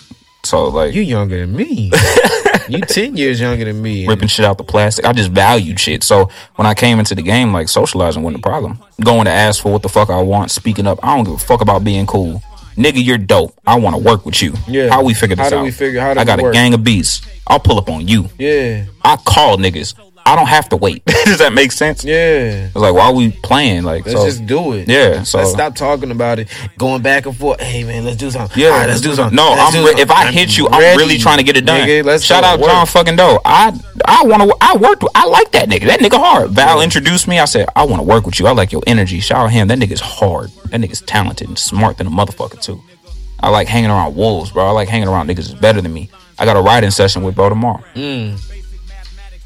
So 0.47 0.68
like 0.68 0.94
You 0.94 1.03
younger 1.03 1.38
than 1.40 1.55
me. 1.55 1.90
you 2.68 2.80
ten 2.80 3.16
years 3.16 3.40
younger 3.40 3.64
than 3.64 3.80
me. 3.82 4.07
ripping 4.07 4.28
shit 4.28 4.44
out 4.44 4.59
the 4.59 4.64
plastic. 4.64 5.05
I 5.05 5.12
just 5.12 5.30
valued 5.30 5.78
shit. 5.78 6.03
So 6.03 6.30
when 6.57 6.66
I 6.66 6.74
came 6.74 6.99
into 6.99 7.14
the 7.14 7.22
game, 7.22 7.53
like 7.53 7.68
socializing 7.68 8.22
wasn't 8.22 8.44
a 8.44 8.49
problem. 8.49 8.78
Going 9.05 9.24
to 9.26 9.30
ask 9.30 9.62
for 9.62 9.72
what 9.72 9.82
the 9.82 9.88
fuck 9.88 10.11
I 10.11 10.20
want, 10.22 10.51
speaking 10.51 10.86
up. 10.86 10.99
I 11.03 11.14
don't 11.16 11.24
give 11.24 11.34
a 11.34 11.38
fuck 11.38 11.61
about 11.61 11.84
being 11.84 12.07
cool. 12.07 12.42
Nigga, 12.76 13.03
you're 13.05 13.16
dope. 13.18 13.55
I 13.66 13.76
want 13.76 13.97
to 13.97 14.03
work 14.03 14.26
with 14.26 14.42
you. 14.42 14.53
Yeah. 14.68 14.88
How 14.90 15.03
we 15.03 15.14
figure 15.14 15.34
this 15.36 15.47
out? 15.47 15.51
How 15.53 15.57
do 15.57 15.57
out? 15.61 15.64
we 15.64 15.70
figure- 15.70 16.01
how 16.01 16.12
do 16.12 16.20
I 16.20 16.24
got 16.24 16.38
a 16.40 16.42
work? 16.42 16.53
gang 16.53 16.74
of 16.74 16.84
beats. 16.84 17.22
I'll 17.47 17.59
pull 17.61 17.78
up 17.78 17.88
on 17.88 18.07
you. 18.07 18.28
Yeah. 18.38 18.84
I 19.03 19.16
call 19.16 19.57
niggas. 19.57 19.94
I 20.27 20.35
don't 20.35 20.49
have 20.49 20.68
to 20.70 20.77
wait. 20.77 21.05
Does 21.24 21.39
that 21.39 21.53
make 21.53 21.70
sense? 21.70 22.05
Yeah. 22.05 22.66
It's 22.66 22.74
like 22.74 22.93
why 22.93 23.07
are 23.07 23.14
we 23.14 23.31
playing? 23.31 23.85
Like 23.85 24.05
Let's 24.07 24.18
so, 24.18 24.27
just 24.27 24.45
do 24.45 24.72
it. 24.74 24.89
Yeah, 24.89 25.22
so- 25.22 25.39
let's 25.39 25.53
stop 25.53 25.74
talking 25.77 26.11
about 26.11 26.39
it, 26.41 26.49
going 26.77 27.01
back 27.01 27.27
and 27.27 27.37
forth. 27.37 27.61
Hey 27.61 27.85
man, 27.85 28.05
let's 28.05 28.16
do 28.16 28.31
something. 28.31 28.61
Yeah, 28.61 28.70
right, 28.70 28.89
let's 28.89 29.01
do 29.01 29.14
something. 29.14 29.37
No, 29.37 29.51
Let's 29.51 29.74
I'm. 29.77 29.83
Re- 29.83 29.87
something. 29.91 30.03
if 30.03 30.11
I 30.11 30.33
hit 30.33 30.59
you, 30.59 30.66
I'm 30.68 30.81
ready, 30.81 30.99
really 30.99 31.18
trying 31.18 31.39
to 31.39 31.45
get 31.45 31.57
it 31.57 31.64
done. 31.64 31.87
Nigga, 31.87 32.05
let's 32.05 32.24
Shout 32.24 32.43
out 32.45 32.59
work. 32.59 32.70
John 32.70 32.87
fucking 32.87 33.16
Doe. 33.16 33.39
I 33.45 33.79
I 34.05 34.24
want 34.24 34.43
to. 34.43 34.57
I 34.61 34.77
worked. 34.77 35.03
With, 35.05 35.12
I 35.14 35.27
like 35.27 35.53
that 35.53 35.68
nigga. 35.68 35.87
That 35.87 36.01
nigga 36.01 36.18
hard. 36.18 36.51
Val 36.51 36.81
introduced 36.81 37.29
me. 37.29 37.39
I 37.39 37.45
said 37.45 37.68
I 37.77 37.85
want 37.85 38.01
to 38.01 38.05
work 38.05 38.27
with 38.27 38.41
you. 38.41 38.47
I 38.47 38.51
like 38.53 38.72
your 38.72 38.83
energy. 38.87 39.20
Shout 39.20 39.39
out 39.47 39.53
him. 39.53 39.68
That 39.68 39.79
nigga's 39.79 40.01
hard. 40.01 40.51
That 40.70 40.81
nigga's 40.81 41.03
talented 41.03 41.47
and 41.49 41.59
smart 41.59 41.99
than 41.99 42.09
a 42.09 42.11
motherfucker 42.11 42.61
too. 42.61 42.83
I 43.39 43.51
like 43.51 43.68
hanging 43.68 43.91
around 43.91 44.16
wolves, 44.16 44.51
bro. 44.51 44.66
I 44.66 44.70
like 44.70 44.89
hanging 44.89 45.09
around 45.09 45.29
niggas 45.29 45.49
that's 45.49 45.61
better 45.61 45.81
than 45.81 45.93
me. 45.93 46.11
I 46.39 46.45
got 46.45 46.57
a 46.57 46.61
writing 46.61 46.91
session 46.91 47.22
with 47.22 47.35
bro 47.37 47.49
tomorrow. 47.49 47.83
Mm. 47.95 48.41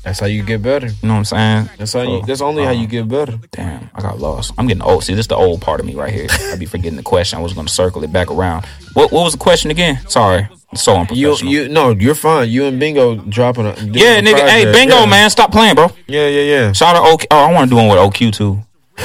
That's 0.03 0.18
how 0.18 0.26
you 0.26 0.42
get 0.42 0.62
better. 0.62 0.86
You 0.86 0.94
know 1.03 1.14
what 1.14 1.18
I'm 1.18 1.24
saying? 1.26 1.70
That's 1.76 1.92
how 1.92 2.03
you. 2.03 2.09
Oh, 2.09 2.22
that's 2.26 2.40
only 2.40 2.64
how 2.64 2.70
you 2.70 2.84
oh. 2.84 2.86
get 2.86 3.09
better. 3.09 3.38
Damn, 3.51 3.90
I 3.94 4.01
got 4.01 4.18
lost. 4.18 4.53
I'm 4.57 4.66
getting 4.66 4.82
old. 4.82 5.05
See, 5.05 5.12
this 5.12 5.24
is 5.24 5.28
the 5.28 5.36
old 5.36 5.61
part 5.61 5.78
of 5.78 5.86
me 5.86 5.94
right 5.94 6.12
here. 6.12 6.26
I 6.30 6.57
be 6.57 6.64
forgetting 6.64 6.96
the 6.96 7.03
question. 7.03 7.38
I 7.38 7.42
was 7.42 7.53
going 7.53 7.66
to 7.66 7.72
circle 7.72 8.03
it 8.03 8.12
back 8.12 8.30
around. 8.30 8.64
What 8.94 9.12
What 9.12 9.24
was 9.24 9.32
the 9.32 9.38
question 9.38 9.70
again? 9.70 10.01
Sorry, 10.09 10.48
so 10.74 10.92
You, 10.94 10.98
unprofessional. 11.01 11.53
you, 11.53 11.68
no, 11.68 11.90
you're 11.90 12.14
fine. 12.14 12.48
You 12.48 12.64
and 12.64 12.80
Bingo 12.80 13.16
dropping 13.16 13.66
a 13.66 13.74
yeah, 13.74 14.20
nigga. 14.20 14.48
Hey, 14.48 14.72
bingo, 14.72 15.01
Yeah. 15.01 15.07
man. 15.07 15.28
Stop 15.30 15.53
playing, 15.53 15.74
bro. 15.74 15.88
Yeah, 16.07 16.28
yeah, 16.28 16.42
yeah. 16.42 16.72
Shout 16.72 16.96
out 16.96 17.05
OQ. 17.05 17.26
Oh, 17.30 17.38
I 17.38 17.53
want 17.53 17.68
to 17.68 17.70
do 17.70 17.76
one 17.76 17.88
with 17.88 17.98
OQ 17.98 18.32
too. 18.32 18.62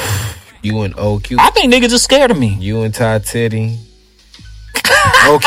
You 0.62 0.82
and 0.82 0.96
OQ. 0.96 1.38
I 1.38 1.52
think 1.52 1.72
niggas 1.72 1.94
are 1.94 2.00
scared 2.00 2.32
of 2.32 2.40
me. 2.40 2.58
You 2.60 2.82
and 2.82 2.92
Ty 2.92 3.20
Titty. 3.20 3.78
OQ, 4.74 5.46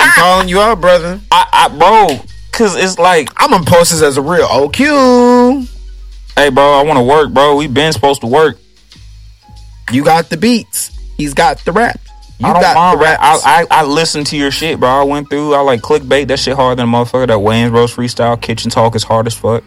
I'm 0.00 0.10
calling 0.12 0.48
you 0.48 0.58
out, 0.58 0.80
brother. 0.80 1.20
I, 1.30 1.46
I, 1.52 1.68
bro, 1.68 2.18
cause 2.54 2.76
it's 2.76 2.98
like, 2.98 3.30
I'm 3.36 3.50
gonna 3.50 3.64
post 3.64 3.90
this 3.92 4.02
as 4.02 4.16
a 4.16 4.22
real 4.22 4.46
OQ. 4.46 5.68
hey, 6.36 6.50
bro, 6.50 6.64
I 6.64 6.82
want 6.82 6.98
to 6.98 7.02
work, 7.02 7.32
bro. 7.32 7.56
We 7.56 7.66
been 7.66 7.92
supposed 7.92 8.20
to 8.22 8.26
work. 8.26 8.58
You 9.92 10.04
got 10.04 10.30
the 10.30 10.36
beats. 10.36 10.90
He's 11.16 11.34
got 11.34 11.58
the 11.64 11.72
rap. 11.72 12.00
You 12.38 12.46
I 12.48 12.52
don't 12.52 12.62
got 12.62 12.74
mind 12.74 12.98
the 12.98 13.04
rap. 13.04 13.18
I, 13.20 13.66
I 13.70 13.80
I 13.80 13.84
listened 13.84 14.26
to 14.28 14.36
your 14.36 14.50
shit, 14.50 14.80
bro. 14.80 14.88
I 14.88 15.02
went 15.04 15.30
through. 15.30 15.54
I 15.54 15.60
like 15.60 15.80
clickbait. 15.82 16.28
That 16.28 16.38
shit 16.38 16.56
harder 16.56 16.76
than 16.76 16.88
a 16.88 16.92
motherfucker. 16.92 17.28
That 17.28 17.38
Wayne's 17.38 17.70
Rose 17.70 17.94
freestyle 17.94 18.40
kitchen 18.40 18.70
talk 18.70 18.96
is 18.96 19.04
hard 19.04 19.26
as 19.26 19.34
fuck. 19.34 19.62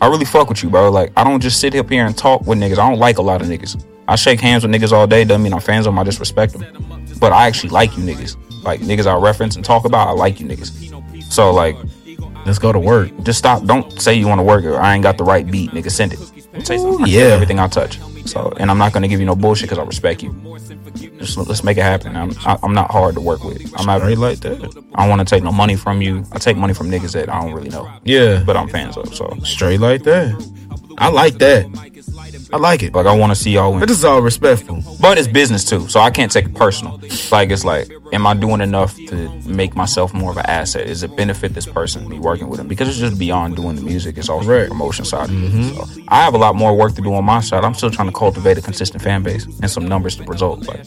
I 0.00 0.08
really 0.08 0.24
fuck 0.24 0.48
with 0.48 0.62
you, 0.62 0.70
bro. 0.70 0.90
Like 0.90 1.12
I 1.16 1.24
don't 1.24 1.40
just 1.40 1.60
sit 1.60 1.74
up 1.74 1.88
here 1.88 2.04
and 2.04 2.16
talk 2.16 2.46
with 2.46 2.58
niggas. 2.58 2.78
I 2.78 2.88
don't 2.88 2.98
like 2.98 3.18
a 3.18 3.22
lot 3.22 3.40
of 3.40 3.48
niggas. 3.48 3.84
I 4.08 4.16
shake 4.16 4.40
hands 4.40 4.64
with 4.64 4.72
niggas 4.72 4.92
all 4.92 5.06
day. 5.06 5.24
Doesn't 5.24 5.42
mean 5.42 5.54
I'm 5.54 5.60
fans 5.60 5.86
of 5.86 5.92
them. 5.92 5.98
I 5.98 6.04
just 6.04 6.20
respect 6.20 6.52
them. 6.52 7.08
But 7.18 7.32
I 7.32 7.46
actually 7.46 7.70
like 7.70 7.96
you 7.96 8.04
niggas. 8.04 8.36
Like 8.62 8.80
niggas 8.80 9.06
I 9.06 9.16
reference 9.16 9.56
and 9.56 9.64
talk 9.64 9.84
about. 9.84 10.08
I 10.08 10.12
like 10.12 10.38
you 10.38 10.46
niggas. 10.46 11.32
So 11.32 11.52
like, 11.52 11.76
Let's 12.44 12.58
go 12.58 12.72
to 12.72 12.80
work. 12.80 13.10
just 13.22 13.38
stop. 13.38 13.64
Don't 13.64 14.00
say 14.00 14.14
you 14.14 14.26
want 14.26 14.38
to 14.40 14.42
work. 14.42 14.64
Or 14.64 14.80
I 14.80 14.94
ain't 14.94 15.02
got 15.02 15.18
the 15.18 15.24
right 15.24 15.48
beat, 15.48 15.70
nigga. 15.70 15.90
Send 15.90 16.12
it. 16.12 16.18
Something. 16.66 17.06
Yeah. 17.06 17.22
everything 17.22 17.58
I 17.58 17.68
touch. 17.68 17.98
So 18.26 18.52
and 18.58 18.70
I'm 18.70 18.78
not 18.78 18.92
gonna 18.92 19.08
give 19.08 19.20
you 19.20 19.26
no 19.26 19.34
bullshit 19.34 19.68
because 19.68 19.78
I 19.78 19.84
respect 19.84 20.22
you. 20.22 20.32
Just 21.18 21.36
let's 21.38 21.64
make 21.64 21.76
it 21.78 21.82
happen. 21.82 22.16
I'm 22.16 22.32
I, 22.44 22.58
I'm 22.62 22.74
not 22.74 22.90
hard 22.90 23.14
to 23.14 23.20
work 23.20 23.42
with. 23.44 23.62
I'm 23.78 23.86
not 23.86 24.02
Right 24.02 24.18
like 24.18 24.40
that. 24.40 24.62
I 24.94 25.02
don't 25.02 25.08
want 25.10 25.26
to 25.26 25.34
take 25.34 25.42
no 25.42 25.52
money 25.52 25.76
from 25.76 26.02
you. 26.02 26.24
I 26.32 26.38
take 26.38 26.56
money 26.56 26.74
from 26.74 26.90
niggas 26.90 27.12
that 27.12 27.28
I 27.28 27.40
don't 27.40 27.52
really 27.52 27.68
know, 27.68 27.90
Yeah, 28.04 28.42
but 28.44 28.56
I'm 28.56 28.68
fans 28.68 28.96
of. 28.96 29.14
So 29.14 29.36
straight 29.44 29.80
like 29.80 30.02
that. 30.04 30.34
I 30.98 31.08
like 31.08 31.38
that. 31.38 31.66
I 32.52 32.58
like 32.58 32.82
it. 32.82 32.94
like 32.94 33.06
I 33.06 33.16
want 33.16 33.30
to 33.30 33.36
see 33.36 33.52
y'all 33.52 33.70
win. 33.70 33.80
But 33.80 33.88
this 33.88 33.98
is 33.98 34.04
all 34.04 34.20
respectful. 34.20 34.82
But 35.00 35.16
it's 35.18 35.26
business 35.28 35.64
too, 35.64 35.88
so 35.88 36.00
I 36.00 36.10
can't 36.10 36.30
take 36.30 36.46
it 36.46 36.54
personal. 36.54 37.00
Like 37.30 37.50
it's 37.50 37.64
like, 37.64 37.90
am 38.12 38.26
I 38.26 38.34
doing 38.34 38.60
enough 38.60 38.94
to 39.08 39.28
make 39.46 39.74
myself 39.74 40.12
more 40.12 40.30
of 40.30 40.36
an 40.36 40.46
asset? 40.46 40.86
Is 40.86 41.02
it 41.02 41.16
benefit 41.16 41.54
this 41.54 41.66
person 41.66 42.08
me 42.08 42.18
working 42.18 42.48
with 42.48 42.58
them? 42.58 42.68
Because 42.68 42.88
it's 42.88 42.98
just 42.98 43.18
beyond 43.18 43.56
doing 43.56 43.76
the 43.76 43.82
music. 43.82 44.18
It's 44.18 44.28
also 44.28 44.46
the 44.46 44.68
promotion 44.68 45.04
side. 45.04 45.30
It. 45.30 45.32
Mm-hmm. 45.32 45.62
So 45.94 46.02
I 46.08 46.22
have 46.22 46.34
a 46.34 46.38
lot 46.38 46.54
more 46.54 46.76
work 46.76 46.94
to 46.96 47.02
do 47.02 47.14
on 47.14 47.24
my 47.24 47.40
side. 47.40 47.64
I'm 47.64 47.74
still 47.74 47.90
trying 47.90 48.08
to 48.08 48.14
cultivate 48.14 48.58
a 48.58 48.62
consistent 48.62 49.02
fan 49.02 49.22
base 49.22 49.46
and 49.46 49.70
some 49.70 49.88
numbers 49.88 50.16
to 50.16 50.24
result. 50.24 50.66
Like 50.66 50.84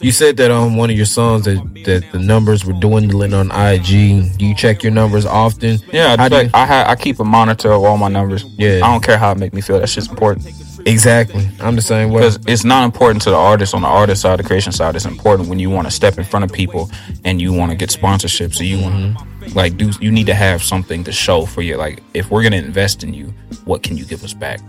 You 0.00 0.10
said 0.10 0.36
that 0.38 0.50
on 0.50 0.74
one 0.74 0.90
of 0.90 0.96
your 0.96 1.06
songs 1.06 1.44
that, 1.44 1.56
that 1.84 2.10
the 2.10 2.18
numbers 2.18 2.64
were 2.64 2.72
dwindling 2.72 3.34
on 3.34 3.50
IG. 3.52 4.36
Do 4.36 4.46
you 4.46 4.54
check 4.56 4.82
your 4.82 4.92
numbers 4.92 5.26
often? 5.26 5.78
yeah, 5.92 6.16
I, 6.18 6.28
do 6.28 6.50
I 6.52 6.66
ha- 6.66 6.84
I 6.88 6.96
keep 6.96 7.20
a 7.20 7.24
monitor 7.24 7.72
of 7.72 7.84
all 7.84 7.98
my 7.98 8.08
numbers. 8.08 8.44
Yeah. 8.58 8.80
I 8.82 8.90
don't 8.90 9.02
care 9.04 9.16
how 9.16 9.30
it 9.30 9.38
make 9.38 9.52
me 9.52 9.60
feel. 9.60 9.78
That 9.78 9.88
shit's 9.88 10.08
important. 10.08 10.46
Exactly. 10.86 11.48
I'm 11.60 11.76
the 11.76 11.82
same 11.82 12.10
way. 12.10 12.20
because 12.20 12.38
it's 12.46 12.64
not 12.64 12.84
important 12.84 13.22
to 13.22 13.30
the 13.30 13.36
artist 13.36 13.74
on 13.74 13.82
the 13.82 13.88
artist 13.88 14.22
side, 14.22 14.38
the 14.38 14.42
creation 14.42 14.72
side. 14.72 14.96
It's 14.96 15.04
important 15.04 15.48
when 15.48 15.58
you 15.58 15.70
want 15.70 15.86
to 15.86 15.90
step 15.90 16.18
in 16.18 16.24
front 16.24 16.44
of 16.44 16.52
people 16.52 16.90
and 17.24 17.40
you 17.40 17.52
want 17.52 17.70
to 17.70 17.76
get 17.76 17.90
sponsorships. 17.90 18.56
So 18.56 18.64
you 18.64 18.82
want 18.82 18.94
to 18.94 19.24
mm-hmm. 19.24 19.56
like 19.56 19.76
do. 19.76 19.90
You 20.00 20.10
need 20.10 20.26
to 20.26 20.34
have 20.34 20.62
something 20.62 21.04
to 21.04 21.12
show 21.12 21.46
for 21.46 21.62
you. 21.62 21.76
Like 21.76 22.02
if 22.14 22.30
we're 22.30 22.42
gonna 22.42 22.56
invest 22.56 23.02
in 23.04 23.14
you, 23.14 23.34
what 23.64 23.82
can 23.82 23.96
you 23.96 24.04
give 24.04 24.24
us 24.24 24.34
back? 24.34 24.60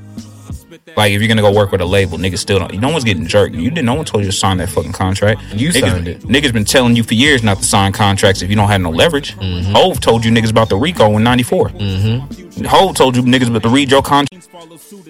Like 0.96 1.12
if 1.12 1.22
you're 1.22 1.28
gonna 1.28 1.42
go 1.42 1.52
work 1.54 1.72
with 1.72 1.82
a 1.82 1.86
label, 1.86 2.18
niggas 2.18 2.40
still 2.40 2.60
don't. 2.60 2.74
No 2.80 2.90
one's 2.90 3.04
getting 3.04 3.26
jerked. 3.28 3.56
You 3.56 3.70
didn't. 3.70 3.86
No 3.86 3.94
one 3.96 4.06
told 4.06 4.24
you 4.24 4.32
to 4.32 4.36
sign 4.36 4.58
that 4.58 4.70
fucking 4.70 4.94
contract. 4.94 5.42
You 5.54 5.70
niggas, 5.70 5.80
signed 5.90 6.08
it. 6.08 6.22
Niggas 6.22 6.54
been 6.54 6.66
telling 6.66 6.96
you 6.96 7.04
for 7.04 7.14
years 7.14 7.44
not 7.44 7.58
to 7.58 7.64
sign 7.64 7.92
contracts 7.92 8.42
if 8.42 8.50
you 8.50 8.56
don't 8.56 8.68
have 8.70 8.82
no 8.82 8.90
leverage. 8.92 9.36
Mm-hmm. 9.36 9.72
Hove 9.74 10.00
told 10.00 10.24
you 10.26 10.32
niggas 10.32 10.52
about 10.52 10.70
the 10.70 10.78
RICO 10.78 11.18
in 11.18 11.24
'94. 11.24 11.70
Mm-hmm. 11.70 12.66
Hove 12.66 12.96
told 12.96 13.16
you 13.16 13.24
niggas 13.24 13.50
about 13.50 13.64
to 13.64 13.70
read 13.70 13.92
your 13.92 14.02
contract. 14.02 14.50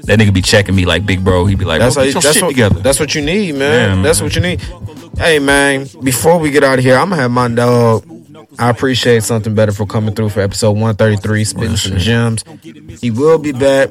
That 0.05 0.20
nigga 0.20 0.34
be 0.34 0.41
checking 0.41 0.76
me 0.76 0.86
like 0.86 1.05
big 1.05 1.24
bro. 1.24 1.45
He 1.45 1.55
be 1.55 1.66
like, 1.66 1.80
That's 1.80 1.95
"Bro, 1.95 2.03
how. 2.03 2.05
get 2.07 2.13
your 2.13 2.22
That's 2.22 2.41
what. 2.41 2.49
together. 2.49 2.80
That's 2.82 2.99
what 2.99 3.16
you 3.16 3.22
need, 3.22 3.55
man. 3.55 3.97
Yeah, 3.97 4.03
That's 4.03 4.22
what 4.22 4.36
you 4.36 4.41
need. 4.41 4.61
Hey 5.18 5.39
man, 5.39 5.88
before 6.03 6.39
we 6.39 6.51
get 6.51 6.63
out 6.63 6.78
of 6.80 6.84
here, 6.86 6.95
I'm 6.97 7.09
gonna 7.09 7.22
have 7.22 7.32
my 7.32 7.47
dog. 7.47 8.03
I 8.60 8.70
appreciate 8.70 9.24
Sumthing 9.24 9.56
Beddar 9.56 9.76
for 9.76 9.86
coming 9.86 10.14
through 10.16 10.30
for 10.30 10.41
episode 10.41 10.72
133, 10.72 11.43
spitting 11.43 11.76
some 11.78 11.97
gems. 11.97 12.43
He 13.01 13.12
will 13.12 13.38
be 13.38 13.51
back. 13.51 13.89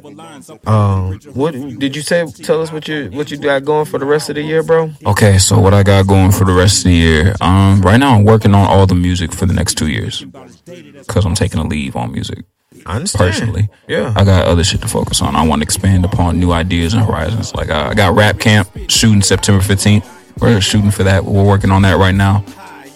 Um, 0.66 1.18
what 1.34 1.52
did 1.52 1.96
you 1.96 2.02
say? 2.02 2.26
Tell 2.26 2.60
us 2.62 2.72
what 2.72 2.88
you 2.88 3.10
what 3.10 3.30
you 3.30 3.36
got 3.36 3.64
going 3.64 3.84
for 3.86 3.98
the 3.98 4.06
rest 4.06 4.28
of 4.28 4.36
the 4.36 4.42
year, 4.42 4.62
bro. 4.62 4.90
Okay, 5.06 5.38
so 5.38 5.58
what 5.58 5.74
I 5.74 5.82
got 5.82 6.06
going 6.06 6.32
for 6.32 6.44
the 6.44 6.52
rest 6.52 6.78
of 6.78 6.84
the 6.84 6.96
year? 6.96 7.34
Um, 7.40 7.80
right 7.82 7.98
now 7.98 8.14
I'm 8.16 8.24
working 8.24 8.54
on 8.54 8.66
all 8.68 8.86
the 8.86 8.94
music 8.94 9.32
for 9.32 9.46
the 9.46 9.54
next 9.54 9.74
two 9.74 9.88
years 9.88 10.22
because 10.22 11.24
I'm 11.24 11.34
taking 11.34 11.60
a 11.60 11.64
leave 11.66 11.96
on 11.96 12.12
music. 12.12 12.44
I 12.86 12.96
understand. 12.96 13.32
personally. 13.32 13.68
Yeah. 13.88 14.12
I 14.16 14.24
got 14.24 14.46
other 14.46 14.64
shit 14.64 14.82
to 14.82 14.88
focus 14.88 15.22
on. 15.22 15.36
I 15.36 15.46
want 15.46 15.60
to 15.60 15.64
expand 15.64 16.04
upon 16.04 16.38
new 16.38 16.52
ideas 16.52 16.92
and 16.92 17.02
horizons. 17.04 17.54
Like 17.54 17.70
uh, 17.70 17.88
I 17.90 17.94
got 17.94 18.14
rap 18.14 18.38
camp 18.38 18.68
shooting 18.88 19.22
September 19.22 19.62
15th. 19.62 20.06
We're 20.40 20.60
shooting 20.60 20.90
for 20.90 21.04
that. 21.04 21.24
We're 21.24 21.44
working 21.46 21.70
on 21.70 21.82
that 21.82 21.96
right 21.96 22.14
now. 22.14 22.44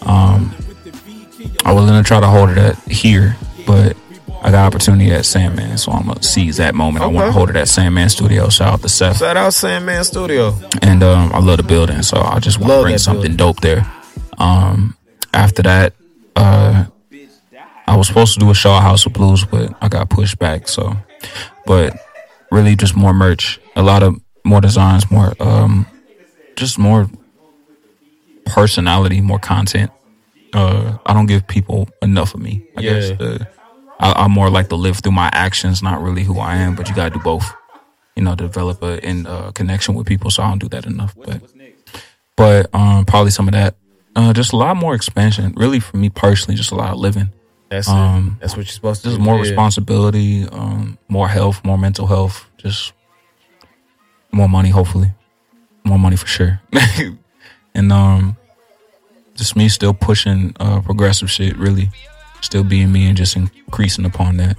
Um, 0.03 0.53
I 1.65 1.71
was 1.73 1.85
gonna 1.85 2.03
try 2.03 2.19
to 2.19 2.27
hold 2.27 2.49
it 2.49 2.57
at 2.57 2.75
here, 2.91 3.35
but 3.67 3.95
I 4.41 4.51
got 4.51 4.65
opportunity 4.73 5.11
at 5.11 5.25
Sandman, 5.25 5.77
so 5.77 5.91
I'm 5.91 6.07
gonna 6.07 6.23
seize 6.23 6.57
that 6.57 6.73
moment. 6.75 7.03
I 7.03 7.07
want 7.07 7.27
to 7.27 7.31
hold 7.31 7.49
it 7.49 7.55
at 7.55 7.67
Sandman 7.67 8.09
Studio. 8.09 8.49
Shout 8.49 8.73
out 8.73 8.81
to 8.81 8.89
Seth, 8.89 9.17
Shout 9.19 9.35
out 9.37 9.53
Sandman 9.53 10.03
Studio. 10.03 10.55
and 10.81 11.03
um, 11.03 11.31
I 11.33 11.39
love 11.39 11.57
the 11.57 11.63
building, 11.63 12.01
so 12.01 12.17
I 12.21 12.39
just 12.39 12.59
want 12.59 12.71
to 12.71 12.81
bring 12.81 12.97
something 12.97 13.35
building. 13.35 13.37
dope 13.37 13.59
there. 13.61 13.85
Um, 14.37 14.95
after 15.33 15.61
that, 15.63 15.93
uh, 16.35 16.85
I 17.85 17.97
was 17.97 18.07
supposed 18.07 18.33
to 18.35 18.39
do 18.39 18.49
a 18.49 18.53
show 18.55 18.71
at 18.73 18.81
House 18.81 19.05
of 19.05 19.13
Blues, 19.13 19.43
but 19.45 19.73
I 19.81 19.89
got 19.89 20.09
pushed 20.09 20.39
back. 20.39 20.67
So, 20.69 20.95
but 21.65 21.97
really, 22.49 22.75
just 22.75 22.95
more 22.95 23.13
merch, 23.13 23.59
a 23.75 23.81
lot 23.83 24.01
of 24.03 24.15
more 24.45 24.61
designs, 24.61 25.11
more, 25.11 25.33
um, 25.41 25.85
just 26.55 26.79
more 26.79 27.09
personality, 28.45 29.21
more 29.21 29.39
content. 29.39 29.91
Uh, 30.53 30.97
I 31.05 31.13
don't 31.13 31.27
give 31.27 31.45
people 31.47 31.87
enough 32.01 32.33
of 32.33 32.41
me. 32.41 32.65
I 32.75 32.81
guess 32.81 33.11
uh, 33.11 33.45
I, 33.99 34.13
I'm 34.23 34.31
more 34.31 34.49
like 34.49 34.69
to 34.69 34.75
live 34.75 34.97
through 34.97 35.11
my 35.11 35.29
actions, 35.33 35.83
not 35.83 36.01
really 36.01 36.23
who 36.23 36.39
I 36.39 36.55
am. 36.55 36.75
But 36.75 36.89
you 36.89 36.95
gotta 36.95 37.11
do 37.11 37.19
both. 37.19 37.51
You 38.15 38.23
know, 38.23 38.35
develop 38.35 38.81
a 38.83 39.03
in 39.07 39.25
uh, 39.27 39.51
connection 39.51 39.93
with 39.95 40.07
people. 40.07 40.31
So 40.31 40.43
I 40.43 40.49
don't 40.49 40.59
do 40.59 40.67
that 40.69 40.85
enough. 40.85 41.15
But 41.15 41.41
but 42.35 42.69
um, 42.73 43.05
probably 43.05 43.31
some 43.31 43.47
of 43.47 43.53
that. 43.53 43.75
Uh, 44.15 44.33
just 44.33 44.53
a 44.53 44.57
lot 44.57 44.75
more 44.75 44.95
expansion. 44.95 45.53
Really, 45.55 45.79
for 45.79 45.97
me 45.97 46.09
personally, 46.09 46.55
just 46.57 46.71
a 46.71 46.75
lot 46.75 46.91
of 46.93 46.97
living. 46.99 47.31
That's 47.69 47.87
Um, 47.87 48.37
it. 48.37 48.41
That's 48.41 48.57
what 48.57 48.65
you're 48.65 48.73
supposed 48.73 49.03
to 49.03 49.09
Just 49.09 49.19
do. 49.19 49.23
more 49.23 49.35
Yeah. 49.35 49.41
responsibility, 49.41 50.47
um, 50.51 50.97
more 51.07 51.27
health, 51.29 51.63
more 51.63 51.77
mental 51.77 52.07
health, 52.07 52.49
just 52.57 52.93
more 54.31 54.49
money, 54.49 54.69
hopefully. 54.69 55.13
More 55.85 55.99
money 55.99 56.15
for 56.15 56.25
sure. 56.27 56.59
and 57.75 57.91
um 57.91 58.35
just 59.39 59.55
me 59.55 59.67
still 59.69 59.93
pushing 59.93 60.55
uh 60.59 60.81
progressive 60.81 61.31
shit, 61.31 61.57
really. 61.57 61.89
Still 62.41 62.63
being 62.63 62.91
me 62.91 63.07
and 63.07 63.17
just 63.17 63.35
increasing 63.35 64.05
upon 64.05 64.37
that. 64.37 64.55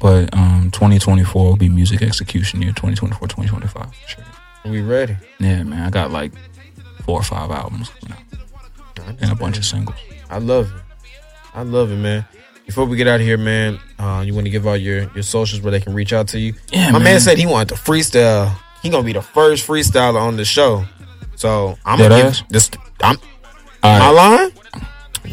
But 0.00 0.32
um 0.34 0.70
2024 0.72 1.44
will 1.44 1.56
be 1.56 1.68
music 1.68 2.02
execution 2.02 2.60
year, 2.62 2.70
2024, 2.72 3.26
2025. 3.28 3.94
Sure. 4.06 4.24
We 4.64 4.80
ready. 4.82 5.16
Yeah, 5.40 5.62
man. 5.62 5.82
I 5.86 5.90
got 5.90 6.10
like 6.10 6.32
four 7.04 7.18
or 7.20 7.22
five 7.22 7.50
albums 7.50 7.90
you 8.02 8.08
know, 8.10 8.16
and 9.20 9.30
a 9.32 9.34
bunch 9.34 9.56
of 9.58 9.64
singles. 9.64 9.96
I 10.28 10.38
love 10.38 10.66
it. 10.74 10.82
I 11.54 11.62
love 11.62 11.90
it, 11.92 11.96
man. 11.96 12.24
Before 12.66 12.84
we 12.84 12.96
get 12.96 13.06
out 13.06 13.20
of 13.20 13.26
here, 13.26 13.38
man, 13.38 13.78
uh, 13.98 14.24
you 14.26 14.34
want 14.34 14.44
to 14.46 14.50
give 14.50 14.66
out 14.66 14.80
your, 14.80 15.08
your 15.14 15.22
socials 15.22 15.62
where 15.62 15.70
they 15.70 15.78
can 15.80 15.94
reach 15.94 16.12
out 16.12 16.26
to 16.28 16.40
you? 16.40 16.54
Yeah, 16.72 16.86
My 16.90 16.98
man. 16.98 17.04
man. 17.04 17.20
said 17.20 17.38
he 17.38 17.46
wanted 17.46 17.68
to 17.68 17.74
freestyle. 17.76 18.56
He 18.82 18.90
gonna 18.90 19.04
be 19.04 19.12
the 19.12 19.22
first 19.22 19.66
freestyler 19.66 20.20
on 20.20 20.36
the 20.36 20.44
show. 20.44 20.84
So 21.36 21.78
I'm 21.84 21.98
Dead 21.98 22.08
gonna 22.10 22.24
ass? 22.24 22.40
give 22.42 22.48
this. 22.50 22.70
I'm 23.00 23.18
All 23.86 23.98
my 23.98 24.06
right, 24.06 24.12
line. 24.14 24.52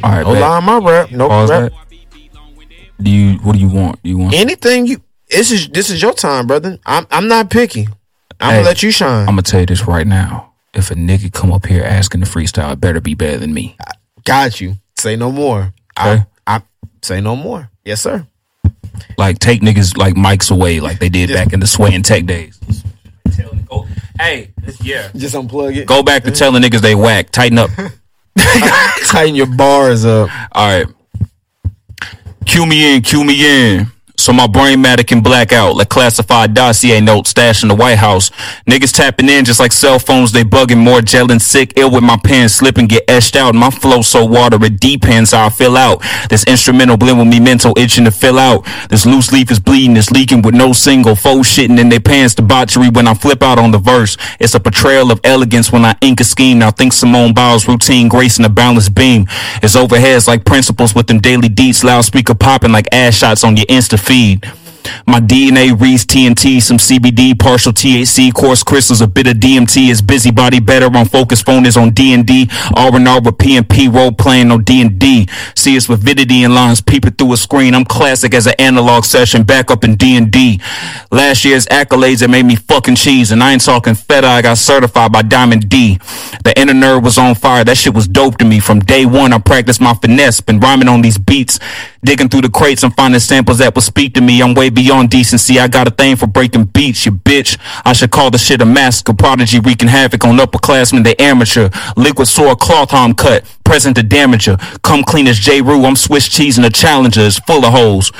all 0.03 0.09
right, 0.11 0.23
No 0.25 0.33
bet. 0.33 0.41
line, 0.41 0.63
my 0.63 0.77
rap. 0.77 1.11
No 1.11 1.27
Pause 1.27 1.49
rap. 1.49 1.71
that. 1.71 3.03
Do 3.03 3.11
you 3.11 3.37
what 3.39 3.53
do 3.53 3.59
you 3.59 3.67
want? 3.69 3.99
You 4.03 4.17
want 4.17 4.33
Anything 4.35 4.85
you. 4.87 5.01
This 5.29 5.51
is 5.51 5.67
this 5.69 5.89
is 5.89 6.01
your 6.01 6.13
time, 6.13 6.47
brother. 6.47 6.77
I'm 6.85 7.07
I'm 7.11 7.27
not 7.27 7.49
picky. 7.49 7.87
I'm 8.39 8.49
Hey, 8.51 8.55
gonna 8.57 8.65
let 8.65 8.83
you 8.83 8.91
shine. 8.91 9.21
I'm 9.21 9.33
gonna 9.35 9.41
tell 9.41 9.59
you 9.61 9.65
this 9.65 9.87
right 9.87 10.05
now. 10.07 10.53
If 10.73 10.89
a 10.91 10.95
nigga 10.95 11.31
come 11.31 11.51
up 11.51 11.65
here 11.65 11.83
asking 11.83 12.21
to 12.21 12.27
freestyle, 12.27 12.71
it 12.73 12.79
better 12.81 12.99
be 13.01 13.13
better 13.13 13.37
than 13.37 13.53
me. 13.53 13.75
I 13.79 13.91
Got 14.25 14.61
you. 14.61 14.75
Say 14.97 15.15
no 15.15 15.31
more. 15.31 15.73
Okay. 15.99 16.23
I, 16.47 16.57
I 16.57 16.61
say 17.01 17.19
no 17.21 17.35
more. 17.35 17.69
Yes, 17.83 18.01
sir. 18.01 18.25
Like 19.17 19.39
take 19.39 19.61
niggas 19.61 19.97
like 19.97 20.13
mics 20.15 20.49
away, 20.51 20.79
like 20.79 20.99
they 20.99 21.09
did 21.09 21.29
back 21.29 21.51
in 21.53 21.59
the 21.59 21.67
sway 21.67 21.93
and 21.93 22.05
tech 22.05 22.25
days. 22.25 22.59
Hey, 24.19 24.51
yeah. 24.81 25.09
Just 25.15 25.35
unplug 25.35 25.75
it. 25.75 25.87
Go 25.87 26.03
back 26.03 26.23
to 26.23 26.31
telling 26.31 26.61
niggas 26.61 26.81
they 26.81 26.95
whack. 26.95 27.31
Tighten 27.31 27.57
up. 27.57 27.69
Tighten 28.37 29.35
your 29.35 29.47
bars 29.47 30.05
up. 30.05 30.29
All 30.51 30.67
right. 30.67 30.87
Cue 32.45 32.65
me 32.65 32.95
in, 32.95 33.01
cue 33.01 33.23
me 33.23 33.75
in. 33.75 33.87
So 34.23 34.31
my 34.31 34.47
brain 34.47 34.81
matter 34.81 35.03
can 35.03 35.19
black 35.19 35.51
out 35.51 35.75
like 35.75 35.89
classified 35.89 36.53
dossier 36.53 37.01
notes 37.01 37.31
stashed 37.31 37.61
in 37.61 37.67
the 37.67 37.75
White 37.75 37.97
House. 37.97 38.29
Niggas 38.65 38.95
tapping 38.95 39.27
in 39.27 39.43
just 39.43 39.59
like 39.59 39.73
cell 39.73 39.99
phones, 39.99 40.31
they 40.31 40.45
bugging 40.45 40.81
more 40.81 41.01
gelling 41.01 41.41
sick, 41.41 41.73
ill 41.75 41.91
with 41.91 42.05
my 42.05 42.17
pen, 42.23 42.47
slip 42.47 42.77
and 42.77 42.87
get 42.87 43.03
etched 43.09 43.35
out. 43.35 43.53
My 43.53 43.69
flow 43.69 44.01
so 44.01 44.23
water, 44.23 44.57
it 44.63 44.79
depends 44.79 45.31
how 45.31 45.47
I 45.47 45.49
fill 45.49 45.75
out. 45.75 46.01
This 46.29 46.45
instrumental 46.45 46.95
blend 46.95 47.19
with 47.19 47.27
me 47.27 47.41
mental 47.41 47.77
itching 47.77 48.05
to 48.05 48.11
fill 48.11 48.39
out. 48.39 48.65
This 48.89 49.05
loose 49.05 49.33
leaf 49.33 49.51
is 49.51 49.59
bleeding, 49.59 49.97
it's 49.97 50.09
leaking 50.09 50.41
with 50.41 50.55
no 50.55 50.71
single. 50.71 51.17
foe 51.17 51.39
shitting 51.39 51.77
in 51.77 51.89
their 51.89 51.99
pants, 51.99 52.33
debauchery 52.33 52.87
when 52.87 53.09
I 53.09 53.15
flip 53.15 53.43
out 53.43 53.59
on 53.59 53.71
the 53.71 53.77
verse. 53.77 54.15
It's 54.39 54.55
a 54.55 54.59
portrayal 54.61 55.11
of 55.11 55.19
elegance 55.25 55.69
when 55.69 55.83
I 55.83 55.97
ink 55.99 56.21
a 56.21 56.23
scheme. 56.23 56.59
Now 56.59 56.71
think 56.71 56.93
Simone 56.93 57.33
Biles 57.33 57.67
routine, 57.67 58.07
grace 58.07 58.37
gracing 58.37 58.45
a 58.45 58.49
balanced 58.49 58.95
beam. 58.95 59.27
It's 59.61 59.75
overheads 59.75 60.29
like 60.29 60.45
principles 60.45 60.95
with 60.95 61.07
them 61.07 61.19
daily 61.19 61.49
deets, 61.49 61.83
loudspeaker 61.83 62.35
popping 62.35 62.71
like 62.71 62.87
ass 62.93 63.15
shots 63.15 63.43
on 63.43 63.57
your 63.57 63.65
Insta 63.65 63.99
feed 63.99 64.12
feed. 64.13 64.62
My 65.07 65.19
DNA 65.19 65.79
reads 65.79 66.05
TNT, 66.05 66.61
some 66.61 66.77
CBD, 66.77 67.37
partial 67.37 67.71
THC, 67.71 68.33
coarse 68.33 68.63
crystals, 68.63 69.01
a 69.01 69.07
bit 69.07 69.27
of 69.27 69.37
DMT. 69.37 69.89
Is 69.89 70.01
busybody 70.01 70.59
better 70.59 70.85
on 70.95 71.05
focus? 71.05 71.41
Phone 71.41 71.65
is 71.65 71.77
on 71.77 71.91
D&D. 71.91 72.49
R&R 72.75 73.21
with 73.21 73.37
PNP, 73.37 73.93
role 73.93 74.11
playing 74.11 74.51
on 74.51 74.63
D&D. 74.63 75.27
See 75.55 75.77
us 75.77 75.87
with 75.87 76.01
vidity 76.01 76.43
and 76.43 76.53
lines 76.53 76.81
peeping 76.81 77.13
through 77.13 77.33
a 77.33 77.37
screen. 77.37 77.73
I'm 77.73 77.85
classic 77.85 78.33
as 78.33 78.47
an 78.47 78.55
analog 78.59 79.05
session, 79.05 79.43
back 79.43 79.71
up 79.71 79.83
in 79.83 79.95
D&D. 79.95 80.61
Last 81.11 81.45
year's 81.45 81.65
accolades 81.67 82.19
that 82.19 82.29
made 82.29 82.45
me 82.45 82.55
fucking 82.55 82.95
cheese, 82.95 83.31
and 83.31 83.43
I 83.43 83.53
ain't 83.53 83.63
talking 83.63 83.95
feta. 83.95 84.27
I 84.27 84.41
got 84.41 84.57
certified 84.57 85.11
by 85.11 85.21
Diamond 85.21 85.69
D. 85.69 85.99
The 86.43 86.59
inner 86.59 86.73
nerve 86.73 87.03
was 87.03 87.17
on 87.17 87.35
fire. 87.35 87.63
That 87.63 87.77
shit 87.77 87.93
was 87.93 88.07
dope 88.07 88.37
to 88.39 88.45
me. 88.45 88.59
From 88.59 88.79
day 88.79 89.05
one, 89.05 89.33
I 89.33 89.39
practiced 89.39 89.81
my 89.81 89.93
finesse, 89.93 90.41
been 90.41 90.59
rhyming 90.59 90.87
on 90.87 91.01
these 91.01 91.17
beats, 91.17 91.59
digging 92.03 92.29
through 92.29 92.41
the 92.41 92.49
crates 92.49 92.83
and 92.83 92.93
finding 92.95 93.19
samples 93.19 93.59
that 93.59 93.75
will 93.75 93.81
speak 93.81 94.13
to 94.15 94.21
me. 94.21 94.41
I'm 94.41 94.53
way 94.53 94.69
beyond 94.73 95.09
decency. 95.09 95.59
I 95.59 95.67
got 95.67 95.87
a 95.87 95.91
thing 95.91 96.15
for 96.15 96.27
breaking 96.27 96.65
beats, 96.65 97.05
you 97.05 97.11
bitch. 97.11 97.57
I 97.85 97.93
should 97.93 98.11
call 98.11 98.31
the 98.31 98.37
shit 98.37 98.61
a 98.61 98.65
mask. 98.65 98.83
massacre. 98.83 99.13
Prodigy 99.13 99.59
wreaking 99.59 99.87
havoc 99.87 100.25
on 100.25 100.37
upperclassmen, 100.37 101.03
they 101.03 101.15
amateur. 101.15 101.69
Liquid 101.95 102.27
sword 102.27 102.59
cloth 102.59 102.93
arm 102.93 103.13
cut, 103.13 103.43
present 103.63 103.95
to 103.95 104.03
damager. 104.03 104.57
Come 104.81 105.03
clean 105.03 105.27
as 105.27 105.39
J. 105.39 105.61
Rue, 105.61 105.85
I'm 105.85 105.95
Swiss 105.95 106.27
cheese 106.27 106.57
and 106.57 106.65
the 106.65 106.69
challenger 106.69 107.21
is 107.21 107.39
full 107.39 107.65
of 107.65 107.73
hoes. 107.73 108.11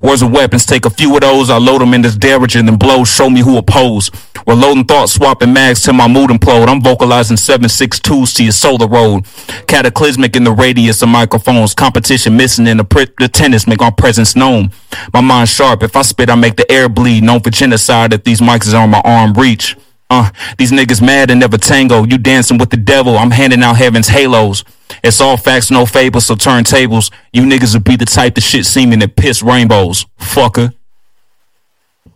Words 0.00 0.22
and 0.22 0.32
weapons, 0.32 0.66
take 0.66 0.84
a 0.86 0.90
few 0.90 1.14
of 1.14 1.20
those, 1.20 1.50
I 1.50 1.58
load 1.58 1.80
them 1.80 1.94
in 1.94 2.02
this 2.02 2.16
derringer 2.16 2.58
and 2.58 2.68
then 2.68 2.76
blow, 2.76 3.04
show 3.04 3.28
me 3.28 3.40
who 3.40 3.56
oppose. 3.58 4.10
We're 4.46 4.54
loading 4.54 4.84
thoughts, 4.84 5.12
swapping 5.12 5.52
mags 5.52 5.82
till 5.82 5.94
my 5.94 6.08
mood 6.08 6.30
implode. 6.30 6.68
I'm 6.68 6.80
vocalizing 6.80 7.36
762s 7.36 8.34
to 8.36 8.42
your 8.42 8.52
solar 8.52 8.88
road. 8.88 9.26
Cataclysmic 9.66 10.34
in 10.34 10.44
the 10.44 10.52
radius 10.52 11.02
of 11.02 11.08
microphones. 11.08 11.74
Competition 11.74 12.36
missing 12.36 12.66
in 12.66 12.78
the, 12.78 13.12
the 13.18 13.28
tennis, 13.28 13.66
make 13.66 13.80
my 13.80 13.90
presence 13.90 14.34
known. 14.34 14.72
My 15.12 15.20
mind 15.20 15.48
sharp, 15.48 15.82
if 15.82 15.94
I 15.94 16.02
spit, 16.02 16.30
I 16.30 16.34
make 16.34 16.56
the 16.56 16.70
air 16.72 16.88
bleed. 16.88 17.22
Known 17.22 17.40
for 17.40 17.50
genocide 17.50 18.12
if 18.12 18.24
these 18.24 18.40
mics 18.40 18.66
is 18.66 18.74
on 18.74 18.90
my 18.90 19.02
arm 19.04 19.34
reach. 19.34 19.76
Uh, 20.08 20.30
these 20.58 20.72
niggas 20.72 21.00
mad 21.00 21.30
and 21.30 21.38
never 21.38 21.58
tango. 21.58 22.04
You 22.04 22.18
dancing 22.18 22.58
with 22.58 22.70
the 22.70 22.76
devil. 22.76 23.16
I'm 23.16 23.30
handing 23.30 23.62
out 23.62 23.76
heaven's 23.76 24.08
halos. 24.08 24.64
It's 25.02 25.20
all 25.20 25.36
facts, 25.36 25.70
no 25.70 25.86
fables, 25.86 26.26
so 26.26 26.34
turn 26.34 26.64
tables. 26.64 27.10
You 27.32 27.42
niggas 27.42 27.74
will 27.74 27.82
be 27.82 27.96
the 27.96 28.06
type 28.06 28.36
of 28.36 28.42
shit 28.42 28.66
seeming 28.66 28.98
that 29.00 29.16
piss 29.16 29.42
rainbows. 29.42 30.06
Fucker. 30.18 30.74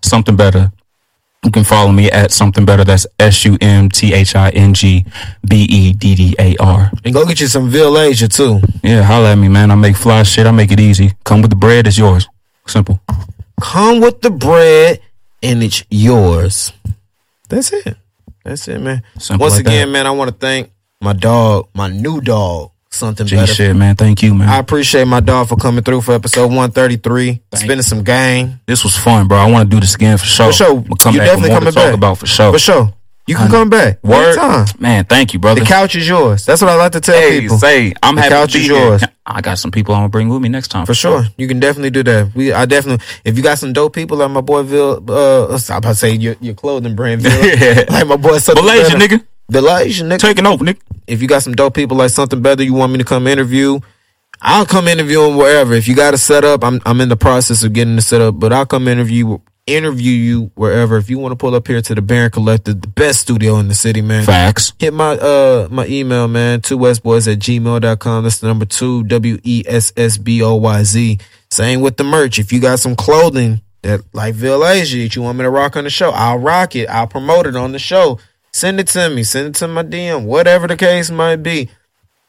Sumthing 0.03 0.37
Beddar. 0.37 0.73
You 1.45 1.51
can 1.51 1.65
follow 1.65 1.93
me 1.93 2.11
at 2.11 2.31
Sumthing 2.33 2.65
Beddar. 2.65 2.85
That's 2.85 3.07
S 3.19 3.45
U 3.45 3.59
M 3.61 3.91
T 3.91 4.15
H 4.15 4.35
I 4.35 4.49
N 4.51 4.73
G 4.73 5.05
B 5.47 5.67
E 5.69 5.93
D 5.93 6.15
D 6.15 6.35
A 6.39 6.57
R. 6.57 6.91
And 7.05 7.13
go 7.13 7.27
get 7.27 7.41
you 7.41 7.47
some 7.49 7.69
Villaysia 7.69 8.29
too. 8.29 8.61
Yeah, 8.83 9.03
holla 9.03 9.33
at 9.33 9.39
me, 9.39 9.49
man. 9.49 9.71
I 9.71 9.75
make 9.75 9.97
fly 9.97 10.23
shit. 10.23 10.47
I 10.47 10.51
make 10.53 10.73
it 10.73 10.81
easy. 10.81 11.13
Come 11.25 11.43
with 11.43 11.51
the 11.51 11.57
bread. 11.57 11.87
It's 11.87 11.99
yours. 11.99 12.29
Simple. 12.67 12.99
Come 13.61 14.01
with 14.01 14.23
the 14.23 14.31
bread 14.31 15.01
and 15.43 15.63
it's 15.63 15.85
yours. 15.91 16.73
That's 17.49 17.73
it. 17.73 17.97
That's 18.43 18.67
it, 18.69 18.79
man. 18.81 19.03
Simple 19.19 19.45
Once 19.45 19.57
like 19.57 19.67
again, 19.67 19.89
that. 19.89 19.93
man, 19.93 20.07
I 20.07 20.11
want 20.13 20.31
to 20.31 20.37
thank 20.37 20.71
my 21.05 21.13
dog, 21.13 21.69
my 21.75 21.89
new 21.89 22.21
dog, 22.21 22.71
something 22.91 23.27
G 23.27 23.37
better. 23.37 23.53
shit, 23.53 23.77
man. 23.77 23.95
Thank 23.97 24.23
you, 24.23 24.35
man. 24.35 24.49
I 24.49 24.59
appreciate 24.59 25.05
my 25.07 25.21
dog 25.21 25.49
for 25.49 25.57
coming 25.57 25.85
through 25.85 26.01
for 26.01 26.13
episode 26.15 26.47
133, 26.49 27.43
spending 27.55 27.83
some 27.83 28.03
game. 28.03 28.61
this 28.67 28.83
was 28.83 28.97
fun, 28.97 29.29
bro. 29.29 29.37
I 29.39 29.51
want 29.51 29.71
to 29.71 29.77
do 29.77 29.81
this 29.81 29.95
again 29.95 30.17
for 30.19 30.25
sure. 30.25 30.47
For 30.47 30.53
sure. 30.53 30.75
We'll 30.75 30.97
come 30.97 31.15
You 31.15 31.21
back 31.21 31.29
definitely 31.29 31.51
coming 31.51 31.73
talk 31.73 31.85
back. 31.85 31.95
about 31.95 32.19
for 32.19 32.27
sure. 32.27 32.53
For 32.53 32.59
sure. 32.59 32.93
You 33.27 33.37
can 33.37 33.49
come 33.49 33.71
back. 33.71 34.05
Word, 34.05 34.37
Anytime. 34.39 34.67
man. 34.79 35.05
Thank 35.07 35.33
you, 35.33 35.39
brother. 35.39 35.61
The 35.61 35.67
couch 35.67 35.97
is 35.97 36.07
yours. 36.07 36.45
That's 36.45 36.61
what 36.61 36.69
I 36.71 36.75
like 36.77 36.93
to 36.93 37.01
tell 37.01 37.19
hey, 37.19 37.41
people. 37.41 37.57
say 37.57 37.95
I'm 38.03 38.17
The 38.17 38.21
happy 38.21 38.35
couch 38.35 38.53
to 38.53 38.59
be 38.59 38.65
is 38.65 38.71
here. 38.71 38.79
yours. 38.79 39.05
I 39.25 39.41
got 39.41 39.59
some 39.59 39.71
people 39.71 39.95
I'm 39.95 40.01
gonna 40.01 40.09
bring 40.11 40.29
with 40.29 40.43
me 40.43 40.51
next 40.51 40.69
time 40.69 40.85
For 40.85 40.93
sure, 40.93 41.25
you 41.39 41.49
can 41.49 41.59
definitely 41.59 41.89
do 41.89 42.03
that. 42.03 42.35
We, 42.35 42.53
I 42.53 42.67
definitely. 42.67 43.03
If 43.25 43.39
you 43.39 43.43
got 43.43 43.59
some 43.59 43.73
dope 43.73 43.95
people 43.95 44.19
like 44.19 44.31
my 44.31 44.43
boy 44.43 44.65
Bill, 44.65 45.03
uh, 45.09 45.47
I'm 45.71 45.77
about 45.79 45.89
to 45.89 45.95
say 45.95 46.13
your 46.13 46.37
your 46.43 46.53
clothing 46.53 46.95
brand, 46.95 47.23
Bill, 47.23 47.33
like 47.89 48.07
my 48.07 48.17
boy 48.17 48.37
something 48.37 48.63
Malaysia, 48.63 48.99
better. 48.99 49.21
Nigga, 49.55 49.63
Malaysia, 49.63 50.05
nigga. 50.05 50.19
taking 50.19 50.47
over, 50.47 50.65
nigga. 50.65 50.79
if 51.07 51.23
you 51.23 51.29
got 51.29 51.43
some 51.43 51.55
dope 51.55 51.75
people 51.75 51.97
like 51.97 52.11
Sumthing 52.11 52.43
Beddar, 52.43 52.65
you 52.65 52.75
want 52.75 52.93
me 52.93 52.99
to 52.99 53.05
come 53.05 53.27
interview, 53.27 53.81
I'll 54.41 54.67
come 54.67 54.89
interview 54.89 55.23
them 55.23 55.37
wherever. 55.37 55.75
If 55.75 55.89
you 55.89 55.95
got 55.95 56.15
a 56.15 56.19
setup, 56.19 56.65
I'm 56.65 56.81
I'm 56.85 57.01
in 57.01 57.09
the 57.09 57.17
process 57.17 57.63
of 57.63 57.73
getting 57.73 57.97
the 57.97 58.03
setup, 58.03 58.39
but 58.39 58.53
I'll 58.53 58.67
come 58.67 58.89
interview 58.89 59.39
interview 59.67 60.13
you 60.13 60.51
wherever. 60.55 60.97
If 60.99 61.09
you 61.09 61.19
want 61.19 61.33
to 61.33 61.37
pull 61.37 61.55
up 61.55 61.67
here 61.67 61.81
to 61.81 61.95
the 61.95 62.03
Barron 62.03 62.31
Collective, 62.31 62.81
the 62.83 62.89
best 62.89 63.21
studio 63.21 63.57
in 63.59 63.69
the 63.69 63.75
city, 63.75 64.03
man. 64.03 64.25
Facts. 64.25 64.75
Hit 64.79 64.93
my 64.93 65.13
uh 65.13 65.69
my 65.71 65.87
email, 65.87 66.29
man, 66.29 66.61
two 66.61 66.79
westboys 66.79 67.33
at 67.33 67.39
gmail.com. 67.39 68.25
That's 68.25 68.39
the 68.41 68.47
number 68.49 68.67
two, 68.67 69.05
W 69.05 69.39
E 69.43 69.65
S 69.67 69.93
S 69.97 70.19
B 70.19 70.43
O 70.43 70.57
Y 70.57 70.83
Z. 70.83 71.19
Same 71.51 71.81
with 71.81 71.97
the 71.97 72.05
merch. 72.05 72.39
If 72.39 72.53
you 72.53 72.61
got 72.61 72.81
some 72.81 72.97
clothing 72.97 73.63
that 73.83 74.01
like 74.13 74.35
Villaysia 74.35 74.99
that 74.99 75.17
you 75.17 75.23
want 75.23 75.39
me 75.39 75.45
to 75.45 75.51
rock 75.51 75.77
on 75.77 75.85
the 75.85 75.91
show, 75.91 76.11
I'll 76.11 76.39
rock 76.39 76.75
it. 76.77 76.89
I'll 76.89 77.07
promote 77.07 77.47
it 77.47 77.57
on 77.57 77.73
the 77.73 77.79
show. 77.79 78.19
Send 78.55 78.79
it 78.79 78.87
to 78.87 79.11
me. 79.11 79.25
Send 79.25 79.49
it 79.49 79.55
to 79.57 79.67
my 79.67 79.83
DM. 79.83 80.27
Whatever 80.27 80.69
the 80.69 80.77
case 80.77 81.11
might 81.11 81.43
be. 81.43 81.71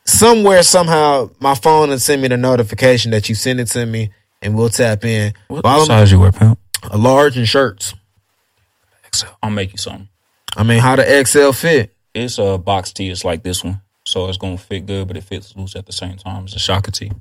Somewhere, 0.06 0.64
somehow, 0.64 1.30
my 1.40 1.54
phone 1.54 1.90
will 1.90 2.00
send 2.00 2.20
me 2.24 2.28
the 2.28 2.36
notification 2.36 3.12
that 3.12 3.30
you 3.30 3.36
send 3.36 3.60
it 3.60 3.68
to 3.68 3.86
me 3.86 4.10
and 4.42 4.56
we'll 4.58 4.70
tap 4.70 5.06
in. 5.06 5.36
What 5.50 5.62
Follow 5.62 5.82
me. 5.82 5.86
size 5.86 6.12
you 6.12 6.20
wear, 6.20 6.32
pimp? 6.32 6.58
A 6.90 6.98
large 6.98 7.38
and 7.38 7.48
shirts. 7.48 7.94
XL. 9.14 9.28
I'll 9.44 9.52
make 9.52 9.72
you 9.72 9.78
something. 9.78 10.10
I 10.58 10.64
mean, 10.64 10.80
how 10.80 10.96
the 10.96 11.26
XL 11.26 11.52
fit? 11.52 11.94
It's 12.16 12.40
a 12.40 12.58
box 12.58 12.92
tee. 12.92 13.12
It's 13.12 13.24
like 13.24 13.44
this 13.44 13.64
one, 13.64 13.82
so 14.04 14.28
it's 14.28 14.40
gonna 14.40 14.58
fit 14.58 14.88
good, 14.88 15.08
but 15.08 15.18
it 15.18 15.24
fits 15.26 15.56
loose 15.56 15.76
at 15.76 15.86
the 15.86 15.94
same 15.94 16.18
time. 16.18 16.46
It's 16.46 16.56
a 16.56 16.60
shocker 16.60 16.90
tee. 16.90 17.12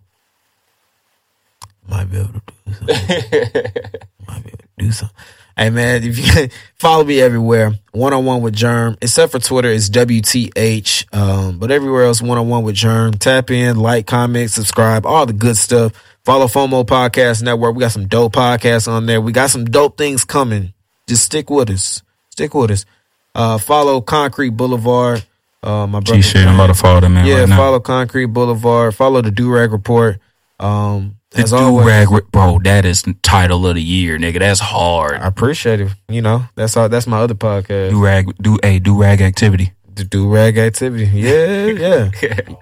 Might 1.87 2.11
be 2.11 2.19
able 2.21 2.33
to 2.33 2.43
do 2.65 2.75
something. 2.75 2.97
Might 4.29 4.45
be 4.45 4.49
able 4.49 4.59
to 4.59 4.69
do 4.79 4.93
something. 4.93 5.17
Hey 5.57 5.71
man, 5.71 6.03
if 6.03 6.19
you 6.19 6.49
follow 6.75 7.05
me 7.05 7.21
everywhere, 7.21 7.75
one 7.93 8.13
on 8.13 8.25
one 8.25 8.43
with 8.43 8.57
Jerm, 8.57 8.97
except 9.01 9.33
for 9.33 9.39
Twitter, 9.39 9.69
it's 9.71 9.89
WTH. 9.89 11.15
Um, 11.15 11.59
but 11.59 11.71
everywhere 11.71 12.05
else, 12.05 12.21
one 12.21 12.39
on 12.39 12.49
one 12.49 12.65
with 12.65 12.75
Jerm. 12.75 13.17
Tap 13.19 13.51
in, 13.51 13.77
like, 13.77 14.07
comment, 14.07 14.51
subscribe, 14.51 15.07
all 15.07 15.27
the 15.27 15.33
good 15.33 15.57
stuff. 15.57 15.93
Follow 16.25 16.47
FOMO 16.47 16.85
Podcast 16.87 17.43
Network. 17.43 17.77
We 17.77 17.81
got 17.81 17.93
some 17.93 18.09
dope 18.09 18.33
podcasts 18.33 18.89
on 18.89 19.07
there. 19.07 19.21
We 19.21 19.31
got 19.31 19.51
some 19.51 19.67
dope 19.67 19.99
things 19.99 20.25
coming. 20.25 20.73
Just 21.07 21.25
stick 21.25 21.51
with 21.51 21.71
us. 21.71 22.03
Stick 22.31 22.55
with 22.55 22.71
us. 22.71 22.87
Uh, 23.35 23.59
follow 23.59 24.01
Concrete 24.01 24.51
Boulevard. 24.51 25.25
Uh, 25.63 25.87
my 25.87 26.01
brother. 26.01 26.17
G 26.17 26.23
shit. 26.23 26.47
I'm 26.47 26.55
about 26.55 26.69
to 26.69 26.75
follow 26.75 27.01
that 27.01 27.09
man 27.11 27.27
Yeah, 27.27 27.41
right 27.41 27.49
follow 27.51 27.79
Concrete 27.79 28.27
Boulevard. 28.27 28.95
Follow 28.95 29.23
the 29.23 29.31
Durag 29.31 29.71
Report. 29.71 30.19
Um, 30.59 31.17
as 31.35 31.53
always, 31.53 31.85
do-rag, 31.85 32.31
bro. 32.31 32.59
That 32.63 32.85
is 32.85 33.05
title 33.23 33.67
of 33.67 33.75
the 33.75 33.83
year, 33.83 34.19
nigga. 34.19 34.39
That's 34.39 34.61
hard. 34.61 35.15
I 35.21 35.27
appreciate 35.27 35.81
it. 35.81 35.89
You 36.09 36.23
know, 36.23 36.45
that's 36.55 36.77
all. 36.77 36.89
That's 36.89 37.07
my 37.07 37.19
other 37.21 37.35
podcast, 37.35 37.91
Do 37.91 38.03
rag, 38.05 38.35
do 38.41 38.59
a 38.63 38.79
do 38.79 39.01
rag 39.01 39.21
activity. 39.21 39.73
the 39.95 40.05
Durag 40.05 40.59
Activity. 40.59 41.07
Yeah, 41.07 41.67
yeah. 42.21 42.57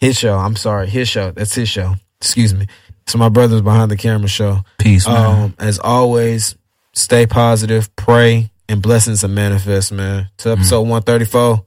his 0.00 0.18
show. 0.18 0.36
I'm 0.38 0.56
sorry, 0.56 0.88
his 0.88 1.08
show. 1.08 1.30
That's 1.32 1.54
his 1.54 1.68
show. 1.68 1.94
Excuse 2.20 2.54
me. 2.54 2.66
So 3.06 3.18
my 3.18 3.28
brother's 3.28 3.62
behind 3.62 3.90
the 3.90 3.96
camera 3.96 4.28
show. 4.28 4.60
Peace, 4.78 5.06
man. 5.06 5.42
Um, 5.44 5.54
as 5.58 5.78
always, 5.78 6.54
stay 6.92 7.26
positive, 7.26 7.94
pray, 7.96 8.50
and 8.68 8.80
blessings 8.80 9.24
and 9.24 9.34
manifest, 9.34 9.90
man. 9.92 10.28
To 10.38 10.50
episode 10.52 10.82
134, 10.82 11.64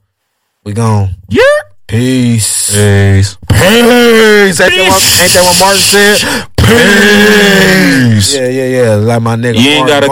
we 0.64 0.72
gone. 0.72 1.16
yeah. 1.28 1.42
Peace. 1.86 2.74
Peace. 2.74 3.38
Peace. 3.46 3.46
Ain't 3.46 4.58
that, 4.58 4.90
what, 4.90 5.02
ain't 5.22 5.32
that 5.32 5.42
what 5.46 5.56
Martin 5.62 5.82
said? 5.86 6.18
Peace. 6.58 8.34
Yeah, 8.34 8.48
yeah, 8.48 8.66
yeah. 8.66 8.94
Like 8.96 9.22
my 9.22 9.36
nigga. 9.36 9.54
You 9.54 9.70
ain't 9.70 9.86
Martin. 9.86 9.94
gotta 9.94 10.04